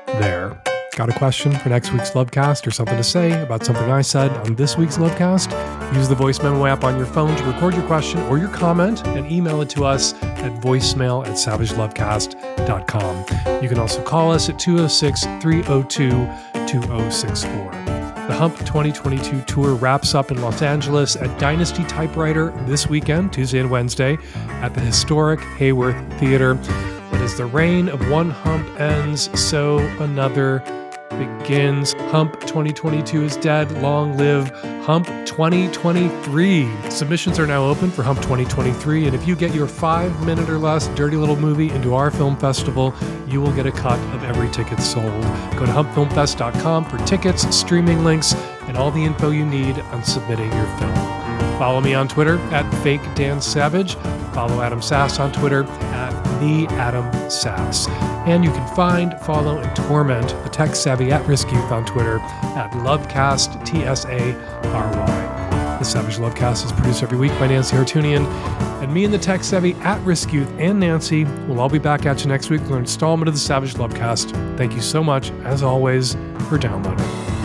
there. 0.07 0.61
Got 0.97 1.09
a 1.09 1.19
question 1.19 1.53
for 1.53 1.69
next 1.69 1.93
week's 1.93 2.11
Lovecast 2.11 2.67
or 2.67 2.73
something 2.73 2.97
to 2.97 3.05
say 3.05 3.41
about 3.43 3.65
something 3.65 3.89
I 3.91 4.03
said 4.03 4.33
on 4.33 4.57
this 4.57 4.77
week's 4.77 4.99
Lovecast? 4.99 5.95
Use 5.95 6.09
the 6.09 6.17
voice 6.17 6.43
memo 6.43 6.67
app 6.67 6.83
on 6.83 6.97
your 6.97 7.07
phone 7.07 7.35
to 7.37 7.45
record 7.45 7.75
your 7.75 7.87
question 7.87 8.21
or 8.23 8.39
your 8.39 8.49
comment 8.49 9.07
and 9.07 9.31
email 9.31 9.63
it 9.63 9.71
to 9.71 9.85
us 9.85 10.15
at 10.23 10.53
voicemail 10.61 11.25
at 11.27 11.35
savagelovecast.com. 11.35 13.63
You 13.63 13.69
can 13.69 13.79
also 13.79 14.03
call 14.03 14.33
us 14.33 14.49
at 14.49 14.59
206 14.59 15.23
302 15.41 16.11
2064. 16.67 17.71
The 18.27 18.37
Hump 18.37 18.59
2022 18.59 19.43
tour 19.43 19.77
wraps 19.77 20.15
up 20.15 20.33
in 20.33 20.43
Los 20.43 20.61
Angeles 20.61 21.15
at 21.15 21.39
Dynasty 21.39 21.85
Typewriter 21.85 22.51
this 22.67 22.89
weekend, 22.89 23.33
Tuesday 23.33 23.61
and 23.61 23.71
Wednesday, 23.71 24.19
at 24.61 24.75
the 24.75 24.81
historic 24.81 25.39
Hayworth 25.41 26.19
Theater. 26.19 26.55
But 27.11 27.21
as 27.21 27.37
the 27.37 27.47
reign 27.47 27.89
of 27.89 28.11
one 28.11 28.31
hump 28.31 28.81
ends, 28.81 29.31
so 29.41 29.79
another 29.99 30.63
begins. 31.11 31.93
Hump 32.11 32.41
2022 32.41 33.25
is 33.25 33.37
dead. 33.37 33.71
Long 33.83 34.17
live 34.17 34.51
Hump 34.85 35.07
2023. 35.27 36.91
Submissions 36.91 37.39
are 37.39 37.47
now 37.47 37.65
open 37.65 37.91
for 37.91 38.03
Hump 38.03 38.19
2023, 38.21 39.07
and 39.07 39.15
if 39.15 39.27
you 39.29 39.37
get 39.37 39.55
your 39.55 39.67
five 39.67 40.25
minute 40.25 40.49
or 40.49 40.59
less 40.59 40.89
dirty 40.89 41.17
little 41.17 41.37
movie 41.37 41.71
into 41.71 41.95
our 41.95 42.11
film 42.11 42.37
festival, 42.37 42.95
you 43.27 43.41
will 43.41 43.53
get 43.53 43.67
a 43.67 43.73
cut 43.73 43.99
of 44.15 44.25
every 44.25 44.51
ticket 44.51 44.81
sold. 44.81 45.23
Go 45.57 45.67
to 45.67 45.73
humpfilmfest.com 45.73 46.87
for 46.87 46.99
tickets, 47.07 47.55
streaming 47.55 48.05
links, 48.05 48.35
and 48.63 48.77
all 48.77 48.91
the 48.91 49.05
info 49.05 49.31
you 49.31 49.45
need 49.45 49.79
on 49.79 50.03
submitting 50.03 50.51
your 50.53 50.67
film. 50.79 51.20
Follow 51.59 51.81
me 51.81 51.95
on 51.95 52.09
Twitter 52.09 52.39
at 52.53 52.71
Fake 52.83 53.03
Dan 53.15 53.41
Savage. 53.41 53.95
Follow 54.33 54.63
Adam 54.63 54.81
Sass 54.81 55.19
on 55.19 55.33
Twitter 55.33 55.65
at 55.65 56.41
The 56.41 56.67
Adam 56.75 57.31
Sass. 57.31 57.89
And 58.27 58.45
you 58.45 58.51
can 58.51 58.75
find, 58.75 59.19
follow, 59.21 59.59
and 59.59 59.77
torment 59.77 60.29
the 60.45 60.51
tech 60.51 60.75
savvy 60.75 61.11
at 61.11 61.27
risk 61.27 61.51
youth 61.51 61.73
on 61.73 61.85
Twitter 61.85 62.19
at 62.57 62.71
Lovecast, 62.73 63.65
T 63.65 63.83
S 63.83 64.05
A 64.07 64.35
R 64.69 64.91
Y. 64.91 65.77
The 65.79 65.85
Savage 65.85 66.19
Lovecast 66.19 66.67
is 66.67 66.73
produced 66.73 67.03
every 67.03 67.17
week 67.17 67.33
by 67.39 67.47
Nancy 67.47 67.75
Hartunian. 67.75 68.27
And 68.83 68.93
me 68.93 69.05
and 69.05 69.15
the 69.15 69.19
tech 69.19 69.43
savvy 69.43 69.73
at 69.77 69.99
risk 70.03 70.31
youth 70.33 70.51
and 70.59 70.79
Nancy 70.79 71.25
will 71.25 71.59
all 71.59 71.71
be 71.71 71.79
back 71.79 72.05
at 72.05 72.23
you 72.23 72.29
next 72.29 72.51
week 72.51 72.61
for 72.63 72.75
an 72.75 72.81
installment 72.81 73.29
of 73.29 73.35
the 73.35 73.41
Savage 73.41 73.75
Lovecast. 73.75 74.57
Thank 74.59 74.75
you 74.75 74.83
so 74.83 75.03
much, 75.03 75.31
as 75.45 75.63
always, 75.63 76.17
for 76.51 76.59
downloading. 76.59 77.40